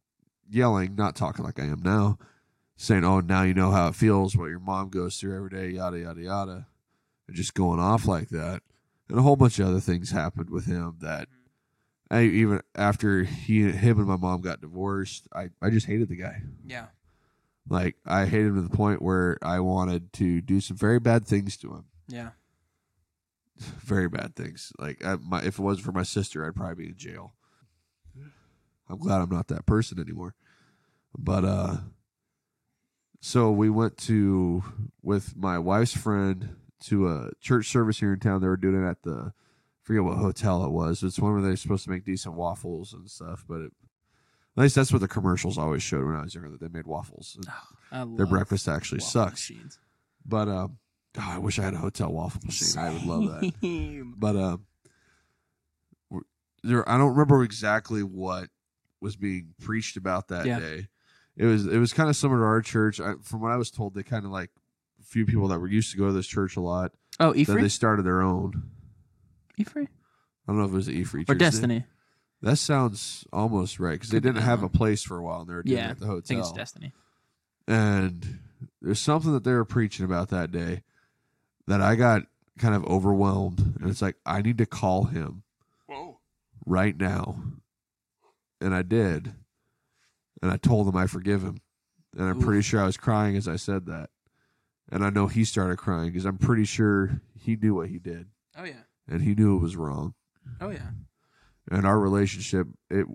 yelling, 0.49 0.95
not 0.95 1.17
talking 1.17 1.45
like 1.45 1.59
I 1.61 1.65
am 1.65 1.83
now, 1.83 2.19
saying, 2.77 3.05
"Oh, 3.05 3.21
now 3.21 3.43
you 3.43 3.55
know 3.55 3.71
how 3.71 3.89
it 3.89 3.95
feels, 3.95 4.37
what 4.37 4.47
your 4.47 4.61
mom 4.61 4.89
goes 4.89 5.17
through 5.17 5.37
every 5.37 5.51
day, 5.51 5.77
yada 5.77 5.99
yada 5.99 6.21
yada." 6.21 6.67
and 7.27 7.37
just 7.37 7.55
going 7.55 7.79
off 7.79 8.07
like 8.07 8.31
that. 8.31 8.63
And 9.09 9.19
a 9.19 9.23
whole 9.23 9.37
bunch 9.37 9.59
of 9.59 9.69
other 9.69 9.81
things 9.81 10.11
happened 10.11 10.51
with 10.51 10.67
him 10.67 10.97
that 11.01 11.29
I 12.11 12.23
even 12.23 12.63
after 12.75 13.25
he 13.25 13.71
him 13.71 13.99
and 13.99 14.09
my 14.09 14.17
mom 14.17 14.41
got 14.41 14.61
divorced, 14.61 15.29
I, 15.35 15.51
I 15.61 15.71
just 15.71 15.87
hated 15.87 16.09
the 16.09 16.17
guy. 16.17 16.43
Yeah. 16.67 16.87
Like 17.69 17.97
I 18.07 18.25
hated 18.25 18.49
him 18.49 18.57
to 18.57 18.63
the 18.63 18.77
point 18.77 19.03
where 19.03 19.39
I 19.43 19.61
wanted 19.61 20.13
to 20.15 20.41
do 20.41 20.61
some 20.61 20.77
very 20.77 20.99
bad 20.99 21.27
things 21.27 21.57
to 21.59 21.69
him. 21.75 21.85
Yeah. 22.09 22.31
Very 23.59 24.09
bad 24.09 24.37
things. 24.37 24.73
Like 24.79 25.05
I, 25.05 25.17
my, 25.17 25.41
if 25.41 25.59
it 25.59 25.63
wasn't 25.63 25.85
for 25.85 25.93
my 25.93 26.03
sister, 26.03 26.47
I'd 26.47 26.55
probably 26.55 26.85
be 26.85 26.91
in 26.91 26.97
jail. 26.97 27.35
I'm 28.89 28.99
glad 28.99 29.21
I'm 29.21 29.29
not 29.29 29.49
that 29.49 29.67
person 29.67 30.01
anymore. 30.01 30.35
But 31.17 31.45
uh 31.45 31.77
so 33.21 33.51
we 33.51 33.69
went 33.69 33.99
to 33.99 34.63
with 35.03 35.37
my 35.37 35.59
wife's 35.59 35.95
friend 35.97 36.57
to 36.85 37.09
a 37.09 37.31
church 37.41 37.69
service 37.69 37.99
here 37.99 38.15
in 38.15 38.21
town. 38.21 38.41
They 38.41 38.47
were 38.47 38.57
doing 38.57 38.83
it 38.83 38.89
at 38.89 39.03
the 39.03 39.33
forget 39.89 40.05
what 40.05 40.19
hotel 40.19 40.65
it 40.65 40.71
was. 40.71 41.03
It's 41.03 41.19
one 41.19 41.33
where 41.33 41.41
they're 41.41 41.57
supposed 41.57 41.85
to 41.85 41.91
make 41.91 42.05
decent 42.05 42.35
waffles 42.35 42.93
and 42.93 43.09
stuff, 43.11 43.43
but 43.49 43.63
it, 43.63 43.73
at 44.57 44.63
least 44.63 44.75
that's 44.75 44.93
what 44.93 45.01
the 45.01 45.09
commercials 45.09 45.57
always 45.57 45.83
showed 45.83 46.05
when 46.05 46.15
I 46.15 46.21
was 46.23 46.35
younger 46.35 46.51
that 46.51 46.61
they 46.61 46.69
made 46.69 46.87
waffles. 46.87 47.39
I 47.91 48.05
Their 48.05 48.27
breakfast 48.27 48.69
actually 48.69 49.01
sucks. 49.01 49.49
machines. 49.51 49.79
But 50.27 50.47
um, 50.49 50.77
oh, 51.19 51.23
I 51.27 51.39
wish 51.39 51.59
I 51.59 51.63
had 51.63 51.73
a 51.73 51.79
hotel 51.79 52.13
waffle 52.13 52.43
machine. 52.45 52.79
I 52.79 52.93
would 52.93 53.05
love 53.07 53.23
that. 53.41 54.05
But 54.19 54.37
um, 54.37 54.67
there 56.63 56.87
I 56.89 56.99
don't 56.99 57.13
remember 57.13 57.43
exactly 57.43 58.03
what 58.03 58.51
was 59.01 59.17
being 59.17 59.55
preached 59.61 59.97
about 59.97 60.29
that 60.29 60.45
Yeah. 60.45 60.59
day. 60.59 60.89
It 61.37 61.47
was 61.47 61.67
it 61.67 61.79
was 61.79 61.95
kind 61.95 62.11
of 62.11 62.17
similar 62.17 62.41
to 62.41 62.45
our 62.45 62.61
church. 62.61 63.01
I, 63.01 63.15
from 63.23 63.41
what 63.41 63.53
I 63.53 63.57
was 63.57 63.71
told, 63.71 63.95
they 63.95 64.03
kind 64.03 64.25
of 64.27 64.31
like 64.33 64.51
a 65.01 65.05
few 65.05 65.25
people 65.25 65.49
that 65.49 65.61
were 65.61 65.69
used 65.69 65.93
to 65.93 65.97
go 65.97 66.09
to 66.09 66.13
this 66.13 66.27
church 66.27 66.57
a 66.57 66.61
lot. 66.61 66.93
Oh, 67.21 67.33
Then 67.33 67.61
they 67.63 67.69
started 67.69 68.05
their 68.05 68.21
own. 68.21 68.71
Efree? 69.59 69.87
I 69.87 70.53
don't 70.53 70.59
know 70.59 70.65
if 70.65 70.71
it 70.73 70.75
was 70.75 70.87
the 70.87 71.05
Free 71.05 71.25
Or 71.29 71.35
Destiny? 71.35 71.85
That 72.41 72.57
sounds 72.57 73.27
almost 73.33 73.79
right 73.81 73.93
because 73.93 74.11
they 74.11 74.17
Could 74.17 74.23
be 74.23 74.29
didn't 74.29 74.43
that 74.43 74.49
have 74.49 74.61
a 74.61 74.67
one. 74.67 74.71
place 74.71 75.03
for 75.03 75.19
a 75.19 75.23
while 75.23 75.41
and 75.41 75.51
they 75.51 75.55
were 75.55 75.63
doing 75.63 75.77
Yeah, 75.79 75.89
it 75.89 75.91
at 75.93 75.99
the 76.01 76.07
I 76.07 76.21
think 76.21 76.41
it's. 76.41 76.53
Destiny. 76.53 76.93
and 77.67 78.39
there's 78.81 79.01
something 79.01 79.33
that 79.33 79.45
they 79.45 79.53
were 79.53 79.65
preaching 79.65 80.05
about 80.05 80.29
that 80.31 80.51
day 80.51 80.83
that 81.67 81.81
I 81.81 81.97
got 81.97 82.23
kind 82.59 82.75
of 82.75 82.85
overwhelmed, 82.87 83.61
and 83.81 83.89
it's 83.91 84.03
like 84.03 84.17
I 84.25 84.41
need 84.43 84.59
to 84.59 84.67
call 84.67 85.05
him 85.05 85.43
Whoa. 85.87 86.19
right 86.67 86.97
now, 86.97 87.37
and 88.61 88.75
I 88.75 88.83
did, 88.83 89.35
and 90.43 90.51
I 90.51 90.57
told 90.57 90.89
him 90.89 90.97
I 90.97 91.07
forgive 91.07 91.43
him, 91.43 91.61
and 92.17 92.29
I'm 92.29 92.39
Oof. 92.39 92.45
pretty 92.45 92.63
sure 92.63 92.81
I 92.81 92.87
was 92.87 92.97
crying 92.97 93.37
as 93.37 93.47
I 93.47 93.57
said 93.57 93.87
that, 93.87 94.11
and 94.91 95.05
I 95.05 95.11
know 95.11 95.27
he 95.27 95.45
started 95.45 95.77
crying 95.79 96.07
because 96.11 96.25
I'm 96.25 96.39
pretty 96.39 96.65
sure 96.65 97.21
he 97.39 97.55
knew 97.57 97.75
what 97.75 97.89
he 97.91 97.99
did, 97.99 98.27
Oh 98.57 98.65
yeah. 98.65 98.83
And 99.09 99.23
he 99.23 99.35
knew 99.35 99.57
it 99.57 99.61
was 99.63 99.77
wrong, 99.77 100.15
Oh 100.61 100.71
yeah. 100.71 100.91
and 101.71 101.87
our 101.87 101.99
relationship 101.99 102.67
it. 102.91 103.07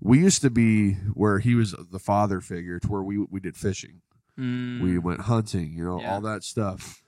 We 0.00 0.20
used 0.20 0.40
to 0.42 0.50
be 0.50 0.92
where 1.14 1.40
he 1.40 1.54
was 1.56 1.74
the 1.90 1.98
father 1.98 2.40
figure 2.40 2.78
to 2.78 2.88
where 2.88 3.02
we 3.02 3.18
we 3.18 3.40
did 3.40 3.56
fishing. 3.56 4.02
Mm, 4.38 4.80
we 4.80 4.98
went 4.98 5.22
hunting, 5.22 5.72
you 5.72 5.84
know, 5.84 6.00
Yeah. 6.00 6.12
all 6.12 6.20
that 6.22 6.42
stuff. 6.44 7.02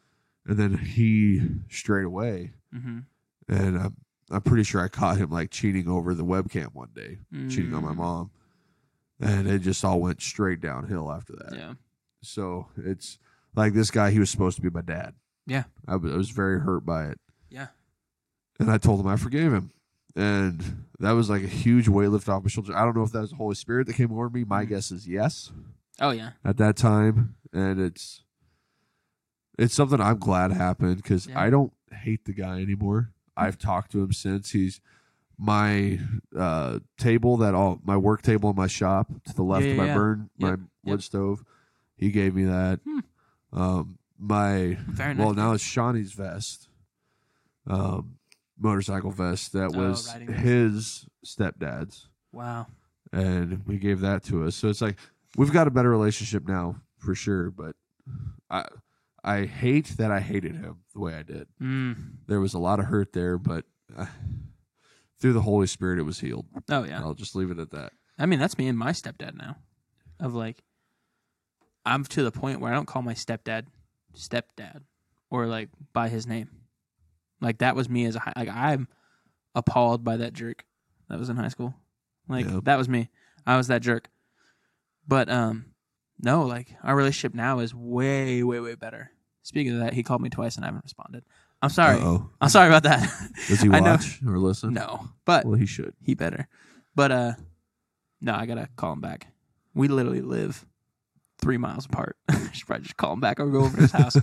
And 0.47 0.57
then 0.59 0.79
he 0.79 1.43
straight 1.69 2.05
away, 2.05 2.53
mhm. 2.75 3.05
and 3.49 3.79
I'm, 3.79 3.97
I'm 4.31 4.43
pretty 4.43 4.63
sure 4.63 4.81
I 4.81 4.87
caught 4.89 5.17
him 5.19 5.31
like 5.31 5.51
cheating 5.51 5.89
over 5.89 6.15
the 6.15 6.25
webcam 6.25 6.73
one 6.73 6.91
day, 6.95 7.19
cheating 7.49 7.75
on 7.75 7.83
my 7.85 7.93
Mm, 7.93 7.97
mom, 7.97 8.31
and 9.21 9.49
it 9.49 9.61
just 9.61 9.85
all 9.85 10.01
went 10.01 10.23
straight 10.23 10.61
downhill 10.61 11.11
after 11.11 11.35
that. 11.35 11.55
Yeah. 11.57 11.75
So 12.23 12.69
it's 12.77 13.19
like 13.57 13.73
this 13.75 13.91
guy, 13.91 14.11
he 14.13 14.19
was 14.21 14.31
supposed 14.31 14.57
to 14.57 14.63
be 14.63 14.71
my 14.71 14.83
dad. 14.83 15.15
Yeah. 15.47 15.65
I 15.89 15.97
was, 15.97 16.13
I 16.13 16.17
was 16.17 16.31
very 16.31 16.61
hurt 16.61 16.85
by 16.87 17.07
it. 17.07 17.21
And 18.59 18.71
I 18.71 18.79
told 18.79 19.01
him 19.01 19.07
I 19.07 19.17
forgave 19.17 19.53
him, 19.53 19.71
and 20.15 20.85
that 20.99 21.13
was 21.13 21.29
like 21.31 21.43
a 21.43 21.49
huge 21.49 21.89
weight 21.89 22.09
lift 22.09 22.29
off 22.29 22.43
my 22.43 22.49
shoulders. 22.49 22.75
I 22.75 22.85
don't 22.85 22.97
know 22.97 23.03
if 23.03 23.13
that 23.13 23.21
was 23.21 23.31
the 23.31 23.37
Holy 23.37 23.55
Spirit 23.55 23.87
that 23.87 23.95
came 23.95 24.13
over 24.13 24.29
me. 24.31 24.45
My 24.45 24.65
Mhm. 24.65 24.69
guess 24.69 24.91
is 24.91 25.07
yes. 25.09 25.53
Oh 26.01 26.11
yeah. 26.11 26.33
at 26.45 26.57
that 26.59 26.77
time, 26.77 27.37
and 27.53 27.81
it's 27.81 28.23
it's 29.59 29.75
something 29.75 30.01
I'm 30.01 30.19
glad 30.19 30.53
happened 30.53 30.97
because 30.97 31.27
Yeah. 31.27 31.41
I 31.41 31.49
don't 31.51 31.73
hate 31.91 32.25
the 32.27 32.33
guy 32.35 32.61
anymore. 32.61 33.13
I've 33.37 33.59
talked 33.59 33.93
to 33.93 34.03
him 34.03 34.13
since 34.13 34.51
he's 34.51 34.81
my 35.39 35.99
uh, 36.35 36.79
table 36.99 37.37
that 37.39 37.55
all 37.55 37.81
my 37.85 37.97
work 37.97 38.23
table 38.23 38.51
in 38.51 38.57
my 38.57 38.67
shop 38.67 39.11
to 39.27 39.35
the 39.35 39.43
left 39.43 39.65
Yeah, 39.65 39.73
of 39.73 39.77
my 39.79 39.87
yeah. 39.87 39.95
burn 39.95 40.31
Yep, 40.39 40.59
my 40.85 40.91
wood 40.93 41.03
stove. 41.03 41.45
He 41.97 42.11
gave 42.11 42.35
me 42.35 42.45
that. 42.45 42.81
Hmm. 42.85 43.01
Um, 43.53 43.99
my 44.19 44.79
Very 44.89 45.15
nice. 45.15 45.25
well 45.25 45.35
now 45.35 45.53
it's 45.53 45.63
Shawnee's 45.65 46.13
vest, 46.13 46.69
um, 47.67 48.17
motorcycle 48.59 49.11
vest 49.11 49.53
that 49.53 49.71
Oh, 49.75 49.79
was 49.79 50.09
riding 50.13 50.29
vest. 50.29 50.41
his 50.43 51.07
stepdad's, 51.25 52.09
Wow. 52.33 52.67
and 53.13 53.67
we 53.67 53.79
gave 53.79 54.01
that 54.01 54.23
to 54.25 54.45
us. 54.45 54.57
So 54.57 54.69
it's 54.69 54.81
like 54.81 54.97
we've 55.37 55.53
got 55.53 55.67
a 55.67 55.71
better 55.71 55.91
relationship 55.91 56.47
now 56.49 56.81
for 56.99 57.15
sure. 57.15 57.51
But 57.51 57.77
I 58.51 58.67
I 59.25 59.45
hate 59.47 59.89
that 59.99 60.11
I 60.11 60.21
hated 60.21 60.55
him 60.57 60.79
the 60.95 61.01
way 61.01 61.15
I 61.15 61.23
did. 61.23 61.49
Mm. 61.61 62.13
There 62.27 62.41
was 62.41 62.55
a 62.55 62.59
lot 62.59 62.79
of 62.81 62.87
hurt 62.87 63.13
there, 63.13 63.39
but 63.39 63.65
uh, 63.97 64.07
through 65.21 65.33
the 65.33 65.43
Holy 65.43 65.67
Spirit, 65.67 65.99
it 65.99 66.03
was 66.03 66.21
healed. 66.21 66.47
Oh 66.71 66.85
yeah. 66.85 67.01
I'll 67.01 67.15
just 67.15 67.35
leave 67.35 67.51
it 67.51 67.59
at 67.59 67.71
that. 67.73 67.93
I 68.19 68.27
mean, 68.27 68.39
that's 68.39 68.57
me 68.57 68.69
and 68.69 68.79
my 68.79 68.93
stepdad 68.93 69.35
now. 69.35 69.57
Of 70.21 70.35
like, 70.35 70.63
I'm 71.85 72.05
to 72.05 72.23
the 72.23 72.31
point 72.33 72.61
where 72.61 72.73
I 72.73 72.75
don't 72.75 72.87
call 72.87 73.03
my 73.03 73.13
stepdad 73.15 73.67
stepdad 74.15 74.83
or 75.31 75.47
like 75.47 75.69
by 75.93 76.09
his 76.09 76.27
name. 76.27 76.49
Like 77.41 77.59
that 77.59 77.77
was 77.77 77.89
me 77.89 78.05
as 78.07 78.17
a 78.17 78.21
hi- 78.21 78.33
like 78.37 78.49
I'm 78.49 78.89
appalled 79.55 80.05
by 80.05 80.17
that 80.19 80.33
jerk 80.33 80.65
that 81.09 81.19
was 81.19 81.29
in 81.29 81.37
high 81.37 81.49
school. 81.49 81.75
Like 82.29 82.47
Yeah. 82.47 82.61
that 82.65 82.77
was 82.77 82.89
me. 82.89 83.11
I 83.47 83.57
was 83.57 83.69
that 83.69 83.83
jerk. 83.83 84.09
But 85.07 85.29
um, 85.29 85.67
no, 86.21 86.43
like 86.45 86.75
our 86.83 86.97
relationship 86.97 87.35
now 87.35 87.59
is 87.61 87.75
way 87.75 88.43
way 88.43 88.61
way 88.61 88.75
better. 88.75 89.11
Speaking 89.43 89.75
of 89.75 89.81
that, 89.81 89.93
he 89.95 90.03
called 90.03 90.21
me 90.23 90.29
twice 90.31 90.57
and 90.57 90.65
I 90.65 90.69
haven't 90.69 90.85
responded. 90.85 91.25
I'm 91.63 91.71
sorry. 91.71 91.97
Uh-oh. 92.01 92.29
I'm 92.41 92.49
sorry 92.49 92.69
about 92.69 92.83
that. 92.83 93.09
Does 93.49 93.61
he 93.61 93.69
watch 93.71 94.21
or 94.27 94.39
listen? 94.39 94.75
No, 94.75 95.09
but 95.25 95.45
Well, 95.45 95.55
he 95.55 95.67
should. 95.67 95.95
he 96.03 96.15
better. 96.15 96.49
But 96.95 97.13
uh 97.13 97.33
no, 98.21 98.35
I 98.35 98.47
gotta 98.47 98.69
call 98.77 98.93
him 98.95 99.01
back. 99.01 99.29
We 99.75 99.89
literally 99.89 100.23
live 100.23 100.65
three 101.39 101.59
miles 101.59 101.85
apart. 101.87 102.17
I 102.29 102.51
should 102.53 102.67
probably 102.67 102.85
just 102.85 102.97
call 102.97 103.13
him 103.13 103.21
back 103.21 103.39
or 103.39 103.47
go 103.51 103.61
over 103.61 103.77
to 103.77 103.83
his 103.83 103.93
house. 103.93 104.17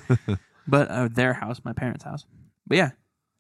But 0.68 0.88
uh, 0.90 1.10
their 1.12 1.34
house, 1.34 1.62
my 1.64 1.74
parents' 1.74 2.04
house. 2.04 2.26
But 2.66 2.78
yeah, 2.78 2.92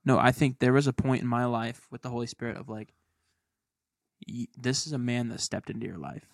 no, 0.05 0.19
I 0.19 0.31
think 0.31 0.59
there 0.59 0.73
was 0.73 0.87
a 0.87 0.93
point 0.93 1.21
in 1.21 1.27
my 1.27 1.45
life 1.45 1.87
with 1.91 2.01
the 2.01 2.09
Holy 2.09 2.27
Spirit 2.27 2.57
of 2.57 2.69
like, 2.69 2.93
this 4.57 4.85
is 4.87 4.93
a 4.93 4.97
man 4.97 5.29
that 5.29 5.41
stepped 5.41 5.69
into 5.69 5.85
your 5.85 5.97
life, 5.97 6.27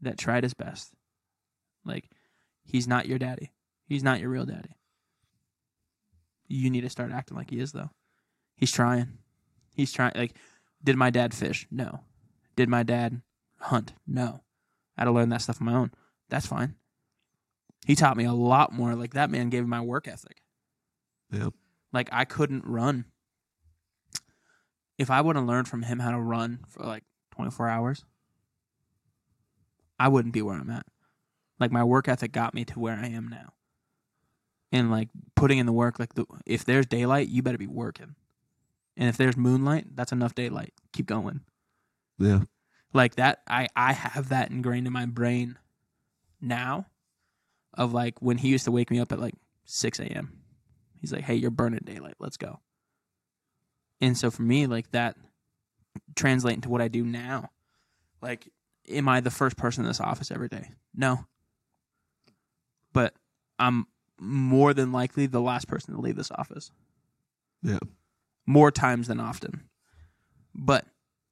that 0.00 0.18
tried 0.18 0.42
his 0.44 0.54
best. 0.54 0.92
Like, 1.84 2.08
he's 2.64 2.86
not 2.86 3.06
your 3.06 3.18
daddy. 3.18 3.52
He's 3.86 4.02
not 4.02 4.20
your 4.20 4.30
real 4.30 4.46
daddy. 4.46 4.76
You 6.48 6.70
need 6.70 6.82
to 6.82 6.90
start 6.90 7.12
acting 7.12 7.36
like 7.36 7.50
he 7.50 7.58
is, 7.58 7.72
though. 7.72 7.90
He's 8.56 8.70
trying. 8.70 9.18
He's 9.74 9.92
trying. 9.92 10.12
Like, 10.14 10.36
did 10.84 10.96
my 10.96 11.10
dad 11.10 11.34
fish? 11.34 11.66
No. 11.70 12.00
Did 12.56 12.68
my 12.68 12.82
dad 12.82 13.22
hunt? 13.58 13.94
No. 14.06 14.42
I 14.96 15.02
had 15.02 15.04
to 15.06 15.12
learn 15.12 15.30
that 15.30 15.42
stuff 15.42 15.60
on 15.60 15.66
my 15.66 15.74
own. 15.74 15.92
That's 16.28 16.46
fine. 16.46 16.76
He 17.86 17.96
taught 17.96 18.16
me 18.16 18.24
a 18.24 18.32
lot 18.32 18.72
more. 18.72 18.94
Like 18.94 19.14
that 19.14 19.30
man 19.30 19.48
gave 19.48 19.62
me 19.62 19.68
my 19.68 19.80
work 19.80 20.06
ethic. 20.06 20.42
Yep. 21.32 21.54
Like 21.92 22.08
I 22.12 22.24
couldn't 22.24 22.64
run. 22.64 23.04
If 24.98 25.10
I 25.10 25.20
would 25.20 25.36
have 25.36 25.44
learned 25.46 25.68
from 25.68 25.82
him 25.82 25.98
how 25.98 26.10
to 26.12 26.20
run 26.20 26.60
for 26.68 26.84
like 26.84 27.04
24 27.32 27.68
hours, 27.68 28.04
I 29.98 30.08
wouldn't 30.08 30.34
be 30.34 30.42
where 30.42 30.56
I'm 30.56 30.70
at. 30.70 30.86
Like 31.58 31.72
my 31.72 31.84
work 31.84 32.08
ethic 32.08 32.32
got 32.32 32.54
me 32.54 32.64
to 32.66 32.78
where 32.78 32.96
I 32.96 33.06
am 33.08 33.28
now. 33.28 33.54
And 34.70 34.90
like 34.90 35.08
putting 35.34 35.58
in 35.58 35.66
the 35.66 35.72
work, 35.72 35.98
like 35.98 36.14
the, 36.14 36.24
if 36.46 36.64
there's 36.64 36.86
daylight, 36.86 37.28
you 37.28 37.42
better 37.42 37.58
be 37.58 37.66
working. 37.66 38.14
And 38.96 39.08
if 39.08 39.16
there's 39.16 39.36
moonlight, 39.36 39.94
that's 39.94 40.12
enough 40.12 40.34
daylight. 40.34 40.72
Keep 40.92 41.06
going 41.06 41.40
Yeah. 42.18 42.40
like 42.92 43.14
that 43.16 43.40
i 43.48 43.66
i 43.74 43.92
have 43.94 44.28
that 44.28 44.50
ingrained 44.50 44.86
in 44.86 44.92
my 44.92 45.06
brain 45.06 45.58
now 46.40 46.86
of 47.74 47.92
like 47.94 48.20
when 48.20 48.36
he 48.38 48.48
used 48.48 48.64
to 48.66 48.70
wake 48.70 48.90
me 48.90 49.00
up 49.00 49.10
at 49.12 49.18
like 49.20 49.34
6 49.64 49.98
a.m 50.00 50.41
he's 51.02 51.12
like 51.12 51.24
hey 51.24 51.34
you're 51.34 51.50
burning 51.50 51.80
daylight 51.84 52.14
let's 52.18 52.38
go 52.38 52.58
and 54.00 54.16
so 54.16 54.30
for 54.30 54.42
me 54.42 54.66
like 54.66 54.90
that 54.92 55.16
translate 56.16 56.54
into 56.54 56.68
what 56.70 56.80
i 56.80 56.88
do 56.88 57.04
now 57.04 57.50
like 58.22 58.48
am 58.88 59.08
i 59.08 59.20
the 59.20 59.30
first 59.30 59.56
person 59.58 59.84
in 59.84 59.88
this 59.88 60.00
office 60.00 60.30
every 60.30 60.48
day 60.48 60.70
no 60.94 61.26
but 62.92 63.14
i'm 63.58 63.86
more 64.18 64.72
than 64.74 64.92
likely 64.92 65.26
the 65.26 65.40
last 65.40 65.68
person 65.68 65.94
to 65.94 66.00
leave 66.00 66.16
this 66.16 66.30
office 66.30 66.70
Yeah. 67.62 67.78
more 68.46 68.70
times 68.70 69.08
than 69.08 69.20
often 69.20 69.64
but 70.54 70.86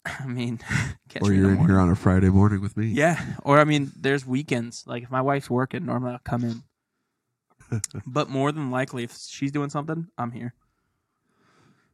i 0.04 0.26
mean 0.26 0.58
catch 1.08 1.22
Or 1.22 1.32
you're 1.32 1.48
in 1.50 1.54
morning. 1.56 1.66
here 1.68 1.78
on 1.80 1.90
a 1.90 1.96
Friday 1.96 2.28
morning 2.30 2.60
with 2.60 2.76
me. 2.76 2.86
Yeah, 2.86 3.20
or 3.42 3.58
I 3.58 3.64
mean, 3.64 3.90
there's 3.96 4.24
weekends. 4.24 4.84
Like 4.86 5.02
if 5.02 5.10
my 5.10 5.20
wife's 5.20 5.50
working, 5.50 5.84
normally 5.84 6.12
I'll 6.12 6.20
come 6.20 6.44
in. 6.44 6.62
But 8.06 8.28
more 8.28 8.52
than 8.52 8.70
likely, 8.70 9.04
if 9.04 9.16
she's 9.16 9.52
doing 9.52 9.70
something, 9.70 10.08
I'm 10.18 10.32
here. 10.32 10.54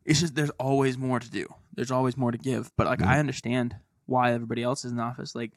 It's 0.05 0.21
just 0.21 0.35
there's 0.35 0.51
always 0.51 0.97
more 0.97 1.19
to 1.19 1.31
do. 1.31 1.47
There's 1.75 1.91
always 1.91 2.17
more 2.17 2.31
to 2.31 2.39
give. 2.39 2.71
But 2.77 2.87
like 2.87 3.01
Yeah. 3.01 3.11
I 3.11 3.19
understand 3.19 3.77
why 4.07 4.33
everybody 4.33 4.63
else 4.63 4.85
is 4.85 4.93
in 4.93 4.97
the 4.99 5.03
office. 5.03 5.35
Like 5.35 5.53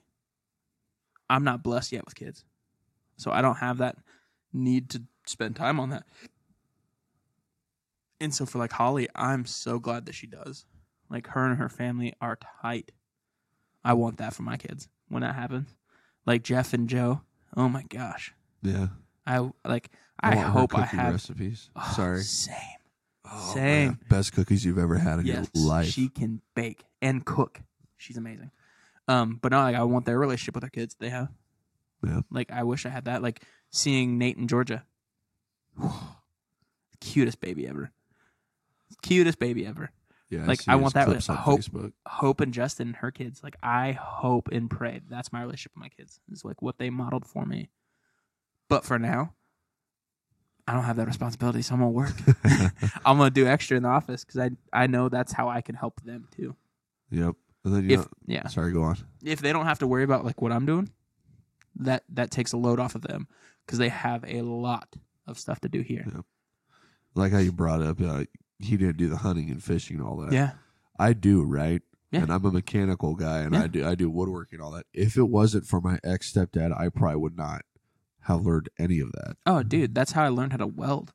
I'm 1.30 1.44
not 1.44 1.64
blessed 1.64 1.92
yet 1.92 2.06
with 2.06 2.16
kids, 2.16 2.44
so 3.18 3.32
I 3.32 3.42
don't 3.42 3.58
have 3.58 3.78
that 3.78 3.98
need 4.52 4.90
to 4.92 5.04
spend 5.28 5.56
time 5.56 5.80
on 5.80 5.90
that. 5.92 6.06
And 8.20 8.34
so 8.34 8.46
for 8.46 8.58
like 8.58 8.72
Holly, 8.74 9.08
I'm 9.16 9.46
so 9.46 9.80
glad 9.80 10.06
that 10.08 10.16
she 10.16 10.28
does. 10.28 10.66
Like 11.10 11.28
her 11.28 11.46
and 11.46 11.58
her 11.58 11.70
family 11.70 12.14
are 12.20 12.38
tight. 12.62 12.92
I 13.84 13.94
want 13.94 14.18
that 14.18 14.34
for 14.34 14.44
my 14.44 14.58
kids 14.58 14.90
when 15.08 15.22
that 15.22 15.36
happens. 15.36 15.70
Like 16.26 16.44
Jeff 16.44 16.74
and 16.74 16.90
Joe. 16.90 17.22
Oh 17.56 17.70
my 17.70 17.84
gosh. 17.84 18.34
Yeah. 18.62 18.88
I 19.30 19.50
like 19.66 19.90
I, 20.20 20.36
her 20.36 20.48
hope 20.50 20.78
I 20.78 20.86
have 20.86 21.14
recipes. 21.14 21.70
Oh, 21.76 21.94
Sorry. 21.96 22.22
Same. 22.24 22.56
Oh, 23.32 23.52
same. 23.54 23.88
man. 23.90 24.00
Best 24.10 24.34
cookies 24.34 24.66
you've 24.66 24.80
ever 24.80 24.98
had 24.98 25.20
in 25.20 25.26
Yes. 25.28 25.48
your 25.54 25.66
life. 25.68 25.88
She 25.88 26.10
can 26.10 26.42
bake 26.56 26.84
and 27.02 27.24
cook. 27.24 27.62
She's 27.98 28.18
amazing. 28.18 28.50
Um, 29.08 29.38
but 29.42 29.52
no, 29.52 29.60
like 29.60 29.76
I 29.76 29.84
want 29.84 30.06
their 30.06 30.18
relationship 30.20 30.56
with 30.56 30.62
their 30.64 30.70
kids 30.72 30.96
they 31.00 31.10
have. 31.10 31.30
Yeah. 32.04 32.22
Like 32.32 32.52
I 32.52 32.64
wish 32.64 32.86
I 32.86 32.90
had 32.90 33.06
that. 33.06 33.22
Like 33.22 33.44
seeing 33.72 34.18
Nate 34.18 34.38
and 34.38 34.50
Georgia. 34.50 34.84
Cutest 37.02 37.40
baby 37.40 37.68
ever. 37.68 37.92
Cutest 39.02 39.40
baby 39.40 39.66
ever. 39.66 39.92
yeah. 40.30 40.46
like, 40.46 40.62
see 40.62 40.72
I 40.72 40.76
want 40.76 40.94
that 40.96 41.08
with 41.08 41.26
hope. 41.28 41.60
Facebook. 41.62 41.94
Hope 42.06 42.42
and 42.42 42.54
Justin 42.54 42.88
and 42.90 42.96
her 42.98 43.12
kids. 43.12 43.42
Like 43.44 43.56
I 43.64 43.92
hope 43.94 44.50
and 44.52 44.70
pray. 44.70 45.02
That's 45.10 45.32
my 45.32 45.42
relationship 45.42 45.72
with 45.76 45.82
my 45.84 45.90
kids. 45.90 46.20
Is 46.32 46.44
like 46.44 46.62
what 46.62 46.78
they 46.78 46.90
modeled 46.90 47.26
for 47.26 47.46
me. 47.46 47.70
But 48.70 48.86
for 48.86 48.98
now, 49.00 49.34
I 50.68 50.74
don't 50.74 50.84
have 50.84 50.98
that 50.98 51.08
responsibility, 51.08 51.62
so 51.64 51.74
I'm 51.74 51.80
gonna 51.82 51.92
work. 51.92 52.14
I'm 53.06 53.18
gonna 53.18 53.32
do 53.32 53.48
extra 53.48 53.76
in 53.78 53.84
the 53.84 53.90
office 53.90 54.24
because 54.24 54.40
I 54.40 54.52
I 54.72 54.88
know 54.88 55.10
that's 55.10 55.34
how 55.34 55.50
I 55.50 55.62
can 55.62 55.76
help 55.76 56.02
them 56.02 56.28
too. 56.36 56.56
Yep. 57.12 57.36
Then 57.66 57.90
you 57.90 58.00
If 58.00 58.08
yeah, 58.26 58.48
sorry, 58.48 58.72
go 58.72 58.84
on. 58.84 58.98
if 59.24 59.42
they 59.42 59.52
don't 59.52 59.66
have 59.66 59.80
to 59.80 59.88
worry 59.88 60.04
about 60.04 60.24
like 60.26 60.42
what 60.42 60.52
I'm 60.52 60.66
doing, 60.66 60.92
that 61.78 62.04
that 62.10 62.32
takes 62.32 62.54
a 62.54 62.58
load 62.58 62.80
off 62.80 62.96
of 62.96 63.02
them 63.02 63.28
because 63.66 63.80
they 63.80 63.90
have 63.90 64.24
a 64.26 64.42
lot 64.44 64.96
of 65.28 65.38
stuff 65.40 65.60
to 65.62 65.70
do 65.70 65.82
here. 65.82 66.06
Like 67.16 67.32
how 67.32 67.40
you 67.40 67.52
brought 67.52 67.82
up, 67.82 68.00
uh, 68.02 68.26
he 68.60 68.78
didn't 68.78 68.98
do 68.98 69.10
the 69.10 69.18
hunting 69.18 69.50
and 69.50 69.62
fishing 69.64 69.98
and 69.98 70.06
all 70.06 70.18
that. 70.18 70.32
Yeah, 70.32 70.52
I 71.00 71.14
do, 71.14 71.44
right? 71.44 71.82
Yeah. 72.12 72.22
And 72.22 72.32
I'm 72.32 72.46
a 72.46 72.52
mechanical 72.52 73.16
guy, 73.16 73.40
and 73.40 73.54
Yeah. 73.54 73.64
I 73.64 73.68
do 73.68 73.88
I 73.88 73.96
do 73.96 74.10
woodworking 74.10 74.58
and 74.60 74.64
all 74.64 74.72
that. 74.72 74.86
If 74.94 75.18
it 75.18 75.24
wasn't 75.30 75.66
for 75.66 75.82
my 75.82 76.00
ex 76.04 76.32
stepdad, 76.32 76.80
I 76.80 76.90
probably 76.90 77.18
would 77.18 77.36
not 77.38 77.64
have 78.22 78.46
learned 78.46 78.70
any 78.78 79.00
of 79.00 79.12
that. 79.14 79.38
Oh, 79.46 79.64
dude, 79.64 79.96
that's 79.96 80.12
how 80.12 80.24
I 80.24 80.30
learned 80.30 80.52
how 80.54 80.58
to 80.58 80.68
weld. 80.68 81.14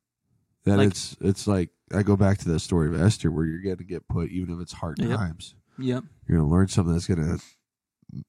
That 0.64 0.78
Like- 0.78 0.89
it's 0.90 1.16
it's 1.20 1.47
like 1.47 1.70
I 1.93 2.02
go 2.02 2.16
back 2.16 2.39
to 2.39 2.48
that 2.51 2.60
story 2.60 2.89
of 2.89 3.01
Esther, 3.01 3.31
where 3.31 3.44
you're 3.44 3.60
going 3.62 3.76
to 3.76 3.85
get 3.85 4.09
put, 4.09 4.31
even 4.31 4.55
if 4.55 4.60
it's 4.60 4.72
hard 4.72 4.98
Yep. 4.98 5.16
times. 5.16 5.55
Yep. 5.78 6.05
You're 6.26 6.39
going 6.39 6.48
to 6.48 6.52
learn 6.55 6.68
something 6.68 6.94
that's 6.94 7.06
going 7.06 7.22
to 7.39 7.43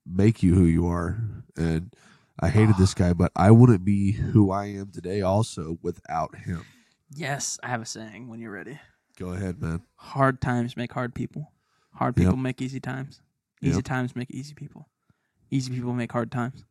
make 0.06 0.44
you 0.44 0.56
who 0.56 0.66
you 0.66 0.88
are. 0.88 1.18
And 1.56 1.94
I 2.40 2.50
hated 2.50 2.76
this 2.78 2.94
ah. 2.98 3.00
guy, 3.00 3.14
but 3.14 3.32
I 3.36 3.52
wouldn't 3.52 3.86
be 3.86 4.12
who 4.12 4.52
I 4.52 4.66
am 4.66 4.92
today 4.92 5.22
also 5.22 5.78
without 5.82 6.36
him. 6.36 6.66
Yes, 7.16 7.58
I 7.64 7.68
have 7.70 7.82
a 7.82 7.86
saying 7.86 8.28
when 8.28 8.40
you're 8.40 8.52
ready. 8.52 8.80
Go 9.18 9.30
ahead, 9.30 9.62
man. 9.62 9.84
Hard 9.96 10.42
times 10.42 10.76
make 10.76 10.92
hard 10.92 11.16
people. 11.16 11.54
Hard 11.94 12.18
Yep. 12.18 12.26
people 12.26 12.38
make 12.38 12.62
easy 12.62 12.82
times. 12.82 13.22
Easy 13.62 13.76
Yep. 13.78 13.86
times 13.86 14.16
make 14.16 14.30
easy 14.32 14.54
people. 14.54 14.90
Easy 15.50 15.72
people 15.74 15.94
make 15.94 16.12
hard 16.12 16.32
times. 16.32 16.66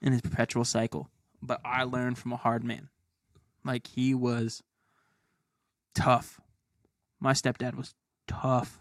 And 0.00 0.14
his 0.14 0.22
perpetual 0.22 0.64
cycle. 0.64 1.10
But 1.42 1.60
I 1.64 1.84
learned 1.84 2.18
from 2.18 2.32
a 2.32 2.36
hard 2.36 2.64
man. 2.64 2.88
Like 3.64 3.86
he 3.86 4.14
was 4.14 4.62
tough. 5.94 6.40
My 7.20 7.32
stepdad 7.32 7.74
was 7.74 7.94
tough. 8.26 8.80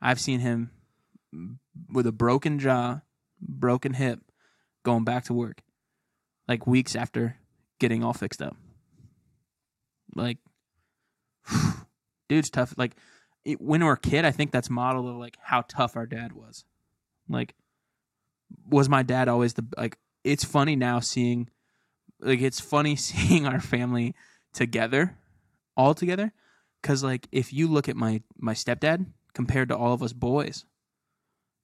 I've 0.00 0.20
seen 0.20 0.40
him 0.40 0.70
with 1.92 2.06
a 2.06 2.12
broken 2.12 2.58
jaw, 2.58 3.00
broken 3.40 3.94
hip, 3.94 4.20
going 4.82 5.04
back 5.04 5.24
to 5.24 5.34
work. 5.34 5.62
Like 6.48 6.66
weeks 6.66 6.96
after 6.96 7.36
getting 7.78 8.02
all 8.02 8.12
fixed 8.12 8.42
up. 8.42 8.56
Like 10.14 10.38
dude's 12.28 12.50
tough. 12.50 12.74
Like 12.76 12.96
it, 13.44 13.60
when 13.60 13.80
we 13.80 13.86
we're 13.86 13.94
a 13.94 13.98
kid, 13.98 14.24
I 14.24 14.30
think 14.30 14.50
that's 14.50 14.70
model 14.70 15.08
of 15.08 15.16
like 15.16 15.36
how 15.40 15.64
tough 15.68 15.96
our 15.96 16.06
dad 16.06 16.32
was. 16.32 16.64
Like, 17.28 17.54
was 18.68 18.88
my 18.88 19.02
dad 19.02 19.28
always 19.28 19.54
the 19.54 19.64
like? 19.76 19.98
It's 20.24 20.44
funny 20.44 20.74
now 20.74 21.00
seeing 21.00 21.50
like 22.20 22.40
it's 22.40 22.60
funny 22.60 22.96
seeing 22.96 23.46
our 23.46 23.60
family 23.60 24.14
together, 24.52 25.16
all 25.76 25.94
together, 25.94 26.32
because 26.82 27.04
like 27.04 27.28
if 27.30 27.52
you 27.52 27.68
look 27.68 27.88
at 27.88 27.96
my 27.96 28.22
my 28.36 28.54
stepdad 28.54 29.06
compared 29.34 29.68
to 29.68 29.76
all 29.76 29.92
of 29.92 30.02
us 30.02 30.12
boys, 30.12 30.64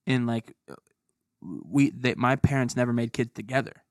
and 0.07 0.27
like 0.27 0.55
we 1.41 1.91
that 1.91 2.19
my 2.19 2.37
parents 2.37 2.77
never 2.77 2.93
made 2.93 3.13
kids 3.13 3.33
together, 3.35 3.83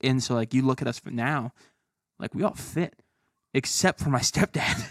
and 0.00 0.22
so 0.22 0.34
like 0.34 0.52
you 0.52 0.62
look 0.62 0.82
at 0.82 0.88
us 0.88 0.98
for 0.98 1.10
now, 1.10 1.52
like 2.18 2.34
we 2.34 2.42
all 2.42 2.54
fit, 2.54 3.02
except 3.54 4.00
for 4.00 4.10
my 4.10 4.20
stepdad. 4.20 4.86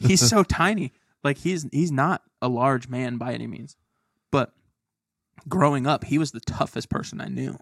he's 0.06 0.26
so 0.26 0.42
tiny. 0.42 0.92
Like 1.24 1.38
he's 1.38 1.66
he's 1.72 1.90
not 1.90 2.22
a 2.40 2.48
large 2.48 2.88
man 2.88 3.16
by 3.16 3.32
any 3.32 3.46
means, 3.46 3.76
but 4.30 4.52
growing 5.48 5.86
up, 5.86 6.04
he 6.04 6.18
was 6.18 6.32
the 6.32 6.40
toughest 6.40 6.88
person 6.88 7.20
I 7.20 7.28
knew. 7.28 7.58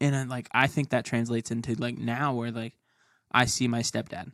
And 0.00 0.14
then, 0.14 0.28
like 0.28 0.48
I 0.52 0.66
think 0.66 0.90
that 0.90 1.04
translates 1.04 1.50
into 1.50 1.74
like 1.74 1.98
now 1.98 2.34
where 2.34 2.50
like 2.50 2.74
I 3.30 3.44
see 3.44 3.68
my 3.68 3.80
stepdad, 3.80 4.32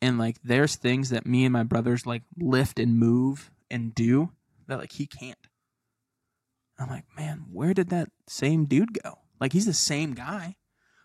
and 0.00 0.18
like 0.18 0.36
there's 0.44 0.76
things 0.76 1.10
that 1.10 1.26
me 1.26 1.44
and 1.44 1.52
my 1.52 1.64
brothers 1.64 2.06
like 2.06 2.22
lift 2.38 2.78
and 2.78 2.98
move 2.98 3.50
and 3.70 3.94
do 3.94 4.30
that 4.68 4.78
like 4.78 4.92
he 4.92 5.06
can't. 5.06 5.38
I'm 6.78 6.88
like, 6.88 7.04
man, 7.16 7.44
where 7.52 7.74
did 7.74 7.90
that 7.90 8.08
same 8.26 8.64
dude 8.64 9.02
go? 9.02 9.18
Like 9.40 9.52
he's 9.52 9.66
the 9.66 9.74
same 9.74 10.14
guy, 10.14 10.56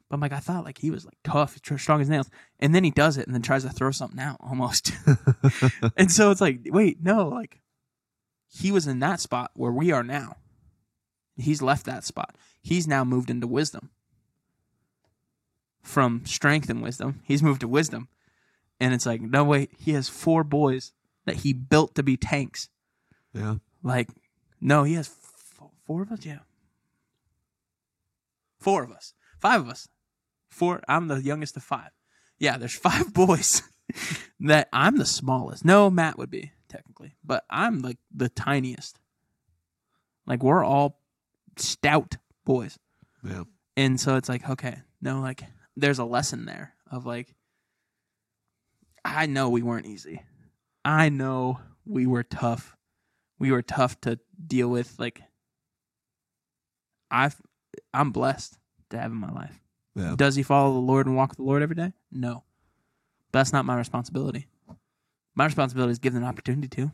but 0.10 0.16
I'm 0.16 0.22
like, 0.22 0.34
I 0.34 0.40
thought 0.40 0.64
like 0.66 0.78
he 0.78 0.92
was 0.92 1.06
like 1.06 1.18
tough, 1.24 1.62
tr- 1.62 1.78
strong 1.78 2.02
as 2.02 2.10
nails, 2.10 2.30
and 2.60 2.74
then 2.74 2.84
he 2.84 2.92
does 2.92 3.18
it 3.18 3.26
and 3.26 3.34
then 3.34 3.42
tries 3.42 3.64
to 3.64 3.70
throw 3.70 3.92
something 3.92 4.20
out 4.20 4.38
almost. 4.40 4.92
and 5.98 6.12
so 6.12 6.32
it's 6.32 6.42
like, 6.42 6.62
wait, 6.66 7.04
no, 7.04 7.28
like 7.28 7.60
he 8.56 8.72
was 8.72 8.88
in 8.88 9.00
that 9.00 9.20
spot 9.20 9.52
where 9.54 9.72
we 9.72 9.92
are 9.92 10.04
now. 10.04 10.38
He's 11.36 11.62
left 11.62 11.86
that 11.86 12.06
spot. 12.06 12.36
He's 12.62 12.88
now 12.88 13.04
moved 13.04 13.30
into 13.30 13.48
wisdom. 13.48 13.90
From 15.84 16.26
strength 16.26 16.70
and 16.70 16.82
wisdom, 16.82 17.22
he's 17.26 17.44
moved 17.44 17.62
to 17.62 17.68
wisdom. 17.68 18.08
And 18.80 18.94
it's 18.94 19.06
like, 19.06 19.22
no, 19.22 19.44
wait, 19.44 19.72
he 19.78 19.92
has 19.92 20.10
four 20.10 20.44
boys 20.44 20.94
that 21.26 21.38
he 21.38 21.54
built 21.54 21.96
to 21.96 22.04
be 22.04 22.18
tanks. 22.18 22.70
Yeah. 23.34 23.56
Like, 23.84 24.10
no, 24.62 24.84
he 24.84 24.94
has 24.94 25.08
f- 25.08 25.70
four 25.86 26.02
of 26.02 26.12
us? 26.12 26.26
Yeah. 26.26 26.40
Four 28.60 28.84
of 28.84 28.92
us. 28.92 29.14
Five 29.40 29.62
of 29.62 29.70
us. 29.70 29.90
Four. 30.50 30.82
I'm 30.88 31.08
the 31.08 31.22
youngest 31.22 31.58
of 31.58 31.64
five. 31.64 31.92
Yeah, 32.40 32.58
there's 32.58 32.76
five 32.76 33.14
boys 33.14 33.62
that 34.40 34.70
I'm 34.72 34.98
the 34.98 35.06
smallest. 35.06 35.66
No, 35.66 35.90
Matt 35.90 36.18
would 36.18 36.32
be 36.32 36.54
technically, 36.68 37.16
but 37.24 37.44
I'm 37.50 37.80
like 37.80 37.98
the 38.14 38.30
tiniest. 38.30 39.00
Like 40.26 40.44
we're 40.44 40.64
all 40.64 41.00
stout 41.58 42.18
boys. 42.46 42.78
Yeah. 43.24 43.44
And 43.78 44.00
so 44.00 44.16
it's 44.16 44.30
like, 44.30 44.50
okay, 44.50 44.78
no, 45.02 45.20
like 45.20 45.44
there's 45.76 46.00
a 46.00 46.06
lesson 46.06 46.46
there 46.46 46.74
of 46.90 47.06
like 47.06 47.36
I 49.04 49.26
know 49.28 49.50
we 49.50 49.62
weren't 49.62 49.86
easy. 49.86 50.24
I 50.84 51.10
know 51.10 51.60
we 51.86 52.08
were 52.08 52.24
tough. 52.24 52.76
We 53.38 53.52
were 53.52 53.62
tough 53.62 54.00
to 54.02 54.20
deal 54.46 54.70
with. 54.70 54.96
Like 54.98 55.22
I've 57.12 57.40
I'm 57.94 58.12
blessed 58.12 58.58
to 58.90 59.00
have 59.00 59.12
in 59.12 59.18
my 59.18 59.32
life. 59.32 59.60
Yeah. 59.96 60.16
Does 60.18 60.36
he 60.36 60.44
follow 60.44 60.74
the 60.74 60.80
Lord 60.80 61.06
and 61.06 61.16
walk 61.16 61.30
with 61.30 61.38
the 61.38 61.44
Lord 61.44 61.62
every 61.62 61.76
day? 61.76 61.94
No. 62.12 62.44
But 63.32 63.40
that's 63.40 63.54
not 63.54 63.66
my 63.66 63.78
responsibility. 63.78 64.48
My 65.36 65.46
responsibility 65.46 65.92
is 65.92 66.00
give 66.00 66.14
them 66.14 66.24
an 66.24 66.30
opportunity 66.30 66.68
to. 66.70 66.92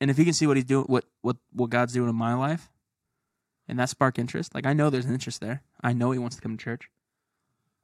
And 0.00 0.10
if 0.10 0.16
he 0.16 0.24
can 0.24 0.32
see 0.32 0.46
what 0.46 0.56
he's 0.56 0.64
doing 0.64 0.84
what 0.86 1.04
what 1.20 1.36
what 1.52 1.70
God's 1.70 1.92
doing 1.92 2.08
in 2.08 2.16
my 2.16 2.34
life 2.34 2.70
and 3.68 3.78
that 3.78 3.88
spark 3.88 4.18
interest, 4.18 4.54
like 4.54 4.66
I 4.66 4.72
know 4.72 4.90
there's 4.90 5.04
an 5.06 5.12
interest 5.12 5.40
there. 5.40 5.62
I 5.80 5.92
know 5.92 6.10
he 6.10 6.18
wants 6.18 6.36
to 6.36 6.42
come 6.42 6.56
to 6.56 6.62
church. 6.62 6.88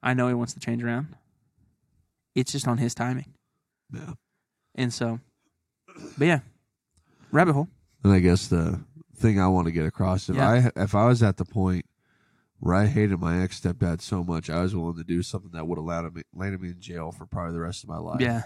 I 0.02 0.14
know 0.14 0.28
he 0.28 0.34
wants 0.34 0.54
to 0.54 0.60
change 0.60 0.82
around. 0.82 1.14
It's 2.34 2.52
just 2.52 2.66
on 2.66 2.78
his 2.78 2.94
timing. 2.94 3.34
Yeah. 3.92 4.14
And 4.74 4.92
so 4.92 5.20
but 6.16 6.26
yeah. 6.26 6.40
Rabbit 7.30 7.52
hole. 7.52 7.68
And 8.02 8.12
I 8.12 8.20
guess 8.20 8.48
the 8.48 8.80
thing 9.16 9.40
I 9.40 9.48
want 9.48 9.66
to 9.66 9.72
get 9.72 9.84
across 9.84 10.28
if 10.28 10.36
Yeah. 10.36 10.70
I 10.76 10.82
if 10.82 10.94
I 10.94 11.06
was 11.06 11.22
at 11.22 11.36
the 11.36 11.44
point 11.44 11.84
where 12.60 12.74
I 12.74 12.86
hated 12.86 13.20
my 13.20 13.42
ex 13.42 13.60
stepdad 13.60 14.00
so 14.00 14.24
much, 14.24 14.50
I 14.50 14.62
was 14.62 14.74
willing 14.74 14.96
to 14.96 15.04
do 15.04 15.22
something 15.22 15.50
that 15.52 15.66
would 15.66 15.78
have 15.78 15.84
landed 15.84 16.14
me 16.14 16.22
landed 16.34 16.60
me 16.60 16.70
in 16.70 16.80
jail 16.80 17.12
for 17.12 17.26
probably 17.26 17.52
the 17.52 17.60
rest 17.60 17.84
of 17.84 17.88
my 17.90 17.98
life. 17.98 18.20
Yeah. 18.20 18.42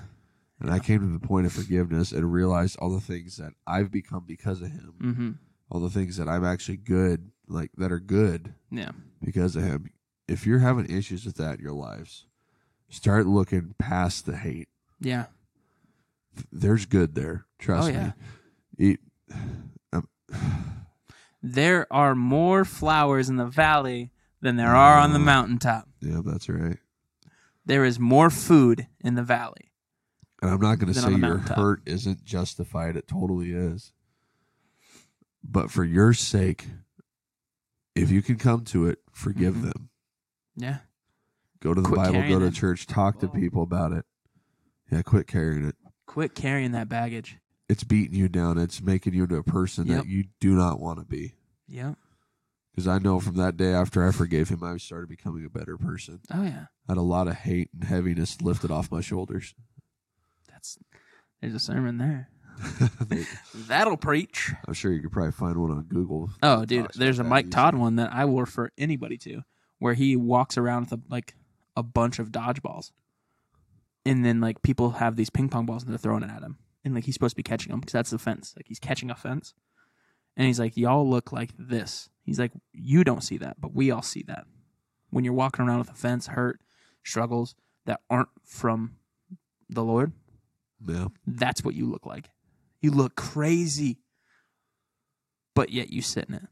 And 0.62 0.70
I 0.70 0.78
came 0.78 1.00
to 1.00 1.18
the 1.18 1.26
point 1.26 1.44
of 1.46 1.52
forgiveness 1.52 2.12
and 2.12 2.32
realized 2.32 2.78
all 2.78 2.90
the 2.90 3.00
things 3.00 3.36
that 3.36 3.52
I've 3.66 3.90
become 3.90 4.24
because 4.26 4.62
of 4.62 4.68
him. 4.70 4.94
Mm-hmm. 5.02 5.30
All 5.70 5.80
the 5.80 5.90
things 5.90 6.16
that 6.18 6.28
I'm 6.28 6.44
actually 6.44 6.76
good, 6.76 7.30
like 7.48 7.70
that 7.78 7.90
are 7.90 7.98
good 7.98 8.54
Yeah. 8.70 8.90
because 9.24 9.56
of 9.56 9.64
him. 9.64 9.90
If 10.28 10.46
you're 10.46 10.60
having 10.60 10.88
issues 10.88 11.26
with 11.26 11.36
that 11.36 11.58
in 11.58 11.64
your 11.64 11.72
lives, 11.74 12.26
start 12.88 13.26
looking 13.26 13.74
past 13.78 14.24
the 14.24 14.36
hate. 14.36 14.68
Yeah. 15.00 15.26
There's 16.52 16.86
good 16.86 17.14
there. 17.16 17.46
Trust 17.58 17.88
Oh, 17.88 17.92
yeah. 17.92 18.12
me. 18.78 18.90
It, 18.92 19.00
There 21.42 21.92
are 21.92 22.14
more 22.14 22.64
flowers 22.64 23.28
in 23.28 23.36
the 23.36 23.46
valley 23.46 24.12
than 24.40 24.54
there 24.56 24.74
are 24.76 24.98
on 24.98 25.12
the 25.12 25.18
mountaintop. 25.18 25.88
yeah, 26.00 26.20
that's 26.24 26.48
right. 26.48 26.78
There 27.66 27.84
is 27.84 27.98
more 27.98 28.30
food 28.30 28.86
in 29.00 29.14
the 29.16 29.22
valley. 29.24 29.71
And 30.42 30.50
I'm 30.50 30.60
not 30.60 30.78
going 30.80 30.92
to 30.92 30.98
say 31.00 31.14
your 31.14 31.38
hurt 31.38 31.82
isn't 31.86 32.24
justified. 32.24 32.96
It 32.96 33.06
totally 33.06 33.52
is. 33.52 33.92
But 35.44 35.70
for 35.70 35.84
your 35.84 36.12
sake, 36.12 36.66
if 37.94 38.10
you 38.10 38.22
can 38.22 38.36
come 38.36 38.64
to 38.66 38.86
it, 38.88 38.98
forgive 39.12 39.54
Mhm. 39.56 39.62
them. 39.72 39.88
Yeah. 40.56 40.78
Go 41.60 41.74
to 41.74 41.80
the 41.80 41.88
Quit 41.88 41.96
Bible, 41.96 42.28
go 42.28 42.38
to 42.40 42.46
it. 42.46 42.54
church, 42.54 42.86
talk 42.88 43.20
to 43.20 43.28
people 43.28 43.62
about 43.62 43.92
it. 43.92 44.04
Yeah, 44.90 45.02
quit 45.02 45.26
carrying 45.28 45.64
it. 45.64 45.76
Quit 46.06 46.34
carrying 46.34 46.72
that 46.72 46.88
baggage. 46.88 47.38
It's 47.68 47.84
beating 47.84 48.16
you 48.18 48.28
down. 48.28 48.58
It's 48.58 48.82
making 48.82 49.14
you 49.14 49.22
into 49.22 49.36
a 49.36 49.44
person 49.44 49.86
Yep. 49.86 50.02
that 50.04 50.08
you 50.10 50.24
do 50.40 50.54
not 50.56 50.80
want 50.80 50.98
to 50.98 51.04
be. 51.04 51.36
Yep. 51.68 51.96
Because 52.72 52.88
I 52.88 52.98
know 52.98 53.20
from 53.20 53.36
that 53.36 53.56
day 53.56 53.72
after 53.72 54.06
I 54.06 54.10
forgave 54.10 54.48
him, 54.48 54.64
I 54.64 54.76
started 54.78 55.08
becoming 55.08 55.44
a 55.44 55.50
better 55.50 55.78
person. 55.78 56.20
Oh 56.30 56.42
yeah. 56.42 56.66
I 56.88 56.92
had 56.92 56.98
a 56.98 57.02
lot 57.02 57.28
of 57.28 57.34
hate 57.34 57.70
and 57.72 57.84
heaviness 57.84 58.40
lifted 58.42 58.70
off 58.72 58.90
my 58.90 59.00
shoulders. 59.00 59.54
That's 60.62 60.78
there's 61.40 61.54
a 61.54 61.58
sermon 61.58 61.98
there. 61.98 62.28
That'll 63.66 63.96
preach. 63.96 64.52
I'm 64.68 64.74
sure 64.74 64.92
you 64.92 65.00
could 65.00 65.10
probably 65.10 65.32
find 65.32 65.56
one 65.56 65.72
on 65.72 65.82
Google. 65.88 66.30
Oh, 66.40 66.64
dude, 66.64 66.86
there's 66.94 67.18
a 67.18 67.24
Mike. 67.24 67.50
Todd 67.50 67.74
one 67.74 67.96
that 67.96 68.12
I 68.12 68.24
will 68.26 68.38
refer 68.38 68.70
anybody 68.78 69.16
to, 69.18 69.42
where 69.80 69.94
he 69.94 70.14
walks 70.14 70.56
around 70.56 70.90
with 70.90 70.92
a, 70.92 71.02
like 71.08 71.34
a 71.76 71.82
bunch 71.82 72.20
of 72.20 72.30
dodgeballs, 72.30 72.92
and 74.06 74.24
then 74.24 74.40
like 74.40 74.62
people 74.62 74.90
have 74.92 75.16
these 75.16 75.30
ping 75.30 75.48
pong 75.48 75.66
balls 75.66 75.82
and 75.82 75.90
they're 75.90 75.98
throwing 75.98 76.22
it 76.22 76.30
at 76.30 76.42
him, 76.42 76.58
and 76.84 76.94
like 76.94 77.04
he's 77.04 77.14
supposed 77.14 77.32
to 77.32 77.36
be 77.36 77.42
catching 77.42 77.72
them 77.72 77.80
because 77.80 77.94
that's 77.94 78.10
the 78.10 78.18
fence. 78.18 78.54
Like 78.56 78.68
he's 78.68 78.78
catching 78.78 79.10
a 79.10 79.16
fence, 79.16 79.54
and 80.36 80.46
he's 80.46 80.60
like, 80.60 80.76
"Y'all 80.76 81.08
look 81.08 81.32
like 81.32 81.50
this." 81.58 82.08
He's 82.24 82.38
like, 82.38 82.52
"You 82.72 83.02
don't 83.02 83.24
see 83.24 83.38
that, 83.38 83.60
but 83.60 83.74
we 83.74 83.90
all 83.90 84.02
see 84.02 84.22
that 84.28 84.46
when 85.10 85.24
you're 85.24 85.34
walking 85.34 85.66
around 85.66 85.80
with 85.80 85.90
a 85.90 85.94
fence, 85.94 86.28
hurt, 86.28 86.60
struggles 87.02 87.56
that 87.84 88.00
aren't 88.08 88.28
from 88.44 88.96
the 89.68 89.82
Lord. 89.82 90.12
Yeah. 90.86 91.08
That's 91.26 91.64
what 91.64 91.74
you 91.74 91.86
look 91.90 92.06
like. 92.06 92.28
You 92.80 92.90
look 92.90 93.14
crazy, 93.16 93.98
but 95.54 95.70
yet 95.70 95.90
you 95.92 96.02
sit 96.02 96.26
in 96.28 96.34
it. 96.34 96.48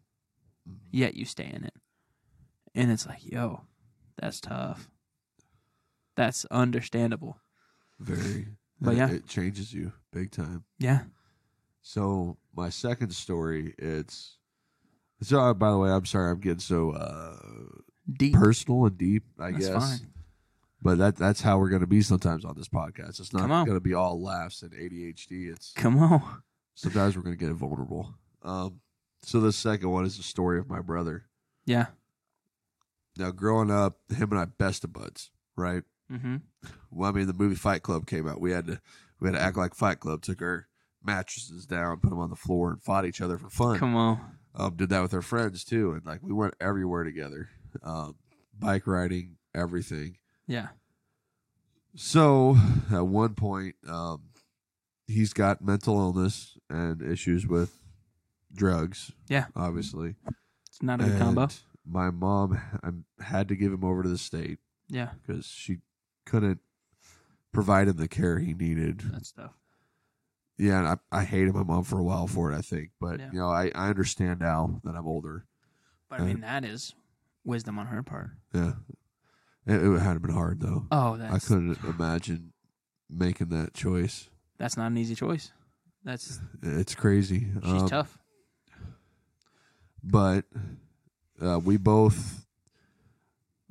Yet 0.93 1.15
you 1.15 1.25
stay 1.25 1.51
in 1.53 1.65
it. 1.65 1.75
And 2.75 2.91
it's 2.93 3.07
like, 3.07 3.25
yo, 3.25 3.63
that's 4.21 4.41
tough. 4.41 4.89
That's 6.17 6.45
understandable. 6.47 7.39
Very. 7.99 8.47
But 8.81 8.97
yeah. 8.97 9.11
It 9.11 9.27
changes 9.27 9.73
you 9.73 9.93
big 10.13 10.31
time. 10.31 10.65
Yeah. 10.79 11.01
So 11.83 12.37
my 12.55 12.69
second 12.69 13.13
story, 13.15 13.75
it's 13.79 14.37
so. 15.23 15.41
uh, 15.41 15.55
by 15.55 15.71
the 15.71 15.79
way, 15.79 15.91
I'm 15.91 16.05
sorry, 16.07 16.31
I'm 16.31 16.41
getting 16.41 16.59
so 16.61 16.93
uh, 16.93 17.37
Deep. 18.11 18.35
personal 18.35 18.85
and 18.87 18.97
deep. 18.99 19.25
I 19.39 19.51
That's 19.53 19.67
guess, 19.69 19.99
fine. 19.99 20.09
But 20.83 20.99
that 20.99 21.17
that's 21.17 21.41
how 21.41 21.59
we're 21.59 21.69
going 21.69 21.81
to 21.83 21.87
be 21.87 22.03
sometimes 22.03 22.45
on 22.45 22.55
this 22.57 22.69
podcast. 22.69 23.21
It's 23.21 23.33
not 23.33 23.43
Come 23.43 23.53
on. 23.53 23.67
going 23.67 23.77
to 23.77 23.81
be 23.83 23.95
all 23.95 24.23
laughs 24.23 24.63
and 24.63 24.73
ADHD. 24.73 25.51
It's 25.53 25.73
Come 25.73 25.99
on. 25.99 26.43
sometimes 26.75 27.17
we're 27.17 27.23
going 27.23 27.37
to 27.37 27.45
get 27.45 27.53
vulnerable. 27.55 28.15
Um, 28.43 28.81
so 29.23 29.41
the 29.41 29.53
second 29.53 29.91
one 29.91 30.05
is 30.07 30.17
the 30.17 30.23
story 30.23 30.59
of 30.59 30.69
my 30.69 30.81
brother. 30.81 31.25
Yeah. 31.67 31.87
Now, 33.17 33.31
growing 33.33 33.71
up, 33.71 33.99
him 34.15 34.31
and 34.31 34.41
I 34.41 34.45
best 34.47 34.85
of 34.85 34.93
buds, 34.93 35.31
right? 35.57 35.83
Mm-hmm. 36.11 36.37
Well, 36.91 37.11
I 37.11 37.13
mean, 37.13 37.27
the 37.27 37.33
movie 37.35 37.55
Fight 37.55 37.83
Club 37.83 38.07
came 38.07 38.27
out. 38.29 38.41
We 38.41 38.53
had 38.53 38.67
to 38.67 38.81
we 39.21 39.29
had 39.29 39.35
to 39.37 39.43
act 39.43 39.57
like 39.57 39.75
Fight 39.75 40.01
Club. 40.01 40.23
Took 40.23 40.41
our 40.43 40.67
mattresses 41.05 41.67
down, 41.67 41.99
put 42.01 42.11
them 42.11 42.19
on 42.19 42.31
the 42.31 42.37
floor, 42.37 42.71
and 42.71 42.83
fought 42.83 43.05
each 43.05 43.21
other 43.21 43.37
for 43.39 43.51
fun. 43.51 43.79
Come 43.79 43.95
on. 43.97 44.21
um, 44.55 44.75
did 44.77 44.89
that 44.91 45.03
with 45.03 45.13
our 45.15 45.23
friends 45.23 45.65
too, 45.65 45.93
and 45.93 46.05
like 46.07 46.23
we 46.23 46.33
went 46.33 46.55
everywhere 46.61 47.05
together, 47.05 47.49
um, 47.83 48.17
bike 48.59 48.87
riding, 48.87 49.37
everything. 49.55 50.17
Yeah. 50.51 50.69
So 51.95 52.57
at 52.93 53.07
one 53.07 53.35
point, 53.35 53.77
um, 53.89 54.23
he's 55.07 55.33
got 55.33 55.63
mental 55.63 55.99
illness 55.99 56.57
and 56.69 57.01
issues 57.03 57.47
with 57.47 57.73
drugs. 58.53 59.13
Yeah. 59.29 59.47
obviously. 59.55 60.17
It's 60.69 60.83
not 60.83 61.01
a 61.01 61.05
good 61.05 61.19
combo. 61.21 61.49
My 61.87 62.11
mom 62.11 62.61
I 62.83 63.23
had 63.25 63.49
to 63.49 63.57
give 63.57 63.73
him 63.73 63.85
over 63.85 64.03
to 64.03 64.09
the 64.09 64.19
state 64.19 64.59
Yeah, 64.89 65.11
because 65.25 65.47
she 65.47 65.79
couldn't 66.27 66.61
provide 67.53 67.89
him 67.89 67.97
the 67.97 68.09
care 68.09 68.39
he 68.39 68.53
needed. 68.55 69.01
that's 69.13 69.33
tough. 69.33 69.53
Yeah, 70.59 70.79
and 70.81 70.89
I, 71.13 71.21
I 71.21 71.25
hated 71.25 71.55
my 71.55 71.63
mom 71.63 71.85
for 71.85 71.99
a 71.99 72.03
while 72.05 72.27
for 72.27 72.53
it, 72.53 72.57
I 72.57 72.61
think. 72.61 72.91
But, 73.01 73.19
Yeah. 73.19 73.31
you 73.33 73.39
know, 73.39 73.49
I, 73.49 73.71
I 73.75 73.89
understand 73.89 74.41
now 74.41 74.81
that 74.85 74.95
I'm 74.95 75.07
older. 75.07 75.47
But 76.09 76.21
I 76.21 76.25
mean, 76.25 76.41
that 76.43 76.65
is 76.65 76.95
wisdom 77.45 77.79
on 77.79 77.87
her 77.87 78.03
part. 78.03 78.31
Yeah. 78.55 78.73
It, 79.67 79.83
it 79.83 79.99
had 80.01 80.21
been 80.23 80.33
hard, 80.33 80.61
though. 80.61 80.87
Oh, 80.91 81.19
I 81.21 81.39
couldn't 81.39 81.79
imagine 81.85 82.53
making 83.09 83.49
that 83.51 83.75
choice. 83.75 84.29
that's 84.59 84.77
not 84.77 84.87
an 84.87 84.99
easy 84.99 85.15
choice. 85.15 85.53
That's 86.05 86.41
It's 86.63 86.95
crazy. 86.95 87.47
she's 87.63 87.83
Um, 87.83 87.89
tough. 87.89 88.19
But 90.03 90.45
uh, 91.41 91.59
we 91.63 91.77
both, 91.77 92.47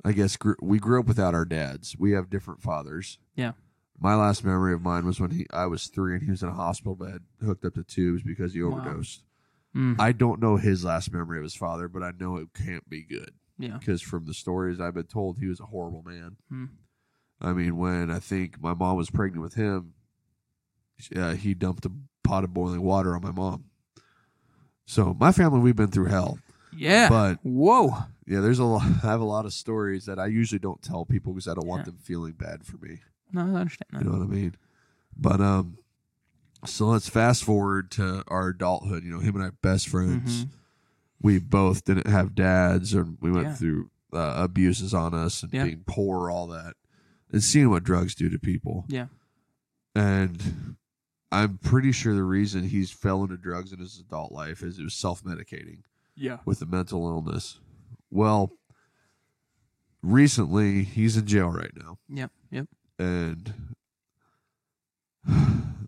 I 0.04 0.12
guess, 0.12 0.36
grew, 0.36 0.56
we 0.62 0.78
grew 0.78 1.00
up 1.00 1.06
without 1.06 1.34
our 1.34 1.44
dads. 1.44 1.96
We 1.98 2.12
have 2.12 2.30
different 2.30 2.62
fathers. 2.62 3.18
Yeah. 3.34 3.52
My 3.98 4.14
last 4.14 4.44
memory 4.44 4.72
of 4.72 4.80
mine 4.80 5.04
was 5.04 5.20
when 5.20 5.30
he 5.32 5.46
I 5.52 5.66
was 5.66 5.88
three 5.88 6.14
and 6.14 6.22
he 6.22 6.30
was 6.30 6.42
in 6.42 6.48
a 6.48 6.54
hospital 6.54 6.94
bed, 6.94 7.20
hooked 7.44 7.64
up 7.64 7.74
to 7.74 7.82
tubes 7.84 8.22
because 8.22 8.54
he 8.54 8.62
Wow. 8.62 8.78
overdosed. 8.78 9.22
Mm. 9.76 9.96
I 10.00 10.12
don't 10.12 10.40
know 10.40 10.56
his 10.56 10.84
last 10.84 11.12
memory 11.12 11.38
of 11.38 11.44
his 11.44 11.54
father, 11.54 11.86
but 11.88 12.02
I 12.02 12.12
know 12.18 12.36
it 12.36 12.48
can't 12.54 12.88
be 12.88 13.02
good 13.04 13.32
Yeah. 13.60 13.76
because 13.78 14.00
from 14.00 14.24
the 14.26 14.34
stories 14.34 14.80
I've 14.80 14.94
been 14.94 15.04
told, 15.04 15.38
he 15.38 15.46
was 15.46 15.60
a 15.60 15.66
horrible 15.66 16.02
man. 16.02 16.36
Hmm. 16.48 16.64
I 17.40 17.52
mean, 17.52 17.76
when 17.76 18.10
I 18.10 18.18
think 18.18 18.60
my 18.60 18.74
mom 18.74 18.96
was 18.96 19.10
pregnant 19.10 19.42
with 19.42 19.54
him, 19.54 19.94
uh, 21.14 21.32
he 21.34 21.54
dumped 21.54 21.84
a 21.86 21.92
pot 22.24 22.44
of 22.44 22.52
boiling 22.54 22.82
water 22.82 23.14
on 23.14 23.22
my 23.22 23.30
mom. 23.32 23.64
So 24.86 25.14
my 25.18 25.32
family, 25.32 25.60
we've 25.60 25.76
been 25.76 25.90
through 25.90 26.06
hell. 26.06 26.38
Yeah. 26.76 27.08
But 27.08 27.38
Whoa. 27.42 27.90
yeah, 28.26 28.40
there's 28.40 28.58
a 28.58 28.64
lot. 28.64 28.82
I 29.04 29.06
have 29.08 29.20
a 29.20 29.24
lot 29.24 29.44
of 29.46 29.52
stories 29.52 30.06
that 30.06 30.18
I 30.18 30.26
usually 30.26 30.58
don't 30.58 30.82
tell 30.82 31.04
people 31.04 31.32
because 31.32 31.48
I 31.48 31.54
don't 31.54 31.66
want 31.66 31.84
them 31.84 31.98
feeling 32.02 32.32
bad 32.32 32.64
for 32.64 32.76
me. 32.78 33.00
No, 33.32 33.42
I 33.42 33.60
understand 33.60 33.88
that. 33.92 34.02
You 34.04 34.10
know 34.10 34.18
what 34.18 34.24
I 34.24 34.28
mean? 34.28 34.56
But 35.16 35.40
um, 35.40 35.78
so 36.66 36.86
let's 36.86 37.08
fast 37.08 37.44
forward 37.44 37.90
to 37.92 38.22
our 38.28 38.48
adulthood. 38.48 39.04
You 39.04 39.10
know, 39.10 39.20
him 39.20 39.36
and 39.36 39.44
I 39.44 39.50
best 39.62 39.88
friends. 39.88 40.44
Mhm. 40.44 40.48
We 41.22 41.38
both 41.38 41.84
didn't 41.84 42.06
have 42.06 42.34
dads, 42.34 42.94
and 42.94 43.18
we 43.20 43.30
went 43.30 43.48
Yeah. 43.48 43.54
through 43.54 43.90
uh, 44.12 44.34
abuses 44.38 44.92
on 44.92 45.14
us 45.14 45.42
and 45.44 45.52
Yeah. 45.52 45.64
being 45.64 45.84
poor, 45.86 46.30
all 46.30 46.46
that, 46.48 46.74
and 47.30 47.42
seeing 47.42 47.70
what 47.70 47.84
drugs 47.84 48.14
do 48.16 48.28
to 48.28 48.38
people. 48.40 48.84
Yeah. 48.88 49.06
And 49.94 50.76
I'm 51.30 51.58
pretty 51.58 51.92
sure 51.92 52.14
the 52.14 52.24
reason 52.24 52.64
he's 52.64 52.90
fell 52.90 53.22
into 53.22 53.36
drugs 53.36 53.72
in 53.72 53.78
his 53.78 54.00
adult 54.00 54.32
life 54.32 54.62
is 54.64 54.78
it 54.80 54.82
was 54.82 54.94
self 54.94 55.22
medicating 55.22 55.82
Yeah. 56.16 56.38
with 56.44 56.60
a 56.60 56.66
mental 56.66 57.06
illness. 57.06 57.60
Well, 58.10 58.50
recently 60.02 60.82
he's 60.82 61.16
in 61.16 61.26
jail 61.26 61.50
right 61.50 61.72
now, 61.76 61.98
Yep. 62.08 62.32
Yep. 62.50 62.66
and 62.98 63.54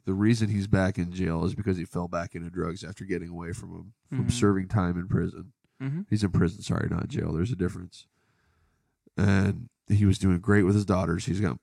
the 0.05 0.15
reason 0.15 0.49
he's 0.49 0.66
back 0.66 0.99
in 0.99 1.12
jail 1.12 1.45
is 1.45 1.55
because 1.55 1.77
he 1.77 1.85
fell 1.85 2.09
back 2.09 2.35
into 2.35 2.51
drugs 2.51 2.83
after 2.85 3.05
getting 3.05 3.29
away 3.29 3.53
from 3.53 3.70
him 3.70 3.93
from 4.09 4.27
Mhm. 4.27 4.33
serving 4.33 4.69
time 4.69 4.99
in 4.99 5.07
prison. 5.09 5.53
Mhm. 5.81 6.07
He's 6.11 6.24
in 6.24 6.31
prison, 6.31 6.62
sorry, 6.62 6.89
not 6.91 7.09
jail. 7.09 7.33
There's 7.33 7.53
a 7.53 7.57
difference. 7.57 8.07
And 9.16 9.69
he 9.89 10.07
was 10.07 10.19
doing 10.19 10.39
great 10.41 10.62
with 10.65 10.74
his 10.74 10.85
daughters. 10.85 11.27
He's 11.27 11.41
got 11.41 11.59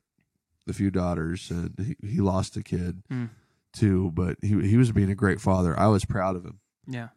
a 0.68 0.74
few 0.74 0.92
daughters, 0.92 1.50
and 1.50 1.74
he, 1.80 2.08
he 2.08 2.22
lost 2.22 2.56
a 2.58 2.64
kid 2.64 3.04
Mm. 3.10 3.30
too. 3.74 4.12
But 4.12 4.38
he 4.42 4.60
he 4.68 4.78
was 4.78 4.92
being 4.92 5.10
a 5.10 5.16
great 5.16 5.42
father. 5.42 5.78
I 5.80 5.88
was 5.88 6.06
proud 6.06 6.36
of 6.36 6.46
him. 6.46 6.60
Yeah. 6.88 7.10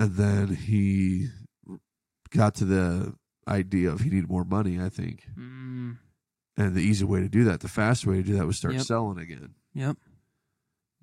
and 0.00 0.14
then 0.14 0.54
he 0.54 1.28
got 2.30 2.54
to 2.54 2.64
the 2.64 3.14
idea 3.48 3.90
of 3.90 4.00
he 4.00 4.10
needed 4.10 4.28
more 4.28 4.44
money 4.44 4.80
i 4.80 4.88
think 4.88 5.26
Mm. 5.36 5.98
and 6.56 6.74
the 6.76 6.80
easy 6.82 7.04
way 7.04 7.20
to 7.20 7.28
do 7.28 7.42
that 7.44 7.60
the 7.60 7.68
fast 7.68 8.06
way 8.06 8.16
to 8.16 8.22
do 8.22 8.34
that 8.36 8.46
was 8.46 8.56
start 8.58 8.74
Yep. 8.74 8.82
selling 8.84 9.18
again 9.18 9.54
Yep. 9.74 9.96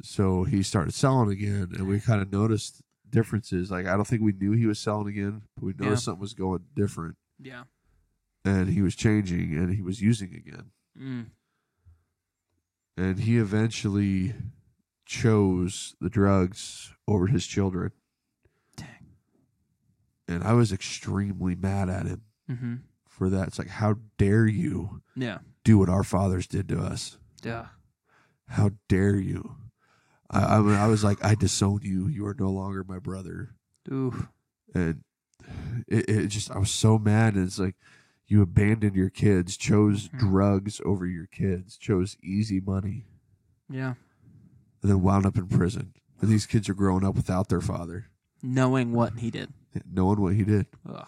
So 0.01 0.43
he 0.43 0.61
started 0.63 0.93
selling 0.93 1.29
again 1.31 1.69
and 1.73 1.87
we 1.87 1.99
kind 1.99 2.21
of 2.21 2.31
noticed 2.31 2.81
differences 3.09 3.71
like 3.71 3.85
i 3.85 3.95
don't 3.95 4.05
think 4.07 4.21
we 4.21 4.33
knew 4.33 4.51
he 4.51 4.65
was 4.65 4.79
selling 4.79 5.07
again 5.07 5.41
but 5.55 5.63
we 5.65 5.73
noticed 5.73 6.03
Yeah. 6.03 6.05
something 6.05 6.21
was 6.21 6.33
going 6.33 6.63
different 6.75 7.15
Yeah. 7.39 7.63
and 8.43 8.69
he 8.69 8.81
was 8.81 8.95
changing 8.95 9.55
and 9.55 9.73
he 9.73 9.81
was 9.81 10.01
using 10.01 10.33
again 10.35 10.71
Mm. 10.99 11.25
and 12.97 13.19
he 13.19 13.37
eventually 13.37 14.33
chose 15.05 15.95
the 16.01 16.09
drugs 16.09 16.93
over 17.07 17.27
his 17.27 17.45
children 17.45 17.91
Dang. 18.75 18.87
and 20.27 20.43
i 20.43 20.53
was 20.53 20.71
extremely 20.71 21.55
mad 21.55 21.89
at 21.89 22.05
him 22.05 22.21
Mm-hmm. 22.49 22.75
for 23.07 23.29
that 23.29 23.47
it's 23.47 23.57
like 23.59 23.69
how 23.69 23.95
dare 24.17 24.45
you 24.45 25.01
Yeah. 25.15 25.39
do 25.63 25.77
what 25.79 25.89
our 25.89 26.03
fathers 26.03 26.45
did 26.45 26.67
to 26.69 26.79
us. 26.79 27.17
Yeah. 27.43 27.69
How 28.49 28.69
dare 28.87 29.15
you? 29.15 29.55
I, 30.29 30.39
I, 30.57 30.83
I 30.85 30.87
was 30.87 31.03
like, 31.03 31.23
I 31.23 31.35
disown 31.35 31.79
you. 31.83 32.07
You 32.07 32.25
are 32.25 32.35
no 32.37 32.49
longer 32.49 32.83
my 32.83 32.99
brother. 32.99 33.51
Oof. 33.91 34.27
And 34.73 35.03
it, 35.87 36.09
it 36.09 36.27
just, 36.27 36.51
I 36.51 36.57
was 36.57 36.71
so 36.71 36.97
mad. 36.97 37.35
And 37.35 37.45
it's 37.45 37.59
like, 37.59 37.75
you 38.27 38.41
abandoned 38.41 38.95
your 38.95 39.11
kids, 39.11 39.55
chose 39.55 40.09
Mhm. 40.09 40.19
drugs 40.19 40.81
over 40.83 41.05
your 41.05 41.27
kids, 41.27 41.77
chose 41.77 42.17
easy 42.23 42.59
money, 42.59 43.05
Yeah. 43.69 43.93
and 44.81 44.91
then 44.91 45.03
wound 45.03 45.27
up 45.27 45.37
in 45.37 45.47
prison. 45.47 45.93
And 46.19 46.29
these 46.31 46.47
kids 46.47 46.67
are 46.67 46.73
growing 46.73 47.05
up 47.05 47.13
without 47.15 47.49
their 47.49 47.61
father, 47.61 48.07
Knowing 48.41 48.93
what 48.93 49.19
he 49.19 49.29
did. 49.29 49.53
knowing 49.91 50.19
what 50.21 50.33
he 50.33 50.43
did. 50.43 50.65
Ugh. 50.89 51.07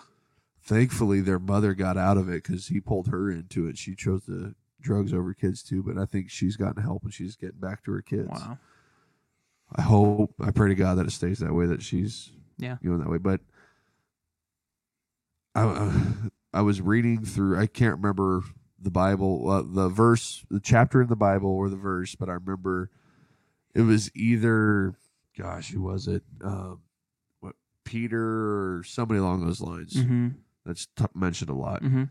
Thankfully, 0.62 1.22
their 1.22 1.40
mother 1.40 1.74
got 1.74 1.98
out 1.98 2.18
of 2.18 2.30
it 2.30 2.44
because 2.44 2.68
he 2.68 2.80
pulled 2.80 3.08
her 3.08 3.32
into 3.32 3.66
it. 3.68 3.78
She 3.80 3.96
chose 3.96 4.26
the 4.26 4.54
drugs 4.80 5.12
over 5.14 5.34
kids 5.34 5.64
too, 5.64 5.82
but 5.82 5.98
I 5.98 6.06
think 6.06 6.30
she's 6.30 6.56
gotten 6.58 6.84
help 6.84 7.04
and 7.04 7.14
she's 7.14 7.36
getting 7.36 7.60
back 7.60 7.84
to 7.86 7.92
her 7.94 8.02
kids. 8.02 8.30
Wow. 8.30 8.60
I 9.76 9.82
hope, 9.82 10.34
I 10.40 10.52
pray 10.52 10.70
to 10.70 10.76
God 10.76 10.96
that 10.98 11.08
it 11.08 11.12
stays 11.12 11.40
that 11.40 11.54
way, 11.54 11.66
that 11.68 11.82
she's 11.82 12.32
Yeah. 12.58 12.78
going 12.84 13.00
that 13.00 13.10
way. 13.10 13.18
But 13.18 13.42
I, 15.56 15.64
uh, 15.64 15.94
I 16.54 16.62
was 16.62 16.82
reading 16.82 17.24
through, 17.26 17.58
I 17.60 17.68
can't 17.68 17.96
remember 17.98 18.44
the 18.80 18.92
Bible, 18.92 19.50
uh, 19.50 19.64
the 19.64 19.90
verse, 19.90 20.46
the 20.50 20.60
chapter 20.60 21.02
in 21.02 21.08
the 21.10 21.16
Bible 21.16 21.50
or 21.50 21.70
the 21.70 21.76
verse, 21.76 22.16
but 22.16 22.30
I 22.30 22.34
remember 22.34 22.90
it 23.74 23.82
was 23.82 24.10
either, 24.16 24.96
gosh, 25.38 25.72
who 25.72 25.82
was 25.82 26.08
it? 26.08 26.24
Um, 26.44 26.82
what 27.40 27.56
Peter 27.84 28.78
or 28.78 28.84
somebody 28.84 29.20
along 29.20 29.46
those 29.46 29.62
lines. 29.62 29.94
Mm-hmm. 29.96 30.30
That's 30.66 30.88
t- 30.96 31.06
mentioned 31.16 31.50
a 31.50 31.54
lot 31.56 31.82
Mm-hmm. 31.82 32.04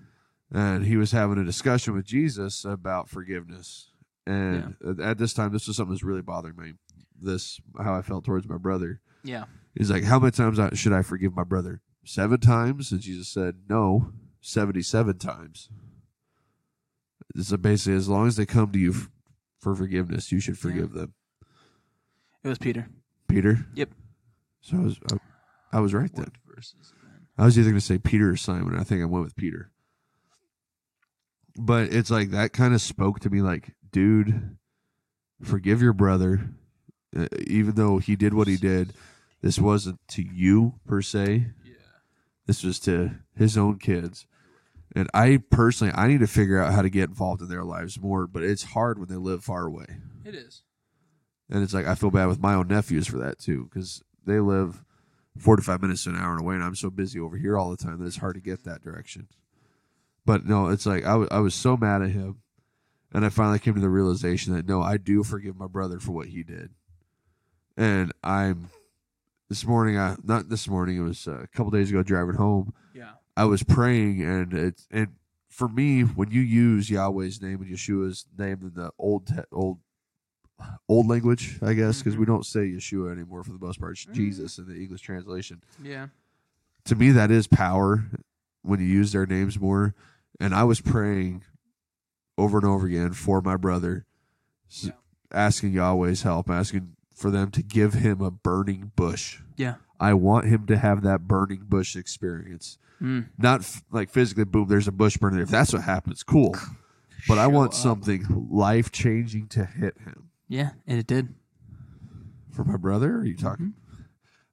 and 0.56 0.84
he 0.84 0.96
was 0.96 1.12
having 1.12 1.38
a 1.38 1.44
discussion 1.44 1.94
with 1.94 2.04
Jesus 2.06 2.64
about 2.64 3.08
forgiveness. 3.08 3.90
And 4.26 4.74
at- 4.86 5.00
at 5.00 5.18
this 5.18 5.32
time, 5.34 5.52
this 5.52 5.66
was 5.68 5.76
something 5.76 5.94
that's 5.94 6.02
really 6.02 6.22
bothering 6.22 6.56
me. 6.56 6.72
This 7.20 7.60
how 7.82 7.94
I 7.94 8.02
felt 8.02 8.24
towards 8.24 8.48
my 8.48 8.58
brother. 8.58 9.00
Yeah. 9.24 9.44
He's 9.74 9.90
like, 9.90 10.04
"How 10.04 10.18
many 10.18 10.30
times 10.32 10.58
I- 10.58 10.74
should 10.74 10.92
I 10.92 11.02
forgive 11.02 11.34
my 11.34 11.44
brother? 11.44 11.80
Seven 12.04 12.40
times?" 12.40 12.92
And 12.92 13.00
Jesus 13.00 13.28
said, 13.28 13.56
"No, 13.68 14.12
seventy-seven 14.40 15.18
times." 15.18 15.68
So 17.40 17.56
basically, 17.56 17.96
as 17.96 18.08
long 18.08 18.26
as 18.28 18.36
they 18.36 18.46
come 18.46 18.72
to 18.72 18.78
you 18.78 18.92
f- 18.92 19.10
for 19.58 19.74
forgiveness, 19.74 20.32
you 20.32 20.40
should 20.40 20.58
forgive 20.58 20.92
them. 20.92 21.12
It 22.44 22.48
was 22.48 22.58
Peter. 22.58 22.88
Peter. 23.28 23.66
Yep. 23.74 23.90
So 24.60 24.76
I 24.76 24.80
was, 24.80 24.98
I, 25.12 25.16
I 25.78 25.80
was 25.80 25.92
right 25.92 26.14
then. 26.14 26.30
Verses. 26.54 26.92
I 27.36 27.44
was 27.44 27.58
either 27.58 27.70
going 27.70 27.80
to 27.80 27.84
say 27.84 27.98
Peter 27.98 28.30
or 28.30 28.36
Simon. 28.36 28.76
I 28.78 28.84
think 28.84 29.02
I 29.02 29.06
went 29.06 29.24
with 29.24 29.36
Peter. 29.36 29.70
But 31.58 31.92
it's 31.92 32.10
like 32.10 32.30
that 32.30 32.52
kind 32.52 32.72
of 32.74 32.80
spoke 32.80 33.20
to 33.20 33.30
me 33.30 33.42
like, 33.42 33.72
dude, 33.90 34.56
forgive 35.42 35.82
your 35.82 35.92
brother. 35.92 36.50
Uh, 37.16 37.26
even 37.46 37.74
though 37.74 37.98
he 37.98 38.16
did 38.16 38.34
what 38.34 38.48
he 38.48 38.56
did, 38.56 38.92
this 39.40 39.58
wasn't 39.58 39.98
to 40.08 40.22
you 40.22 40.74
per 40.86 41.00
se. 41.00 41.46
Yeah. 41.64 41.72
This 42.46 42.62
was 42.62 42.78
to 42.80 43.12
his 43.36 43.56
own 43.56 43.78
kids. 43.78 44.26
And 44.94 45.08
I 45.12 45.42
personally, 45.50 45.92
I 45.94 46.08
need 46.08 46.20
to 46.20 46.26
figure 46.26 46.58
out 46.60 46.72
how 46.72 46.82
to 46.82 46.90
get 46.90 47.08
involved 47.08 47.42
in 47.42 47.48
their 47.48 47.64
lives 47.64 48.00
more, 48.00 48.26
but 48.26 48.42
it's 48.42 48.62
hard 48.64 48.98
when 48.98 49.08
they 49.08 49.16
live 49.16 49.44
far 49.44 49.66
away. 49.66 49.86
It 50.24 50.34
is. 50.34 50.62
And 51.50 51.62
it's 51.62 51.74
like 51.74 51.86
I 51.86 51.94
feel 51.94 52.10
bad 52.10 52.26
with 52.26 52.40
my 52.40 52.54
own 52.54 52.68
nephews 52.68 53.06
for 53.06 53.18
that 53.18 53.38
too, 53.38 53.64
because 53.64 54.02
they 54.26 54.40
live 54.40 54.82
forty-five 55.38 55.82
minutes 55.82 56.04
to 56.04 56.10
an 56.10 56.16
hour 56.16 56.36
away, 56.38 56.54
and 56.54 56.64
I'm 56.64 56.74
so 56.74 56.90
busy 56.90 57.20
over 57.20 57.36
here 57.36 57.56
all 57.56 57.70
the 57.70 57.76
time 57.76 57.98
that 57.98 58.06
it's 58.06 58.16
hard 58.16 58.34
to 58.34 58.40
get 58.40 58.64
that 58.64 58.82
direction. 58.82 59.28
But 60.24 60.44
no, 60.44 60.68
it's 60.68 60.86
like 60.86 61.04
I 61.04 61.14
wa- 61.14 61.28
I 61.30 61.38
was 61.38 61.54
so 61.54 61.76
mad 61.76 62.02
at 62.02 62.10
him, 62.10 62.40
and 63.12 63.24
I 63.24 63.28
finally 63.28 63.60
came 63.60 63.74
to 63.74 63.80
the 63.80 63.88
realization 63.88 64.54
that 64.54 64.66
no, 64.66 64.82
I 64.82 64.96
do 64.96 65.22
forgive 65.22 65.56
my 65.56 65.68
brother 65.68 66.00
for 66.00 66.12
what 66.12 66.28
he 66.28 66.42
did, 66.42 66.70
and 67.76 68.12
I'm 68.22 68.70
this 69.48 69.64
morning. 69.66 69.98
I 69.98 70.16
not 70.22 70.48
this 70.48 70.68
morning. 70.68 70.96
It 70.96 71.00
was 71.02 71.26
uh, 71.28 71.40
a 71.42 71.46
couple 71.48 71.70
days 71.70 71.90
ago 71.90 72.02
driving 72.02 72.34
home. 72.36 72.72
Yeah. 72.94 73.12
I 73.36 73.44
was 73.44 73.62
praying, 73.62 74.22
and 74.22 74.52
it's 74.54 74.86
and 74.90 75.08
for 75.48 75.68
me, 75.68 76.02
when 76.02 76.30
you 76.30 76.40
use 76.40 76.90
Yahweh's 76.90 77.40
name 77.40 77.62
and 77.62 77.70
Yeshua's 77.70 78.26
name 78.38 78.58
in 78.62 78.72
the 78.74 78.90
old 78.98 79.26
te- 79.26 79.34
old 79.52 79.78
old 80.88 81.06
language, 81.06 81.58
I 81.62 81.74
guess, 81.74 81.98
because 81.98 82.16
we 82.16 82.24
Mhm. 82.24 82.28
don't 82.28 82.46
say 82.46 82.60
Yeshua 82.70 83.12
anymore 83.12 83.44
for 83.44 83.52
the 83.52 83.58
most 83.58 83.78
part. 83.78 83.92
It's 83.92 84.06
Mm. 84.06 84.14
Jesus 84.14 84.58
in 84.58 84.66
the 84.66 84.74
English 84.74 85.02
translation. 85.02 85.62
Yeah. 85.82 86.08
To 86.86 86.94
me, 86.96 87.10
that 87.10 87.30
is 87.30 87.46
power, 87.46 88.04
when 88.62 88.80
you 88.80 88.86
use 88.86 89.12
their 89.12 89.26
names 89.26 89.60
more. 89.60 89.94
And 90.40 90.54
I 90.54 90.64
was 90.64 90.80
praying 90.80 91.44
over 92.38 92.56
and 92.58 92.66
over 92.66 92.86
again 92.86 93.12
for 93.12 93.40
my 93.42 93.56
brother, 93.56 94.06
s- 94.70 94.90
asking 95.30 95.72
Yahweh's 95.72 96.22
help, 96.22 96.48
asking 96.48 96.95
for 97.16 97.30
them 97.30 97.50
to 97.50 97.62
give 97.62 97.94
him 97.94 98.20
a 98.20 98.30
burning 98.30 98.92
bush. 98.94 99.38
Yeah. 99.56 99.76
I 99.98 100.12
want 100.12 100.46
him 100.46 100.66
to 100.66 100.76
have 100.76 101.02
that 101.02 101.26
burning 101.26 101.62
bush 101.66 101.96
experience. 101.96 102.78
Mm. 103.00 103.30
Not 103.38 103.60
f- 103.60 103.82
like 103.90 104.10
physically, 104.10 104.44
boom, 104.44 104.68
there's 104.68 104.86
a 104.86 104.92
bush 104.92 105.16
burning. 105.16 105.40
If 105.40 105.48
that's 105.48 105.72
what 105.72 105.82
happens, 105.82 106.22
cool. 106.22 106.54
But 107.26 107.38
I 107.38 107.48
want 107.48 107.70
up. 107.72 107.74
something 107.74 108.46
life 108.50 108.92
changing 108.92 109.48
to 109.48 109.64
hit 109.64 109.98
him. 109.98 110.28
Yeah, 110.48 110.72
and 110.86 110.98
it 110.98 111.08
did. 111.08 111.34
For 112.52 112.62
my 112.62 112.76
brother, 112.76 113.16
are 113.16 113.24
you 113.24 113.36
talking? 113.36 113.72
Mm-hmm. 113.90 114.02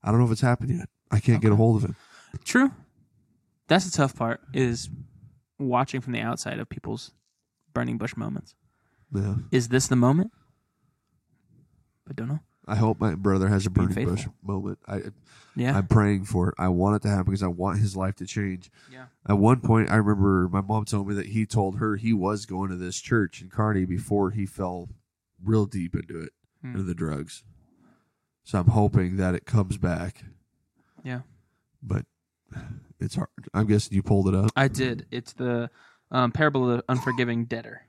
I 0.02 0.10
don't 0.10 0.20
know 0.20 0.26
if 0.26 0.32
it's 0.32 0.42
happened 0.42 0.72
yet. 0.72 0.90
I 1.12 1.20
can't 1.20 1.42
get 1.42 1.52
a 1.52 1.56
hold 1.56 1.76
of 1.76 1.88
him. 1.88 1.96
True. 2.46 2.72
That's 3.68 3.86
the 3.86 3.92
tough 3.96 4.16
part 4.16 4.42
is 4.54 4.90
watching 5.60 6.02
from 6.02 6.14
the 6.14 6.22
outside 6.22 6.58
of 6.58 6.68
people's 6.70 7.12
burning 7.74 7.98
bush 8.00 8.16
moments. 8.16 8.56
Yeah. 9.14 9.36
Is 9.52 9.68
this 9.68 9.88
the 9.88 9.96
moment? 9.98 10.32
I 12.10 12.14
don't 12.14 12.30
know. 12.30 12.40
I 12.68 12.76
hope 12.76 13.00
my 13.00 13.16
brother 13.16 13.48
has 13.50 13.66
a 13.66 13.70
burning 13.70 14.06
bush 14.08 14.26
moment. 14.42 14.80
I 14.88 15.02
Yeah. 15.56 15.78
I'm 15.78 15.88
praying 15.88 16.26
for 16.26 16.50
it. 16.50 16.56
I 16.58 16.70
want 16.70 16.96
it 16.96 17.02
to 17.04 17.10
happen 17.10 17.26
because 17.26 17.44
I 17.44 17.48
want 17.48 17.80
his 17.80 17.96
life 17.98 18.16
to 18.18 18.26
change. 18.26 18.72
Yeah. 18.92 19.06
At 19.28 19.38
one 19.38 19.60
point, 19.60 19.90
I 19.92 19.96
remember 19.98 20.48
my 20.50 20.62
mom 20.62 20.86
told 20.86 21.08
me 21.10 21.16
that 21.16 21.28
he 21.28 21.46
told 21.46 21.78
her 21.80 21.96
he 21.98 22.14
was 22.14 22.46
going 22.46 22.70
to 22.70 22.76
this 22.78 23.00
church 23.02 23.42
in 23.42 23.50
Kearney 23.50 23.86
before 23.86 24.32
he 24.32 24.46
fell 24.46 24.90
real 25.44 25.66
deep 25.66 25.94
into 25.96 26.20
it, 26.22 26.32
Hmm. 26.62 26.72
into 26.72 26.84
the 26.84 26.96
drugs. 26.96 27.44
So 28.46 28.60
I'm 28.60 28.68
hoping 28.68 29.18
that 29.18 29.36
it 29.36 29.46
comes 29.46 29.78
back, 29.78 30.24
yeah. 31.04 31.22
but 31.82 32.06
it's 33.00 33.16
hard. 33.16 33.30
I'm 33.54 33.68
guessing 33.68 33.94
you 33.96 34.04
pulled 34.04 34.28
it 34.30 34.36
up. 34.36 34.52
I 34.56 34.68
did. 34.70 35.06
It's 35.12 35.34
the 35.34 35.70
um, 36.12 36.32
parable 36.32 36.70
of 36.70 36.78
the 36.78 36.84
unforgiving 36.90 37.46
debtor. 37.46 37.88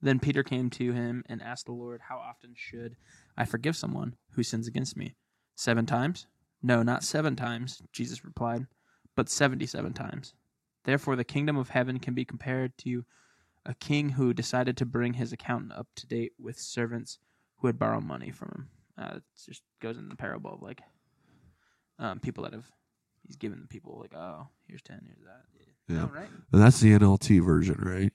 Then 0.00 0.20
Peter 0.20 0.42
came 0.42 0.70
to 0.70 0.92
him 0.92 1.24
and 1.28 1.42
asked 1.42 1.66
the 1.66 1.72
Lord, 1.72 2.00
How 2.08 2.18
often 2.18 2.54
should 2.56 2.96
I 3.38 3.44
forgive 3.44 3.76
someone 3.76 4.16
who 4.32 4.42
sins 4.42 4.66
against 4.66 4.96
me? 4.96 5.14
Seven 5.54 5.86
times? 5.86 6.26
No, 6.60 6.82
not 6.82 7.04
seven 7.04 7.36
times, 7.36 7.80
Jesus 7.92 8.24
replied, 8.24 8.66
but 9.14 9.28
seventy 9.28 9.64
seven 9.64 9.92
times. 9.92 10.34
Therefore, 10.84 11.16
the 11.16 11.24
kingdom 11.24 11.56
of 11.56 11.70
heaven 11.70 12.00
can 12.00 12.14
be 12.14 12.24
compared 12.24 12.76
to 12.78 13.04
a 13.64 13.74
king 13.74 14.10
who 14.10 14.34
decided 14.34 14.76
to 14.76 14.86
bring 14.86 15.14
his 15.14 15.32
accountant 15.32 15.72
up 15.72 15.86
to 15.96 16.06
date 16.06 16.32
with 16.38 16.58
servants 16.58 17.18
who 17.58 17.68
had 17.68 17.78
borrowed 17.78 18.04
money 18.04 18.30
from 18.30 18.48
him. 18.48 18.68
Uh, 18.98 19.16
it 19.16 19.22
just 19.46 19.62
goes 19.80 19.96
in 19.96 20.08
the 20.08 20.16
parable 20.16 20.54
of 20.54 20.62
like 20.62 20.80
um, 21.98 22.18
people 22.18 22.44
that 22.44 22.52
have, 22.52 22.66
he's 23.24 23.36
given 23.36 23.60
the 23.60 23.68
people, 23.68 23.98
like, 24.00 24.14
oh, 24.14 24.48
here's 24.66 24.82
10, 24.82 25.00
here's 25.04 25.24
that. 25.24 25.94
Yeah. 25.94 26.04
Oh, 26.04 26.14
right. 26.14 26.28
And 26.52 26.62
that's 26.62 26.80
the 26.80 26.98
NLT 26.98 27.44
version, 27.44 27.78
right? 27.80 28.12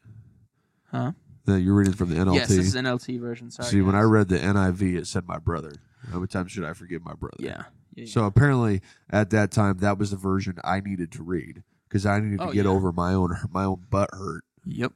Huh? 0.91 1.11
That 1.45 1.59
you're 1.61 1.75
reading 1.75 1.93
from 1.93 2.09
the 2.09 2.15
NLT. 2.15 2.35
Yes, 2.35 2.47
this 2.47 2.59
is 2.67 2.75
NLT 2.75 3.19
version. 3.19 3.51
Sorry. 3.51 3.67
See, 3.69 3.81
when 3.81 3.95
I 3.95 4.01
read 4.01 4.29
the 4.29 4.37
NIV, 4.39 4.97
it 4.97 5.07
said 5.07 5.27
my 5.27 5.39
brother. 5.39 5.73
How 6.09 6.15
many 6.15 6.27
times 6.27 6.51
should 6.51 6.63
I 6.65 6.73
forgive 6.73 7.03
my 7.03 7.13
brother? 7.13 7.35
yeah, 7.39 7.63
yeah, 7.95 8.05
So 8.05 8.25
apparently, 8.25 8.81
at 9.09 9.29
that 9.31 9.51
time, 9.51 9.77
that 9.79 9.97
was 9.97 10.11
the 10.11 10.17
version 10.17 10.57
I 10.63 10.79
needed 10.79 11.11
to 11.13 11.23
read 11.23 11.63
because 11.87 12.05
I 12.05 12.19
needed 12.19 12.39
to 12.39 12.45
Oh, 12.47 12.51
get 12.53 12.65
yeah. 12.65 12.71
over 12.71 12.91
my 12.91 13.13
own 13.13 13.35
my 13.51 13.63
own 13.65 13.85
butt 13.89 14.09
hurt 14.13 14.43
yep, 14.65 14.91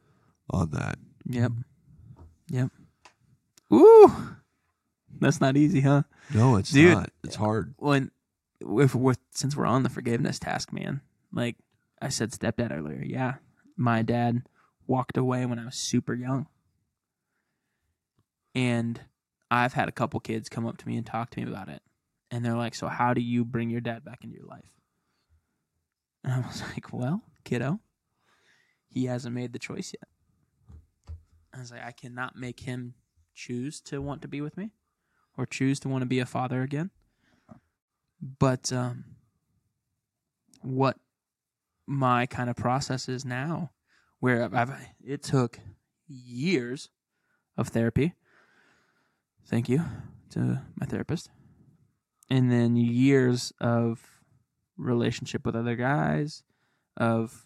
on 0.50 0.72
that. 0.72 0.98
yep, 1.26 1.52
yep. 2.50 2.72
Ooh, 3.74 4.12
that's 5.20 5.42
not 5.42 5.58
easy, 5.58 5.82
huh? 5.82 6.04
No, 6.34 6.56
it's 6.56 6.72
Dude. 6.72 6.94
not. 6.94 7.10
It's 7.24 7.36
hard. 7.36 7.74
When, 7.78 8.12
if 8.62 8.96
we're 8.96 9.16
since 9.32 9.56
we're 9.56 9.66
on 9.66 9.84
the 9.84 9.90
forgiveness 9.90 10.40
task, 10.40 10.72
man, 10.74 11.02
like 11.34 11.56
I 12.02 12.10
said, 12.10 12.32
stepdad 12.32 12.72
earlier. 12.78 13.04
Yeah, 13.06 13.36
my 13.76 14.02
dad 14.02 14.44
walked 14.88 15.18
away 15.18 15.46
when 15.46 15.60
I 15.60 15.66
was 15.66 15.76
super 15.76 16.14
young, 16.14 16.48
and 18.56 19.02
I've 19.52 19.74
had 19.74 19.88
a 19.88 19.92
couple 19.92 20.20
kids 20.20 20.50
come 20.50 20.66
up 20.66 20.78
to 20.78 20.88
me 20.88 20.98
and 20.98 21.06
talk 21.06 21.30
to 21.32 21.42
me 21.42 21.50
about 21.50 21.70
it, 21.70 21.82
and 22.32 22.44
they're 22.44 22.56
like, 22.56 22.76
"So 22.76 22.88
how 22.88 23.14
do 23.14 23.22
you 23.22 23.46
bring 23.46 23.70
your 23.70 23.82
dad 23.82 24.04
back 24.04 24.24
into 24.24 24.36
your 24.36 24.48
life?" 24.48 24.72
And 26.24 26.34
I 26.34 26.48
was 26.48 26.62
like, 26.74 26.92
"Well, 26.92 27.24
kiddo, 27.44 27.80
he 28.90 29.06
hasn't 29.06 29.36
made 29.36 29.54
the 29.54 29.60
choice 29.60 29.94
yet." 29.94 31.16
I 31.54 31.60
was 31.60 31.72
like, 31.72 31.84
"I 31.84 31.92
cannot 31.92 32.36
make 32.36 32.62
him 32.62 32.96
choose 33.36 33.80
to 33.82 34.02
want 34.02 34.22
to 34.24 34.28
be 34.28 34.42
with 34.42 34.58
me, 34.58 34.72
or 35.38 35.46
choose 35.46 35.80
to 35.82 35.90
want 35.90 36.02
to 36.02 36.08
be 36.08 36.20
a 36.20 36.26
father 36.26 36.62
again." 36.64 36.92
But 38.40 38.74
um, 38.74 39.06
what 40.62 40.98
my 41.86 42.26
kind 42.26 42.50
of 42.50 42.56
process 42.56 43.08
is 43.08 43.24
now, 43.24 43.72
where 44.28 44.44
I've, 44.54 44.74
it 45.02 45.24
took 45.24 45.58
years 46.06 46.90
of 47.56 47.70
therapy. 47.70 48.14
Thank 49.46 49.70
you 49.70 49.82
to 50.32 50.64
my 50.76 50.86
therapist, 50.86 51.30
and 52.30 52.52
then 52.52 52.76
years 52.76 53.54
of 53.62 54.02
relationship 54.76 55.46
with 55.46 55.56
other 55.56 55.78
guys, 55.78 56.44
of 56.98 57.46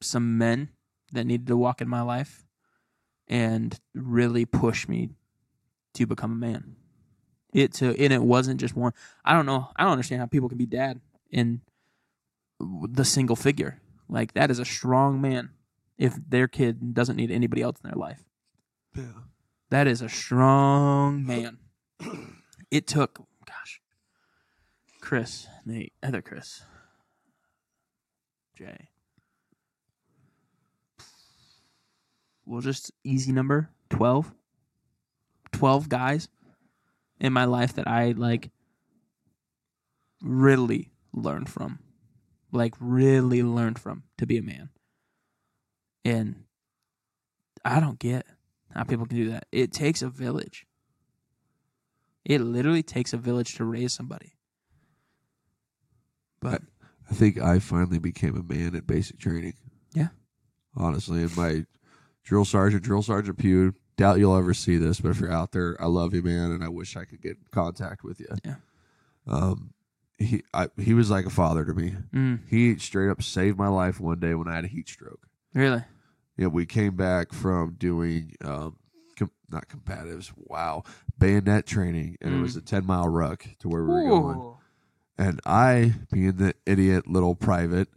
some 0.00 0.38
men 0.38 0.68
that 1.10 1.26
needed 1.26 1.48
to 1.48 1.56
walk 1.56 1.80
in 1.80 1.88
my 1.88 2.02
life, 2.02 2.46
and 3.26 3.76
really 3.92 4.44
push 4.44 4.86
me 4.86 5.10
to 5.94 6.06
become 6.06 6.30
a 6.30 6.36
man. 6.36 6.76
It 7.52 7.72
to 7.74 8.00
and 8.00 8.12
it 8.12 8.22
wasn't 8.22 8.60
just 8.60 8.76
one. 8.76 8.92
I 9.24 9.32
don't 9.32 9.46
know. 9.46 9.66
I 9.74 9.82
don't 9.82 9.92
understand 9.92 10.20
how 10.20 10.26
people 10.26 10.48
can 10.48 10.58
be 10.58 10.66
dad 10.66 11.00
in 11.28 11.62
the 12.60 13.04
single 13.04 13.34
figure. 13.34 13.80
Like 14.08 14.34
that 14.34 14.52
is 14.52 14.60
a 14.60 14.64
strong 14.64 15.20
man 15.20 15.50
if 15.98 16.16
their 16.28 16.48
kid 16.48 16.94
doesn't 16.94 17.16
need 17.16 17.30
anybody 17.30 17.62
else 17.62 17.76
in 17.82 17.90
their 17.90 17.98
life. 17.98 18.22
Yeah. 18.94 19.04
That 19.70 19.86
is 19.86 20.00
a 20.00 20.08
strong 20.08 21.26
man. 21.26 21.58
It 22.70 22.86
took, 22.86 23.26
gosh, 23.46 23.80
Chris, 25.00 25.46
Nate, 25.64 25.94
other 26.02 26.20
Chris, 26.20 26.60
Jay. 28.58 28.90
Well, 32.44 32.60
just 32.60 32.92
easy 33.04 33.32
number 33.32 33.70
12. 33.88 34.34
12 35.52 35.88
guys 35.88 36.28
in 37.18 37.32
my 37.32 37.46
life 37.46 37.72
that 37.76 37.88
I 37.88 38.12
like 38.12 38.50
really 40.22 40.90
learned 41.14 41.48
from. 41.48 41.78
Like, 42.52 42.74
really 42.78 43.42
learned 43.42 43.78
from 43.78 44.02
to 44.18 44.26
be 44.26 44.36
a 44.36 44.42
man. 44.42 44.68
And 46.04 46.44
I 47.64 47.80
don't 47.80 47.98
get 47.98 48.26
how 48.74 48.84
people 48.84 49.06
can 49.06 49.16
do 49.16 49.30
that. 49.30 49.46
It 49.52 49.72
takes 49.72 50.02
a 50.02 50.08
village. 50.08 50.66
It 52.24 52.40
literally 52.40 52.82
takes 52.82 53.12
a 53.12 53.16
village 53.18 53.54
to 53.56 53.64
raise 53.64 53.92
somebody. 53.94 54.34
But 56.40 56.62
I 57.10 57.14
think 57.14 57.40
I 57.40 57.58
finally 57.58 57.98
became 57.98 58.36
a 58.36 58.42
man 58.52 58.74
at 58.76 58.86
basic 58.86 59.18
training. 59.18 59.54
Yeah. 59.94 60.08
Honestly, 60.76 61.22
and 61.22 61.36
my 61.36 61.64
drill 62.22 62.44
sergeant, 62.44 62.82
drill 62.84 63.02
sergeant 63.02 63.38
Pew, 63.38 63.74
doubt 63.96 64.18
you'll 64.18 64.36
ever 64.36 64.54
see 64.54 64.76
this, 64.76 65.00
but 65.00 65.08
if 65.10 65.20
you're 65.20 65.32
out 65.32 65.52
there, 65.52 65.76
I 65.80 65.86
love 65.86 66.14
you, 66.14 66.22
man, 66.22 66.52
and 66.52 66.62
I 66.62 66.68
wish 66.68 66.96
I 66.96 67.04
could 67.04 67.20
get 67.22 67.32
in 67.32 67.44
contact 67.50 68.04
with 68.04 68.20
you. 68.20 68.28
Yeah. 68.44 68.54
Um, 69.26 69.72
he 70.18 70.42
I, 70.52 70.68
he 70.78 70.94
was 70.94 71.10
like 71.10 71.26
a 71.26 71.30
father 71.30 71.64
to 71.64 71.74
me. 71.74 71.94
mm, 72.12 72.40
He 72.48 72.76
straight 72.78 73.08
up 73.08 73.22
saved 73.22 73.56
my 73.58 73.68
life 73.68 74.00
one 74.00 74.20
day 74.20 74.34
when 74.34 74.48
I 74.48 74.54
had 74.56 74.64
a 74.64 74.68
heat 74.68 74.88
stroke. 74.88 75.28
Really, 75.54 75.82
Yeah, 76.36 76.46
we 76.48 76.66
came 76.66 76.96
back 76.96 77.32
from 77.32 77.74
doing 77.78 78.32
um, 78.44 78.76
com- 79.18 79.30
not 79.50 79.68
combatives. 79.68 80.32
Wow, 80.36 80.84
bayonet 81.18 81.66
training, 81.66 82.16
and 82.20 82.34
it 82.34 82.40
was 82.40 82.56
a 82.56 82.62
ten 82.62 82.86
mile 82.86 83.08
ruck 83.08 83.46
to 83.60 83.68
where 83.68 83.82
we 83.84 83.90
were 83.90 84.08
going. 84.08 84.54
And 85.18 85.40
I, 85.44 85.94
being 86.12 86.32
the 86.36 86.54
idiot 86.64 87.08
little 87.08 87.34
private, 87.34 87.88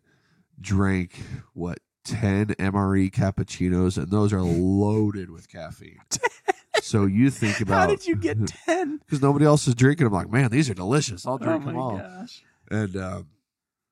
drank 0.59 1.21
what 1.53 1.79
ten 2.03 2.47
MRE 2.47 3.11
cappuccinos, 3.11 3.97
and 3.97 4.09
those 4.09 4.33
are 4.33 4.41
loaded 4.41 5.29
with 5.29 5.47
caffeine. 5.49 5.99
so 6.81 7.05
you 7.05 7.29
think 7.29 7.61
about 7.61 7.81
How 7.81 7.87
did 7.87 8.07
you 8.07 8.15
get 8.15 8.47
ten? 8.65 8.97
because 8.97 9.21
nobody 9.21 9.45
else 9.45 9.67
is 9.67 9.75
drinking. 9.75 10.07
I'm 10.07 10.13
like, 10.13 10.31
man, 10.31 10.49
these 10.49 10.67
are 10.69 10.73
delicious. 10.73 11.27
I'll 11.27 11.35
Oh 11.35 11.37
drink 11.37 11.63
my 11.65 11.71
them 11.73 11.79
all. 11.79 11.97
gosh. 11.99 12.43
And 12.71 12.95
um, 12.97 13.27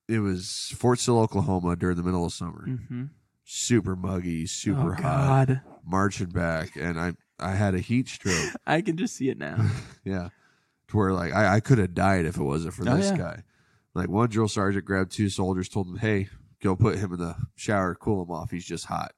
it 0.08 0.20
was 0.20 0.74
Fort 0.78 0.98
Sill, 1.00 1.20
Oklahoma, 1.20 1.76
during 1.76 1.98
the 1.98 2.04
middle 2.04 2.26
of 2.26 2.34
summer. 2.34 2.66
Mm-hmm. 2.68 3.06
Super 3.52 3.96
muggy, 3.96 4.46
super 4.46 4.92
oh 4.92 5.02
hot 5.02 5.48
God, 5.48 5.62
marching 5.84 6.30
back 6.30 6.76
and 6.76 7.00
I 7.00 7.14
I 7.40 7.56
had 7.56 7.74
a 7.74 7.80
heat 7.80 8.08
stroke. 8.08 8.54
I 8.68 8.82
can 8.82 8.96
just 8.96 9.16
see 9.16 9.30
it 9.30 9.40
now. 9.40 9.68
yeah. 10.04 10.30
To 10.90 10.98
where 10.98 11.14
like 11.14 11.34
I, 11.34 11.56
I 11.56 11.60
could 11.60 11.80
have 11.80 11.96
died 11.96 12.26
if 12.28 12.38
it 12.38 12.44
wasn't 12.44 12.76
for 12.76 12.88
Oh, 12.88 12.96
this 12.96 13.10
yeah. 13.10 13.18
guy. 13.18 13.44
Like 13.96 14.08
one 14.08 14.30
drill 14.30 14.48
sergeant 14.50 14.86
grabbed 14.86 15.12
two 15.14 15.30
soldiers, 15.30 15.68
told 15.68 15.88
them, 15.88 15.98
Hey, 15.98 16.30
go 16.62 16.76
put 16.76 17.00
him 17.00 17.12
in 17.12 17.18
the 17.20 17.36
shower, 17.56 17.96
cool 17.96 18.24
him 18.24 18.30
off. 18.30 18.52
He's 18.52 18.66
just 18.66 18.86
hot. 18.86 19.14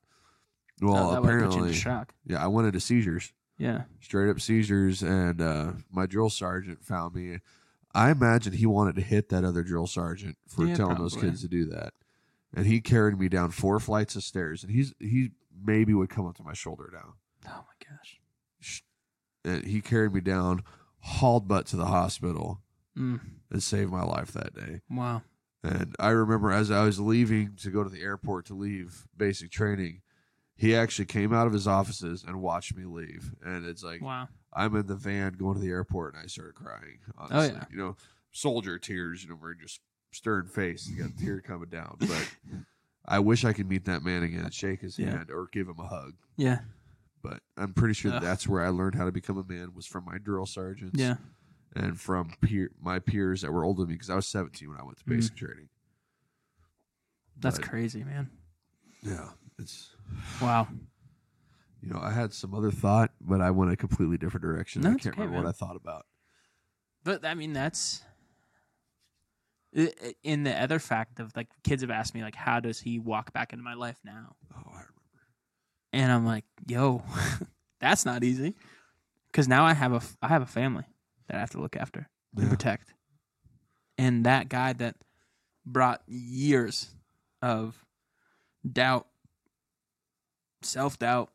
Well, 0.82 1.12
Oh, 1.12 1.16
put 1.16 1.24
you 1.24 1.36
apparently 1.36 1.74
shock. 1.74 2.14
Yeah, 2.26 2.42
I 2.42 2.48
went 2.48 2.68
into 2.68 2.80
seizures. 2.80 3.34
Yeah. 3.58 3.82
Straight 4.00 4.30
up 4.30 4.40
seizures 4.40 5.04
and 5.04 5.42
uh 5.42 5.74
my 5.92 6.06
drill 6.06 6.30
sergeant 6.30 6.86
found 6.86 7.16
me. 7.16 7.40
I 7.94 8.12
imagine 8.12 8.54
he 8.54 8.66
wanted 8.66 8.96
to 8.96 9.02
hit 9.02 9.28
that 9.28 9.44
other 9.44 9.62
drill 9.62 9.88
sergeant 9.88 10.38
for 10.48 10.66
Yeah, 10.66 10.76
telling 10.76 11.00
those 11.00 11.16
kids 11.18 11.42
to 11.42 11.50
do 11.50 11.66
that. 11.66 11.92
And 12.54 12.66
he 12.66 12.82
carried 12.82 13.18
me 13.20 13.30
down 13.30 13.52
four 13.52 13.80
flights 13.80 14.16
of 14.16 14.24
stairs, 14.24 14.64
and 14.64 14.72
he's 14.72 14.94
he 15.00 15.32
maybe 15.64 15.94
would 15.94 16.10
come 16.10 16.26
up 16.26 16.36
to 16.38 16.44
my 16.44 16.54
shoulder 16.54 16.90
now. 16.94 17.14
Oh 17.48 17.66
my 17.68 17.88
gosh. 17.90 18.20
And 19.44 19.66
he 19.66 19.82
carried 19.82 20.14
me 20.14 20.22
down, 20.22 20.64
hauled 21.00 21.48
butt 21.48 21.66
to 21.68 21.78
the 21.78 21.88
hospital, 21.88 22.62
Mm. 22.98 23.22
and 23.50 23.64
saved 23.64 23.90
my 23.92 24.04
life 24.04 24.34
that 24.34 24.54
day. 24.54 24.82
Wow. 24.90 25.22
And 25.64 25.96
I 26.00 26.10
remember 26.10 26.52
as 26.52 26.70
I 26.72 26.84
was 26.84 27.00
leaving 27.00 27.56
to 27.62 27.70
go 27.70 27.84
to 27.86 27.90
the 27.90 28.02
airport 28.02 28.46
to 28.48 28.54
leave 28.54 29.08
basic 29.16 29.50
training, 29.50 30.02
he 30.58 30.76
actually 30.76 31.06
came 31.06 31.32
out 31.34 31.48
of 31.48 31.54
his 31.54 31.68
offices 31.68 32.24
and 32.28 32.42
watched 32.42 32.76
me 32.76 32.84
leave. 32.84 33.34
And 33.44 33.66
it's 33.66 33.82
like 33.84 34.02
Wow. 34.02 34.28
I'm 34.54 34.76
in 34.76 34.88
the 34.88 34.96
van 34.96 35.34
going 35.34 35.56
to 35.56 35.62
the 35.62 35.70
airport 35.70 36.16
and 36.16 36.24
I 36.24 36.28
started 36.28 36.56
crying. 36.56 37.00
Honestly. 37.18 37.56
yeah. 37.58 37.66
You 37.72 37.78
know, 37.78 37.96
soldier 38.32 38.78
tears, 38.78 39.24
you 39.24 39.30
know, 39.30 39.38
we're 39.42 39.54
just 39.54 39.80
stern 40.12 40.48
face. 40.48 40.88
You 40.90 41.02
got 41.04 41.12
a 41.12 41.18
tear 41.24 41.42
coming 41.46 41.70
down. 41.70 41.98
But 42.00 42.30
I 43.06 43.20
wish 43.20 43.46
I 43.46 43.54
could 43.54 43.70
meet 43.70 43.86
that 43.86 44.04
man 44.04 44.24
again 44.24 44.42
and 44.44 44.54
shake 44.54 44.82
his 44.82 44.98
Yeah. 45.00 45.12
hand 45.12 45.32
or 45.32 45.48
give 45.52 45.68
him 45.68 45.80
a 45.80 45.88
hug. 45.88 46.14
Yeah. 46.38 46.60
But 47.24 47.42
I'm 47.58 47.74
pretty 47.74 47.94
sure 47.94 48.14
Ugh. 48.14 48.22
that's 48.22 48.48
where 48.48 48.66
I 48.66 48.70
learned 48.70 48.96
how 48.96 49.06
to 49.06 49.12
become 49.12 49.38
a 49.38 49.44
man 49.44 49.74
was 49.76 49.86
from 49.86 50.06
my 50.06 50.18
drill 50.18 50.46
sergeants 50.46 51.00
Yeah. 51.00 51.18
and 51.76 52.00
from 52.00 52.32
peer, 52.42 52.72
my 52.82 53.00
peers 53.00 53.42
that 53.42 53.52
were 53.52 53.64
older 53.64 53.82
than 53.84 53.90
me 53.90 53.96
because 53.96 54.10
I 54.10 54.16
was 54.16 54.28
17 54.28 54.68
when 54.70 54.80
I 54.80 54.84
went 54.84 54.98
to 55.00 55.04
Mhm. 55.06 55.10
basic 55.10 55.36
training. 55.36 55.70
That's 57.38 57.60
But, 57.60 57.68
crazy, 57.70 58.04
man. 58.04 58.30
Yeah, 59.04 59.30
it's 59.58 59.96
Wow. 60.42 60.68
you 61.82 61.90
know 61.90 62.00
I 62.00 62.12
had 62.12 62.34
some 62.34 62.54
other 62.54 62.72
thought, 62.72 63.12
but 63.20 63.42
I 63.42 63.52
went 63.52 63.72
a 63.72 63.76
completely 63.78 64.18
different 64.18 64.44
direction. 64.44 64.82
No, 64.84 64.90
I 64.90 64.94
it's 64.94 65.04
can't 65.04 65.14
okay, 65.16 65.22
remember 65.22 65.38
man. 65.38 65.46
what 65.46 65.50
I 65.50 65.58
thought 65.58 65.76
about. 65.76 66.06
But 67.04 67.26
I 67.26 67.34
mean, 67.34 67.54
that's 67.54 68.04
in 70.24 70.44
the 70.44 70.62
other 70.62 70.80
fact 70.80 71.20
of 71.20 71.36
like 71.36 71.48
kids 71.64 71.82
have 71.82 71.92
asked 71.92 72.14
me 72.14 72.22
like, 72.22 72.36
how 72.36 72.60
does 72.60 72.80
he 72.82 73.00
walk 73.00 73.32
back 73.34 73.54
into 73.54 73.64
my 73.64 73.74
life 73.74 74.00
now? 74.04 74.36
Oh, 74.54 74.62
I 74.68 74.82
remember. 74.82 74.92
And 75.94 76.12
I'm 76.12 76.26
like, 76.26 76.46
yo, 76.68 77.04
that's 77.80 78.06
not 78.06 78.24
easy, 78.24 78.56
because 79.32 79.48
now 79.48 79.66
I 79.66 79.74
have 79.74 79.94
a 79.94 80.02
I 80.22 80.28
have 80.28 80.42
a 80.42 80.48
family 80.48 80.86
that 81.28 81.38
I 81.38 81.40
have 81.40 81.52
to 81.52 81.62
look 81.62 81.76
after 81.76 82.10
and 82.38 82.50
protect, 82.50 82.94
and 83.98 84.26
that 84.26 84.50
guy 84.50 84.74
that 84.74 84.96
brought 85.66 86.02
years 86.08 86.90
of 87.42 87.86
doubt, 88.70 89.08
self 90.62 91.00
doubt, 91.00 91.32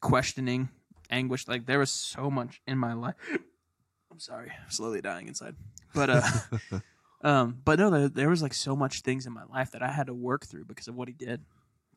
questioning, 0.00 0.68
anguish. 1.10 1.48
Like 1.48 1.66
there 1.66 1.78
was 1.78 1.90
so 1.90 2.30
much 2.30 2.60
in 2.66 2.78
my 2.78 2.92
life. 2.92 3.14
I'm 4.10 4.20
sorry, 4.20 4.52
slowly 4.68 5.00
dying 5.00 5.28
inside. 5.28 5.56
But 5.94 6.10
uh, 6.10 6.22
um, 7.22 7.58
but 7.64 7.78
no, 7.78 7.90
there, 7.90 8.08
there 8.08 8.28
was 8.28 8.42
like 8.42 8.54
so 8.54 8.76
much 8.76 9.00
things 9.00 9.26
in 9.26 9.32
my 9.32 9.44
life 9.44 9.70
that 9.72 9.82
I 9.82 9.88
had 9.88 10.06
to 10.06 10.14
work 10.14 10.46
through 10.46 10.64
because 10.66 10.88
of 10.88 10.94
what 10.94 11.08
he 11.08 11.14
did, 11.14 11.42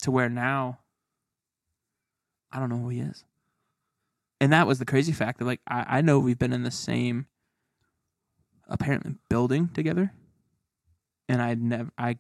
to 0.02 0.12
where 0.12 0.30
now 0.30 0.80
I 2.52 2.60
don't 2.60 2.70
know 2.70 2.78
who 2.78 2.90
he 2.90 3.00
is. 3.00 3.24
And 4.42 4.54
that 4.54 4.68
was 4.68 4.80
the 4.80 4.86
crazy 4.86 5.12
fact 5.12 5.40
that 5.40 5.46
like 5.46 5.62
I, 5.68 5.98
I 5.98 6.02
know 6.02 6.20
we've 6.20 6.40
been 6.40 6.54
in 6.54 6.64
the 6.64 6.72
same 6.72 7.28
apparently 8.68 9.16
building 9.30 9.70
together. 9.74 10.14
And 11.28 11.42
I 11.42 11.54
never 11.56 11.92
I 11.98 12.18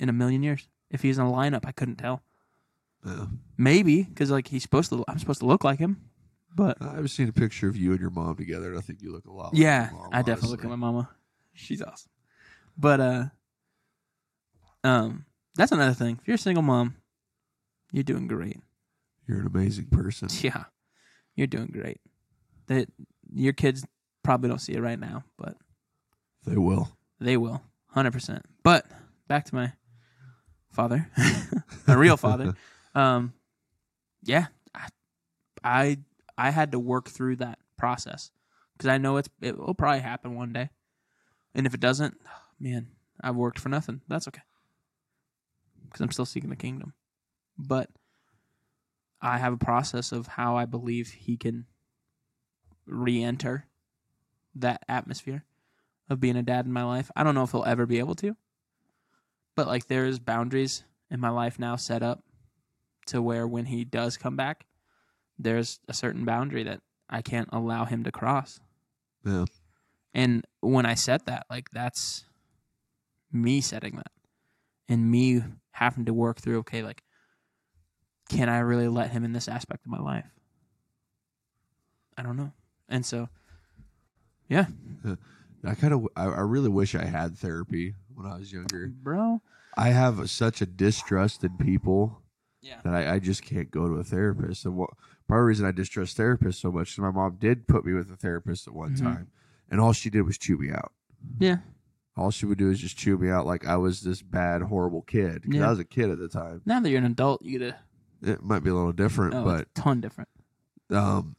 in 0.00 0.08
a 0.08 0.12
million 0.12 0.42
years. 0.42 0.68
If 0.90 1.02
he's 1.02 1.18
in 1.18 1.24
a 1.24 1.30
lineup, 1.30 1.64
I 1.64 1.72
couldn't 1.72 1.96
tell. 1.96 2.22
yeah. 3.06 3.26
Maybe 3.56 4.02
because 4.02 4.30
like 4.30 4.48
he's 4.48 4.62
supposed 4.62 4.90
to. 4.90 5.04
I'm 5.06 5.18
supposed 5.18 5.40
to 5.40 5.46
look 5.46 5.64
like 5.64 5.78
him, 5.78 6.02
but 6.54 6.76
I've 6.80 7.10
seen 7.10 7.28
a 7.28 7.32
picture 7.32 7.68
of 7.68 7.76
you 7.76 7.92
and 7.92 8.00
your 8.00 8.10
mom 8.10 8.36
together, 8.36 8.70
and 8.70 8.78
I 8.78 8.80
think 8.80 9.02
you 9.02 9.12
look 9.12 9.26
a 9.26 9.32
lot. 9.32 9.52
Like 9.52 9.62
yeah, 9.62 9.90
I 10.12 10.22
definitely 10.22 10.50
look 10.50 10.64
like 10.64 10.70
my 10.70 10.76
mama. 10.76 11.08
She's 11.58 11.82
awesome. 11.82 12.10
But 12.76 13.00
uh, 13.00 13.24
um, 14.84 15.24
that's 15.56 15.72
another 15.72 15.94
thing. 15.94 16.18
If 16.20 16.28
you're 16.28 16.36
a 16.36 16.38
single 16.38 16.62
mom, 16.62 16.96
you're 17.92 18.04
doing 18.04 18.26
great. 18.28 18.60
You're 19.26 19.40
an 19.40 19.46
amazing 19.46 19.86
person. 19.86 20.28
Yeah, 20.42 20.64
you're 21.34 21.46
doing 21.46 21.66
great. 21.72 22.00
That 22.66 22.88
your 23.32 23.52
kids 23.52 23.84
probably 24.22 24.48
don't 24.48 24.60
see 24.60 24.74
it 24.74 24.80
right 24.80 24.98
now, 24.98 25.24
but 25.36 25.56
They 26.44 26.56
will. 26.56 26.90
they 27.20 27.36
will, 27.36 27.62
hundred 27.88 28.12
percent. 28.12 28.44
But 28.62 28.86
back 29.26 29.44
to 29.46 29.54
my 29.54 29.72
father, 30.72 31.08
my 31.86 31.94
real 31.94 32.16
father. 32.16 32.54
Um, 32.94 33.32
yeah, 34.24 34.46
I, 34.74 34.88
I, 35.62 35.98
I 36.36 36.50
had 36.50 36.72
to 36.72 36.80
work 36.80 37.08
through 37.08 37.36
that 37.36 37.58
process 37.76 38.32
because 38.76 38.88
I 38.88 38.98
know 38.98 39.18
it's 39.18 39.28
it 39.40 39.56
will 39.56 39.74
probably 39.74 40.00
happen 40.00 40.34
one 40.34 40.52
day, 40.52 40.70
and 41.54 41.66
if 41.66 41.74
it 41.74 41.80
doesn't, 41.80 42.18
man, 42.60 42.88
I've 43.20 43.36
worked 43.36 43.58
for 43.58 43.68
nothing. 43.68 44.00
That's 44.08 44.28
okay 44.28 44.42
because 45.88 46.00
I'm 46.00 46.10
still 46.10 46.26
seeking 46.26 46.50
the 46.50 46.56
kingdom, 46.56 46.94
but 47.56 47.90
I 49.20 49.38
have 49.38 49.52
a 49.52 49.58
process 49.58 50.12
of 50.12 50.26
how 50.26 50.56
I 50.56 50.64
believe 50.64 51.08
he 51.08 51.36
can 51.36 51.66
re-enter 52.86 53.66
that 54.54 54.84
atmosphere 54.88 55.44
of 56.08 56.20
being 56.20 56.36
a 56.36 56.42
dad 56.42 56.66
in 56.66 56.72
my 56.72 56.84
life. 56.84 57.10
I 57.16 57.24
don't 57.24 57.34
know 57.34 57.42
if 57.42 57.50
he'll 57.50 57.64
ever 57.64 57.86
be 57.86 57.98
able 57.98 58.14
to. 58.16 58.36
But 59.56 59.66
like 59.66 59.88
there's 59.88 60.18
boundaries 60.18 60.84
in 61.10 61.20
my 61.20 61.30
life 61.30 61.58
now 61.58 61.76
set 61.76 62.02
up 62.02 62.22
to 63.06 63.20
where 63.20 63.46
when 63.46 63.66
he 63.66 63.84
does 63.84 64.16
come 64.16 64.36
back, 64.36 64.66
there's 65.38 65.80
a 65.88 65.94
certain 65.94 66.24
boundary 66.24 66.62
that 66.64 66.80
I 67.10 67.22
can't 67.22 67.48
allow 67.52 67.84
him 67.84 68.04
to 68.04 68.12
cross. 68.12 68.60
Yeah. 69.24 69.46
And 70.14 70.44
when 70.60 70.86
I 70.86 70.94
said 70.94 71.26
that, 71.26 71.46
like 71.50 71.70
that's 71.70 72.24
me 73.32 73.60
setting 73.60 73.96
that. 73.96 74.10
And 74.88 75.10
me 75.10 75.42
having 75.72 76.06
to 76.06 76.14
work 76.14 76.40
through, 76.40 76.58
okay, 76.60 76.82
like 76.82 77.02
can 78.30 78.48
I 78.48 78.58
really 78.58 78.88
let 78.88 79.10
him 79.10 79.24
in 79.24 79.32
this 79.32 79.48
aspect 79.48 79.86
of 79.86 79.90
my 79.90 79.98
life? 80.00 80.26
I 82.16 82.22
don't 82.22 82.36
know. 82.36 82.52
And 82.88 83.04
so 83.06 83.28
yeah, 84.48 84.66
I 85.64 85.74
kind 85.74 85.92
of, 85.92 86.08
I, 86.16 86.24
I 86.24 86.40
really 86.40 86.68
wish 86.70 86.94
I 86.94 87.04
had 87.04 87.36
therapy 87.36 87.94
when 88.14 88.26
I 88.26 88.38
was 88.38 88.52
younger. 88.52 88.88
bro. 89.02 89.40
I 89.76 89.90
have 89.90 90.28
such 90.30 90.60
a 90.62 90.66
distrust 90.66 91.44
in 91.44 91.56
people 91.58 92.22
Yeah. 92.62 92.80
that 92.82 92.94
I, 92.94 93.14
I 93.14 93.18
just 93.18 93.42
can't 93.42 93.70
go 93.70 93.86
to 93.88 93.94
a 93.94 94.04
therapist. 94.04 94.64
And 94.64 94.76
what 94.76 94.90
part 95.28 95.40
of 95.40 95.44
the 95.44 95.48
reason 95.48 95.66
I 95.66 95.70
distrust 95.70 96.16
therapists 96.16 96.56
so 96.56 96.72
much 96.72 96.92
is 96.92 96.98
my 96.98 97.10
mom 97.10 97.36
did 97.38 97.68
put 97.68 97.84
me 97.84 97.92
with 97.92 98.10
a 98.10 98.16
therapist 98.16 98.66
at 98.66 98.74
one 98.74 98.94
Mhm. 98.94 99.02
time, 99.02 99.28
and 99.70 99.80
all 99.80 99.92
she 99.92 100.10
did 100.10 100.22
was 100.22 100.38
chew 100.38 100.56
me 100.58 100.70
out. 100.70 100.92
Yeah. 101.38 101.58
All 102.16 102.30
she 102.30 102.46
would 102.46 102.58
do 102.58 102.70
is 102.70 102.80
just 102.80 102.96
chew 102.98 103.16
me 103.18 103.30
out 103.30 103.46
like 103.46 103.66
I 103.66 103.76
was 103.76 104.00
this 104.02 104.22
bad, 104.22 104.62
horrible 104.62 105.02
kid. 105.02 105.44
'Cause 105.44 105.54
Yeah. 105.54 105.66
I 105.66 105.70
was 105.70 105.78
a 105.78 105.84
kid 105.84 106.10
at 106.10 106.18
the 106.18 106.28
time. 106.28 106.62
Now 106.66 106.80
that 106.80 106.88
you're 106.90 106.98
an 106.98 107.04
adult, 107.04 107.42
you 107.42 107.58
get 107.58 107.74
a 107.74 107.76
It 108.30 108.42
might 108.42 108.64
be 108.64 108.70
a 108.70 108.74
little 108.74 108.92
different, 108.92 109.34
oh, 109.34 109.44
but 109.44 109.60
a 109.62 109.80
ton 109.80 110.00
different. 110.00 110.28
um, 110.90 111.36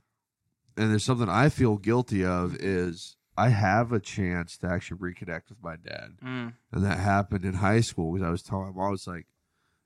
and 0.78 0.92
there's 0.92 1.04
something 1.04 1.28
I 1.28 1.50
feel 1.50 1.78
guilty 1.78 2.24
of 2.24 2.56
is 2.56 3.18
I 3.38 3.50
have 3.50 3.92
a 3.92 4.00
chance 4.00 4.58
to 4.60 4.68
actually 4.68 5.00
reconnect 5.00 5.50
with 5.50 5.62
my 5.62 5.76
dad, 5.76 6.18
Mm. 6.24 6.54
and 6.72 6.84
that 6.86 7.00
happened 7.00 7.44
in 7.46 7.56
high 7.56 7.82
school 7.82 8.14
because 8.14 8.26
I 8.28 8.32
was 8.32 8.44
telling 8.44 8.70
him 8.70 8.80
I 8.80 8.90
was 8.90 9.08
like, 9.08 9.28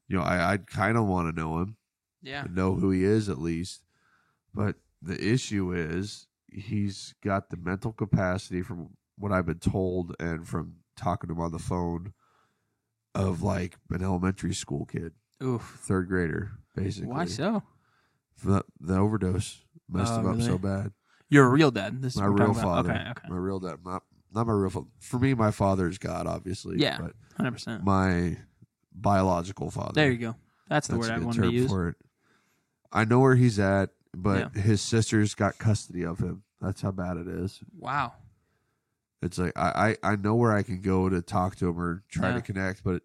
you 0.07 0.15
know, 0.18 0.24
I 0.24 0.53
I 0.53 0.57
kind 0.57 0.98
of 0.98 1.06
want 1.07 1.34
to 1.34 1.40
know 1.41 1.60
him, 1.60 1.78
Yeah. 2.22 2.45
know 2.49 2.76
who 2.76 2.91
he 2.91 3.03
is 3.03 3.30
at 3.30 3.40
least, 3.40 3.84
but 4.53 4.76
the 5.02 5.20
issue 5.24 5.72
is 5.74 6.28
he's 6.53 7.13
got 7.23 7.49
the 7.49 7.57
mental 7.57 7.91
capacity 7.91 8.61
from 8.61 8.89
what 9.17 9.31
I've 9.31 9.45
been 9.45 9.59
told 9.59 10.15
and 10.19 10.47
from 10.47 10.75
talking 10.95 11.27
to 11.27 11.34
him 11.34 11.41
on 11.41 11.51
the 11.51 11.59
phone 11.59 12.13
of 13.15 13.41
like 13.43 13.75
an 13.91 14.03
elementary 14.03 14.53
school 14.53 14.85
kid, 14.85 15.13
Oof. 15.43 15.80
third 15.84 16.07
grader, 16.07 16.51
basically. 16.75 17.09
Why 17.09 17.25
so? 17.25 17.63
The, 18.43 18.63
the 18.80 18.97
overdose 18.97 19.61
messed 19.89 20.13
Oh, 20.13 20.19
him 20.19 20.27
up 20.27 20.41
so 20.41 20.57
bad. 20.57 20.91
You're 21.30 21.45
a 21.45 21.49
real 21.49 21.71
dad. 21.71 22.01
This 22.01 22.15
is 22.15 22.21
My 22.21 22.30
we're 22.30 22.45
real 22.45 22.53
father. 22.53 22.91
Okay. 22.91 23.09
Okay. 23.11 23.27
My 23.30 23.38
real 23.38 23.59
dad. 23.59 23.77
Not, 23.85 24.03
not 24.34 24.47
my 24.47 24.53
real 24.53 24.69
father. 24.69 24.88
For 24.99 25.19
me, 25.19 25.34
my 25.34 25.51
father 25.51 25.88
is 25.88 25.97
God, 25.97 26.27
obviously. 26.27 26.77
Yeah. 26.80 26.97
But 26.99 27.13
Hundred 27.38 27.51
percent. 27.53 27.84
my 27.84 28.38
biological 28.93 29.71
father. 29.71 29.93
There 29.93 30.11
you 30.11 30.17
go. 30.17 30.35
That's 30.69 30.88
the 30.88 30.95
That's 30.95 31.09
word 31.09 31.15
I 31.15 31.19
wanted 31.25 31.41
to 31.43 31.51
use. 31.51 31.69
for 31.69 31.89
it. 31.89 31.95
I 32.91 33.05
know 33.05 33.19
where 33.19 33.35
he's 33.35 33.59
at, 33.59 33.89
but 34.15 34.53
his 34.56 34.81
sisters 34.81 35.35
got 35.35 35.57
custody 35.57 36.03
of 36.03 36.19
him. 36.19 36.44
That's 36.61 36.81
how 36.81 36.91
bad 36.91 37.18
it 37.18 37.27
is. 37.27 37.60
Wow. 37.77 38.14
It's 39.22 39.38
like 39.38 39.53
I, 39.57 39.98
I, 40.03 40.11
I 40.14 40.15
know 40.18 40.35
where 40.35 40.53
I 40.53 40.64
can 40.64 40.81
go 40.81 41.10
to 41.10 41.22
talk 41.22 41.56
to 41.57 41.69
him 41.69 41.80
or 41.80 42.03
try 42.10 42.30
Yeah. 42.30 42.35
to 42.35 42.41
connect, 42.41 42.84
but 42.84 43.03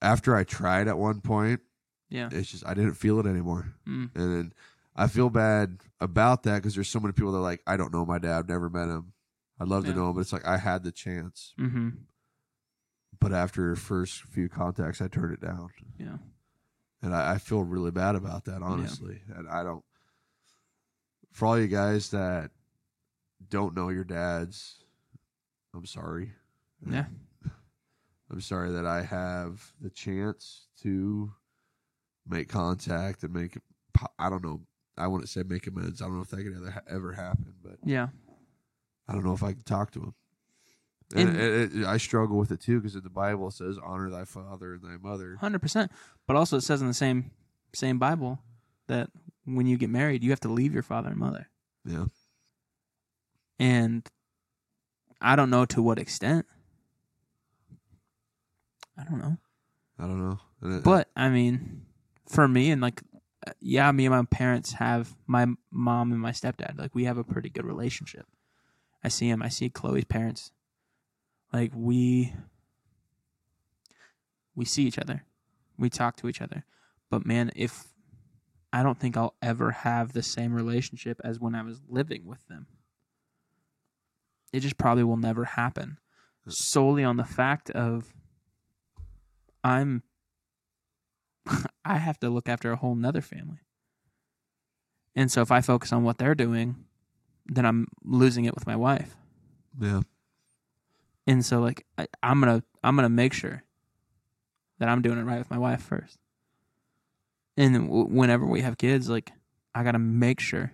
after 0.00 0.34
I 0.36 0.44
tried 0.44 0.88
at 0.88 0.96
one 0.98 1.20
point, 1.20 1.60
Yeah. 2.08 2.28
it's 2.32 2.50
just 2.50 2.66
I 2.66 2.74
didn't 2.74 2.94
feel 2.94 3.18
it 3.20 3.26
anymore. 3.26 3.74
Mm. 3.86 4.10
And 4.14 4.34
then 4.36 4.52
I 4.96 5.06
feel 5.06 5.28
bad 5.30 5.78
about 6.00 6.42
that 6.44 6.56
because 6.56 6.74
there's 6.74 6.88
so 6.88 7.00
many 7.00 7.12
people 7.12 7.32
that 7.32 7.38
are 7.38 7.42
like, 7.42 7.62
I 7.66 7.76
don't 7.76 7.92
know 7.92 8.04
my 8.06 8.18
dad, 8.18 8.48
never 8.48 8.68
met 8.70 8.88
him. 8.88 9.12
I'd 9.60 9.68
love 9.68 9.84
Yeah. 9.86 9.92
to 9.92 9.98
know 9.98 10.08
him, 10.08 10.14
but 10.14 10.20
it's 10.20 10.32
like 10.32 10.46
I 10.46 10.56
had 10.58 10.82
the 10.82 10.92
chance. 10.92 11.54
Mm-hmm. 11.58 11.88
But 13.20 13.32
after 13.32 13.74
first 13.76 14.22
few 14.22 14.48
contacts, 14.48 15.00
I 15.00 15.08
turned 15.08 15.34
it 15.34 15.40
down. 15.40 15.70
Yeah. 15.98 16.18
And 17.02 17.14
I, 17.14 17.32
I 17.32 17.38
feel 17.38 17.62
really 17.64 17.90
bad 17.90 18.14
about 18.14 18.44
that, 18.46 18.62
honestly. 18.62 19.20
And 19.34 19.48
I 19.48 19.62
don't, 19.64 19.84
for 21.38 21.46
all 21.46 21.58
you 21.58 21.68
guys 21.68 22.10
that 22.10 22.50
don't 23.48 23.76
know 23.76 23.90
your 23.90 24.02
dads, 24.02 24.82
I'm 25.72 25.86
sorry. 25.86 26.32
Yeah. 26.84 27.04
I'm 28.30 28.40
sorry 28.40 28.72
that 28.72 28.84
I 28.84 29.02
have 29.02 29.72
the 29.80 29.88
chance 29.88 30.66
to 30.82 31.32
make 32.28 32.48
contact 32.48 33.22
and 33.22 33.32
make, 33.32 33.56
I 34.18 34.28
don't 34.28 34.42
know. 34.42 34.62
I 34.96 35.06
wouldn't 35.06 35.28
say 35.28 35.44
make 35.44 35.68
amends. 35.68 36.02
I 36.02 36.06
don't 36.06 36.16
know 36.16 36.22
if 36.22 36.30
that 36.30 36.42
could 36.42 36.56
ever, 36.56 36.82
ever 36.90 37.12
happen, 37.12 37.54
but 37.62 37.76
Yeah. 37.84 38.08
I 39.06 39.12
don't 39.12 39.24
know 39.24 39.32
if 39.32 39.44
I 39.44 39.52
can 39.52 39.62
talk 39.62 39.92
to 39.92 40.00
him. 40.00 40.14
And, 41.14 41.28
And- 41.30 41.38
it- 41.38 41.74
it- 41.76 41.86
I 41.86 41.98
struggle 41.98 42.36
with 42.36 42.50
it 42.50 42.60
too 42.60 42.80
because 42.80 42.96
in 42.96 43.04
the 43.04 43.08
Bible 43.10 43.50
says, 43.52 43.78
"Honor 43.82 44.10
thy 44.10 44.24
father 44.24 44.74
and 44.74 44.82
thy 44.82 44.96
mother." 44.98 45.36
Hundred 45.36 45.60
percent. 45.60 45.90
But 46.26 46.34
also, 46.36 46.56
it 46.58 46.62
says 46.62 46.82
in 46.82 46.88
the 46.88 46.92
same 46.94 47.30
same 47.72 47.98
Bible 48.00 48.40
that 48.88 49.10
when 49.44 49.66
you 49.66 49.78
get 49.78 49.90
married, 49.90 50.22
you 50.22 50.30
have 50.30 50.40
to 50.40 50.48
leave 50.52 50.74
your 50.74 50.82
father 50.82 51.08
and 51.08 51.18
mother. 51.18 51.48
Yeah, 51.84 52.06
And 53.58 54.06
I 55.20 55.36
don't 55.36 55.50
know 55.50 55.64
to 55.66 55.82
what 55.82 55.98
extent. 55.98 56.44
I 58.98 59.04
don't 59.04 59.18
know. 59.20 59.38
I 59.98 60.02
don't 60.02 60.18
know. 60.18 60.80
But 60.80 61.08
I 61.16 61.28
mean, 61.28 61.86
for 62.28 62.46
me 62.46 62.70
and 62.70 62.82
like, 62.82 63.02
yeah, 63.60 63.90
me 63.92 64.06
and 64.06 64.14
my 64.14 64.24
parents 64.24 64.72
have 64.72 65.16
my 65.26 65.46
mom 65.70 66.12
and 66.12 66.20
my 66.20 66.32
stepdad. 66.32 66.78
Like, 66.78 66.94
we 66.94 67.04
have 67.04 67.16
a 67.16 67.24
pretty 67.24 67.48
good 67.48 67.64
relationship. 67.64 68.26
I 69.02 69.08
see 69.08 69.28
him. 69.28 69.42
I 69.42 69.48
see 69.48 69.70
Chloe's 69.70 70.04
parents. 70.04 70.50
Like 71.52 71.72
we, 71.74 72.34
we 74.54 74.64
see 74.64 74.82
each 74.84 74.98
other, 74.98 75.24
we 75.78 75.88
talk 75.88 76.16
to 76.16 76.28
each 76.28 76.42
other. 76.42 76.64
But 77.10 77.24
man, 77.24 77.50
if 77.56 77.84
I 78.72 78.82
don't 78.82 78.98
think 78.98 79.16
I'll 79.16 79.34
ever 79.40 79.70
have 79.70 80.12
the 80.12 80.22
same 80.22 80.52
relationship 80.52 81.20
as 81.24 81.40
when 81.40 81.54
I 81.54 81.62
was 81.62 81.80
living 81.88 82.26
with 82.26 82.46
them. 82.48 82.66
It 84.52 84.60
just 84.60 84.78
probably 84.78 85.04
will 85.04 85.16
never 85.16 85.44
happen, 85.44 85.98
uh, 86.46 86.50
solely 86.50 87.04
on 87.04 87.16
the 87.16 87.24
fact 87.24 87.70
of 87.70 88.14
I'm 89.64 90.02
I 91.84 91.98
have 91.98 92.18
to 92.20 92.30
look 92.30 92.48
after 92.48 92.72
a 92.72 92.76
whole 92.76 92.94
nother 92.94 93.20
family. 93.22 93.60
And 95.14 95.30
so 95.32 95.42
if 95.42 95.50
I 95.50 95.60
focus 95.60 95.92
on 95.92 96.04
what 96.04 96.18
they're 96.18 96.34
doing, 96.34 96.84
then 97.46 97.66
I'm 97.66 97.88
losing 98.04 98.44
it 98.44 98.54
with 98.54 98.66
my 98.66 98.76
wife. 98.76 99.16
yeah, 99.80 100.02
And 101.26 101.44
so 101.44 101.60
like 101.60 101.86
I, 101.96 102.06
I'm 102.22 102.40
gonna 102.40 102.62
I'm 102.84 102.96
gonna 102.96 103.08
make 103.08 103.32
sure 103.32 103.64
that 104.78 104.88
I'm 104.88 105.02
doing 105.02 105.18
it 105.18 105.24
right 105.24 105.38
with 105.38 105.50
my 105.50 105.58
wife 105.58 105.82
first. 105.82 106.18
And 107.58 107.88
w- 107.88 108.06
whenever 108.06 108.46
we 108.46 108.60
have 108.60 108.78
kids, 108.78 109.10
like 109.10 109.32
I 109.74 109.82
gotta 109.82 109.98
make 109.98 110.38
sure 110.38 110.72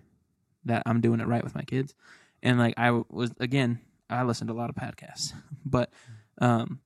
that 0.67 0.83
I'm 0.85 1.01
doing 1.01 1.19
it 1.19 1.27
right 1.27 1.43
with 1.43 1.55
my 1.55 1.63
kids. 1.63 1.95
And 2.43 2.59
like 2.59 2.75
I 2.77 2.91
was 2.91 3.33
again, 3.41 3.81
I 4.11 4.23
listened 4.23 4.49
to 4.49 4.55
a 4.55 4.57
lot 4.57 4.69
of 4.69 4.77
podcasts, 4.77 5.33
but 5.65 5.91
um, 6.39 6.81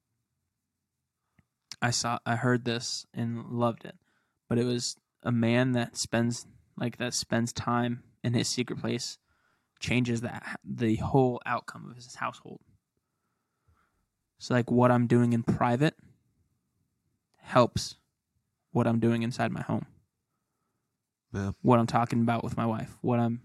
I 1.83 1.91
saw 1.91 2.21
I 2.25 2.37
heard 2.37 2.65
this 2.65 3.07
and 3.13 3.45
loved 3.47 3.85
it. 3.85 3.97
But 4.49 4.59
it 4.59 4.65
was 4.65 4.97
a 5.25 5.33
man 5.33 5.73
that 5.73 5.97
spends 5.97 6.47
like 6.77 6.99
that 6.99 7.13
spends 7.13 7.53
time 7.53 8.05
in 8.23 8.35
his 8.35 8.49
secret 8.49 8.81
place 8.81 9.19
changes 9.81 10.21
that 10.21 10.61
the 10.65 10.95
whole 10.97 11.41
outcome 11.45 11.91
of 11.91 11.97
his 11.97 12.15
household. 12.15 12.61
So 14.39 14.55
like 14.55 14.71
what 14.71 14.93
I'm 14.93 15.09
doing 15.09 15.33
in 15.33 15.43
private 15.43 15.97
helps 17.39 17.97
what 18.73 18.87
I'm 18.87 19.01
doing 19.01 19.23
inside 19.23 19.53
my 19.53 19.63
home. 19.63 19.87
yeah, 21.33 21.53
What 21.63 21.79
I'm 21.79 21.87
talking 21.87 22.21
about 22.23 22.45
with 22.45 22.57
my 22.57 22.67
wife, 22.67 22.97
what 23.01 23.19
I'm 23.19 23.41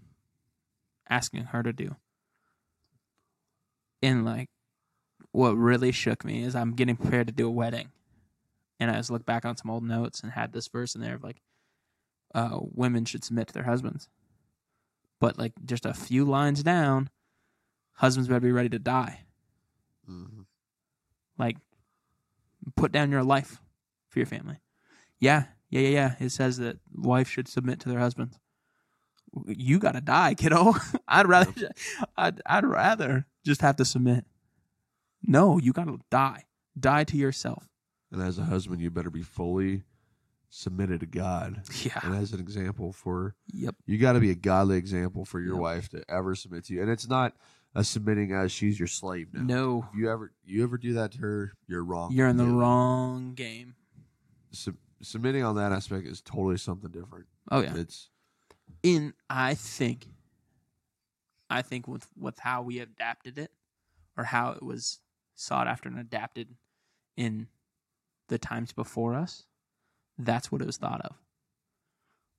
asking 1.08 1.44
her 1.46 1.62
to 1.62 1.72
do. 1.72 1.96
And 4.02 4.24
like 4.24 4.48
what 5.32 5.52
really 5.52 5.92
shook 5.92 6.24
me 6.24 6.42
is 6.42 6.54
I'm 6.54 6.74
getting 6.74 6.96
prepared 6.96 7.26
to 7.26 7.32
do 7.32 7.46
a 7.48 7.50
wedding. 7.50 7.90
And 8.78 8.90
I 8.90 8.96
just 8.96 9.10
looked 9.10 9.26
back 9.26 9.44
on 9.44 9.56
some 9.56 9.70
old 9.70 9.84
notes 9.84 10.20
and 10.20 10.32
had 10.32 10.52
this 10.52 10.68
verse 10.68 10.94
in 10.94 11.00
there 11.00 11.14
of 11.14 11.22
like 11.24 11.40
uh, 12.34 12.58
women 12.60 13.04
should 13.04 13.24
submit 13.24 13.48
to 13.48 13.54
their 13.54 13.64
husbands. 13.64 14.08
But 15.20 15.38
like 15.38 15.52
just 15.64 15.86
a 15.86 15.94
few 15.94 16.24
lines 16.24 16.62
down, 16.62 17.08
husbands 17.94 18.28
better 18.28 18.40
be 18.40 18.52
ready 18.52 18.68
to 18.70 18.78
die. 18.78 19.20
hmm 20.06 20.42
Like, 21.38 21.56
put 22.76 22.92
down 22.92 23.10
your 23.10 23.22
life 23.22 23.60
for 24.08 24.18
your 24.18 24.26
family. 24.26 24.58
Yeah, 25.24 25.44
yeah, 25.70 25.80
yeah, 25.80 25.88
yeah. 25.88 26.14
It 26.20 26.30
says 26.30 26.58
that 26.58 26.76
wife 26.94 27.28
should 27.28 27.48
submit 27.48 27.80
to 27.80 27.88
their 27.88 27.98
husbands. 27.98 28.38
You 29.46 29.78
gotta 29.78 30.00
die, 30.00 30.34
kiddo. 30.34 30.74
I'd 31.08 31.26
rather, 31.26 31.52
I'd, 32.16 32.40
I'd 32.46 32.64
rather 32.66 33.26
just 33.44 33.60
have 33.62 33.76
to 33.76 33.84
submit. 33.84 34.24
No, 35.22 35.58
you 35.58 35.72
gotta 35.72 35.98
die. 36.10 36.44
Die 36.78 37.04
to 37.04 37.16
yourself. 37.16 37.68
And 38.12 38.20
as 38.22 38.38
a 38.38 38.44
husband, 38.44 38.80
you 38.80 38.90
better 38.90 39.10
be 39.10 39.22
fully 39.22 39.82
submitted 40.50 41.00
to 41.00 41.06
God. 41.06 41.62
Yeah. 41.82 41.98
And 42.02 42.14
as 42.14 42.32
an 42.32 42.38
example 42.40 42.92
for 42.92 43.34
Yep. 43.52 43.74
you 43.86 43.98
got 43.98 44.12
to 44.12 44.20
be 44.20 44.30
a 44.30 44.36
godly 44.36 44.76
example 44.76 45.24
for 45.24 45.40
your 45.40 45.54
Yep. 45.54 45.60
wife 45.62 45.88
to 45.90 46.04
ever 46.08 46.34
submit 46.36 46.64
to 46.66 46.74
you. 46.74 46.82
And 46.82 46.90
it's 46.90 47.08
not 47.08 47.34
a 47.74 47.82
submitting 47.82 48.30
as 48.32 48.52
she's 48.52 48.78
your 48.78 48.86
slave 48.86 49.28
now. 49.32 49.42
No, 49.42 49.88
If 49.92 49.98
you 49.98 50.10
ever 50.10 50.32
you 50.44 50.62
ever 50.62 50.78
do 50.78 50.92
that 50.94 51.10
to 51.12 51.18
her, 51.18 51.54
you're 51.66 51.82
wrong. 51.84 52.12
you're 52.12 52.28
in 52.28 52.36
the 52.36 52.46
wrong 52.46 53.34
game. 53.34 53.74
Sub- 54.52 54.76
submitting 55.04 55.44
on 55.44 55.56
that 55.56 55.72
aspect 55.72 56.06
is 56.06 56.20
totally 56.20 56.56
something 56.56 56.90
different. 56.90 57.26
Oh 57.50 57.60
yeah. 57.60 57.74
It's 57.76 58.10
in 58.82 59.14
I 59.28 59.54
think 59.54 60.06
I 61.50 61.62
think 61.62 61.86
with 61.86 62.06
with 62.18 62.38
how 62.38 62.62
we 62.62 62.78
adapted 62.80 63.38
it 63.38 63.50
or 64.16 64.24
how 64.24 64.52
it 64.52 64.62
was 64.62 65.00
sought 65.34 65.66
after 65.66 65.88
and 65.88 65.98
adapted 65.98 66.48
in 67.16 67.48
the 68.28 68.38
times 68.38 68.72
before 68.72 69.14
us, 69.14 69.44
that's 70.18 70.50
what 70.50 70.60
it 70.62 70.66
was 70.66 70.76
thought 70.76 71.00
of. 71.02 71.16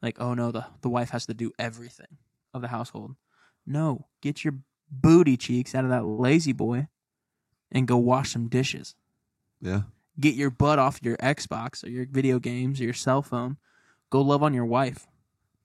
Like, 0.01 0.19
oh 0.19 0.33
no, 0.33 0.51
the 0.51 0.65
the 0.81 0.89
wife 0.89 1.09
has 1.11 1.25
to 1.27 1.33
do 1.33 1.51
everything 1.57 2.17
of 2.53 2.61
the 2.61 2.67
household. 2.69 3.15
No, 3.65 4.07
get 4.21 4.43
your 4.43 4.55
booty 4.91 5.37
cheeks 5.37 5.73
out 5.73 5.83
of 5.83 5.89
that 5.89 6.05
La-Z-Boy 6.05 6.87
and 7.71 7.87
go 7.87 7.97
wash 7.97 8.31
some 8.31 8.47
dishes. 8.47 8.95
yeah. 9.61 9.81
Get 10.19 10.35
your 10.35 10.49
butt 10.49 10.79
off 10.79 10.99
your 11.01 11.17
Xbox 11.17 11.83
or 11.83 11.89
your 11.89 12.05
video 12.05 12.39
games 12.39 12.79
or 12.79 12.85
your 12.85 12.93
cell 12.93 13.21
phone. 13.21 13.57
Go 14.09 14.21
love 14.21 14.43
on 14.43 14.53
your 14.53 14.65
wife. 14.65 15.07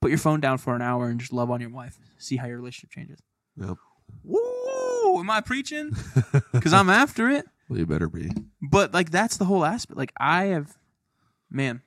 Put 0.01 0.11
your 0.11 0.19
phone 0.19 0.41
down 0.41 0.59
for 0.59 0.75
an 0.75 0.83
hour 0.83 1.09
and 1.09 1.21
just 1.21 1.33
love 1.33 1.51
on 1.51 1.61
your 1.61 1.71
wife. 1.71 1.99
See 2.19 2.37
how 2.37 2.47
your 2.47 2.57
relationship 2.57 2.91
changes. 2.91 3.21
Yep. 3.57 3.77
Woo! 4.25 5.19
Am 5.19 5.31
I 5.31 5.41
preaching? 5.41 5.93
Because 6.53 6.73
I'm 6.73 6.91
after 6.91 7.31
it. 7.31 7.47
Well, 7.69 7.79
you 7.79 7.87
better 7.87 8.09
be. 8.09 8.31
But 8.61 8.93
like 8.93 9.11
that's 9.11 9.37
the 9.37 9.45
whole 9.45 9.65
aspect. 9.65 9.97
Like 9.97 10.13
I 10.19 10.47
have, 10.47 10.77
man. 11.51 11.83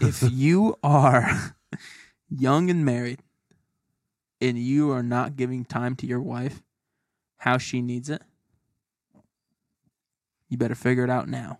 if 0.00 0.22
you 0.32 0.76
are 0.82 1.54
young 2.28 2.70
and 2.70 2.84
married, 2.84 3.20
and 4.40 4.58
you 4.58 4.90
are 4.90 5.02
not 5.02 5.36
giving 5.36 5.64
time 5.64 5.94
to 5.96 6.06
your 6.06 6.20
wife, 6.20 6.62
how 7.38 7.58
she 7.58 7.80
needs 7.80 8.10
it, 8.10 8.22
you 10.48 10.56
better 10.56 10.74
figure 10.74 11.04
it 11.04 11.10
out 11.10 11.28
now. 11.28 11.58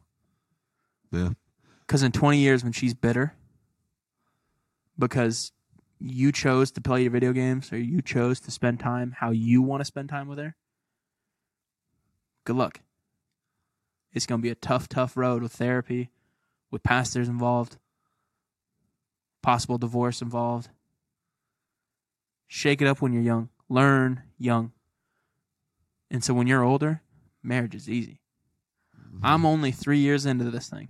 Yeah. 1.11 1.31
Because 1.87 2.03
in 2.03 2.13
20 2.13 2.39
years, 2.39 2.63
when 2.63 2.73
she's 2.73 2.95
bitter, 2.95 3.35
because 4.99 5.53
you 6.01 6.33
chose 6.33 6.71
to 6.73 6.81
play 6.81 7.03
your 7.03 7.11
video 7.11 7.33
games 7.33 7.73
or 7.73 7.79
you 7.79 8.03
chose 8.03 8.41
to 8.41 8.51
spend 8.51 8.81
time 8.81 9.15
how 9.19 9.31
you 9.31 9.63
want 9.63 9.81
to 9.81 9.85
spend 9.85 10.09
time 10.09 10.29
with 10.29 10.39
her, 10.39 10.55
good 12.45 12.57
luck. 12.57 12.81
It's 14.13 14.27
going 14.27 14.41
to 14.41 14.43
be 14.43 14.51
a 14.51 14.55
tough, 14.55 14.89
tough 14.89 15.17
road 15.17 15.43
with 15.43 15.53
therapy, 15.53 16.11
with 16.71 16.83
pastors 16.83 17.29
involved, 17.29 17.79
possible 19.43 19.79
divorce 19.79 20.21
involved. 20.21 20.71
Shake 22.47 22.81
it 22.81 22.89
up 22.89 23.01
when 23.01 23.13
you're 23.13 23.23
young, 23.23 23.51
learn 23.69 24.23
young. 24.39 24.73
And 26.11 26.25
so 26.25 26.35
when 26.35 26.47
you're 26.47 26.65
older, 26.65 27.03
marriage 27.43 27.75
is 27.75 27.89
easy. 27.89 28.21
Mm-hmm. 28.97 29.25
I'm 29.25 29.47
only 29.47 29.73
three 29.73 29.99
years 29.99 30.27
into 30.27 30.51
this 30.51 30.69
thing 30.69 30.89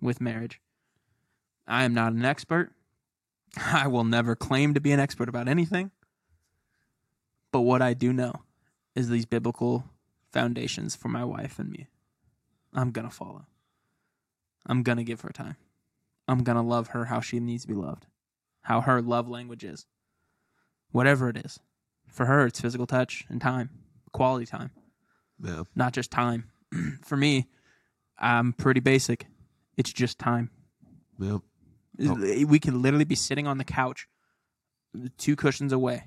with 0.00 0.20
marriage. 0.20 0.60
I 1.66 1.84
am 1.84 1.94
not 1.94 2.12
an 2.12 2.24
expert. 2.24 2.72
I 3.56 3.86
will 3.86 4.04
never 4.04 4.34
claim 4.34 4.74
to 4.74 4.80
be 4.80 4.92
an 4.92 5.00
expert 5.00 5.28
about 5.28 5.48
anything. 5.48 5.90
But 7.50 7.60
what 7.60 7.82
I 7.82 7.94
do 7.94 8.12
know 8.12 8.42
is 8.94 9.08
these 9.08 9.26
biblical 9.26 9.84
foundations 10.32 10.96
for 10.96 11.08
my 11.08 11.24
wife 11.24 11.58
and 11.58 11.70
me. 11.70 11.88
I'm 12.74 12.90
going 12.90 13.08
to 13.08 13.14
follow. 13.14 13.46
I'm 14.66 14.82
going 14.82 14.98
to 14.98 15.04
give 15.04 15.20
her 15.22 15.30
time. 15.30 15.56
I'm 16.26 16.44
going 16.44 16.56
to 16.56 16.62
love 16.62 16.88
her 16.88 17.06
how 17.06 17.20
she 17.20 17.40
needs 17.40 17.62
to 17.62 17.68
be 17.68 17.74
loved, 17.74 18.06
how 18.62 18.80
her 18.80 19.02
love 19.02 19.28
language 19.28 19.64
is. 19.64 19.86
Whatever 20.90 21.28
it 21.28 21.36
is. 21.36 21.58
For 22.08 22.26
her, 22.26 22.46
it's 22.46 22.60
physical 22.60 22.86
touch 22.86 23.24
and 23.28 23.40
time, 23.40 23.70
quality 24.12 24.46
time 24.46 24.70
Yeah. 25.42 25.62
not 25.74 25.92
just 25.92 26.10
time. 26.10 26.50
For 27.04 27.16
me, 27.16 27.48
I'm 28.18 28.52
pretty 28.52 28.80
basic. 28.80 29.26
It's 29.76 29.92
just 29.92 30.18
time. 30.18 30.50
Yep. 31.18 31.40
Oh. 32.06 32.44
We 32.46 32.58
can 32.58 32.80
literally 32.82 33.04
be 33.04 33.14
sitting 33.14 33.46
on 33.46 33.58
the 33.58 33.64
couch, 33.64 34.08
two 35.18 35.36
cushions 35.36 35.72
away, 35.72 36.04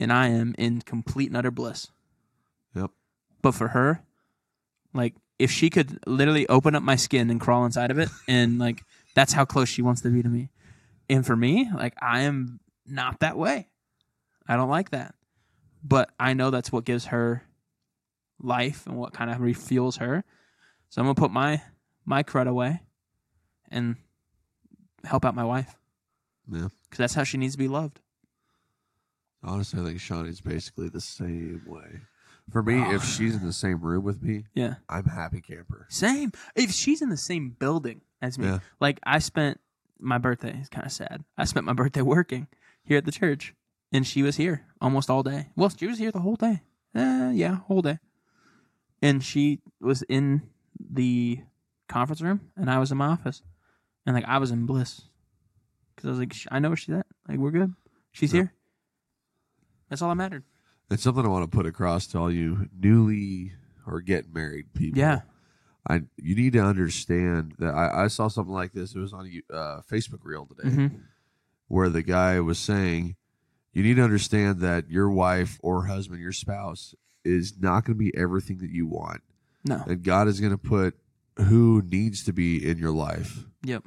and 0.00 0.12
I 0.12 0.28
am 0.28 0.54
in 0.58 0.80
complete 0.82 1.28
and 1.28 1.36
utter 1.36 1.50
bliss. 1.50 1.90
Yep. 2.74 2.90
But 3.42 3.52
for 3.52 3.68
her, 3.68 4.02
like 4.94 5.14
if 5.38 5.50
she 5.50 5.68
could 5.68 5.98
literally 6.06 6.48
open 6.48 6.74
up 6.74 6.82
my 6.82 6.96
skin 6.96 7.28
and 7.30 7.40
crawl 7.40 7.64
inside 7.66 7.90
of 7.90 7.98
it, 7.98 8.08
and 8.28 8.58
like 8.58 8.82
that's 9.14 9.32
how 9.32 9.44
close 9.44 9.68
she 9.68 9.82
wants 9.82 10.00
to 10.02 10.08
be 10.10 10.22
to 10.22 10.28
me. 10.28 10.50
And 11.08 11.24
for 11.26 11.36
me, 11.36 11.70
like 11.74 11.94
I 12.00 12.20
am 12.22 12.60
not 12.86 13.20
that 13.20 13.36
way. 13.36 13.68
I 14.48 14.56
don't 14.56 14.70
like 14.70 14.90
that. 14.90 15.14
But 15.86 16.10
I 16.18 16.34
know 16.34 16.50
that's 16.50 16.72
what 16.72 16.84
gives 16.84 17.06
her 17.06 17.42
life 18.40 18.86
and 18.86 18.96
what 18.96 19.12
kind 19.12 19.30
of 19.30 19.38
refuels 19.38 19.98
her. 19.98 20.24
So 20.88 21.00
I'm 21.00 21.06
gonna 21.06 21.14
put 21.14 21.30
my 21.30 21.62
my 22.04 22.22
crud 22.22 22.48
away 22.48 22.80
and 23.70 23.96
help 25.04 25.24
out 25.24 25.34
my 25.34 25.44
wife 25.44 25.76
Yeah. 26.50 26.68
because 26.84 26.98
that's 26.98 27.14
how 27.14 27.24
she 27.24 27.38
needs 27.38 27.54
to 27.54 27.58
be 27.58 27.68
loved. 27.68 28.00
Honestly, 29.42 29.80
I 29.80 29.84
think 29.84 30.00
Shawnee's 30.00 30.40
basically 30.40 30.88
the 30.88 31.00
same 31.00 31.62
way. 31.66 32.00
For 32.50 32.62
me, 32.62 32.80
if 32.94 33.04
she's 33.14 33.34
in 33.36 33.44
the 33.44 33.52
same 33.52 33.80
room 33.80 34.02
with 34.04 34.22
me, 34.22 34.44
Yeah. 34.54 34.76
I'm 34.88 35.04
happy 35.04 35.40
camper. 35.40 35.86
Same. 35.88 36.32
If 36.54 36.70
she's 36.72 37.02
in 37.02 37.10
the 37.10 37.16
same 37.16 37.50
building 37.50 38.00
as 38.20 38.38
me, 38.38 38.46
Yeah. 38.46 38.58
like 38.80 38.98
I 39.04 39.18
spent 39.20 39.60
my 39.98 40.18
birthday. 40.18 40.56
It's 40.58 40.68
kind 40.68 40.86
of 40.86 40.92
sad. 40.92 41.24
I 41.38 41.44
spent 41.44 41.66
my 41.66 41.72
birthday 41.72 42.02
working 42.02 42.48
here 42.82 42.98
at 42.98 43.04
the 43.04 43.12
church, 43.12 43.54
and 43.96 44.06
she 44.06 44.22
was 44.22 44.36
here 44.36 44.66
almost 44.80 45.08
all 45.08 45.22
day. 45.22 45.48
Well, 45.56 45.70
she 45.70 45.86
was 45.86 45.98
here 45.98 46.12
the 46.12 46.20
whole 46.20 46.36
day. 46.36 46.60
Uh, 46.94 47.30
yeah, 47.32 47.56
whole 47.66 47.80
day. 47.80 47.98
And 49.00 49.24
she 49.24 49.60
was 49.80 50.02
in 50.02 50.42
the 50.78 51.40
conference 51.88 52.20
room, 52.20 52.40
and 52.56 52.70
I 52.70 52.78
was 52.78 52.90
in 52.92 52.98
my 52.98 53.06
office, 53.08 53.42
and 54.04 54.14
like 54.14 54.24
I 54.26 54.38
was 54.38 54.50
in 54.50 54.66
bliss 54.66 55.02
because 55.94 56.08
I 56.08 56.10
was 56.10 56.18
like, 56.18 56.34
I 56.50 56.58
know 56.58 56.68
where 56.68 56.76
she's 56.76 56.94
at. 56.94 57.06
Like 57.28 57.38
we're 57.38 57.50
good. 57.50 57.74
She's 58.12 58.32
Yeah. 58.32 58.40
here. 58.42 58.52
That's 59.88 60.02
all 60.02 60.08
that 60.10 60.16
mattered. 60.16 60.44
It's 60.90 61.02
something 61.02 61.24
I 61.24 61.28
want 61.28 61.50
to 61.50 61.56
put 61.56 61.66
across 61.66 62.06
to 62.08 62.18
all 62.18 62.30
you 62.32 62.68
newly 62.78 63.52
or 63.86 64.00
getting 64.00 64.32
married 64.32 64.72
people. 64.74 64.98
Yeah. 64.98 65.22
I 65.88 66.02
you 66.16 66.34
need 66.34 66.52
to 66.54 66.60
understand 66.60 67.54
that 67.58 67.72
I, 67.74 68.04
I 68.04 68.06
saw 68.08 68.28
something 68.28 68.52
like 68.54 68.72
this. 68.72 68.94
It 68.94 68.98
was 68.98 69.12
on 69.12 69.26
a 69.26 69.54
uh, 69.54 69.80
Facebook 69.90 70.20
reel 70.22 70.46
today 70.46 70.74
hmm 70.74 70.86
where 71.68 71.88
the 71.88 72.02
guy 72.02 72.38
was 72.40 72.58
saying, 72.60 73.16
you 73.76 73.82
need 73.82 73.96
to 73.96 74.02
understand 74.02 74.60
that 74.60 74.88
your 74.88 75.10
wife 75.10 75.58
or 75.62 75.84
husband, 75.84 76.22
your 76.22 76.32
spouse, 76.32 76.94
is 77.26 77.58
not 77.60 77.84
going 77.84 77.98
to 77.98 78.02
be 78.04 78.16
everything 78.16 78.56
that 78.58 78.70
you 78.70 78.86
want, 78.86 79.20
No. 79.66 79.82
and 79.86 80.02
God 80.02 80.28
is 80.28 80.40
going 80.40 80.52
to 80.52 80.58
put 80.58 80.94
who 81.38 81.82
needs 81.84 82.24
to 82.24 82.32
be 82.32 82.66
in 82.66 82.78
your 82.78 82.90
life 82.92 83.44
Yep. 83.64 83.84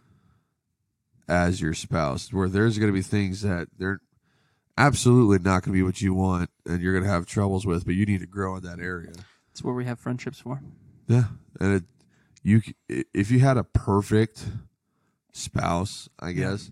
as 1.27 1.59
your 1.59 1.73
spouse. 1.73 2.31
Where 2.31 2.47
there's 2.47 2.77
going 2.77 2.91
to 2.91 2.93
be 2.93 3.01
things 3.01 3.41
that 3.41 3.69
they're 3.79 3.99
absolutely 4.77 5.39
not 5.39 5.63
going 5.63 5.73
to 5.73 5.79
be 5.79 5.81
what 5.83 6.01
you 6.01 6.13
want, 6.13 6.51
and 6.67 6.81
you're 6.81 6.93
going 6.93 7.03
to 7.05 7.09
have 7.09 7.25
troubles 7.25 7.65
with, 7.65 7.83
but 7.85 7.95
you 7.95 8.05
need 8.05 8.19
to 8.19 8.27
grow 8.27 8.55
in 8.57 8.63
that 8.63 8.79
area. 8.79 9.13
That's 9.47 9.63
where 9.63 9.73
we 9.73 9.85
have 9.85 9.99
friendships 9.99 10.39
for. 10.39 10.61
Yeah, 11.07 11.25
and 11.59 11.73
it, 11.73 11.83
you, 12.43 12.61
if 12.87 13.31
you 13.31 13.39
had 13.39 13.57
a 13.57 13.63
perfect 13.63 14.45
spouse, 15.33 16.07
I 16.19 16.33
guess 16.33 16.69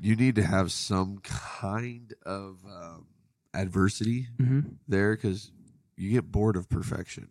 you 0.00 0.16
need 0.16 0.34
to 0.36 0.42
have 0.42 0.72
some 0.72 1.18
kind 1.18 2.12
of 2.24 2.58
um, 2.66 3.06
adversity 3.54 4.28
hmm 4.38 4.60
there 4.88 5.14
because 5.14 5.50
you 5.96 6.10
get 6.10 6.30
bored 6.30 6.56
of 6.56 6.68
perfection. 6.68 7.28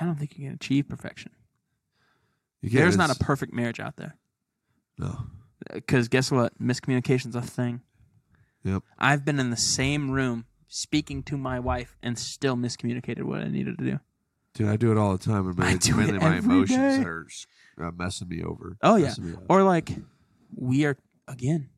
I 0.00 0.04
don't 0.04 0.16
think 0.16 0.38
you 0.38 0.46
can 0.46 0.54
achieve 0.54 0.88
perfection. 0.88 1.32
You 2.62 2.70
There's 2.70 2.96
not 2.96 3.10
a 3.10 3.18
perfect 3.18 3.52
marriage 3.52 3.80
out 3.80 3.96
there. 3.96 4.16
no. 4.98 5.26
Because 5.72 6.08
guess 6.08 6.30
what? 6.30 6.58
Miscommunication's 6.60 7.34
a 7.34 7.42
thing. 7.42 7.82
Yep. 8.64 8.84
I've 8.98 9.24
been 9.24 9.38
in 9.38 9.50
the 9.50 9.56
same 9.56 10.10
room 10.10 10.46
speaking 10.68 11.22
to 11.24 11.36
my 11.36 11.58
wife 11.58 11.96
and 12.02 12.18
still 12.18 12.56
miscommunicated 12.56 13.24
what 13.24 13.40
I 13.40 13.48
needed 13.48 13.76
to 13.78 13.84
do. 13.84 14.00
Dude, 14.54 14.68
I 14.68 14.76
do 14.76 14.92
it 14.92 14.98
all 14.98 15.12
the 15.12 15.22
time, 15.22 15.48
and 15.48 15.62
I 15.62 15.76
do 15.76 15.92
it 15.94 15.96
mainly 15.96 16.18
my 16.18 16.38
emotions 16.38 16.98
day. 16.98 17.02
are 17.02 17.26
uh, 17.82 17.90
messing 17.90 18.28
me 18.28 18.42
over. 18.42 18.76
Oh, 18.82 18.96
yeah. 18.96 19.06
messing 19.06 19.26
me 19.26 19.34
up. 19.34 19.42
Or 19.48 19.62
like, 19.62 19.90
we 20.54 20.84
are 20.84 20.96
again. 21.28 21.68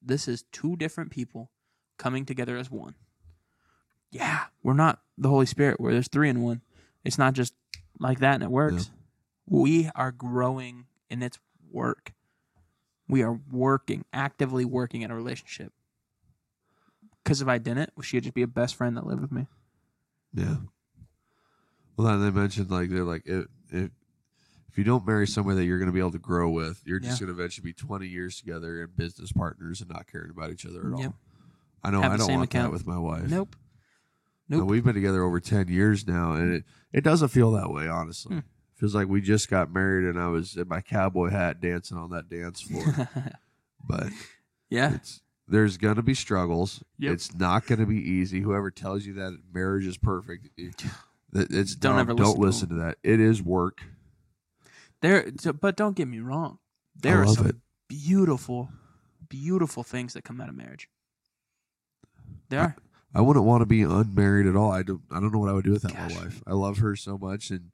This 0.00 0.26
is 0.26 0.44
two 0.52 0.76
different 0.76 1.10
people 1.10 1.50
coming 1.98 2.24
together 2.24 2.56
as 2.56 2.70
one. 2.70 2.94
Yeah, 4.10 4.44
we're 4.62 4.72
not 4.72 5.00
the 5.18 5.28
Holy 5.28 5.46
Spirit 5.46 5.80
where 5.80 5.92
there's 5.92 6.08
three 6.08 6.28
in 6.28 6.42
one. 6.42 6.62
It's 7.04 7.18
not 7.18 7.34
just 7.34 7.54
like 7.98 8.20
that 8.20 8.34
and 8.34 8.42
it 8.42 8.50
works. 8.50 8.90
We 9.46 9.90
are 9.94 10.12
growing 10.12 10.86
in 11.08 11.22
its 11.22 11.38
work. 11.70 12.12
We 13.08 13.22
are 13.22 13.38
working, 13.50 14.04
actively 14.12 14.64
working 14.64 15.04
at 15.04 15.10
a 15.10 15.14
relationship. 15.14 15.72
Because 17.22 17.42
if 17.42 17.48
I 17.48 17.58
didn't, 17.58 17.92
she 18.02 18.16
would 18.16 18.24
just 18.24 18.34
be 18.34 18.42
a 18.42 18.46
best 18.46 18.74
friend 18.74 18.96
that 18.96 19.06
lived 19.06 19.20
with 19.20 19.32
me. 19.32 19.46
Yeah. 20.32 20.56
Well, 21.96 22.08
then 22.08 22.22
they 22.22 22.30
mentioned 22.30 22.70
like 22.70 22.88
they're 22.88 23.04
like 23.04 23.26
it, 23.26 23.46
if, 23.70 23.90
if 24.70 24.78
you 24.78 24.84
don't 24.84 25.06
marry 25.06 25.26
somebody 25.26 25.56
that 25.58 25.64
you're 25.64 25.78
going 25.78 25.88
to 25.88 25.92
be 25.92 25.98
able 26.00 26.12
to 26.12 26.18
grow 26.18 26.48
with, 26.50 26.80
you're 26.84 27.00
just 27.00 27.20
Yeah. 27.20 27.26
going 27.26 27.36
to 27.36 27.40
eventually 27.42 27.64
be 27.64 27.72
20 27.72 28.06
years 28.06 28.36
together 28.38 28.82
and 28.82 28.96
business 28.96 29.32
partners 29.32 29.80
and 29.80 29.90
not 29.90 30.06
caring 30.06 30.30
about 30.30 30.50
each 30.50 30.64
other 30.64 30.92
at 30.92 30.98
Yep. 30.98 31.06
all. 31.08 31.14
I 31.82 31.90
know 31.90 32.02
Have 32.02 32.12
I 32.12 32.16
don't 32.18 32.30
want 32.32 32.44
account. 32.44 32.66
that 32.68 32.72
with 32.72 32.86
my 32.86 32.98
wife. 32.98 33.28
Nope. 33.28 33.56
No, 34.48 34.58
Nope. 34.58 34.68
we've 34.68 34.84
been 34.84 34.94
together 34.94 35.22
over 35.22 35.40
10 35.40 35.68
years 35.68 36.06
now, 36.06 36.32
and 36.32 36.52
it 36.52 36.64
it 36.92 37.04
doesn't 37.04 37.28
feel 37.28 37.52
that 37.52 37.70
way. 37.70 37.86
Honestly, 37.88 38.36
Hmm. 38.36 38.40
feels 38.74 38.94
like 38.94 39.06
we 39.08 39.20
just 39.20 39.48
got 39.48 39.72
married 39.72 40.04
and 40.08 40.18
I 40.20 40.26
was 40.28 40.56
in 40.56 40.66
my 40.68 40.80
cowboy 40.80 41.30
hat 41.30 41.60
dancing 41.60 41.96
on 41.96 42.10
that 42.10 42.28
dance 42.28 42.60
floor. 42.60 43.08
but 43.86 44.08
yeah. 44.68 44.94
it's 44.94 45.20
there's 45.48 45.76
gonna 45.78 46.02
be 46.02 46.14
struggles. 46.14 46.82
Yep. 46.98 47.12
It's 47.12 47.34
not 47.34 47.66
gonna 47.66 47.86
be 47.86 47.96
easy. 47.98 48.40
Whoever 48.40 48.70
tells 48.70 49.04
you 49.06 49.14
that 49.14 49.38
marriage 49.52 49.86
is 49.86 49.96
perfect, 49.98 50.48
it's 51.32 51.74
Don't 51.76 51.92
dumb. 51.92 51.98
ever 52.00 52.14
don't 52.14 52.38
listen 52.38 52.38
to 52.38 52.40
listen 52.40 52.68
to 52.70 52.74
that. 52.76 52.98
It 53.02 53.20
is 53.20 53.42
work. 53.42 53.82
There, 55.02 55.30
but 55.60 55.76
don't 55.76 55.96
get 55.96 56.08
me 56.08 56.20
wrong. 56.20 56.58
There 56.94 57.18
I 57.18 57.22
are 57.22 57.26
some 57.34 57.46
it. 57.46 57.56
beautiful, 57.88 58.68
beautiful 59.28 59.82
things 59.82 60.12
that 60.14 60.24
come 60.24 60.40
out 60.40 60.48
of 60.48 60.54
marriage. 60.54 60.88
There 62.50 62.60
are. 62.60 62.76
I 63.14 63.22
wouldn't 63.22 63.44
want 63.44 63.62
to 63.62 63.66
be 63.66 63.82
unmarried 63.82 64.46
at 64.46 64.54
all. 64.56 64.70
I 64.70 64.82
don't. 64.82 65.02
I 65.10 65.20
don't 65.20 65.32
know 65.32 65.38
what 65.38 65.48
I 65.48 65.52
would 65.52 65.64
do 65.64 65.72
without 65.72 65.94
Gosh. 65.94 66.14
my 66.14 66.20
wife. 66.20 66.42
I 66.46 66.52
love 66.52 66.78
her 66.78 66.94
so 66.94 67.16
much, 67.18 67.50
and 67.50 67.70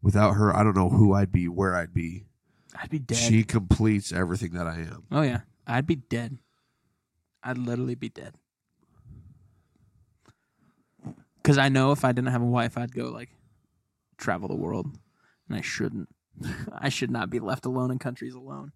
without 0.00 0.32
her, 0.32 0.54
I 0.56 0.62
don't 0.62 0.76
know 0.76 0.88
who 0.88 1.12
I'd 1.12 1.32
be, 1.32 1.48
where 1.48 1.74
I'd 1.74 1.92
be. 1.92 2.26
I'd 2.74 2.88
be 2.90 2.98
dead. 3.00 3.18
She 3.18 3.42
completes 3.42 4.12
everything 4.12 4.52
that 4.52 4.66
I 4.66 4.76
am. 4.76 5.04
oh 5.10 5.22
yeah, 5.22 5.40
I'd 5.66 5.86
be 5.86 5.96
dead. 5.96 6.38
I'd 7.42 7.58
literally 7.58 7.94
be 7.94 8.08
dead. 8.08 8.34
Because 11.42 11.58
I 11.58 11.68
know 11.68 11.90
if 11.92 12.04
I 12.04 12.12
didn't 12.12 12.30
have 12.30 12.42
a 12.42 12.46
wife, 12.46 12.78
I'd 12.78 12.94
go 12.94 13.06
like 13.06 13.30
travel 14.18 14.48
the 14.48 14.54
world, 14.54 14.86
and 15.48 15.58
I 15.58 15.62
shouldn't. 15.62 16.08
I 16.72 16.88
should 16.88 17.10
not 17.10 17.30
be 17.30 17.38
left 17.40 17.66
alone 17.66 17.90
in 17.90 17.98
countries 17.98 18.34
alone, 18.34 18.72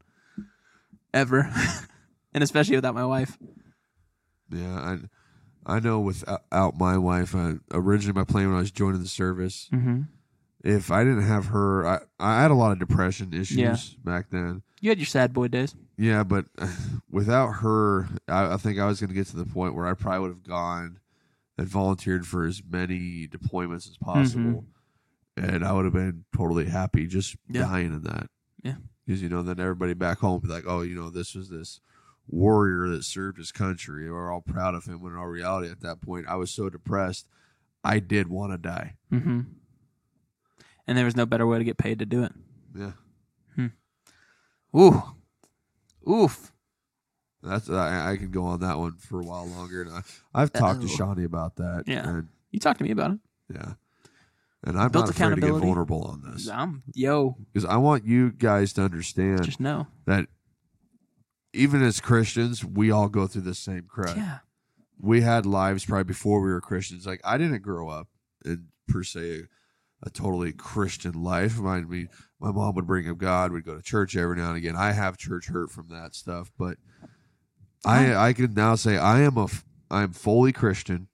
ever, 1.13 1.51
and 2.35 2.43
especially 2.45 2.77
without 2.77 2.95
my 2.95 3.05
wife. 3.07 3.39
Yeah, 4.51 4.77
I 4.77 4.99
I 5.77 5.81
know 5.81 6.01
without 6.01 6.79
my 6.79 6.99
wife. 6.99 7.35
I, 7.35 7.55
originally, 7.73 8.15
my 8.19 8.25
plan 8.25 8.49
when 8.49 8.57
I 8.57 8.61
was 8.61 8.71
joining 8.71 9.01
the 9.03 9.09
service, 9.09 9.69
Mm-hmm. 9.73 10.03
if 10.63 10.91
I 10.91 11.05
didn't 11.05 11.23
have 11.27 11.47
her, 11.47 11.87
I 11.87 11.99
I 12.21 12.43
had 12.43 12.51
a 12.51 12.55
lot 12.55 12.73
of 12.73 12.79
depression 12.79 13.33
issues 13.33 13.57
Yeah. 13.59 13.77
back 14.05 14.31
then. 14.31 14.63
You 14.81 14.91
had 14.91 14.99
your 14.99 15.07
sad 15.07 15.33
boy 15.33 15.49
days. 15.49 15.75
Yeah, 15.97 16.25
but 16.25 16.47
without 17.11 17.49
her, 17.63 18.09
I, 18.29 18.55
I 18.55 18.57
think 18.59 18.79
I 18.79 18.87
was 18.87 19.01
going 19.01 19.09
to 19.09 19.15
get 19.15 19.27
to 19.29 19.37
the 19.37 19.47
point 19.47 19.75
where 19.75 19.87
I 19.87 19.95
probably 19.95 20.21
would 20.21 20.31
have 20.31 20.43
gone 20.43 20.99
and 21.57 21.67
volunteered 21.67 22.27
for 22.27 22.45
as 22.45 22.63
many 22.69 23.27
deployments 23.29 23.89
as 23.89 23.97
possible, 23.97 24.67
and 25.37 25.65
I 25.65 25.73
would 25.73 25.85
have 25.85 25.95
been 25.95 26.25
totally 26.37 26.67
happy 26.67 27.07
just 27.07 27.37
Yeah. 27.49 27.63
dying 27.63 27.87
in 27.87 28.03
that. 28.03 28.29
Yeah. 28.63 28.77
because 29.07 29.21
you 29.23 29.29
know, 29.29 29.43
then 29.43 29.61
everybody 29.61 29.93
back 29.95 30.19
home 30.19 30.35
would 30.35 30.43
be 30.43 30.49
like, 30.49 30.65
"Oh, 30.67 30.81
you 30.83 30.95
know, 30.95 31.11
this 31.11 31.35
was 31.35 31.49
this 31.51 31.81
warrior 32.27 32.89
that 32.89 33.05
served 33.05 33.37
his 33.39 33.53
country." 33.53 34.11
We're 34.11 34.33
all 34.33 34.41
proud 34.41 34.75
of 34.75 34.87
him. 34.87 35.01
When 35.03 35.13
in 35.13 35.19
all 35.19 35.27
reality, 35.27 35.71
at 35.71 35.81
that 35.81 36.01
point, 36.01 36.27
I 36.29 36.37
was 36.37 36.51
so 36.51 36.71
depressed, 36.71 37.29
I 37.83 37.99
did 37.99 38.29
want 38.29 38.53
to 38.53 38.59
die. 38.59 38.97
Mm-hmm. 39.13 39.41
And 40.87 40.99
there 40.99 41.05
was 41.05 41.17
no 41.17 41.27
better 41.27 41.47
way 41.47 41.59
to 41.59 41.65
get 41.65 41.77
paid 41.79 41.99
to 41.99 42.07
do 42.07 42.23
it. 42.25 42.33
Yeah, 42.75 42.93
Ooh. 44.77 45.03
Oof. 46.11 46.53
that's 47.43 47.71
I, 47.71 48.13
I 48.13 48.17
could 48.17 48.33
go 48.33 48.45
on 48.45 48.61
that 48.61 48.79
one 48.79 48.97
for 48.99 49.21
a 49.21 49.25
while 49.25 49.47
longer. 49.47 49.83
And 49.83 49.91
I, 49.93 50.01
I've 50.35 50.53
talked 50.53 50.81
to. 50.83 50.89
Shawnee 50.89 51.25
about 51.25 51.57
that. 51.57 51.85
Yeah. 51.87 52.23
You 52.51 52.59
talked 52.61 52.79
to 52.79 52.85
me 52.85 52.91
about 52.91 53.13
it. 53.13 53.19
Yeah. 53.55 53.75
And 54.67 54.79
I'm 54.81 54.91
Built 54.91 55.07
not 55.07 55.11
afraid 55.15 55.25
to 55.27 55.35
get 55.37 55.39
accountability. 55.41 55.67
vulnerable 55.67 56.03
on 56.05 56.23
this. 56.33 56.49
I'm, 56.49 56.83
yo, 56.95 57.37
Because 57.53 57.67
I 57.69 57.77
want 57.77 58.07
you 58.07 58.31
guys 58.33 58.73
to 58.75 58.83
understand 58.83 59.45
just 59.45 59.61
know. 59.61 59.87
that 60.07 60.27
even 61.53 61.83
as 61.83 62.01
Christians, 62.01 62.65
we 62.65 62.91
all 62.91 63.09
go 63.09 63.27
through 63.27 63.43
the 63.43 63.55
same 63.55 63.85
crap. 63.89 64.17
Yeah. 64.17 64.39
We 64.99 65.21
had 65.21 65.45
lives 65.45 65.85
probably 65.85 66.05
before 66.05 66.41
we 66.41 66.51
were 66.51 66.61
Christians. 66.63 67.07
Like, 67.07 67.21
I 67.25 67.37
didn't 67.37 67.63
grow 67.63 67.89
up 67.91 68.09
in, 68.45 68.69
per 68.89 69.03
se, 69.03 69.41
a, 70.03 70.07
a 70.07 70.11
totally 70.11 70.53
Christian 70.53 71.23
life. 71.23 71.61
I 71.61 71.83
mean, 71.83 72.09
my 72.41 72.51
mom 72.51 72.75
would 72.77 72.87
bring 72.87 73.09
up 73.11 73.19
God. 73.19 73.53
We'd 73.53 73.65
go 73.67 73.77
to 73.77 73.83
church 73.83 74.17
every 74.17 74.37
now 74.37 74.49
and 74.49 74.57
again. 74.57 74.77
I 74.77 74.93
have 74.93 75.19
church 75.19 75.49
hurt 75.49 75.71
from 75.71 75.89
that 75.91 76.15
stuff. 76.15 76.51
But 76.59 76.79
I, 77.85 78.15
I 78.15 78.33
can 78.33 78.55
now 78.55 78.77
say 78.77 78.97
I 78.97 79.21
am 79.21 79.37
a, 79.37 79.45
f- 79.45 79.65
I 79.91 80.03
am 80.05 80.13
fully 80.13 80.53
Christian. 80.53 81.09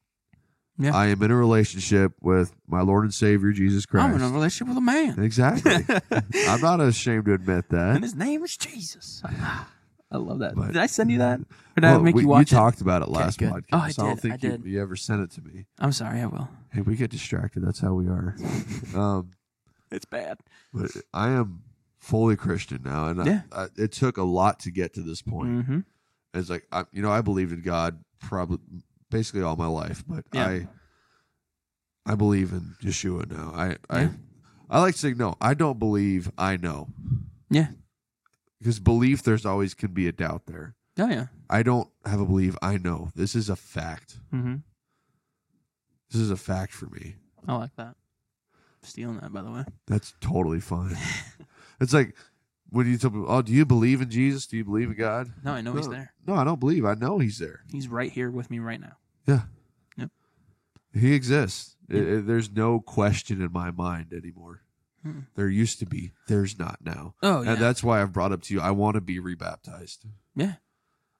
Yeah. 0.80 0.96
I 0.96 1.08
am 1.08 1.22
in 1.22 1.30
a 1.30 1.36
relationship 1.36 2.12
with 2.20 2.52
my 2.66 2.80
Lord 2.80 3.04
and 3.04 3.12
Savior 3.14 3.52
Jesus 3.52 3.84
Christ. 3.86 4.06
I'm 4.08 4.14
in 4.16 4.22
a 4.22 4.28
relationship 4.30 4.68
with 4.68 4.78
a 4.78 4.80
man, 4.80 5.18
Exactly. 5.22 5.74
I'm 6.48 6.60
not 6.60 6.80
ashamed 6.80 7.26
to 7.26 7.34
admit 7.34 7.68
that. 7.68 7.96
and 7.96 8.02
his 8.02 8.14
name 8.14 8.42
is 8.42 8.56
Jesus. 8.56 9.22
I 10.12 10.16
love 10.16 10.40
that. 10.40 10.56
But- 10.56 10.68
did 10.68 10.78
I 10.78 10.86
send 10.86 11.10
you 11.10 11.18
that, 11.18 11.38
or 11.40 11.44
did 11.76 11.84
I 11.84 11.92
Well, 11.92 12.02
make 12.02 12.14
we- 12.16 12.22
you 12.22 12.28
watch 12.28 12.50
it? 12.50 12.54
We 12.54 12.58
talked 12.58 12.80
about 12.80 13.02
it 13.02 13.08
last 13.08 13.38
good. 13.38 13.52
podcast. 13.52 13.64
Oh, 13.72 13.78
I 13.78 13.92
don't 13.92 14.14
did, 14.14 14.20
think 14.22 14.32
I 14.32 14.36
you, 14.46 14.50
did. 14.58 14.64
you 14.64 14.82
ever 14.82 14.96
sent 14.96 15.20
it 15.22 15.30
to 15.32 15.42
me. 15.42 15.66
I'm 15.78 15.92
sorry, 15.92 16.20
I 16.20 16.26
will. 16.26 16.48
Hey, 16.72 16.80
we 16.80 16.96
get 16.96 17.10
distracted. 17.10 17.64
That's 17.64 17.78
how 17.80 17.92
we 17.94 18.06
are. 18.08 18.34
um, 18.96 19.30
It's 19.92 20.04
bad. 20.06 20.38
but 20.72 20.90
I 21.14 21.28
am 21.30 21.62
fully 21.98 22.34
Christian 22.36 22.80
now, 22.84 23.06
and 23.08 23.24
Yeah. 23.26 23.42
I, 23.52 23.62
I, 23.64 23.66
it 23.76 23.92
took 23.92 24.16
a 24.16 24.22
lot 24.22 24.58
to 24.60 24.70
get 24.70 24.94
to 24.94 25.02
this 25.02 25.20
point. 25.22 25.48
Mm-hmm. 25.50 25.78
It's 26.34 26.48
like 26.48 26.66
I, 26.72 26.84
you 26.92 27.02
know, 27.02 27.10
I 27.12 27.20
believed 27.20 27.52
in 27.52 27.60
God 27.60 28.02
probably 28.20 28.58
basically 29.10 29.42
all 29.42 29.56
my 29.56 29.66
life, 29.66 30.04
but 30.06 30.24
Yeah. 30.32 30.46
I 30.46 30.68
I 32.06 32.14
believe 32.14 32.52
in 32.52 32.76
Yeshua 32.82 33.30
now. 33.30 33.52
I 33.54 33.76
I 33.88 34.02
Yeah. 34.02 34.12
I 34.68 34.80
like 34.80 34.94
to 34.94 35.00
say 35.00 35.14
no. 35.14 35.36
I 35.40 35.54
don't 35.54 35.78
believe 35.78 36.30
I 36.38 36.56
know 36.56 36.88
Yeah. 37.50 37.68
because 38.58 38.78
belief 38.80 39.22
there's 39.22 39.44
always 39.44 39.74
can 39.74 39.92
be 39.92 40.06
a 40.08 40.12
doubt 40.12 40.46
there. 40.46 40.74
Oh 40.98 41.08
yeah. 41.08 41.26
I 41.48 41.62
don't 41.62 41.88
have 42.04 42.20
a 42.20 42.26
believe 42.26 42.56
I 42.62 42.78
know. 42.78 43.10
This 43.14 43.34
is 43.34 43.48
a 43.50 43.56
fact. 43.56 44.18
Mm-hmm. 44.32 44.56
This 46.10 46.20
is 46.20 46.30
a 46.30 46.36
fact 46.36 46.72
for 46.72 46.86
me. 46.86 47.16
I 47.46 47.56
like 47.56 47.74
that. 47.76 47.96
Stealing 48.82 49.18
that, 49.20 49.32
by 49.32 49.42
the 49.42 49.50
way. 49.50 49.64
That's 49.86 50.14
totally 50.20 50.60
fine. 50.60 50.96
it's 51.80 51.92
like 51.92 52.14
when 52.70 52.86
you 52.86 52.96
tell 52.98 53.10
people, 53.10 53.26
"Oh, 53.28 53.42
do 53.42 53.52
you 53.52 53.64
believe 53.66 54.00
in 54.00 54.10
Jesus? 54.10 54.46
Do 54.46 54.56
you 54.56 54.64
believe 54.64 54.90
in 54.90 54.96
God?" 54.96 55.32
No, 55.44 55.52
I 55.52 55.60
know 55.60 55.74
he's 55.74 55.88
there. 55.88 56.12
No, 56.26 56.34
I 56.34 56.44
don't 56.44 56.60
believe. 56.60 56.84
I 56.84 56.94
know 56.94 57.18
He's 57.18 57.38
there. 57.38 57.60
He's 57.70 57.88
right 57.88 58.10
here 58.10 58.30
with 58.30 58.50
me 58.50 58.58
right 58.58 58.80
now. 58.80 58.96
Yeah. 59.30 59.42
Yep. 59.96 60.10
He 60.94 61.14
exists. 61.14 61.76
It- 61.88 61.96
it- 62.08 62.26
there's 62.26 62.50
no 62.50 62.80
question 62.80 63.40
in 63.40 63.52
my 63.52 63.70
mind 63.70 64.12
anymore. 64.12 64.62
Mm. 65.06 65.26
There 65.34 65.48
used 65.48 65.78
to 65.78 65.86
be. 65.86 66.12
There's 66.28 66.58
not 66.58 66.78
now. 66.84 67.14
Oh 67.22 67.42
yeah. 67.42 67.52
And 67.52 67.60
that's 67.62 67.82
why 67.82 68.02
I've 68.02 68.12
brought 68.12 68.32
up 68.32 68.42
to 68.42 68.54
you. 68.54 68.60
I 68.60 68.70
want 68.70 68.94
to 68.96 69.00
be 69.00 69.18
rebaptized. 69.18 70.04
yeah. 70.36 70.54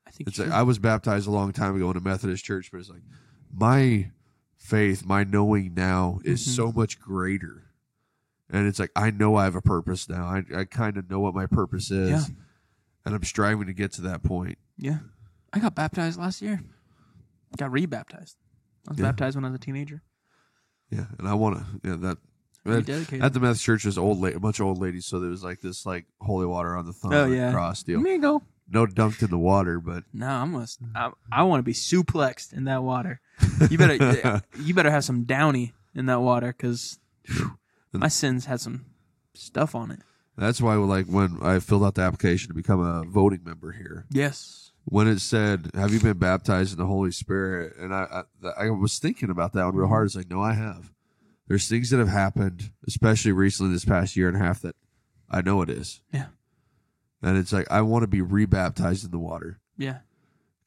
I 0.07 0.11
think 0.11 0.29
It's 0.29 0.39
like. 0.39 0.51
I 0.51 0.63
was 0.63 0.79
baptized 0.79 1.27
a 1.29 1.31
long 1.31 1.53
time 1.53 1.77
ago 1.77 1.91
in 1.91 1.97
a 1.97 2.01
Methodist 2.01 2.45
church, 2.45 2.71
but 2.73 2.79
it's 2.81 2.91
like 2.91 3.03
my 3.53 4.11
faith, 4.57 5.05
my 5.07 5.23
knowing 5.25 5.73
now 5.75 6.19
is 6.25 6.45
Mhm. 6.47 6.57
so 6.57 6.73
much 6.73 7.01
greater. 7.01 7.67
And 8.51 8.67
it's 8.67 8.79
like 8.81 8.91
I 8.97 9.11
know 9.13 9.37
I 9.37 9.45
have 9.45 9.55
a 9.55 9.63
purpose 9.63 10.09
now. 10.09 10.25
I 10.27 10.45
I 10.55 10.65
kind 10.65 10.97
of 10.97 11.09
know 11.09 11.21
what 11.21 11.35
my 11.35 11.47
purpose 11.47 11.91
is. 11.91 12.11
Yeah. 12.11 12.25
And 13.07 13.15
I'm 13.15 13.23
striving 13.25 13.67
to 13.69 13.73
get 13.73 13.93
to 13.93 14.03
that 14.03 14.23
point. 14.23 14.59
yeah. 14.77 14.99
I 15.53 15.59
got 15.59 15.75
baptized 15.75 16.19
last 16.19 16.43
year. 16.43 16.61
Got 17.57 17.73
rebaptized. 17.73 18.37
I 18.89 18.93
was 18.93 18.99
Yeah. 18.99 19.07
baptized 19.07 19.37
when 19.37 19.45
I 19.45 19.49
was 19.49 19.57
a 19.57 19.59
teenager. 19.61 20.03
Yeah. 20.91 21.07
And 21.19 21.29
I 21.29 21.35
want 21.35 21.59
to. 21.59 21.65
Yeah. 21.89 21.97
That. 21.97 22.19
that- 22.65 23.13
At 23.23 23.33
the 23.33 23.41
Methodist 23.41 23.65
church, 23.65 23.85
was 23.85 23.97
old, 23.99 24.21
la- 24.21 24.29
a 24.29 24.39
bunch 24.41 24.61
of 24.61 24.67
old 24.67 24.79
ladies. 24.79 25.07
So 25.07 25.19
there 25.19 25.31
was 25.31 25.43
like 25.43 25.61
this, 25.61 25.87
like 25.87 26.07
holy 26.21 26.47
water 26.47 26.77
on 26.77 26.85
the 26.87 26.93
thumb, 26.93 27.13
Oh, 27.13 27.27
yeah. 27.27 27.53
cross 27.53 27.83
deal. 27.83 28.03
There 28.03 28.13
you 28.13 28.21
go. 28.21 28.43
No 28.69 28.87
dunked 28.87 29.23
in 29.23 29.31
the 29.31 29.39
water, 29.39 29.81
but 29.81 30.05
No, 30.13 30.29
I'm 30.29 30.53
gonna. 30.53 30.67
I, 30.95 31.11
I 31.33 31.43
want 31.43 31.59
to 31.61 31.65
be 31.65 31.73
suplexed 31.73 32.53
in 32.53 32.65
that 32.65 32.83
water. 32.85 33.21
You 33.69 33.79
better. 33.79 34.43
you 34.61 34.75
better 34.75 34.91
have 34.91 35.05
some 35.05 35.25
downy 35.25 35.73
in 35.95 36.07
that 36.07 36.21
water 36.21 36.49
because 36.57 36.99
my 37.93 38.07
sins 38.09 38.45
had 38.45 38.61
some 38.61 38.85
stuff 39.35 39.75
on 39.75 39.91
it. 39.91 40.01
that's 40.37 40.61
why, 40.61 40.75
like, 40.77 41.07
when 41.07 41.39
I 41.43 41.59
filled 41.59 41.83
out 41.85 41.95
the 41.97 42.03
application 42.03 42.49
to 42.49 42.55
become 42.55 42.81
a 42.81 43.03
voting 43.05 43.41
member 43.45 43.73
here, 43.73 44.07
Yes. 44.11 44.70
When 44.91 45.09
it 45.09 45.21
said, 45.21 45.71
"Have 45.75 45.95
you 45.95 46.01
been 46.01 46.19
baptized 46.19 46.73
in 46.73 46.79
the 46.79 46.87
Holy 46.87 47.11
Spirit?" 47.13 47.77
and 47.79 47.95
I, 47.95 48.25
I, 48.45 48.65
I 48.67 48.71
was 48.71 48.99
thinking 48.99 49.31
about 49.31 49.55
that 49.55 49.65
one 49.65 49.75
real 49.77 49.89
hard. 49.89 50.05
It's 50.07 50.15
like, 50.17 50.29
no, 50.31 50.43
I 50.43 50.53
have. 50.53 50.93
There's 51.49 51.67
things 51.69 51.89
that 51.91 51.99
have 51.99 52.09
happened, 52.09 52.71
especially 52.87 53.33
recently 53.33 53.73
this 53.73 53.85
past 53.85 54.17
year 54.17 54.29
and 54.29 54.37
a 54.37 54.41
half, 54.41 54.61
that 54.61 54.77
I 55.31 55.41
know 55.41 55.63
it 55.63 55.71
is, 55.71 56.01
Yeah. 56.13 56.27
and 57.23 57.37
it's 57.39 57.53
like 57.53 57.69
I 57.71 57.81
want 57.83 58.03
to 58.03 58.07
be 58.09 58.21
rebaptized 58.21 59.05
in 59.05 59.11
the 59.11 59.19
water 59.19 59.59
Yeah. 59.77 59.99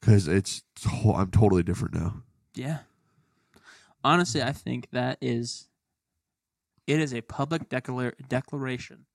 because 0.00 0.26
it's 0.28 0.62
I'm 1.06 1.30
totally 1.30 1.62
different 1.62 1.94
now. 1.94 2.22
Yeah. 2.54 2.78
Honestly, 4.02 4.42
I 4.42 4.52
think 4.52 4.88
that 4.90 5.16
is 5.22 5.68
it 6.86 7.00
is 7.00 7.14
a 7.14 7.22
public 7.22 7.68
declar- 7.70 8.14
declaration 8.28 9.06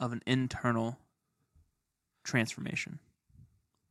of 0.00 0.12
an 0.12 0.22
internal 0.26 0.98
transformation. 2.24 2.98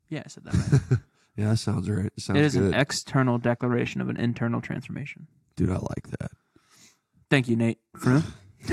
Yeah, 0.10 0.24
I 0.26 0.28
said 0.30 0.44
that 0.46 0.54
right. 0.90 1.00
Yeah, 1.36 1.50
that 1.50 1.58
sounds 1.58 1.90
right. 1.90 2.06
It 2.16 2.22
sounds 2.22 2.38
it 2.38 2.46
is 2.46 2.54
good, 2.56 2.74
an 2.76 2.80
external 2.80 3.40
declaration 3.40 4.02
of 4.02 4.10
an 4.10 4.18
internal 4.18 4.62
transformation. 4.62 5.26
dude. 5.56 5.72
I 5.72 5.74
like 5.78 6.08
that. 6.20 6.30
Thank 7.32 7.48
you, 7.48 7.56
Nate. 7.56 7.80
For 7.98 8.22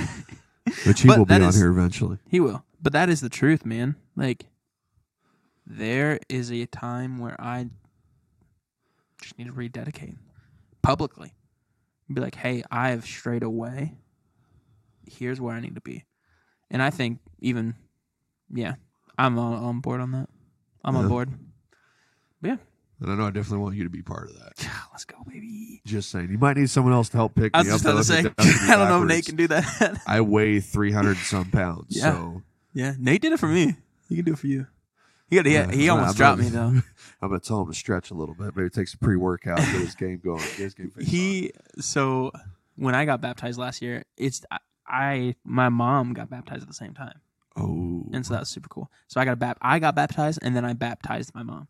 But 0.84 0.98
he 0.98 1.08
But 1.08 1.18
will 1.18 1.24
be 1.24 1.30
that 1.30 1.40
on 1.42 1.48
is- 1.48 1.56
here 1.56 1.70
eventually. 1.70 2.18
he 2.28 2.38
will. 2.38 2.62
But 2.82 2.92
that 2.92 3.08
is 3.08 3.20
the 3.22 3.30
truth, 3.30 3.64
man. 3.64 3.96
Like 4.14 4.44
there 5.66 6.18
is 6.28 6.50
a 6.52 6.66
time 6.66 7.18
where 7.18 7.40
I 7.40 7.68
just 9.22 9.38
need 9.38 9.46
to 9.46 9.52
rededicate 9.52 10.16
publicly. 10.82 11.32
Be 12.12 12.20
like, 12.20 12.34
hey, 12.34 12.62
I 12.70 12.90
have 12.90 13.04
strayed 13.04 13.42
away. 13.42 13.94
Here's 15.06 15.40
where 15.40 15.54
I 15.54 15.60
need 15.60 15.76
to 15.76 15.80
be. 15.80 16.04
And 16.70 16.82
I 16.82 16.90
think 16.90 17.20
even, 17.38 17.74
yeah, 18.52 18.74
I'm 19.16 19.38
on, 19.38 19.54
on 19.54 19.80
board 19.80 20.00
on 20.00 20.12
that. 20.12 20.28
I'm 20.84 20.96
on 20.96 21.04
Yeah. 21.04 21.08
board. 21.08 21.30
But 22.42 22.48
yeah, 22.48 22.56
And 23.00 23.12
I 23.12 23.14
know 23.16 23.26
I 23.26 23.30
definitely 23.30 23.58
want 23.58 23.76
you 23.76 23.84
to 23.84 23.90
be 23.90 24.02
part 24.02 24.28
of 24.30 24.38
that. 24.38 24.68
let's 24.92 25.04
go, 25.04 25.16
baby. 25.26 25.82
Just 25.86 26.10
saying, 26.10 26.30
you 26.30 26.38
might 26.38 26.56
need 26.56 26.70
someone 26.70 26.92
else 26.92 27.08
to 27.10 27.16
help 27.18 27.34
pick 27.34 27.50
I 27.54 27.58
was 27.58 27.66
me 27.66 27.72
just 27.72 27.84
up. 27.86 27.92
about 27.92 28.02
to 28.02 28.08
though, 28.08 28.14
say, 28.14 28.20
if 28.20 28.26
it 28.26 28.36
does 28.36 28.46
me 28.46 28.68
I 28.72 28.76
don't 28.76 28.88
know 28.88 29.02
if 29.02 29.08
Nate 29.08 29.08
backwards. 29.08 29.26
can 29.26 29.36
do 29.36 29.48
that. 29.48 30.02
I 30.06 30.20
weigh 30.22 30.60
three 30.60 30.92
hundred 30.92 31.16
some 31.18 31.50
pounds. 31.50 31.86
Yeah. 31.96 32.12
So 32.12 32.42
yeah, 32.72 32.94
Nate 32.98 33.20
did 33.22 33.32
it 33.32 33.38
for 33.40 33.48
me. 33.48 33.76
He 34.08 34.16
can 34.16 34.24
do 34.24 34.32
it 34.32 34.38
for 34.38 34.46
you. 34.46 34.66
He 35.28 35.36
got, 35.36 35.46
he, 35.46 35.52
Yeah, 35.52 35.70
he 35.70 35.88
almost 35.88 36.16
dropped 36.16 36.40
me 36.40 36.48
though. 36.48 36.80
I'm 37.22 37.28
gonna 37.28 37.38
tell 37.40 37.60
him 37.62 37.68
to 37.68 37.74
stretch 37.74 38.10
a 38.10 38.14
little 38.14 38.34
bit. 38.34 38.56
Maybe 38.56 38.68
take 38.70 38.88
some 38.88 38.98
pre 39.00 39.16
workout, 39.16 39.58
get 39.58 39.66
his 39.68 39.94
game 39.94 40.20
going, 40.24 40.38
get 40.40 40.56
his 40.56 40.74
game 40.74 40.90
face 40.90 41.06
he 41.06 41.52
so 41.78 42.32
when 42.76 42.94
I 42.94 43.04
got 43.04 43.20
baptized 43.20 43.58
last 43.58 43.82
year, 43.82 44.04
it's 44.16 44.42
I, 44.88 45.36
my 45.44 45.68
mom 45.68 46.14
got 46.14 46.30
baptized 46.30 46.62
at 46.62 46.68
the 46.68 46.74
same 46.74 46.94
time, 46.94 47.08
on. 47.14 47.20
Oh, 47.56 48.06
and 48.12 48.24
so 48.24 48.34
that 48.34 48.40
was 48.40 48.48
super 48.48 48.68
cool. 48.68 48.90
So 49.08 49.20
I 49.20 49.24
got 49.24 49.32
a 49.32 49.36
bap- 49.36 49.58
I 49.60 49.78
got 49.78 49.94
baptized, 49.94 50.38
and 50.42 50.54
then 50.56 50.64
I 50.64 50.72
baptized 50.72 51.34
my 51.34 51.42
mom. 51.42 51.68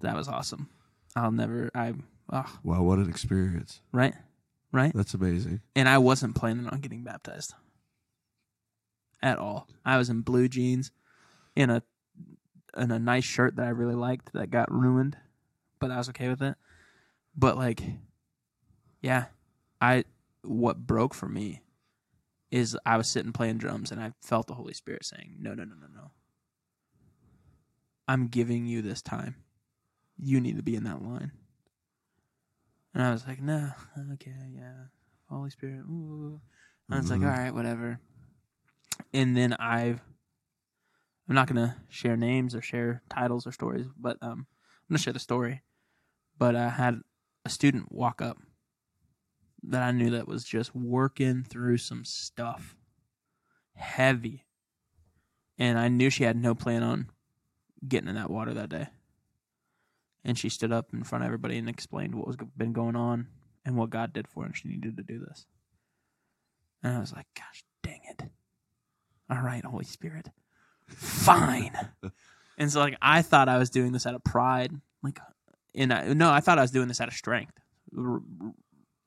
That 0.00 0.16
was 0.16 0.28
awesome. 0.28 0.68
I'll 1.14 1.30
never 1.32 1.70
I 1.74 1.94
oh, 2.30 2.58
wow, 2.62 2.82
what 2.82 2.98
an 2.98 3.08
experience! 3.08 3.80
right 3.92 4.14
right, 4.72 4.92
That's 4.94 5.14
amazing. 5.14 5.60
and 5.74 5.88
I 5.88 5.98
wasn't 5.98 6.34
planning 6.34 6.66
on 6.68 6.80
getting 6.80 7.02
baptized 7.04 7.54
at 9.22 9.38
all. 9.38 9.68
I 9.84 9.96
was 9.96 10.10
in 10.10 10.20
blue 10.20 10.48
jeans, 10.48 10.90
in 11.54 11.70
a 11.70 11.82
in 12.76 12.90
a 12.90 12.98
nice 12.98 13.24
shirt 13.24 13.56
that 13.56 13.64
I 13.64 13.70
really 13.70 13.94
liked 13.94 14.32
that 14.34 14.50
got 14.50 14.70
ruined, 14.70 15.16
but 15.80 15.90
I 15.90 15.96
was 15.96 16.08
okay 16.10 16.28
with 16.28 16.42
it. 16.42 16.56
But 17.34 17.56
like, 17.56 17.80
yeah, 19.00 19.26
I 19.80 20.04
what 20.42 20.86
broke 20.86 21.14
for 21.14 21.28
me 21.28 21.62
is 22.50 22.76
I 22.86 22.96
was 22.96 23.08
sitting 23.08 23.32
playing 23.32 23.58
drums 23.58 23.90
and 23.90 24.00
I 24.00 24.12
felt 24.22 24.46
the 24.46 24.54
Holy 24.54 24.74
Spirit 24.74 25.04
saying, 25.04 25.36
"No, 25.38 25.54
no, 25.54 25.64
no, 25.64 25.74
no, 25.74 25.86
no. 25.94 26.10
I'm 28.08 28.28
giving 28.28 28.66
you 28.66 28.82
this 28.82 29.02
time. 29.02 29.36
You 30.16 30.40
need 30.40 30.56
to 30.56 30.62
be 30.62 30.76
in 30.76 30.84
that 30.84 31.02
line." 31.02 31.32
And 32.94 33.02
I 33.02 33.10
was 33.10 33.26
like, 33.26 33.40
"No, 33.42 33.72
okay, 34.12 34.34
yeah, 34.54 34.86
Holy 35.28 35.50
Spirit." 35.50 35.80
Ooh. 35.86 36.40
And 36.88 37.00
it's 37.00 37.10
like, 37.10 37.20
Mhm. 37.20 37.24
"All 37.26 37.30
right, 37.30 37.54
whatever." 37.54 38.00
And 39.12 39.36
then 39.36 39.52
I've 39.54 40.00
I'm 41.28 41.34
not 41.34 41.48
gonna 41.48 41.76
share 41.88 42.16
names 42.16 42.54
or 42.54 42.62
share 42.62 43.02
titles 43.10 43.46
or 43.46 43.52
stories, 43.52 43.86
but 43.96 44.16
um, 44.22 44.46
I'm 44.48 44.86
gonna 44.90 44.98
share 44.98 45.12
the 45.12 45.18
story. 45.18 45.62
But 46.38 46.54
I 46.54 46.68
had 46.68 47.00
a 47.44 47.48
student 47.50 47.90
walk 47.90 48.22
up 48.22 48.38
that 49.68 49.82
I 49.82 49.92
knew 49.92 50.10
that 50.10 50.28
was 50.28 50.44
just 50.44 50.74
working 50.74 51.42
through 51.42 51.78
some 51.78 52.04
stuff, 52.04 52.76
heavy, 53.74 54.44
and 55.58 55.78
I 55.78 55.88
knew 55.88 56.10
she 56.10 56.24
had 56.24 56.36
no 56.36 56.54
plan 56.54 56.82
on 56.82 57.10
getting 57.86 58.08
in 58.08 58.14
that 58.14 58.30
water 58.30 58.54
that 58.54 58.68
day. 58.68 58.88
And 60.24 60.36
she 60.36 60.48
stood 60.48 60.72
up 60.72 60.92
in 60.92 61.04
front 61.04 61.22
of 61.22 61.26
everybody 61.26 61.56
and 61.56 61.68
explained 61.68 62.14
what 62.14 62.26
was 62.26 62.36
been 62.56 62.72
going 62.72 62.96
on 62.96 63.28
and 63.64 63.76
what 63.76 63.90
God 63.90 64.12
did 64.12 64.26
for 64.26 64.42
her, 64.42 64.46
and 64.46 64.56
she 64.56 64.68
needed 64.68 64.96
to 64.96 65.02
do 65.02 65.18
this. 65.20 65.46
And 66.82 66.96
I 66.96 67.00
was 67.00 67.12
like, 67.12 67.26
"Gosh, 67.34 67.64
dang 67.82 68.00
it! 68.10 68.24
All 69.30 69.40
right, 69.40 69.64
Holy 69.64 69.84
Spirit." 69.84 70.30
fine. 70.88 71.72
and 72.58 72.70
so 72.70 72.80
like 72.80 72.96
I 73.02 73.22
thought 73.22 73.48
I 73.48 73.58
was 73.58 73.70
doing 73.70 73.92
this 73.92 74.06
out 74.06 74.14
of 74.14 74.24
pride, 74.24 74.72
like, 75.02 75.18
and 75.74 75.92
I, 75.92 76.12
no, 76.12 76.30
I 76.30 76.40
thought 76.40 76.58
I 76.58 76.62
was 76.62 76.70
doing 76.70 76.88
this 76.88 77.00
out 77.00 77.08
of 77.08 77.14
strength, 77.14 77.58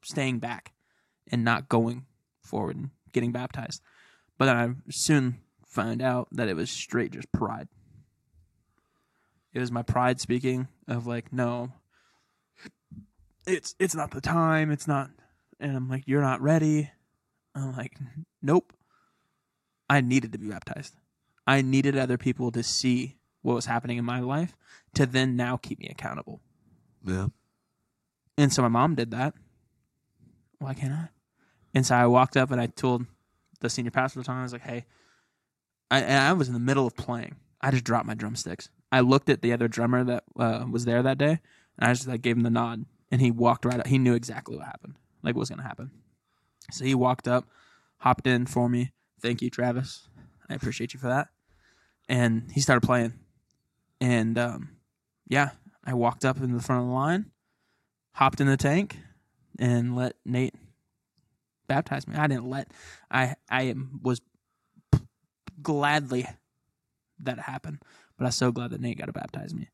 staying 0.04 0.40
back 0.40 0.74
and 1.32 1.44
not 1.44 1.70
going 1.70 2.06
forward 2.42 2.76
and 2.76 2.90
getting 3.12 3.32
baptized. 3.32 3.82
But 4.38 4.46
then 4.46 4.58
I 4.58 4.92
soon 4.92 5.40
found 5.66 6.02
out 6.02 6.28
that 6.32 6.48
it 6.48 6.56
was 6.56 6.72
straight 6.72 7.12
just 7.12 7.32
pride. 7.32 7.68
It 9.54 9.60
was 9.60 9.72
my 9.72 9.82
pride 9.82 10.20
speaking 10.20 10.68
of 10.88 11.08
like, 11.08 11.34
no, 11.34 11.72
it's 13.46 13.76
it's 13.80 13.96
not 13.96 14.12
the 14.12 14.22
time. 14.22 14.72
It's 14.72 14.88
not. 14.88 15.10
And 15.60 15.76
I'm 15.76 15.90
like, 15.90 16.04
you're 16.06 16.22
not 16.22 16.42
ready. 16.42 16.92
I'm 17.56 17.76
like, 17.76 17.98
nope. 18.42 18.74
I 19.90 20.02
needed 20.02 20.32
to 20.34 20.38
be 20.38 20.48
baptized. 20.48 20.96
I 21.48 21.62
needed 21.62 21.98
other 21.98 22.18
people 22.18 22.52
to 22.52 22.62
see 22.62 23.18
what 23.42 23.56
was 23.56 23.66
happening 23.66 23.98
in 23.98 24.06
my 24.06 24.20
life 24.20 24.56
to 24.94 25.06
then 25.06 25.36
now 25.36 25.58
keep 25.58 25.80
me 25.80 25.88
accountable. 25.90 26.42
Yeah. 27.04 27.28
And 28.38 28.54
so 28.54 28.62
my 28.62 28.68
mom 28.68 28.96
did 28.96 29.12
that. 29.12 29.34
Why 30.60 30.74
can't 30.74 30.94
I? 30.94 31.10
And 31.74 31.86
so 31.86 31.96
I 31.96 32.06
walked 32.08 32.38
up 32.38 32.52
and 32.52 32.60
I 32.60 32.68
told 32.68 33.06
the 33.62 33.70
senior 33.70 33.92
pastor 33.92 34.20
at 34.20 34.26
the 34.26 34.28
time, 34.28 34.40
I 34.40 34.44
was 34.44 34.54
like, 34.54 34.62
hey, 34.62 34.86
I, 35.92 36.02
and 36.02 36.20
I 36.20 36.34
was 36.34 36.48
in 36.48 36.54
the 36.54 36.60
middle 36.60 36.86
of 36.86 36.96
playing. 36.96 37.36
I 37.62 37.72
just 37.72 37.84
dropped 37.84 38.06
my 38.06 38.14
drumsticks. 38.14 38.70
I 38.92 39.02
looked 39.02 39.30
at 39.30 39.42
the 39.42 39.54
other 39.54 39.68
drummer 39.68 40.04
that 40.04 40.24
uh, 40.38 40.66
was 40.70 40.86
there 40.86 41.04
that 41.04 41.18
day, 41.18 41.40
and 41.78 41.90
I 41.90 41.94
just 41.94 42.08
like 42.08 42.22
gave 42.22 42.38
him 42.38 42.44
the 42.44 42.50
nod, 42.50 42.86
and 43.12 43.22
he 43.22 43.32
walked 43.32 43.66
right 43.66 43.80
up. 43.80 43.88
He 43.88 43.98
knew 43.98 44.14
exactly 44.14 44.56
what 44.56 44.66
happened, 44.66 44.96
like 45.22 45.36
what 45.36 45.42
was 45.42 45.50
going 45.50 45.62
to 45.62 45.68
happen. 45.68 45.92
So 46.72 46.86
he 46.86 46.96
walked 46.96 47.28
up, 47.28 47.46
hopped 47.98 48.28
in 48.28 48.46
for 48.46 48.70
me. 48.70 48.92
Thank 49.22 49.42
you, 49.42 49.50
Travis. 49.50 50.08
I 50.50 50.56
appreciate 50.56 50.94
you 50.94 51.00
for 51.00 51.08
that. 51.08 51.28
And 52.08 52.50
he 52.52 52.62
started 52.62 52.86
playing, 52.86 53.14
and 54.02 54.38
um, 54.40 54.70
yeah, 55.28 55.52
I 55.86 55.94
walked 55.94 56.26
up 56.26 56.38
in 56.38 56.54
the 56.54 56.62
front 56.62 56.82
of 56.82 56.88
the 56.88 56.94
line, 56.94 57.32
hopped 58.14 58.42
in 58.42 58.48
the 58.48 58.58
tank, 58.58 58.98
and 59.60 59.96
let 59.96 60.16
Nate 60.26 60.56
baptize 61.68 62.08
me. 62.08 62.16
I 62.16 62.26
didn't 62.26 62.50
let. 62.50 62.72
I 63.12 63.36
I 63.50 63.76
was 64.02 64.22
gladly 65.62 66.26
that 67.20 67.38
happened, 67.38 67.84
but 68.18 68.26
I 68.26 68.30
was 68.30 68.36
so 68.36 68.52
glad 68.52 68.72
that 68.72 68.82
Nate 68.82 68.98
got 68.98 69.06
to 69.06 69.14
baptize 69.14 69.54
me, 69.54 69.70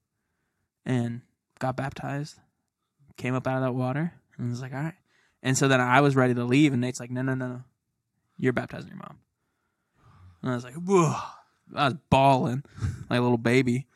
and 0.86 1.22
got 1.60 1.78
baptized. 1.78 2.40
Came 3.16 3.34
up 3.34 3.48
out 3.48 3.56
of 3.56 3.62
that 3.62 3.72
water 3.72 4.12
and 4.38 4.50
was 4.50 4.62
like, 4.62 4.74
all 4.74 4.82
right. 4.82 4.96
And 5.42 5.58
so 5.58 5.70
then 5.70 5.80
I 5.80 6.02
was 6.02 6.18
ready 6.18 6.34
to 6.34 6.44
leave, 6.44 6.74
and 6.74 6.82
Nate's 6.82 7.00
like, 7.00 7.12
no, 7.12 7.22
no, 7.22 7.34
no, 7.34 7.48
no, 7.48 7.64
you're 8.36 8.52
baptizing 8.52 8.90
your 8.90 8.98
mom. 8.98 9.20
And 10.42 10.52
I 10.52 10.56
was 10.56 10.66
like, 10.66 10.74
whoa. 10.74 11.16
I 11.74 11.86
was 11.86 11.96
bawling 12.10 12.64
like 13.10 13.20
a 13.20 13.22
little 13.24 13.38
baby. 13.38 13.88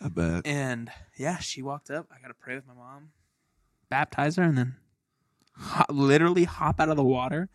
I 0.00 0.08
bet. 0.08 0.46
And 0.46 0.90
yeah, 1.16 1.38
she 1.38 1.62
walked 1.62 1.90
up. 1.90 2.06
I 2.10 2.20
got 2.20 2.28
to 2.28 2.34
pray 2.34 2.56
with 2.56 2.66
my 2.66 2.74
mom, 2.74 3.10
baptize 3.90 4.36
her, 4.36 4.42
and 4.42 4.58
then 4.58 4.74
ho- 5.56 5.84
literally 5.90 6.44
hop 6.44 6.80
out 6.80 6.88
of 6.88 6.96
the 6.96 7.04
water. 7.04 7.48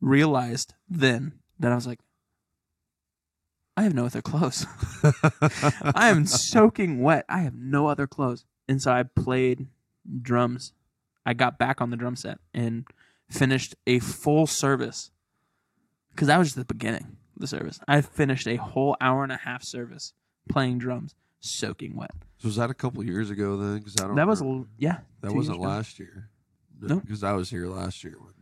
Realized 0.00 0.74
then 0.88 1.34
that 1.58 1.72
I 1.72 1.74
was 1.74 1.86
like, 1.86 2.00
I 3.76 3.82
have 3.82 3.94
no 3.94 4.06
other 4.06 4.22
clothes. 4.22 4.66
I 5.94 6.08
am 6.08 6.26
soaking 6.26 7.02
wet. 7.02 7.24
I 7.28 7.40
have 7.40 7.54
no 7.54 7.86
other 7.86 8.06
clothes. 8.06 8.44
And 8.68 8.80
so 8.80 8.92
I 8.92 9.02
played 9.02 9.66
drums. 10.22 10.72
I 11.24 11.34
got 11.34 11.58
back 11.58 11.80
on 11.80 11.90
the 11.90 11.96
drum 11.96 12.16
set 12.16 12.38
and 12.54 12.86
finished 13.28 13.74
a 13.86 13.98
full 13.98 14.46
service 14.46 15.10
because 16.12 16.28
that 16.28 16.38
was 16.38 16.48
just 16.48 16.56
the 16.56 16.64
beginning 16.64 17.16
of 17.36 17.40
the 17.40 17.46
service. 17.46 17.78
I 17.86 18.00
finished 18.00 18.46
a 18.48 18.56
whole 18.56 18.96
hour 19.00 19.22
and 19.22 19.32
a 19.32 19.36
half 19.36 19.62
service 19.62 20.12
playing 20.48 20.78
drums, 20.78 21.14
soaking 21.40 21.94
wet. 21.94 22.12
So 22.38 22.48
was 22.48 22.56
that 22.56 22.70
a 22.70 22.74
couple 22.74 23.04
years 23.04 23.30
ago 23.30 23.56
then? 23.56 23.78
Because 23.78 23.96
I 24.00 24.06
don't. 24.06 24.16
That 24.16 24.26
was 24.26 24.40
a 24.40 24.44
remember. 24.44 24.66
l- 24.68 24.74
yeah. 24.78 24.98
that 25.20 25.32
wasn't 25.32 25.58
ago. 25.58 25.68
last 25.68 25.98
year. 25.98 26.28
Nope. 26.88 27.02
Because 27.02 27.22
I 27.24 27.32
was 27.32 27.50
here 27.50 27.66
last 27.66 28.02
year 28.04 28.16
when 28.18 28.32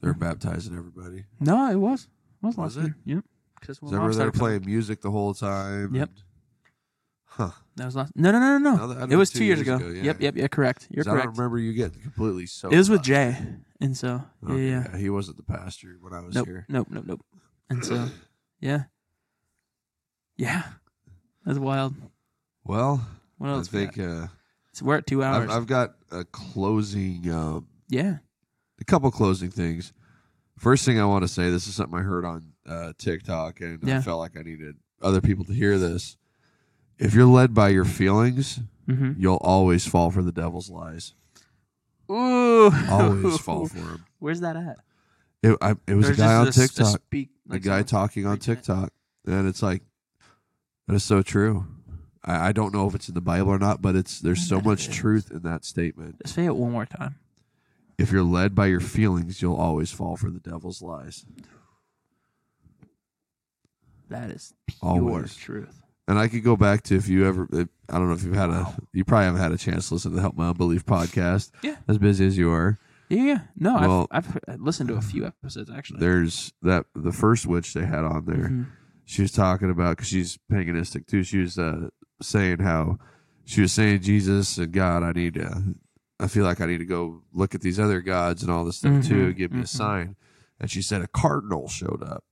they 0.00 0.08
were 0.08 0.14
baptizing 0.14 0.76
everybody. 0.76 1.24
No, 1.40 1.70
it 1.70 1.76
was. 1.76 2.08
It 2.42 2.46
was, 2.46 2.56
Was 2.56 2.76
last 2.76 2.84
it? 2.84 2.88
year. 2.88 2.96
Yep. 3.16 3.24
Because 3.60 3.76
Is 3.78 3.92
everyone 3.92 4.16
there 4.18 4.32
playing 4.32 4.64
music 4.66 5.00
the 5.02 5.10
whole 5.10 5.34
time? 5.34 5.94
Yep. 5.94 6.08
and- 6.08 6.22
Huh. 7.24 7.50
That 7.76 7.86
was 7.86 7.96
last. 7.96 8.12
No, 8.14 8.30
no, 8.30 8.38
no, 8.38 8.58
no, 8.58 8.76
No, 8.76 8.88
that- 8.88 8.94
no. 8.94 9.06
that 9.06 9.12
It 9.12 9.16
was 9.16 9.30
two 9.30 9.44
years, 9.44 9.58
ago. 9.60 9.78
yeah. 9.78 10.02
Yep, 10.02 10.20
yep, 10.20 10.36
yeah. 10.36 10.48
Correct. 10.48 10.86
You're 10.90 11.02
'Cause 11.04 11.08
I 11.12 11.14
don't 11.16 11.22
correct. 11.22 11.38
remember 11.38 11.58
you 11.58 11.72
getting 11.72 12.02
completely 12.02 12.44
soaked. 12.44 12.74
It 12.74 12.76
was 12.76 12.90
with 12.90 13.02
Jay, 13.02 13.38
and 13.80 13.96
so 13.96 14.22
yeah, 14.42 14.48
Okay, 14.50 14.68
yeah. 14.68 14.96
He 14.98 15.08
wasn't 15.08 15.38
the 15.38 15.42
pastor 15.42 15.96
when 16.00 16.12
I 16.12 16.20
was 16.20 16.34
Nope, 16.34 16.46
here. 16.46 16.66
nope, 16.68 16.88
nope, 16.90 17.04
nope. 17.06 17.24
And 17.70 17.82
so 17.82 18.06
yeah, 18.60 18.84
yeah. 20.36 20.64
That's 21.46 21.58
wild. 21.58 21.94
Well, 22.64 23.00
What 23.38 23.48
I 23.48 23.52
else? 23.54 23.72
we 23.72 23.78
think 23.86 23.98
uh, 23.98 24.26
So 24.72 24.84
we're 24.84 24.96
at 24.98 25.06
two 25.06 25.22
hours. 25.22 25.48
I've, 25.50 25.56
I've 25.62 25.66
got 25.66 25.94
a 26.10 26.24
closing, 26.24 27.30
um, 27.30 27.66
yeah. 27.92 28.18
a 28.80 28.84
couple 28.84 29.10
closing 29.10 29.50
things. 29.50 29.92
First 30.58 30.84
thing 30.84 30.98
I 31.00 31.04
want 31.04 31.22
to 31.22 31.28
say, 31.28 31.50
this 31.50 31.66
is 31.66 31.74
something 31.74 31.98
I 31.98 32.02
heard 32.02 32.24
on 32.24 32.52
uh, 32.68 32.92
TikTok, 32.98 33.60
and 33.60 33.78
I 33.90 34.00
felt 34.00 34.20
like 34.20 34.36
I 34.36 34.42
needed 34.42 34.76
other 35.00 35.20
people 35.20 35.44
to 35.46 35.52
hear 35.52 35.78
this. 35.78 36.16
If 36.98 37.14
you're 37.14 37.26
led 37.26 37.54
by 37.54 37.68
your 37.70 37.84
feelings, 37.84 38.60
Mm-hmm. 38.88 39.12
you'll 39.16 39.36
always 39.42 39.86
fall 39.86 40.10
for 40.10 40.22
the 40.22 40.32
devil's 40.32 40.68
lies. 40.68 41.14
Ooh. 42.10 42.70
Always 42.90 43.38
fall 43.40 43.66
for 43.68 43.76
them. 43.76 44.04
Where's 44.18 44.40
that 44.40 44.56
at? 44.56 44.78
It, 45.42 45.56
I, 45.62 45.76
it 45.86 45.94
was 45.94 46.08
a 46.08 46.14
guy 46.14 46.34
on 46.34 46.46
a 46.46 46.48
s- 46.48 46.56
a 46.56 46.60
TikTok. 46.62 46.86
speak, 47.00 47.30
a 47.50 47.58
guy 47.60 47.82
talking 47.82 48.26
on 48.26 48.36
preaching 48.38 48.52
it? 48.54 48.56
TikTok, 48.56 48.92
and 49.26 49.48
it's 49.48 49.62
like 49.62 49.82
that 50.88 50.94
is 50.94 51.04
so 51.04 51.22
true. 51.22 51.66
I, 52.24 52.48
I 52.48 52.52
don't 52.52 52.74
know 52.74 52.88
if 52.88 52.94
it's 52.96 53.08
in 53.08 53.14
the 53.14 53.20
Bible 53.20 53.50
or 53.50 53.58
not, 53.58 53.80
but 53.82 53.94
it's 53.96 54.20
there's 54.20 54.46
so 54.48 54.60
much 54.60 54.88
truth 54.90 55.30
in 55.30 55.42
that 55.42 55.64
statement. 55.64 56.26
Say 56.28 56.44
it 56.44 56.54
one 56.56 56.72
more 56.72 56.86
time. 56.86 57.16
If 57.98 58.10
you're 58.10 58.22
led 58.24 58.54
by 58.54 58.66
your 58.66 58.80
feelings, 58.80 59.40
you'll 59.42 59.56
always 59.56 59.90
fall 59.92 60.16
for 60.16 60.30
the 60.30 60.40
devil's 60.40 60.82
lies. 60.82 61.24
That 64.08 64.30
is 64.30 64.52
pure 64.66 64.78
Always. 64.90 65.34
truth. 65.34 65.80
And 66.08 66.18
I 66.18 66.28
could 66.28 66.42
go 66.44 66.56
back 66.56 66.82
to 66.84 66.96
if 66.96 67.08
you 67.08 67.26
ever, 67.26 67.48
if, 67.52 67.68
I 67.88 67.98
don't 67.98 68.08
know 68.08 68.14
if 68.14 68.24
you've 68.24 68.34
had 68.34 68.50
a, 68.50 68.74
you 68.92 69.04
probably 69.04 69.26
haven't 69.26 69.40
had 69.40 69.52
a 69.52 69.58
chance 69.58 69.88
to 69.88 69.94
listen 69.94 70.10
to 70.10 70.16
the 70.16 70.20
Help 70.20 70.36
My 70.36 70.48
Unbelief 70.50 70.84
podcast. 70.84 71.50
Yeah. 71.62 71.76
As 71.88 71.96
busy 71.98 72.26
as 72.26 72.36
you 72.36 72.50
are, 72.50 72.78
Yeah, 73.08 73.22
yeah. 73.22 73.38
No, 73.56 73.74
Well- 73.74 74.06
I've, 74.10 74.38
I've 74.48 74.60
listened 74.60 74.88
to 74.88 74.96
a 74.96 75.00
few 75.02 75.24
episodes 75.24 75.70
actually. 75.70 76.00
there's 76.00 76.52
that 76.62 76.86
the 76.94 77.12
first 77.12 77.46
witch 77.46 77.72
they 77.72 77.86
had 77.86 78.04
on 78.04 78.24
there. 78.26 78.48
Mhm. 78.48 78.66
She 79.04 79.22
was 79.22 79.32
talking 79.32 79.70
about 79.70 79.96
because 79.96 80.08
she's 80.08 80.38
paganistic 80.50 81.06
too. 81.06 81.22
She 81.22 81.38
was 81.38 81.58
uh, 81.58 81.88
saying 82.20 82.58
how 82.60 82.98
she 83.44 83.60
was 83.60 83.72
saying 83.72 84.00
Jesus 84.00 84.58
and 84.58 84.72
God, 84.72 85.02
I 85.02 85.12
need 85.12 85.34
to, 85.34 85.74
I 86.22 86.28
feel 86.28 86.44
like 86.44 86.60
I 86.60 86.66
need 86.66 86.78
to 86.78 86.84
go 86.86 87.22
look 87.32 87.54
at 87.54 87.60
these 87.62 87.80
other 87.80 88.00
gods 88.00 88.42
and 88.42 88.50
all 88.50 88.64
this 88.64 88.76
stuff 88.78 89.02
too. 89.02 89.32
Mhm, 89.32 89.36
Give 89.36 89.52
me 89.52 89.60
a 89.60 89.64
mhm. 89.64 89.68
sign. 89.68 90.16
And 90.60 90.70
she 90.70 90.80
said 90.82 91.02
a 91.02 91.08
cardinal 91.08 91.68
showed 91.68 92.02
up. 92.02 92.24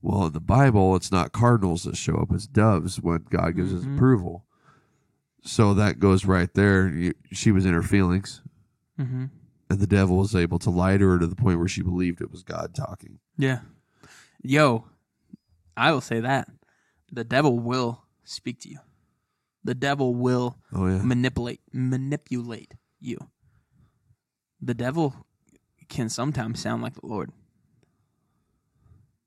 Well, 0.00 0.26
in 0.26 0.32
the 0.32 0.40
Bible, 0.40 0.94
it's 0.96 1.10
not 1.12 1.32
cardinals 1.32 1.82
that 1.84 1.96
show 1.96 2.14
up; 2.16 2.32
it's 2.32 2.46
doves 2.46 3.00
when 3.00 3.24
God 3.30 3.56
gives 3.56 3.70
his 3.72 3.84
Mhm. 3.84 3.94
approval. 3.96 4.46
So 5.44 5.74
that 5.74 5.98
goes 5.98 6.24
right 6.24 6.52
there. 6.54 6.88
You, 6.88 7.14
she 7.32 7.50
was 7.50 7.66
in 7.66 7.74
her 7.74 7.82
feelings, 7.82 8.42
Mhm. 8.98 9.30
and 9.68 9.80
the 9.80 9.86
devil 9.88 10.18
was 10.18 10.34
able 10.36 10.58
to 10.60 10.70
lie 10.70 10.96
to 10.96 11.06
her 11.08 11.18
to 11.18 11.26
the 11.26 11.34
point 11.36 11.58
where 11.58 11.68
she 11.68 11.82
believed 11.82 12.20
it 12.20 12.30
was 12.30 12.42
God 12.44 12.74
talking. 12.74 13.18
Yeah. 13.36 13.60
Yo, 14.42 14.84
I 15.76 15.90
will 15.92 16.00
say 16.00 16.20
that 16.20 16.48
the 17.10 17.24
devil 17.24 17.58
will 17.58 18.04
speak 18.24 18.60
to 18.60 18.68
you. 18.68 18.78
The 19.64 19.74
devil 19.74 20.14
will 20.14 20.58
Oh 20.72 20.86
yeah, 20.86 21.02
manipulate 21.02 21.60
manipulate 21.72 22.74
you. 23.04 23.18
The 24.60 24.74
devil 24.74 25.26
can 25.88 26.08
sometimes 26.08 26.60
sound 26.60 26.82
like 26.82 26.94
the 26.94 27.06
Lord. 27.06 27.30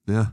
yeah. 0.07 0.27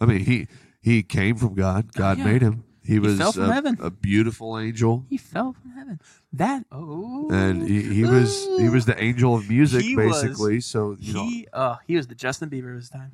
I 0.00 0.04
mean, 0.04 0.20
he 0.20 0.48
he 0.80 1.02
came 1.02 1.36
from 1.36 1.54
God. 1.54 1.92
God 1.94 2.18
yeah. 2.18 2.24
made 2.24 2.42
him. 2.42 2.64
He 2.84 2.98
was 3.00 3.18
fell 3.18 3.32
from 3.32 3.50
a, 3.50 3.54
heaven. 3.54 3.76
a 3.80 3.90
beautiful 3.90 4.56
angel, 4.58 5.04
He 5.10 5.16
fell 5.16 5.54
from 5.54 5.72
heaven. 5.72 6.00
That 6.32 6.64
oh, 6.70 7.28
and 7.32 7.66
he, 7.66 7.82
he 7.82 8.04
was 8.04 8.46
he 8.60 8.68
was 8.68 8.84
the 8.86 9.02
angel 9.02 9.34
of 9.34 9.48
music, 9.48 9.82
He 9.82 9.96
was- 9.96 10.22
basically. 10.22 10.60
so 10.60 10.96
you 11.00 11.14
know, 11.14 11.24
he 11.24 11.48
uh 11.52 11.76
he 11.86 11.96
was 11.96 12.06
the 12.06 12.14
Justin 12.14 12.48
Bieber 12.50 12.70
of 12.70 12.76
his 12.76 12.90
time. 12.90 13.12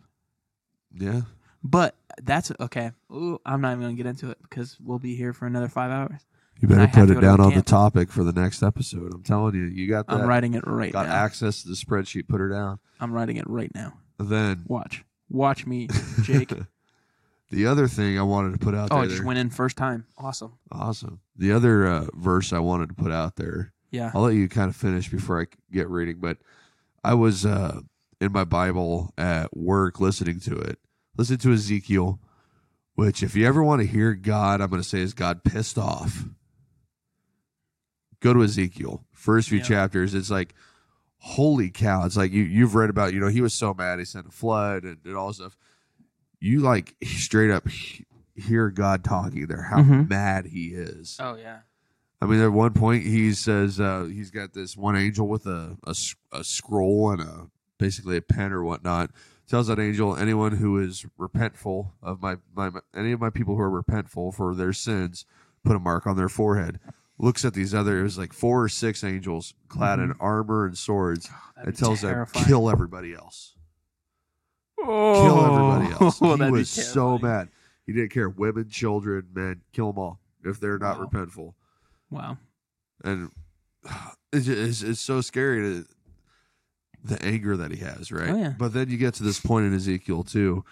yeah. 0.94 1.22
But 1.64 1.94
that's 2.20 2.50
okay. 2.60 2.90
Ooh, 3.12 3.40
I'm 3.46 3.60
not 3.60 3.70
even 3.70 3.82
gonna 3.82 3.94
get 3.94 4.06
into 4.06 4.30
it 4.30 4.38
because 4.42 4.76
we'll 4.80 4.98
be 4.98 5.14
here 5.14 5.32
for 5.32 5.46
another 5.46 5.68
five 5.68 5.90
hours. 5.92 6.20
You 6.60 6.68
better 6.68 6.86
put 6.86 7.10
it 7.10 7.20
down 7.20 7.40
on 7.40 7.54
the 7.54 7.62
topic 7.62 8.10
for 8.10 8.22
the 8.22 8.32
next 8.32 8.62
episode. 8.62 9.12
I'm 9.12 9.22
telling 9.24 9.54
you, 9.54 9.64
you 9.64 9.88
got 9.88 10.06
that. 10.06 10.14
I'm 10.20 10.28
writing 10.28 10.54
it 10.54 10.64
right 10.66 10.92
got 10.92 11.08
now. 11.08 11.14
access 11.14 11.62
to 11.62 11.68
the 11.68 11.74
spreadsheet. 11.74 12.28
Put 12.28 12.38
her 12.40 12.48
down. 12.48 12.78
I'm 13.00 13.12
writing 13.12 13.36
it 13.36 13.48
right 13.48 13.72
now. 13.74 13.94
Then 14.18 14.64
Watch, 14.68 15.04
watch 15.28 15.66
me, 15.66 15.88
Jake. 16.22 16.52
the 17.50 17.66
other 17.66 17.88
thing 17.88 18.16
I 18.16 18.22
wanted 18.22 18.52
to 18.52 18.58
put 18.64 18.76
out 18.76 18.90
there. 18.90 18.98
oh, 18.98 19.02
I 19.02 19.08
just 19.08 19.24
went 19.24 19.40
in 19.40 19.50
first 19.50 19.76
time. 19.76 20.06
Awesome. 20.16 20.52
awesome. 20.70 21.20
The 21.36 21.50
other 21.50 21.86
uh, 21.86 22.06
verse 22.14 22.52
I 22.52 22.60
wanted 22.60 22.90
to 22.90 22.94
put 22.94 23.10
out 23.10 23.34
there 23.34 23.72
Yeah. 23.90 24.12
I'll 24.14 24.22
let 24.22 24.34
you 24.34 24.48
kind 24.48 24.68
of 24.68 24.76
finish 24.76 25.08
before 25.08 25.40
I 25.42 25.46
get 25.72 25.88
reading, 25.88 26.18
but 26.20 26.38
I 27.02 27.14
was 27.14 27.44
uh, 27.44 27.80
in 28.20 28.30
my 28.30 28.44
Bible 28.44 29.12
at 29.18 29.56
work 29.56 29.98
listening 29.98 30.38
to 30.40 30.56
it, 30.56 30.78
Listen 31.16 31.36
to 31.38 31.52
Ezekiel, 31.52 32.20
which, 32.94 33.22
if 33.22 33.34
you 33.34 33.46
ever 33.46 33.62
want 33.62 33.82
to 33.82 33.86
hear 33.86 34.14
God, 34.14 34.60
I'm 34.60 34.70
going 34.70 34.80
to 34.80 34.88
say 34.88 35.00
is 35.00 35.12
God 35.14 35.42
pissed 35.44 35.76
off. 35.76 36.24
Go 38.22 38.32
to 38.32 38.42
Ezekiel, 38.42 39.04
first 39.12 39.48
few 39.50 39.58
Yeah. 39.58 39.64
chapters. 39.64 40.14
It's 40.14 40.30
like, 40.30 40.54
holy 41.18 41.70
cow! 41.70 42.04
It's 42.06 42.16
like 42.16 42.32
you 42.32 42.42
you've 42.42 42.74
read 42.74 42.88
about, 42.90 43.12
you 43.12 43.20
know, 43.20 43.28
he 43.28 43.40
was 43.40 43.52
so 43.54 43.74
mad 43.74 43.98
he 43.98 44.04
sent 44.04 44.26
a 44.26 44.30
flood 44.30 44.84
and 44.84 45.02
did 45.02 45.14
all 45.14 45.28
this 45.28 45.36
stuff. 45.36 45.56
You 46.40 46.60
like 46.60 46.94
straight 47.04 47.50
up 47.50 47.68
he- 47.68 48.06
hear 48.34 48.70
God 48.70 49.04
talking 49.04 49.46
there, 49.46 49.62
how 49.62 49.82
Mhm. 49.82 50.08
mad 50.08 50.46
he 50.46 50.68
is. 50.68 51.16
Oh 51.20 51.36
yeah. 51.36 51.58
I 52.20 52.26
mean, 52.26 52.40
at 52.40 52.52
one 52.52 52.72
point 52.72 53.04
he 53.04 53.32
says 53.34 53.80
uh, 53.80 54.04
he's 54.04 54.30
got 54.30 54.52
this 54.52 54.76
one 54.76 54.96
angel 54.96 55.28
with 55.28 55.44
a 55.46 55.76
a 56.32 56.44
scroll 56.44 57.10
and 57.10 57.20
a 57.20 57.48
basically 57.78 58.16
a 58.16 58.22
pen 58.22 58.52
or 58.52 58.62
whatnot. 58.62 59.10
Tells 59.48 59.66
that 59.66 59.78
angel, 59.80 60.16
anyone 60.16 60.52
who 60.52 60.78
is 60.78 61.04
repentful 61.18 61.90
of 62.02 62.22
my, 62.22 62.36
my 62.54 62.70
any 62.94 63.10
of 63.12 63.20
my 63.20 63.28
people 63.28 63.56
who 63.56 63.60
are 63.60 63.82
repentful 63.82 64.32
for 64.34 64.54
their 64.54 64.72
sins, 64.72 65.26
put 65.64 65.76
a 65.76 65.80
mark 65.80 66.06
on 66.06 66.16
their 66.16 66.28
forehead. 66.28 66.78
Looks 67.22 67.44
at 67.44 67.54
these 67.54 67.72
other, 67.72 68.00
it 68.00 68.02
was 68.02 68.18
like 68.18 68.32
four 68.34 68.64
or 68.64 68.68
six 68.68 69.02
angels 69.04 69.54
clad 69.68 69.98
in 70.00 70.12
armor 70.20 70.66
and 70.66 70.76
swords. 70.76 71.30
That'd 71.56 71.68
It 71.74 71.76
be 71.78 71.84
tells 71.84 72.00
them 72.02 72.26
kill 72.46 72.68
everybody 72.68 73.14
else. 73.14 73.54
Oh, 74.78 75.22
Kill 75.22 75.44
everybody 75.44 76.04
else. 76.04 76.18
He 76.46 76.50
was 76.50 76.68
so 76.68 77.18
mad. 77.18 77.48
He 77.86 77.92
didn't 77.92 78.10
care. 78.10 78.28
Women, 78.28 78.68
children, 78.68 79.28
men, 79.32 79.62
kill 79.72 79.92
them 79.92 79.98
all 79.98 80.20
if 80.44 80.58
they're 80.60 80.78
not 80.78 80.98
Wow. 80.98 81.06
repentful. 81.06 81.54
Wow. 82.10 82.38
and 83.04 83.30
it's, 84.32 84.48
it's, 84.48 84.82
it's 84.82 85.00
so 85.00 85.20
scary 85.20 85.60
to 85.62 85.86
the 87.04 87.22
anger 87.24 87.56
that 87.56 87.70
he 87.72 87.78
has 87.78 88.12
right 88.12 88.28
Oh, 88.30 88.36
yeah. 88.36 88.54
but 88.58 88.72
then 88.72 88.88
you 88.90 88.96
get 88.96 89.14
to 89.14 89.22
this 89.24 89.40
point 89.40 89.66
in 89.66 89.74
ezekiel 89.74 90.22
too 90.22 90.64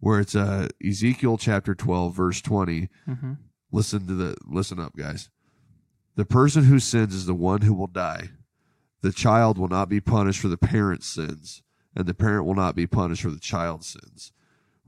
where 0.00 0.18
it's 0.18 0.34
uh 0.34 0.66
ezekiel 0.84 1.38
chapter 1.38 1.74
12 1.76 2.12
verse 2.14 2.40
20 2.40 2.88
Mm-hmm. 3.08 3.32
listen 3.70 4.04
to 4.08 4.14
the 4.14 4.36
listen 4.48 4.80
up 4.80 4.96
guys 4.96 5.30
the 6.16 6.24
person 6.24 6.64
who 6.64 6.80
sins 6.80 7.14
is 7.14 7.26
the 7.26 7.34
one 7.34 7.62
who 7.62 7.74
will 7.74 7.86
die. 7.86 8.30
The 9.02 9.12
child 9.12 9.58
will 9.58 9.68
not 9.68 9.88
be 9.88 10.00
punished 10.00 10.40
for 10.40 10.48
the 10.48 10.56
parent's 10.56 11.06
sins 11.06 11.62
and 11.94 12.06
the 12.06 12.14
parent 12.14 12.44
will 12.44 12.54
not 12.54 12.74
be 12.74 12.86
punished 12.86 13.22
for 13.22 13.30
the 13.30 13.38
child's 13.38 13.86
sins. 13.86 14.32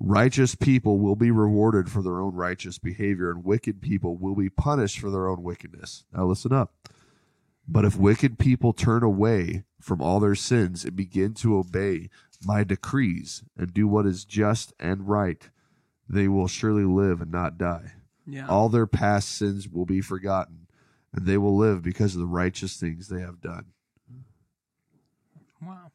Righteous 0.00 0.54
people 0.54 0.98
will 0.98 1.16
be 1.16 1.30
rewarded 1.30 1.90
for 1.90 2.02
their 2.02 2.20
own 2.20 2.34
righteous 2.34 2.78
behavior 2.78 3.30
and 3.30 3.44
wicked 3.44 3.80
people 3.80 4.16
will 4.16 4.34
be 4.34 4.50
punished 4.50 4.98
for 4.98 5.10
their 5.10 5.28
own 5.28 5.42
wickedness. 5.42 6.04
Now 6.12 6.26
listen 6.26 6.52
up. 6.52 6.72
But 7.66 7.84
if 7.84 7.96
wicked 7.96 8.38
people 8.38 8.72
turn 8.72 9.02
away 9.02 9.64
from 9.80 10.00
all 10.00 10.20
their 10.20 10.34
sins 10.34 10.84
and 10.84 10.96
begin 10.96 11.34
to 11.34 11.58
obey 11.58 12.08
my 12.44 12.64
decrees 12.64 13.42
and 13.56 13.74
do 13.74 13.86
what 13.86 14.06
is 14.06 14.24
just 14.24 14.72
and 14.78 15.08
right, 15.08 15.50
they 16.08 16.28
will 16.28 16.48
surely 16.48 16.84
live 16.84 17.20
and 17.20 17.30
not 17.30 17.58
die. 17.58 17.92
Yeah. 18.26 18.46
All 18.46 18.68
their 18.68 18.86
past 18.86 19.36
sins 19.36 19.68
will 19.68 19.86
be 19.86 20.00
forgotten, 20.00 20.66
and 21.18 21.26
they 21.26 21.36
will 21.36 21.56
live 21.56 21.82
because 21.82 22.14
of 22.14 22.20
the 22.20 22.26
righteous 22.26 22.76
things 22.76 23.08
they 23.08 23.20
have 23.20 23.40
done. 23.40 23.66
wow. 25.60 25.90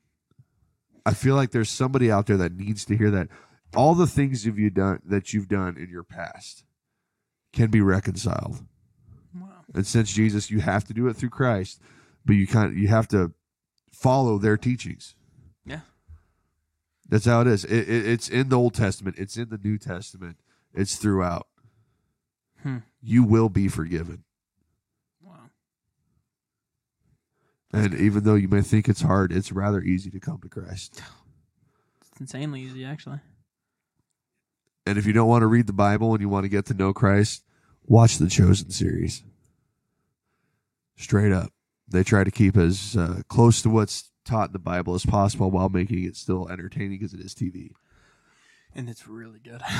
I 1.06 1.14
feel 1.14 1.36
like 1.36 1.52
there's 1.52 1.70
somebody 1.70 2.12
out 2.12 2.28
there 2.28 2.38
that 2.38 2.54
needs 2.54 2.86
to 2.86 2.98
hear 2.98 3.10
that. 3.12 3.30
All 3.76 3.96
the 3.96 4.08
things 4.08 4.46
of 4.46 4.60
you 4.60 4.70
done 4.70 5.00
that 5.06 5.34
you've 5.34 5.48
done 5.48 5.78
in 5.78 5.90
your 5.90 6.04
past 6.04 6.64
can 7.54 7.72
be 7.72 7.82
reconciled. 7.82 8.66
Wow. 9.34 9.48
And 9.74 9.88
since 9.88 10.12
Jesus, 10.12 10.52
you 10.52 10.60
have 10.60 10.84
to 10.86 10.94
do 10.94 11.08
it 11.08 11.16
through 11.16 11.30
Christ, 11.30 11.82
but 12.26 12.34
you 12.34 12.46
kind 12.46 12.68
of, 12.68 12.78
you 12.78 12.90
have 12.90 13.08
to 13.10 13.32
follow 13.92 14.38
their 14.38 14.58
teachings. 14.58 15.16
Yeah. 15.66 15.82
That's 17.08 17.26
how 17.26 17.42
it 17.42 17.48
is. 17.48 17.64
It, 17.64 17.90
it, 17.90 18.08
it's 18.08 18.30
in 18.30 18.50
the 18.50 18.58
Old 18.58 18.74
Testament. 18.74 19.16
It's 19.18 19.38
in 19.38 19.50
the 19.50 19.60
New 19.64 19.78
Testament. 19.78 20.38
It's 20.74 20.96
throughout. 20.98 21.48
Hmm. 22.62 22.80
You 23.02 23.24
will 23.24 23.50
be 23.50 23.68
forgiven. 23.68 24.24
Wow. 25.22 25.50
And 27.74 27.96
even 27.96 28.24
though 28.24 28.36
you 28.36 28.48
may 28.48 28.62
think 28.62 28.88
it's 28.88 29.02
hard, 29.02 29.32
it's 29.32 29.52
rather 29.52 29.82
easy 29.82 30.12
to 30.12 30.20
come 30.20 30.40
to 30.44 30.50
Christ. 30.50 31.02
It's 32.12 32.22
insanely 32.22 32.62
easy, 32.62 32.86
actually. 32.86 33.20
And 34.86 34.98
if 35.00 35.08
you 35.08 35.14
don't 35.14 35.28
want 35.28 35.42
to 35.42 35.48
read 35.48 35.66
the 35.66 35.74
Bible 35.74 36.14
and 36.14 36.22
you 36.22 36.30
want 36.30 36.44
to 36.44 36.50
get 36.50 36.68
to 36.68 36.76
know 36.76 36.94
Christ, 36.94 37.44
watch 37.86 38.18
the 38.18 38.30
Chosen 38.30 38.70
series. 38.70 39.24
Straight 40.96 41.32
up. 41.32 41.52
They 41.88 42.04
try 42.04 42.24
to 42.24 42.32
keep 42.32 42.56
as 42.56 42.96
uh, 42.96 43.22
close 43.28 43.62
to 43.64 43.70
what's 43.70 44.12
taught 44.24 44.50
in 44.50 44.54
the 44.54 44.60
Bible 44.60 44.94
as 44.94 45.06
possible 45.06 45.50
while 45.50 45.70
making 45.70 46.04
it 46.04 46.16
still 46.16 46.48
entertaining 46.50 47.00
because 47.00 47.14
it 47.14 47.20
is 47.20 47.34
TV. 47.34 47.72
And 48.76 48.88
it's 48.90 49.08
really 49.08 49.40
good. 49.40 49.62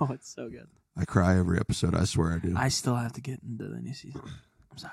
oh, 0.00 0.08
it's 0.12 0.32
so 0.32 0.48
good. 0.48 0.68
I 0.96 1.04
cry 1.04 1.38
every 1.38 1.58
episode. 1.58 1.94
I 1.94 2.04
swear 2.04 2.34
I 2.34 2.38
do. 2.38 2.54
I 2.56 2.68
still 2.68 2.96
have 2.96 3.12
to 3.14 3.20
get 3.20 3.40
into 3.42 3.64
the 3.64 3.80
new 3.80 3.94
season. 3.94 4.22
I'm 4.70 4.78
sorry. 4.78 4.92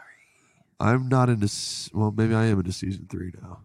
I'm 0.79 1.07
not 1.09 1.29
into. 1.29 1.49
Well, 1.93 2.13
maybe 2.15 2.33
I 2.35 2.45
am 2.45 2.59
into 2.59 2.71
season 2.71 3.07
three 3.09 3.31
now. 3.41 3.59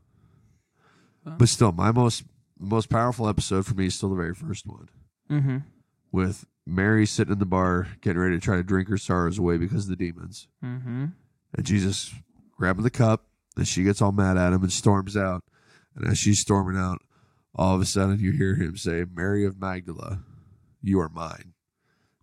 Well. 1.24 1.36
But 1.38 1.48
still, 1.48 1.72
my 1.72 1.92
most 1.92 2.24
most 2.58 2.88
powerful 2.88 3.28
episode 3.28 3.66
for 3.66 3.74
me 3.74 3.86
is 3.86 3.94
still 3.94 4.08
the 4.10 4.14
very 4.16 4.34
first 4.34 4.66
one 4.66 4.88
Mm-hmm. 5.30 5.58
with 6.12 6.44
Mary 6.66 7.06
sitting 7.06 7.32
in 7.32 7.38
the 7.38 7.46
bar 7.46 7.88
getting 8.00 8.20
ready 8.20 8.36
to 8.36 8.40
try 8.40 8.56
to 8.56 8.62
drink 8.62 8.88
her 8.88 8.98
sorrows 8.98 9.38
away 9.38 9.56
because 9.56 9.84
of 9.84 9.90
the 9.90 9.96
demons, 10.04 10.48
Mm-hmm. 10.62 11.06
and 11.56 11.66
Jesus 11.66 12.12
grabbing 12.56 12.84
the 12.84 12.90
cup, 12.90 13.26
and 13.56 13.66
she 13.66 13.82
gets 13.84 14.00
all 14.02 14.12
mad 14.12 14.36
at 14.36 14.52
him 14.52 14.62
and 14.62 14.72
storms 14.72 15.16
out. 15.16 15.42
And 15.96 16.06
as 16.06 16.18
she's 16.18 16.40
storming 16.40 16.76
out, 16.80 17.00
all 17.54 17.74
of 17.74 17.80
a 17.80 17.86
sudden 17.86 18.18
you 18.20 18.32
hear 18.32 18.54
him 18.56 18.76
say, 18.76 19.04
"Mary 19.10 19.44
of 19.46 19.58
Magdala, 19.60 20.20
you 20.82 21.00
are 21.00 21.08
mine." 21.08 21.53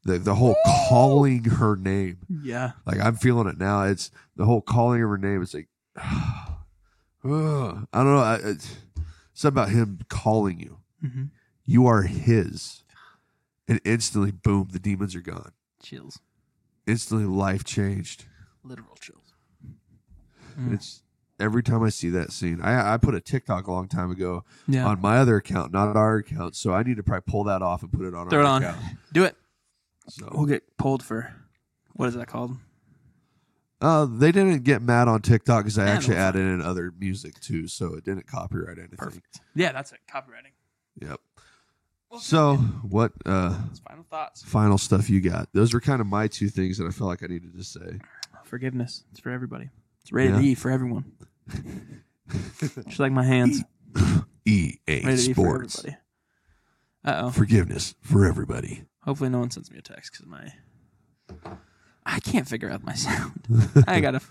The 0.03 0.17
the 0.17 0.35
whole 0.35 0.55
calling 0.89 1.43
her 1.45 1.75
name 1.75 2.17
Yeah. 2.27 2.71
like 2.85 2.99
I'm 2.99 3.15
feeling 3.15 3.47
it 3.47 3.57
now. 3.59 3.83
It's 3.83 4.09
the 4.35 4.45
whole 4.45 4.61
calling 4.61 5.03
of 5.03 5.09
her 5.09 5.17
name. 5.17 5.41
It's 5.43 5.53
like, 5.53 5.67
ugh. 7.23 7.87
I 7.93 8.03
don't 8.03 8.15
know. 8.15 8.17
I, 8.17 8.39
it's 8.43 8.77
something 9.33 9.61
about 9.61 9.69
him 9.69 9.99
calling 10.09 10.59
you. 10.59 10.79
Mm-hmm. 11.03 11.23
You 11.65 11.85
are 11.87 12.01
his, 12.03 12.83
and 13.67 13.79
instantly, 13.85 14.31
boom, 14.31 14.69
the 14.71 14.79
demons 14.79 15.15
are 15.15 15.21
gone. 15.21 15.51
Chills. 15.81 16.19
Instantly, 16.87 17.25
life 17.27 17.63
changed. 17.63 18.25
Literal 18.63 18.95
chills. 18.99 19.33
Mm. 20.59 20.73
It's 20.73 21.03
every 21.39 21.63
time 21.63 21.81
I 21.83 21.89
see 21.89 22.09
that 22.09 22.31
scene. 22.31 22.59
I 22.61 22.93
I 22.93 22.97
put 22.97 23.15
a 23.15 23.21
TikTok 23.21 23.67
a 23.67 23.71
long 23.71 23.87
time 23.87 24.11
ago 24.11 24.43
Yeah. 24.67 24.85
on 24.87 24.99
my 25.01 25.17
other 25.17 25.37
account, 25.37 25.71
not 25.71 25.95
our 25.95 26.17
account. 26.17 26.55
So 26.55 26.73
I 26.73 26.83
need 26.83 26.97
to 26.97 27.03
probably 27.03 27.23
pull 27.31 27.43
that 27.45 27.61
off 27.61 27.83
and 27.83 27.91
put 27.91 28.05
it 28.05 28.13
on 28.13 28.29
Throw 28.29 28.41
it 28.41 28.45
on. 28.45 28.63
account. 28.63 28.79
Do 29.13 29.23
it. 29.23 29.35
So 30.11 30.29
We'll 30.33 30.45
get 30.45 30.77
pulled 30.77 31.03
for 31.03 31.33
what 31.93 32.07
is 32.09 32.15
that 32.15 32.27
called? 32.27 32.57
uh, 33.81 34.05
they 34.09 34.31
didn't 34.31 34.63
get 34.63 34.81
mad 34.81 35.07
on 35.07 35.21
TikTok 35.21 35.63
because 35.63 35.77
I 35.79 35.87
actually 35.87 36.17
added 36.17 36.41
in 36.41 36.61
other 36.61 36.93
music 36.99 37.39
too, 37.39 37.67
so 37.67 37.95
it 37.95 38.03
didn't 38.03 38.27
copyright 38.27 38.77
anything. 38.77 38.97
Perfect. 38.97 39.39
Yeah, 39.55 39.71
that's 39.71 39.91
it. 39.91 39.99
Copywriting. 40.11 40.51
Yep. 41.01 41.19
So, 42.19 42.57
what 42.57 43.13
uh 43.25 43.57
final 43.87 44.03
thoughts. 44.09 44.43
final 44.43 44.77
stuff 44.77 45.09
you 45.09 45.21
got? 45.21 45.47
Those 45.53 45.73
were 45.73 45.79
kind 45.79 46.01
of 46.01 46.07
my 46.07 46.27
two 46.27 46.49
things 46.49 46.77
that 46.77 46.85
I 46.85 46.91
felt 46.91 47.07
like 47.09 47.23
I 47.23 47.27
needed 47.27 47.55
to 47.55 47.63
say. 47.63 47.99
Forgiveness. 48.43 49.05
It's 49.11 49.19
for 49.21 49.31
everybody. 49.31 49.69
It's 50.01 50.11
rated 50.11 50.35
Yeah. 50.35 50.41
E 50.41 50.55
for 50.55 50.69
everyone. 50.71 51.05
Just 52.59 52.99
like 52.99 53.11
my 53.11 53.23
hands. 53.23 53.63
E 54.45 54.77
for 55.03 55.17
Sports. 55.17 55.85
Uh 57.03 57.21
oh. 57.25 57.31
Forgiveness 57.31 57.95
for 58.01 58.25
everybody. 58.25 58.83
Hopefully 59.03 59.29
no 59.29 59.39
one 59.39 59.49
sends 59.51 59.71
me 59.71 59.77
a 59.77 59.81
text 59.81 60.11
because 60.11 60.27
my 60.27 60.53
I 62.05 62.19
can't 62.19 62.47
figure 62.47 62.69
out 62.69 62.83
my 62.83 62.93
sound. 63.07 63.41
I 63.87 63.99
got 64.05 64.15
a 64.15 64.21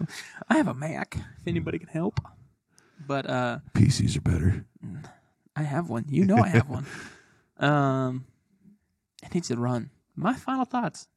I 0.49 0.57
have 0.57 0.69
a 0.69 0.75
Mac. 0.75 1.17
If 1.17 1.47
anybody 1.47 1.79
can 1.79 1.89
help, 1.89 2.21
but 3.07 3.29
uh, 3.29 3.59
PCs 3.75 4.17
are 4.17 4.21
better. 4.21 4.65
I 5.57 5.63
have 5.63 5.89
one. 5.89 6.05
You 6.09 6.25
know 6.25 6.37
I 6.39 6.49
have 6.49 6.69
one. 6.69 6.87
Um, 7.59 8.25
it 9.23 9.35
needs 9.35 9.49
to 9.49 9.57
run. 9.57 9.91
My 10.17 10.33
final 10.33 10.65
thoughts. 10.65 11.09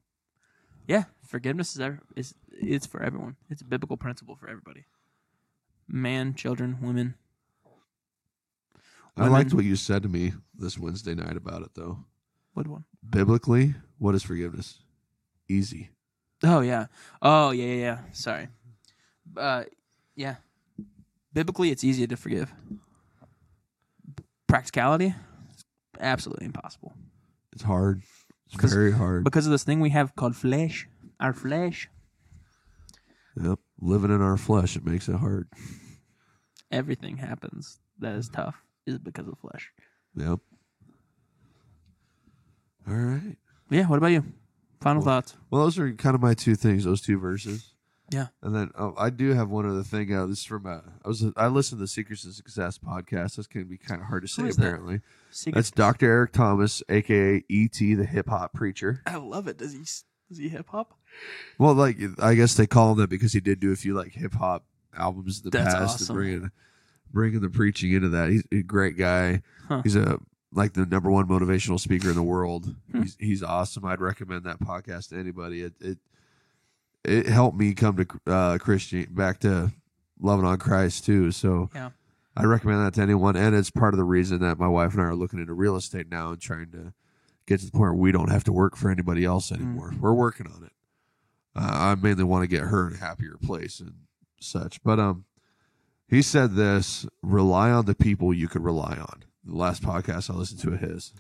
Yeah, 0.90 1.06
forgiveness 1.26 1.74
is 1.74 1.80
ev- 1.80 2.02
is 2.18 2.36
it's 2.52 2.86
for 2.86 3.02
everyone. 3.02 3.38
It's 3.50 3.62
a 3.62 3.66
biblical 3.66 3.96
principle 3.96 4.36
for 4.36 4.50
everybody. 4.50 4.84
Man, 5.88 6.34
children, 6.36 6.80
women. 6.82 7.16
I 9.18 9.28
liked 9.28 9.54
what 9.54 9.66
you 9.66 9.76
said 9.76 10.04
to 10.04 10.10
me 10.10 10.34
this 10.56 10.78
Wednesday 10.78 11.14
night 11.14 11.38
about 11.38 11.62
it, 11.62 11.72
though. 11.76 12.00
What 12.54 12.68
one? 12.68 12.86
Biblically, 13.08 13.76
what 14.00 14.16
is 14.16 14.24
forgiveness? 14.24 14.80
Easy. 15.50 15.90
Oh 16.44 16.62
yeah. 16.62 16.88
Oh 17.22 17.52
yeah 17.52 17.66
yeah 17.66 17.74
yeah. 17.82 17.98
Sorry. 18.12 18.48
Uh, 19.38 19.64
yeah. 20.16 20.36
Biblically, 21.34 21.72
it's 21.72 21.84
easy 21.84 22.06
to 22.08 22.16
forgive. 22.18 22.52
Practicality, 24.48 25.16
it's 25.52 25.66
absolutely 26.00 26.46
impossible 26.46 26.94
It's 27.54 27.64
hard. 27.64 28.04
It's 28.54 28.72
very 28.72 28.92
hard. 28.92 29.24
because 29.24 29.48
of 29.48 29.52
this 29.52 29.64
thing 29.64 29.80
we 29.80 29.90
have 29.90 30.16
called 30.16 30.36
flesh. 30.36 30.88
Our 31.20 31.34
flesh. 31.34 31.90
Yep. 33.42 33.58
Living 33.82 34.12
in 34.12 34.22
our 34.22 34.38
flesh, 34.38 34.76
it 34.76 34.86
makes 34.86 35.10
it 35.10 35.16
hard. 35.16 35.48
Everything 36.72 37.18
happens 37.18 37.80
that 38.00 38.16
is 38.16 38.30
tough 38.30 38.64
is 38.86 39.00
because 39.00 39.28
of 39.28 39.38
flesh. 39.40 39.72
Yep. 40.16 40.40
All 42.88 42.94
right. 42.94 43.38
Yeah. 43.70 43.88
What 43.88 43.98
about 43.98 44.08
you? 44.08 44.24
Final 44.82 45.02
Well- 45.02 45.16
thoughts. 45.16 45.36
Well, 45.50 45.64
those 45.64 45.80
are 45.80 45.92
kind 45.94 46.16
of 46.16 46.22
my 46.22 46.34
two 46.34 46.56
things. 46.56 46.84
Those 46.84 47.02
two 47.02 47.18
verses. 47.20 47.70
Yeah. 48.12 48.28
And 48.44 48.54
then 48.54 48.70
oh, 48.78 48.94
I 48.98 49.10
do 49.10 49.34
have 49.34 49.50
one 49.50 49.66
other 49.68 49.82
thing. 49.82 50.14
Uh, 50.14 50.26
this 50.26 50.40
is 50.40 50.46
from 50.46 50.66
uh, 50.68 50.82
I 51.04 51.08
was 51.08 51.26
I 51.38 51.48
listened 51.48 51.80
to 51.80 51.84
the 51.84 51.88
Secrets 51.88 52.26
of 52.26 52.34
Success 52.34 52.78
podcast. 52.78 53.38
This 53.38 53.48
can 53.48 53.64
be 53.64 53.78
kind 53.78 54.02
of 54.02 54.08
hard 54.08 54.24
to 54.24 54.28
say 54.28 54.44
that? 54.44 54.58
apparently. 54.58 55.00
Secret. 55.32 55.56
That's 55.56 55.72
Dr. 55.72 56.06
Eric 56.08 56.34
Thomas, 56.34 56.84
aka 56.90 57.44
ET, 57.50 57.72
the 57.80 58.06
hip 58.08 58.28
hop 58.30 58.54
preacher. 58.54 59.02
I 59.08 59.16
love 59.16 59.48
it. 59.48 59.58
Does 59.58 59.74
he? 59.74 59.82
s- 59.82 60.04
Is 60.30 60.38
he 60.38 60.50
hip 60.50 60.68
hop? 60.70 60.94
Well, 61.58 61.74
like 61.74 61.98
I 62.20 62.36
guess 62.36 62.54
they 62.56 62.68
call 62.68 62.92
him 62.92 62.98
that 63.00 63.10
because 63.10 63.34
he 63.34 63.40
did 63.40 63.60
do 63.60 63.72
a 63.72 63.76
few 63.76 63.96
like 63.96 64.12
hip 64.12 64.34
hop 64.34 64.66
albums 64.96 65.40
in 65.40 65.46
the 65.50 65.58
That's 65.58 65.74
past, 65.74 65.96
awesome. 65.96 66.16
and 66.18 66.24
bringing 66.24 66.52
bringing 67.14 67.42
the 67.42 67.50
preaching 67.50 67.94
into 67.94 68.10
that. 68.10 68.30
He's 68.30 68.44
a 68.52 68.64
great 68.64 68.98
guy. 68.98 69.42
Huh. 69.68 69.82
He's 69.84 69.96
a 69.96 70.20
like 70.52 70.74
the 70.74 70.86
number 70.86 71.10
one 71.10 71.28
motivational 71.28 71.80
speaker 71.80 72.10
in 72.10 72.16
the 72.16 72.24
world. 72.24 72.76
Hmm. 72.92 73.04
He's 73.04 73.18
he's 73.20 73.44
awesome. 73.44 73.86
I'd 73.86 74.02
recommend 74.02 74.44
that 74.44 74.60
podcast 74.60 75.10
to 75.10 75.18
anybody. 75.20 75.62
It 75.64 75.74
it 75.80 75.98
it 77.04 77.26
helped 77.28 77.58
me 77.58 77.74
come 77.74 77.98
to 77.98 78.32
uh, 78.32 78.58
Christian 78.58 79.08
back 79.12 79.40
to 79.42 79.72
loving 80.20 80.46
on 80.46 80.58
Christ 80.58 81.06
too. 81.06 81.32
So 81.32 81.70
Yeah. 81.74 81.90
I 82.36 82.46
recommend 82.46 82.84
that 82.84 82.96
to 82.96 83.02
anyone, 83.02 83.36
and 83.36 83.54
it's 83.56 83.70
part 83.70 83.94
of 83.94 84.00
the 84.00 84.04
reason 84.04 84.40
that 84.40 84.58
my 84.58 84.68
wife 84.68 84.94
and 84.94 85.02
I 85.04 85.06
are 85.06 85.16
looking 85.16 85.40
into 85.40 85.54
real 85.54 85.76
estate 85.76 86.10
now 86.10 86.32
and 86.32 86.42
trying 86.42 86.72
to 86.72 86.92
get 87.46 87.60
to 87.60 87.66
the 87.68 87.72
point 87.72 87.92
where 87.94 88.02
we 88.02 88.12
don't 88.12 88.32
have 88.32 88.44
to 88.46 88.52
work 88.52 88.76
for 88.76 88.90
anybody 88.90 89.24
else 89.24 89.52
anymore. 89.52 89.94
We're 90.00 90.14
working 90.14 90.48
on 90.48 90.64
it. 90.64 90.72
Uh, 91.56 91.70
I 91.72 91.96
mainly 91.96 92.24
want 92.24 92.42
to 92.44 92.48
get 92.48 92.62
her 92.62 92.88
in 92.88 92.96
a 92.96 92.98
happier 92.98 93.36
place 93.44 93.80
and 93.80 93.94
such. 94.40 94.82
But 94.82 95.00
um, 95.00 95.26
he 96.14 96.22
said 96.22 96.56
this: 96.56 97.06
rely 97.22 97.72
on 97.72 97.86
the 97.86 97.96
people 97.96 98.34
you 98.34 98.48
can 98.48 98.64
rely 98.64 98.98
on. 99.00 99.24
The 99.46 99.56
last 99.56 99.84
podcast 99.84 100.30
I 100.30 100.34
listened 100.36 100.62
to 100.62 100.74
of 100.74 100.80
his, 100.80 101.14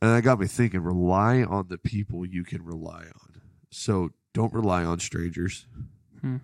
and 0.00 0.10
that 0.10 0.22
got 0.22 0.40
me 0.40 0.46
thinking: 0.46 0.80
rely 0.80 1.42
on 1.42 1.68
the 1.68 1.78
people 1.78 2.24
you 2.24 2.44
can 2.44 2.64
rely 2.64 3.04
on. 3.04 3.40
So 3.70 4.10
don't 4.34 4.52
rely 4.52 4.84
on 4.84 4.98
strangers. 5.00 5.66
Hmm. 6.20 6.36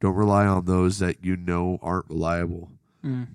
Don't 0.00 0.14
rely 0.14 0.46
on 0.46 0.66
those 0.66 0.98
that 0.98 1.24
you 1.24 1.36
know 1.36 1.78
aren't 1.82 2.10
reliable 2.10 2.70
Mm. 3.04 3.26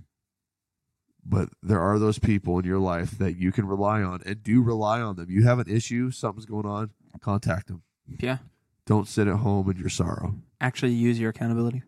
but 1.24 1.50
there 1.62 1.80
are 1.80 2.00
those 2.00 2.18
people 2.18 2.58
in 2.58 2.66
your 2.66 2.80
life 2.80 3.12
that 3.20 3.38
you 3.38 3.52
can 3.52 3.68
rely 3.68 4.02
on 4.02 4.20
and 4.26 4.42
do 4.42 4.64
rely 4.64 5.00
on 5.00 5.16
them. 5.16 5.30
You 5.30 5.44
have 5.44 5.60
an 5.60 5.70
issue, 5.70 6.10
something's 6.10 6.48
going 6.48 6.66
on, 6.66 6.90
contact 7.22 7.68
them. 7.68 7.84
Yeah. 8.20 8.40
Don't 8.88 9.08
sit 9.08 9.28
at 9.28 9.36
home 9.36 9.70
in 9.70 9.78
your 9.78 9.90
sorrow. 9.90 10.36
Actually, 10.60 10.94
use 10.94 11.20
your 11.20 11.30
accountability. 11.30 11.84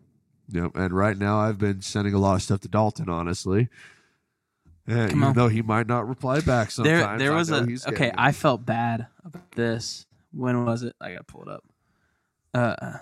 Yep. 0.48 0.72
And 0.74 0.92
right 0.94 1.16
now, 1.16 1.38
I've 1.38 1.58
been 1.58 1.80
sending 1.82 2.14
a 2.14 2.18
lot 2.18 2.34
of 2.34 2.42
stuff 2.42 2.60
to 2.60 2.68
Dalton, 2.68 3.08
honestly. 3.08 3.68
Yeah, 4.86 5.08
Come 5.08 5.18
even 5.18 5.22
on. 5.22 5.34
though 5.34 5.48
he 5.48 5.62
might 5.62 5.86
not 5.86 6.08
reply 6.08 6.40
back 6.40 6.70
sometimes. 6.70 7.00
there, 7.00 7.18
there 7.18 7.32
was 7.32 7.50
a 7.50 7.62
okay. 7.88 8.08
it. 8.08 8.14
I 8.18 8.32
felt 8.32 8.66
bad 8.66 9.06
about 9.24 9.52
this. 9.52 10.06
When 10.32 10.64
was 10.64 10.82
it? 10.82 10.96
I 11.00 11.14
got 11.14 11.26
pulled 11.26 11.48
up. 11.48 11.64
Uh, 12.52 12.98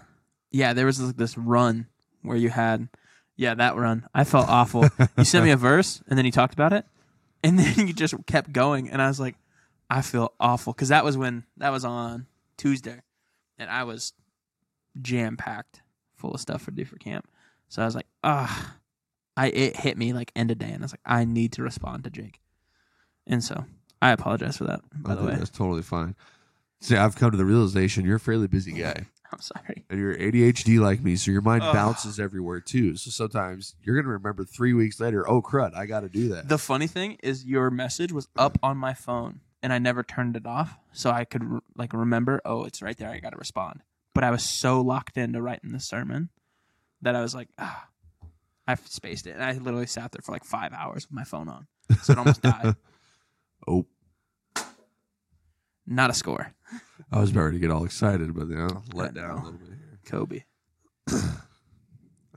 yeah, 0.50 0.74
there 0.74 0.86
was 0.86 0.98
this, 0.98 1.12
this 1.12 1.38
run 1.38 1.86
where 2.22 2.36
you 2.36 2.50
had, 2.50 2.88
yeah, 3.36 3.54
that 3.54 3.76
run. 3.76 4.06
I 4.14 4.24
felt 4.24 4.48
awful. 4.48 4.88
you 5.16 5.24
sent 5.24 5.44
me 5.44 5.50
a 5.52 5.56
verse, 5.58 6.02
and 6.08 6.18
then 6.18 6.26
you 6.26 6.32
talked 6.32 6.52
about 6.52 6.72
it, 6.72 6.84
and 7.42 7.58
then 7.58 7.86
you 7.86 7.94
just 7.94 8.14
kept 8.26 8.52
going, 8.52 8.90
and 8.90 9.00
I 9.00 9.08
was 9.08 9.18
like, 9.18 9.36
I 9.88 10.02
feel 10.02 10.34
awful 10.38 10.72
because 10.72 10.90
that 10.90 11.04
was 11.04 11.16
when 11.16 11.44
that 11.56 11.70
was 11.70 11.84
on 11.84 12.26
Tuesday, 12.58 13.00
and 13.58 13.70
I 13.70 13.84
was 13.84 14.12
jam 15.00 15.36
packed 15.36 15.82
full 16.20 16.34
of 16.34 16.40
stuff 16.40 16.62
for 16.62 16.70
do 16.70 16.84
for 16.84 16.96
camp. 16.96 17.26
So 17.68 17.82
I 17.82 17.84
was 17.86 17.94
like, 17.94 18.06
ah, 18.22 18.76
I 19.36 19.46
it 19.48 19.76
hit 19.76 19.96
me 19.96 20.12
like 20.12 20.30
end 20.36 20.50
of 20.50 20.58
day, 20.58 20.70
and 20.70 20.82
I 20.82 20.84
was 20.84 20.92
like, 20.92 21.00
I 21.04 21.24
need 21.24 21.52
to 21.52 21.62
respond 21.62 22.04
to 22.04 22.10
Jake, 22.10 22.40
and 23.26 23.42
so 23.42 23.64
I 24.02 24.10
apologize 24.10 24.58
for 24.58 24.64
that. 24.64 24.80
By 24.94 25.12
I 25.12 25.14
the 25.16 25.24
way, 25.24 25.34
that's 25.36 25.50
totally 25.50 25.82
fine. 25.82 26.14
See, 26.80 26.96
I've 26.96 27.16
come 27.16 27.30
to 27.30 27.36
the 27.36 27.44
realization 27.44 28.04
you're 28.04 28.16
a 28.16 28.20
fairly 28.20 28.46
busy 28.46 28.72
guy. 28.72 29.06
I'm 29.32 29.40
sorry. 29.40 29.84
and 29.88 30.00
you're 30.00 30.16
ADHD 30.16 30.80
like 30.80 31.02
me, 31.04 31.14
so 31.14 31.30
your 31.30 31.40
mind 31.40 31.62
Ugh. 31.62 31.72
bounces 31.72 32.18
everywhere 32.18 32.60
too. 32.60 32.96
So 32.96 33.10
sometimes 33.10 33.76
you're 33.82 33.94
gonna 33.94 34.12
remember 34.12 34.44
three 34.44 34.72
weeks 34.72 34.98
later, 34.98 35.28
oh 35.28 35.40
crud, 35.40 35.74
I 35.76 35.86
got 35.86 36.00
to 36.00 36.08
do 36.08 36.30
that. 36.30 36.48
The 36.48 36.58
funny 36.58 36.88
thing 36.88 37.16
is, 37.22 37.44
your 37.44 37.70
message 37.70 38.12
was 38.12 38.26
up 38.36 38.58
on 38.62 38.76
my 38.76 38.92
phone, 38.92 39.40
and 39.62 39.72
I 39.72 39.78
never 39.78 40.02
turned 40.02 40.36
it 40.36 40.46
off, 40.46 40.76
so 40.92 41.10
I 41.10 41.24
could 41.24 41.60
like 41.76 41.92
remember. 41.92 42.40
Oh, 42.44 42.64
it's 42.64 42.82
right 42.82 42.96
there. 42.96 43.08
I 43.10 43.20
got 43.20 43.30
to 43.30 43.38
respond. 43.38 43.82
But 44.20 44.26
I 44.26 44.32
was 44.32 44.44
so 44.44 44.82
locked 44.82 45.16
into 45.16 45.40
writing 45.40 45.72
the 45.72 45.80
sermon 45.80 46.28
that 47.00 47.16
I 47.16 47.22
was 47.22 47.34
like, 47.34 47.48
ah, 47.58 47.88
I 48.68 48.74
spaced 48.74 49.26
it, 49.26 49.30
and 49.30 49.42
I 49.42 49.52
literally 49.54 49.86
sat 49.86 50.12
there 50.12 50.20
for 50.22 50.32
like 50.32 50.44
five 50.44 50.74
hours 50.74 51.06
with 51.08 51.14
my 51.14 51.24
phone 51.24 51.48
on, 51.48 51.66
so 52.02 52.12
it 52.12 52.18
almost 52.18 52.42
died. 52.42 52.76
oh, 53.66 53.86
Not 55.86 56.10
a 56.10 56.12
score, 56.12 56.52
I 57.10 57.18
was 57.18 57.30
about 57.30 57.52
to 57.52 57.58
get 57.58 57.70
all 57.70 57.86
excited, 57.86 58.34
but 58.34 58.48
you 58.48 58.56
know, 58.56 58.82
let 58.92 59.12
I 59.12 59.20
down 59.22 59.30
a 59.30 59.36
little 59.36 59.52
bit 59.52 59.68
here. 59.68 59.98
Kobe. 60.04 60.42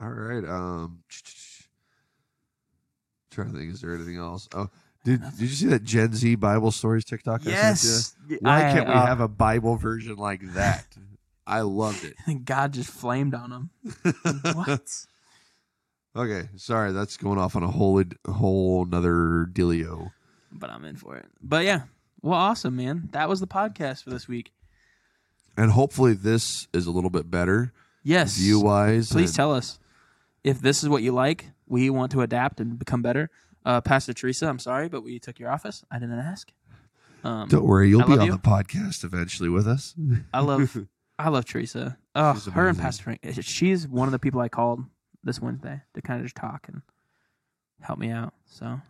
All 0.00 0.08
right. 0.08 0.42
Um, 0.48 1.02
trying 3.30 3.52
to 3.52 3.58
think, 3.58 3.74
is 3.74 3.82
there 3.82 3.94
anything 3.94 4.16
else? 4.16 4.48
Oh, 4.54 4.70
did 5.04 5.20
did 5.32 5.40
you 5.40 5.48
see 5.48 5.66
that 5.66 5.84
Gen 5.84 6.14
Z 6.14 6.34
Bible 6.36 6.70
stories 6.72 7.04
TikTok? 7.04 7.42
I 7.42 7.44
sent 7.44 7.60
Yes. 7.60 8.16
you? 8.26 8.38
Why 8.40 8.60
I- 8.70 8.72
can't 8.72 8.88
we 8.88 8.94
uh, 8.94 9.04
have 9.04 9.20
a 9.20 9.28
Bible 9.28 9.76
version 9.76 10.16
like 10.16 10.40
that? 10.54 10.86
I 11.46 11.60
loved 11.60 12.04
it. 12.04 12.14
And 12.26 12.44
God 12.46 12.72
just 12.72 12.90
flamed 12.90 13.34
on 13.34 13.52
him. 13.52 13.70
what? 14.54 14.88
Okay, 16.16 16.48
sorry, 16.56 16.92
that's 16.92 17.16
going 17.16 17.38
off 17.38 17.56
on 17.56 17.62
a 17.62 17.70
whole 17.70 18.00
a 18.00 18.32
whole 18.32 18.84
another 18.84 19.48
dealio. 19.52 20.12
But 20.52 20.70
I'm 20.70 20.84
in 20.84 20.96
for 20.96 21.16
it. 21.16 21.26
But 21.42 21.64
yeah, 21.64 21.82
well, 22.22 22.38
awesome, 22.38 22.76
man. 22.76 23.08
That 23.12 23.28
was 23.28 23.40
the 23.40 23.46
podcast 23.48 24.04
for 24.04 24.10
this 24.10 24.28
week. 24.28 24.52
And 25.56 25.70
hopefully 25.72 26.14
this 26.14 26.68
is 26.72 26.86
a 26.86 26.90
little 26.90 27.10
bit 27.10 27.30
better 27.30 27.72
Yes. 28.02 28.36
view 28.36 28.60
wise. 28.60 29.10
Please 29.10 29.34
tell 29.34 29.52
us 29.52 29.78
if 30.44 30.60
this 30.60 30.82
is 30.82 30.88
what 30.88 31.02
you 31.02 31.12
like. 31.12 31.50
We 31.66 31.90
want 31.90 32.12
to 32.12 32.20
adapt 32.20 32.60
and 32.60 32.78
become 32.78 33.02
better. 33.02 33.30
Uh, 33.64 33.80
Pastor 33.80 34.12
Teresa, 34.12 34.46
I'm 34.46 34.58
sorry, 34.58 34.88
but 34.88 35.02
we 35.02 35.18
took 35.18 35.38
your 35.38 35.50
office. 35.50 35.84
I 35.90 35.98
didn't 35.98 36.18
ask. 36.18 36.52
Um, 37.24 37.48
Don't 37.48 37.64
worry, 37.64 37.88
you'll 37.88 38.02
I 38.02 38.06
be 38.06 38.18
on 38.18 38.26
you. 38.26 38.32
the 38.32 38.38
podcast 38.38 39.02
eventually 39.04 39.48
with 39.48 39.66
us. 39.66 39.94
I 40.34 40.40
love, 40.40 40.76
I 41.18 41.28
love 41.28 41.44
Teresa. 41.44 41.96
Oh, 42.14 42.34
She's 42.34 42.46
her 42.46 42.68
and 42.68 42.76
amazing. 42.78 42.82
Pastor 42.82 43.02
Frank. 43.04 43.20
She's 43.42 43.86
one 43.88 44.08
of 44.08 44.12
the 44.12 44.18
people 44.18 44.40
I 44.40 44.48
called 44.48 44.80
this 45.22 45.40
Wednesday 45.40 45.80
to 45.94 46.02
kind 46.02 46.20
of 46.20 46.26
just 46.26 46.36
talk 46.36 46.66
and 46.68 46.82
help 47.80 47.98
me 47.98 48.10
out. 48.10 48.34
So 48.46 48.80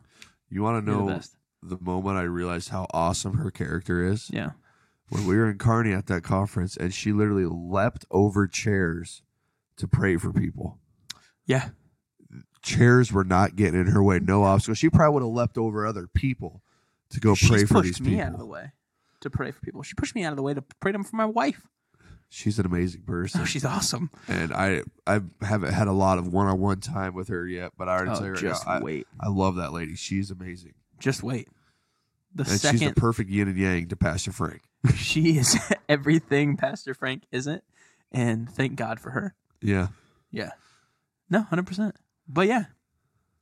You 0.48 0.62
want 0.62 0.84
to 0.84 0.90
you're 0.90 0.98
the 1.00 1.04
know 1.06 1.14
best. 1.14 1.36
the 1.62 1.78
moment 1.80 2.16
I 2.18 2.22
realized 2.22 2.70
how 2.70 2.86
awesome 2.92 3.38
her 3.38 3.50
character 3.50 4.04
is? 4.04 4.30
Yeah. 4.32 4.50
When 5.10 5.26
we 5.26 5.36
were 5.36 5.50
in 5.50 5.58
Kearney 5.58 5.92
at 5.92 6.06
that 6.06 6.22
conference, 6.22 6.76
and 6.78 6.92
she 6.94 7.12
literally 7.12 7.44
leapt 7.46 8.06
over 8.10 8.46
chairs 8.46 9.22
to 9.76 9.86
pray 9.86 10.16
for 10.16 10.32
people. 10.32 10.78
Yeah. 11.46 11.68
Chairs 12.62 13.12
were 13.12 13.24
not 13.24 13.54
getting 13.56 13.78
in 13.78 13.88
her 13.88 14.02
way, 14.02 14.18
no 14.18 14.44
obstacle. 14.44 14.74
She 14.74 14.88
probably 14.88 15.14
would 15.20 15.26
have 15.28 15.34
leapt 15.34 15.58
over 15.58 15.86
other 15.86 16.06
people 16.06 16.62
to 17.10 17.20
go 17.20 17.34
She's 17.34 17.50
pray 17.50 17.64
for 17.64 17.74
pushed 17.74 17.84
these 17.84 18.00
me 18.00 18.10
people. 18.12 18.24
out 18.24 18.32
of 18.32 18.38
the 18.38 18.46
way 18.46 18.72
to 19.20 19.28
pray 19.30 19.50
for 19.50 19.60
people. 19.60 19.82
She 19.82 19.92
pushed 19.94 20.14
me 20.14 20.24
out 20.24 20.32
of 20.32 20.36
the 20.36 20.42
way 20.42 20.54
to 20.54 20.64
pray 20.80 20.92
them 20.92 21.04
for 21.04 21.16
my 21.16 21.26
wife. 21.26 21.66
She's 22.36 22.58
an 22.58 22.66
amazing 22.66 23.02
person. 23.02 23.42
Oh, 23.42 23.44
she's 23.44 23.64
awesome. 23.64 24.10
and 24.26 24.52
I 24.52 24.82
I 25.06 25.20
haven't 25.40 25.72
had 25.72 25.86
a 25.86 25.92
lot 25.92 26.18
of 26.18 26.32
one 26.32 26.48
on 26.48 26.58
one 26.58 26.80
time 26.80 27.14
with 27.14 27.28
her 27.28 27.46
yet, 27.46 27.70
but 27.78 27.88
I 27.88 27.92
already 27.92 28.10
Oh, 28.10 28.14
tell 28.14 28.24
you 28.26 28.32
right 28.32 28.40
just 28.40 28.66
now, 28.66 28.72
I, 28.72 28.80
wait. 28.80 29.06
I 29.20 29.28
love 29.28 29.54
that 29.56 29.72
lady. 29.72 29.94
She's 29.94 30.32
amazing, 30.32 30.74
Just 30.98 31.22
wait. 31.22 31.48
The 32.34 32.42
and 32.50 32.60
she's 32.60 32.80
the 32.80 32.92
perfect 32.92 33.30
yin 33.30 33.46
and 33.46 33.56
yang 33.56 33.86
to 33.86 33.96
Pastor 33.96 34.32
Frank. 34.32 34.62
she 34.96 35.38
is 35.38 35.56
everything 35.88 36.56
Pastor 36.56 36.92
Frank 36.92 37.22
isn't, 37.30 37.62
and 38.10 38.50
thank 38.50 38.74
God 38.74 38.98
for 38.98 39.10
her. 39.10 39.34
Yeah, 39.62 39.88
Yeah. 40.32 40.50
No, 41.30 41.42
hundred 41.42 41.66
percent. 41.68 41.94
But 42.28 42.48
yeah, 42.48 42.64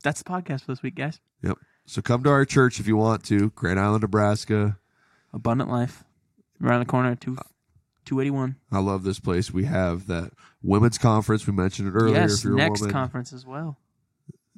that's 0.03 0.21
the 0.21 0.29
podcast 0.29 0.61
for 0.65 0.71
this 0.73 0.83
week, 0.83 0.93
guys. 0.95 1.19
yep. 1.41 1.57
So 1.87 2.03
come 2.03 2.21
to 2.23 2.29
our 2.29 2.45
church 2.45 2.79
if 2.79 2.87
you 2.87 2.95
want 2.95 3.23
to, 3.25 3.49
Grand 3.55 3.79
Island, 3.79 4.03
Nebraska. 4.03 4.77
Abundant 5.33 5.71
life, 5.71 6.03
around 6.63 6.81
the 6.81 6.85
corner, 6.85 7.15
two, 7.15 7.37
two 8.05 8.19
eighty 8.19 8.31
one. 8.31 8.55
I 8.71 8.79
love 8.79 9.03
this 9.03 9.19
place. 9.19 9.51
We 9.51 9.65
have 9.65 10.07
that 10.07 10.31
women's 10.61 10.97
conference. 10.97 11.45
We 11.47 11.53
mentioned 11.53 11.87
it 11.89 11.91
earlier. 11.91 12.15
Yes, 12.15 12.39
if 12.39 12.45
you're 12.45 12.55
next 12.55 12.81
a 12.81 12.83
woman. 12.83 12.93
conference 12.93 13.33
as 13.33 13.45
well. 13.45 13.77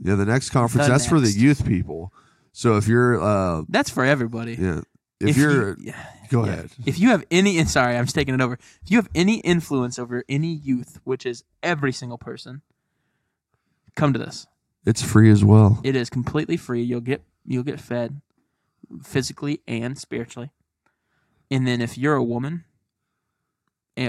yeah, 0.02 0.16
the 0.16 0.26
next 0.26 0.50
conference. 0.50 0.88
The 0.88 0.94
that's 0.94 1.08
for 1.08 1.20
the 1.20 1.32
youth 1.32 1.66
people. 1.66 2.14
So 2.56 2.78
if 2.78 2.88
you're, 2.88 3.22
uh, 3.22 3.64
That's 3.68 3.90
for 3.90 4.06
everybody. 4.06 4.54
yeah, 4.54 4.80
if, 5.20 5.36
you're, 5.36 5.78
you, 5.78 5.94
go 6.30 6.46
yeah. 6.46 6.54
ahead. 6.54 6.70
If 6.86 6.98
you 7.00 7.10
have 7.10 7.26
any, 7.30 7.60
and 7.60 7.70
sorry, 7.78 7.98
I'm 7.98 8.06
just 8.06 8.16
taking 8.16 8.34
it 8.34 8.40
over. 8.40 8.54
If 8.54 8.90
you 8.90 8.96
have 8.96 9.10
any 9.14 9.40
influence 9.40 10.00
over 10.00 10.24
any 10.30 10.54
youth, 10.54 11.02
which 11.04 11.26
is 11.26 11.44
every 11.62 11.92
single 11.92 12.18
person, 12.18 12.62
come 13.96 14.14
to 14.14 14.20
this. 14.20 14.48
It's 14.86 15.02
free 15.02 15.30
as 15.32 15.44
well. 15.44 15.82
It 15.84 15.98
is 15.98 16.10
completely 16.10 16.56
free. 16.56 16.82
You'll 16.82 17.02
get 17.02 17.24
you'll 17.46 17.64
get 17.64 17.82
fed 17.82 18.22
physically 19.04 19.62
and 19.68 19.98
spiritually. 19.98 20.52
And 21.52 21.68
then 21.68 21.82
if 21.82 21.98
you're 21.98 22.16
a 22.16 22.24
woman, 22.24 22.64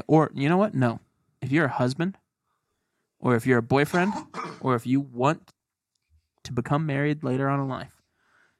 or 0.06 0.30
you 0.34 0.48
know 0.48 0.56
what? 0.56 0.74
No, 0.74 1.00
if 1.40 1.50
you're 1.52 1.66
a 1.66 1.70
husband, 1.70 2.16
or 3.18 3.34
if 3.36 3.46
you're 3.46 3.58
a 3.58 3.62
boyfriend, 3.62 4.12
or 4.60 4.74
if 4.74 4.86
you 4.86 5.00
want 5.00 5.52
to 6.44 6.52
become 6.52 6.86
married 6.86 7.24
later 7.24 7.48
on 7.48 7.60
in 7.60 7.68
life, 7.68 8.02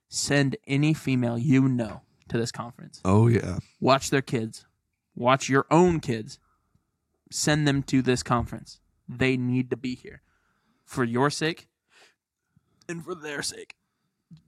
send 0.09 0.57
any 0.67 0.95
female 0.95 1.39
you 1.39 1.69
know 1.69 2.03
to 2.29 2.39
this 2.39 2.53
conference. 2.53 3.01
Oh 3.05 3.29
yeah, 3.29 3.59
Watch 3.81 4.11
their 4.11 4.23
kids. 4.23 4.67
Watch 5.15 5.49
your 5.49 5.67
own 5.71 6.01
kids. 6.01 6.39
Send 7.31 7.67
them 7.67 7.83
to 7.85 8.03
this 8.03 8.23
conference. 8.23 8.81
They 9.09 9.37
need 9.37 9.71
to 9.71 9.77
be 9.77 9.95
here 9.95 10.23
for 10.85 11.05
your 11.05 11.31
sake 11.31 11.69
and 12.89 13.05
for 13.05 13.15
their 13.15 13.43
sake. 13.43 13.75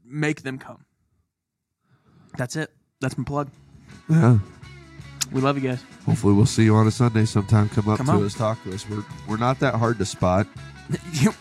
Make 0.04 0.42
them 0.42 0.58
come. 0.58 0.84
That's 2.36 2.56
it. 2.56 2.70
That's 3.00 3.16
my 3.16 3.24
plug. 3.24 3.50
yeah. 4.08 4.38
We 5.32 5.40
love 5.42 5.62
you 5.62 5.68
guys. 5.68 5.82
Hopefully, 6.06 6.32
we'll 6.34 6.46
see 6.46 6.64
you 6.64 6.74
on 6.74 6.86
a 6.86 6.90
Sunday 6.90 7.24
sometime. 7.26 7.68
Come 7.68 7.88
up 7.88 7.98
Come 7.98 8.06
to 8.06 8.12
on. 8.12 8.24
us, 8.24 8.34
talk 8.34 8.62
to 8.64 8.72
us. 8.74 8.88
We're 8.88 9.04
we're 9.28 9.36
not 9.36 9.58
that 9.60 9.74
hard 9.74 9.98
to 9.98 10.06
spot. 10.06 10.46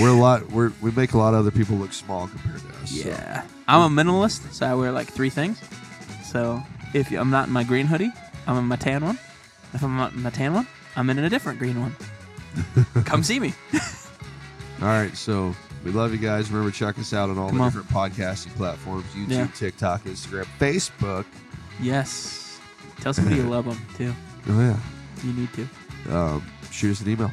We're 0.00 0.08
a 0.08 0.12
lot. 0.12 0.50
We're 0.50 0.72
we 0.80 0.90
make 0.92 1.12
a 1.12 1.18
lot 1.18 1.34
of 1.34 1.40
other 1.40 1.50
people 1.50 1.76
look 1.76 1.92
small 1.92 2.28
compared 2.28 2.60
to 2.60 2.68
us. 2.82 2.90
so. 2.90 3.08
yeah. 3.08 3.44
I'm 3.68 3.98
a 3.98 4.02
minimalist, 4.02 4.52
so 4.52 4.66
I 4.66 4.74
wear 4.74 4.90
like 4.92 5.08
three 5.08 5.28
things. 5.30 5.60
So 6.24 6.62
if 6.94 7.10
I'm 7.10 7.30
not 7.30 7.48
in 7.48 7.52
my 7.52 7.64
green 7.64 7.86
hoodie, 7.86 8.10
I'm 8.46 8.56
in 8.56 8.64
my 8.64 8.76
tan 8.76 9.04
one. 9.04 9.18
If 9.74 9.82
I'm 9.82 9.96
not 9.96 10.12
in 10.12 10.22
my 10.22 10.30
tan 10.30 10.54
one, 10.54 10.66
I'm 10.96 11.10
in 11.10 11.18
a 11.18 11.28
different 11.28 11.58
green 11.58 11.80
one. 11.80 11.94
Come 13.04 13.22
see 13.22 13.38
me. 13.40 13.54
All 14.80 14.88
right, 14.88 15.14
so 15.16 15.54
we 15.84 15.90
love 15.92 16.12
you 16.12 16.18
guys. 16.18 16.50
Remember, 16.50 16.70
check 16.70 16.98
us 16.98 17.12
out 17.12 17.28
on 17.30 17.38
all 17.38 17.48
Come 17.48 17.58
the 17.58 17.64
on. 17.64 17.70
different 17.72 17.88
podcasting 17.88 18.54
platforms: 18.56 19.04
YouTube, 19.14 19.30
Yeah. 19.30 19.46
TikTok, 19.54 20.04
Instagram, 20.04 20.46
Facebook. 20.58 21.26
Yes. 21.80 22.38
Tell 23.02 23.12
somebody 23.12 23.36
you 23.36 23.42
love 23.42 23.64
them 23.64 23.78
too. 23.96 24.14
Oh 24.48 24.60
yeah. 24.60 24.78
You 25.24 25.32
need 25.32 25.48
to. 25.54 26.16
Um, 26.16 26.46
shoot 26.70 26.92
us 26.92 27.00
an 27.00 27.10
email. 27.10 27.32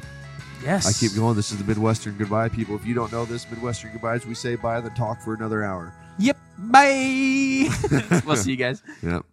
Yes. 0.64 0.88
I 0.88 0.94
keep 0.94 1.16
going. 1.16 1.36
This 1.36 1.52
is 1.52 1.60
the 1.60 1.64
Midwestern 1.64 2.18
goodbye, 2.18 2.50
people. 2.50 2.76
If 2.76 2.88
you 2.88 2.96
don't 2.96 3.12
know 3.12 3.24
this, 3.24 3.50
Midwestern 3.50 3.92
goodbyes, 3.92 4.26
we 4.26 4.34
say 4.34 4.56
bye, 4.56 4.78
and 4.78 4.86
then 4.86 4.96
talk 4.96 5.22
for 5.22 5.36
another 5.36 5.64
hour. 5.64 5.94
Yep. 6.18 6.38
Bye. 6.58 7.70
we'll 8.26 8.36
see 8.36 8.52
you 8.52 8.58
guys. 8.58 8.82
Yep. 9.04 9.24